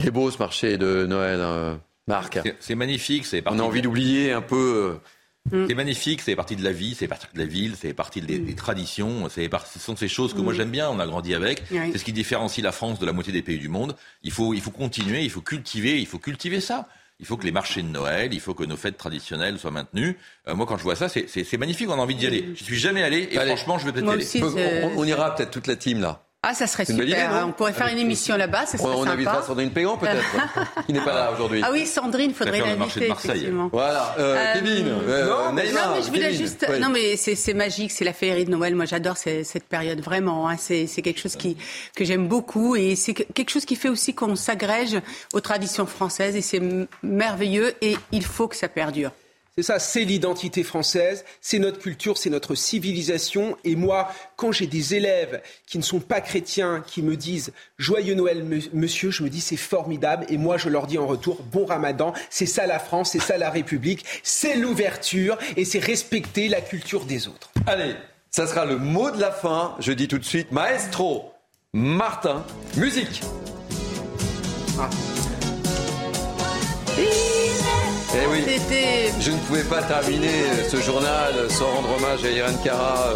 Il 0.00 0.08
est 0.08 0.10
beau 0.10 0.30
ce 0.30 0.38
marché 0.38 0.76
de 0.76 1.06
Noël, 1.06 1.38
euh, 1.40 1.76
Marc. 2.06 2.40
C'est 2.60 2.74
magnifique. 2.74 3.26
C'est 3.26 3.42
On 3.46 3.58
a 3.58 3.62
envie 3.62 3.80
d'oublier 3.80 4.32
un 4.32 4.42
peu. 4.42 4.96
Euh, 5.52 5.66
C'est 5.68 5.74
magnifique, 5.74 6.22
c'est 6.22 6.36
partie 6.36 6.56
de 6.56 6.64
la 6.64 6.72
vie, 6.72 6.94
c'est 6.94 7.08
partie 7.08 7.26
de 7.32 7.38
la 7.38 7.44
ville, 7.44 7.74
c'est 7.78 7.92
partie 7.92 8.20
des, 8.20 8.38
des 8.38 8.54
traditions, 8.54 9.28
par- 9.50 9.66
ce 9.66 9.78
sont 9.78 9.96
ces 9.96 10.08
choses 10.08 10.32
que 10.34 10.40
moi 10.40 10.52
Mm. 10.52 10.56
j'aime 10.56 10.70
bien, 10.70 10.88
on 10.90 10.98
a 11.00 11.06
grandi 11.06 11.34
avec, 11.34 11.62
c'est 11.70 11.98
ce 11.98 12.04
qui 12.04 12.12
différencie 12.12 12.62
la 12.64 12.72
France 12.72 12.98
de 12.98 13.06
la 13.06 13.12
moitié 13.12 13.32
des 13.32 13.42
pays 13.42 13.58
du 13.58 13.68
monde. 13.68 13.94
Il 14.22 14.30
faut, 14.30 14.54
il 14.54 14.60
faut 14.60 14.70
continuer, 14.70 15.22
il 15.22 15.30
faut 15.30 15.42
cultiver, 15.42 16.00
il 16.00 16.06
faut 16.06 16.18
cultiver 16.18 16.60
ça. 16.60 16.88
Il 17.20 17.26
faut 17.26 17.36
que 17.36 17.44
les 17.44 17.52
marchés 17.52 17.80
de 17.80 17.86
Noël, 17.88 18.34
il 18.34 18.40
faut 18.40 18.54
que 18.54 18.64
nos 18.64 18.76
fêtes 18.76 18.96
traditionnelles 18.98 19.58
soient 19.60 19.70
maintenues. 19.70 20.16
Euh, 20.48 20.56
moi, 20.56 20.66
quand 20.66 20.76
je 20.76 20.82
vois 20.82 20.96
ça, 20.96 21.08
c'est- 21.08 21.26
c'est 21.28 21.44
c'est 21.44 21.56
magnifique, 21.58 21.88
on 21.88 21.92
a 21.92 21.96
envie 21.98 22.16
d'y 22.16 22.26
aller. 22.26 22.48
Je 22.56 22.64
suis 22.64 22.76
jamais 22.76 23.04
allé 23.04 23.28
et 23.30 23.38
Allez. 23.38 23.54
franchement, 23.54 23.78
je 23.78 23.84
vais 23.86 23.92
peut-être 23.92 24.06
y 24.08 24.12
aller. 24.14 24.24
aussi, 24.24 24.42
on- 24.42 24.98
on 24.98 25.04
ira 25.04 25.32
peut-être 25.34 25.52
toute 25.52 25.68
la 25.68 25.76
team 25.76 26.00
là. 26.00 26.23
Ah, 26.46 26.52
ça 26.54 26.66
serait 26.66 26.84
super. 26.84 27.04
idée, 27.06 27.16
non 27.30 27.46
on 27.48 27.52
pourrait 27.52 27.72
faire 27.72 27.86
une 27.88 27.98
émission 27.98 28.36
là-bas, 28.36 28.66
ça 28.66 28.76
serait 28.76 28.88
On, 28.88 28.92
on 28.98 28.98
sympa. 29.04 29.12
invitera 29.12 29.42
Sandrine 29.42 29.70
Pégan 29.70 29.96
peut-être, 29.96 30.22
qui 30.86 30.92
n'est 30.92 31.00
pas 31.04 31.14
là 31.14 31.32
aujourd'hui. 31.32 31.62
Ah 31.64 31.70
oui, 31.72 31.86
Sandrine, 31.86 32.34
faudrait 32.34 32.58
marché 32.60 32.74
de 32.74 32.78
l'inviter, 32.80 33.08
Marseille. 33.08 33.30
effectivement. 33.30 33.68
Voilà, 33.72 34.14
euh, 34.18 34.36
Euh, 34.36 34.52
Kevin, 34.54 34.86
euh, 35.08 35.28
non, 35.28 35.52
mais, 35.52 35.64
Neymar, 35.66 35.88
non, 35.88 35.94
mais 35.96 36.02
je 36.02 36.08
voulais 36.08 36.20
Kevin. 36.30 36.38
juste. 36.38 36.66
Oui. 36.68 36.78
Non, 36.80 36.88
mais 36.90 37.16
c'est 37.16 37.54
magique, 37.54 37.92
c'est 37.92 38.04
la 38.04 38.12
féerie 38.12 38.44
de 38.44 38.50
Noël. 38.50 38.74
Moi, 38.74 38.84
j'adore 38.84 39.16
cette 39.16 39.64
période 39.68 40.00
vraiment. 40.00 40.48
hein. 40.48 40.56
C'est 40.58 40.86
quelque 41.02 41.20
chose 41.20 41.36
qui 41.36 41.56
que 41.96 42.04
j'aime 42.04 42.28
beaucoup 42.28 42.76
et 42.76 42.94
c'est 42.96 43.14
que- 43.14 43.22
quelque 43.32 43.50
chose 43.50 43.64
qui 43.64 43.76
fait 43.76 43.88
aussi 43.88 44.14
qu'on 44.14 44.36
s'agrège 44.36 44.98
aux 45.32 45.40
traditions 45.40 45.86
françaises 45.86 46.36
et 46.36 46.42
c'est 46.42 46.60
merveilleux 47.02 47.74
et 47.80 47.96
il 48.12 48.24
faut 48.24 48.48
que 48.48 48.56
ça 48.56 48.68
perdure. 48.68 49.10
C'est 49.56 49.62
ça, 49.62 49.78
c'est 49.78 50.02
l'identité 50.02 50.64
française, 50.64 51.24
c'est 51.40 51.60
notre 51.60 51.78
culture, 51.78 52.18
c'est 52.18 52.28
notre 52.28 52.56
civilisation. 52.56 53.56
Et 53.62 53.76
moi, 53.76 54.10
quand 54.34 54.50
j'ai 54.50 54.66
des 54.66 54.96
élèves 54.96 55.42
qui 55.66 55.78
ne 55.78 55.84
sont 55.84 56.00
pas 56.00 56.20
chrétiens, 56.20 56.82
qui 56.84 57.02
me 57.02 57.16
disent 57.16 57.52
Joyeux 57.78 58.14
Noël, 58.14 58.44
monsieur, 58.72 59.12
je 59.12 59.22
me 59.22 59.30
dis 59.30 59.40
c'est 59.40 59.56
formidable. 59.56 60.26
Et 60.28 60.38
moi, 60.38 60.56
je 60.56 60.68
leur 60.68 60.88
dis 60.88 60.98
en 60.98 61.06
retour 61.06 61.40
Bon 61.52 61.66
Ramadan. 61.66 62.12
C'est 62.30 62.46
ça 62.46 62.66
la 62.66 62.80
France, 62.80 63.12
c'est 63.12 63.20
ça 63.20 63.38
la 63.38 63.48
République, 63.48 64.04
c'est 64.24 64.56
l'ouverture 64.56 65.38
et 65.56 65.64
c'est 65.64 65.78
respecter 65.78 66.48
la 66.48 66.60
culture 66.60 67.04
des 67.04 67.28
autres. 67.28 67.52
Allez, 67.68 67.94
ça 68.32 68.48
sera 68.48 68.64
le 68.64 68.76
mot 68.76 69.12
de 69.12 69.20
la 69.20 69.30
fin. 69.30 69.76
Je 69.78 69.92
dis 69.92 70.08
tout 70.08 70.18
de 70.18 70.24
suite, 70.24 70.50
maestro, 70.50 71.32
Martin, 71.72 72.44
musique. 72.76 73.22
Eh 78.16 78.26
oui. 78.30 78.44
Je 79.20 79.30
ne 79.30 79.38
pouvais 79.38 79.64
pas 79.64 79.82
terminer 79.82 80.44
ce 80.68 80.76
journal 80.80 81.34
sans 81.50 81.66
rendre 81.66 81.96
hommage 81.96 82.24
à 82.24 82.30
Irène 82.30 82.58
Cara. 82.62 83.14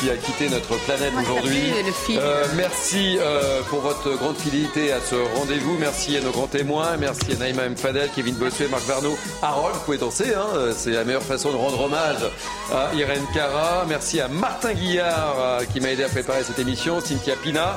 Qui 0.00 0.08
a 0.08 0.16
quitté 0.16 0.48
notre 0.48 0.76
planète 0.84 1.12
aujourd'hui. 1.20 1.72
Euh, 2.10 2.44
merci 2.56 3.18
euh, 3.20 3.60
pour 3.68 3.80
votre 3.80 4.16
grande 4.16 4.36
fidélité 4.36 4.92
à 4.92 5.00
ce 5.00 5.14
rendez-vous. 5.36 5.76
Merci 5.78 6.16
à 6.16 6.22
nos 6.22 6.30
grands 6.30 6.46
témoins. 6.46 6.96
Merci 6.96 7.32
à 7.32 7.36
Naïma 7.36 7.64
M. 7.64 7.76
Fadel, 7.76 8.08
Kevin 8.16 8.34
Bossuet, 8.34 8.68
Marc 8.68 8.84
Varno. 8.84 9.16
Harold, 9.42 9.74
vous 9.74 9.80
pouvez 9.82 9.98
danser. 9.98 10.32
Hein, 10.34 10.72
c'est 10.74 10.92
la 10.92 11.04
meilleure 11.04 11.22
façon 11.22 11.50
de 11.50 11.56
rendre 11.56 11.82
hommage 11.82 12.24
à 12.72 12.94
Irène 12.94 13.24
Cara. 13.34 13.84
Merci 13.88 14.20
à 14.20 14.28
Martin 14.28 14.72
Guillard 14.72 15.36
euh, 15.38 15.64
qui 15.70 15.80
m'a 15.80 15.90
aidé 15.90 16.04
à 16.04 16.08
préparer 16.08 16.44
cette 16.44 16.58
émission. 16.58 17.00
Cynthia 17.00 17.36
Pina. 17.36 17.76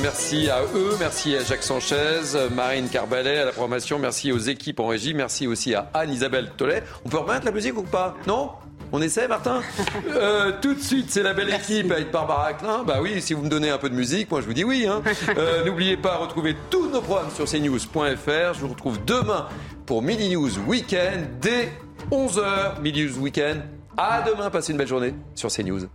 Merci 0.00 0.48
à 0.48 0.60
eux. 0.76 0.96
Merci 1.00 1.34
à 1.34 1.42
Jacques 1.42 1.64
Sanchez, 1.64 2.20
Marine 2.54 2.88
Carbalet 2.88 3.38
à 3.38 3.44
la 3.46 3.52
programmation. 3.52 3.98
Merci 3.98 4.30
aux 4.30 4.38
équipes 4.38 4.78
en 4.78 4.86
régie. 4.86 5.12
Merci 5.12 5.48
aussi 5.48 5.74
à 5.74 5.90
Anne-Isabelle 5.92 6.52
Tollet. 6.56 6.84
On 7.04 7.08
peut 7.08 7.18
remettre 7.18 7.46
la 7.46 7.52
musique 7.52 7.76
ou 7.76 7.82
pas? 7.82 8.14
Non? 8.26 8.50
On 8.94 9.02
essaie, 9.02 9.28
Martin 9.28 9.60
Euh, 10.08 10.52
Tout 10.62 10.74
de 10.74 10.80
suite, 10.80 11.06
c'est 11.10 11.22
la 11.22 11.34
belle 11.34 11.50
équipe 11.52 11.90
avec 11.90 12.10
Barbara 12.10 12.52
Klein. 12.54 12.84
Bah 12.86 12.98
oui, 13.02 13.20
si 13.20 13.34
vous 13.34 13.42
me 13.42 13.48
donnez 13.48 13.70
un 13.70 13.78
peu 13.78 13.90
de 13.90 13.94
musique, 13.94 14.30
moi 14.30 14.40
je 14.40 14.46
vous 14.46 14.52
dis 14.54 14.64
oui. 14.64 14.86
hein. 14.88 15.02
Euh, 15.36 15.64
N'oubliez 15.64 15.96
pas, 15.96 16.16
retrouvez 16.16 16.56
tous 16.70 16.88
nos 16.88 17.00
programmes 17.00 17.30
sur 17.34 17.44
cnews.fr. 17.46 18.54
Je 18.54 18.60
vous 18.60 18.68
retrouve 18.68 19.04
demain 19.04 19.48
pour 19.86 20.02
Midi 20.02 20.30
News 20.34 20.50
Weekend 20.66 21.26
dès 21.40 21.72
11h. 22.10 22.80
Midi 22.82 23.04
News 23.04 23.18
Weekend. 23.18 23.62
À 23.96 24.22
demain, 24.22 24.50
passez 24.50 24.72
une 24.72 24.78
belle 24.78 24.88
journée 24.88 25.14
sur 25.34 25.50
CNews. 25.50 25.86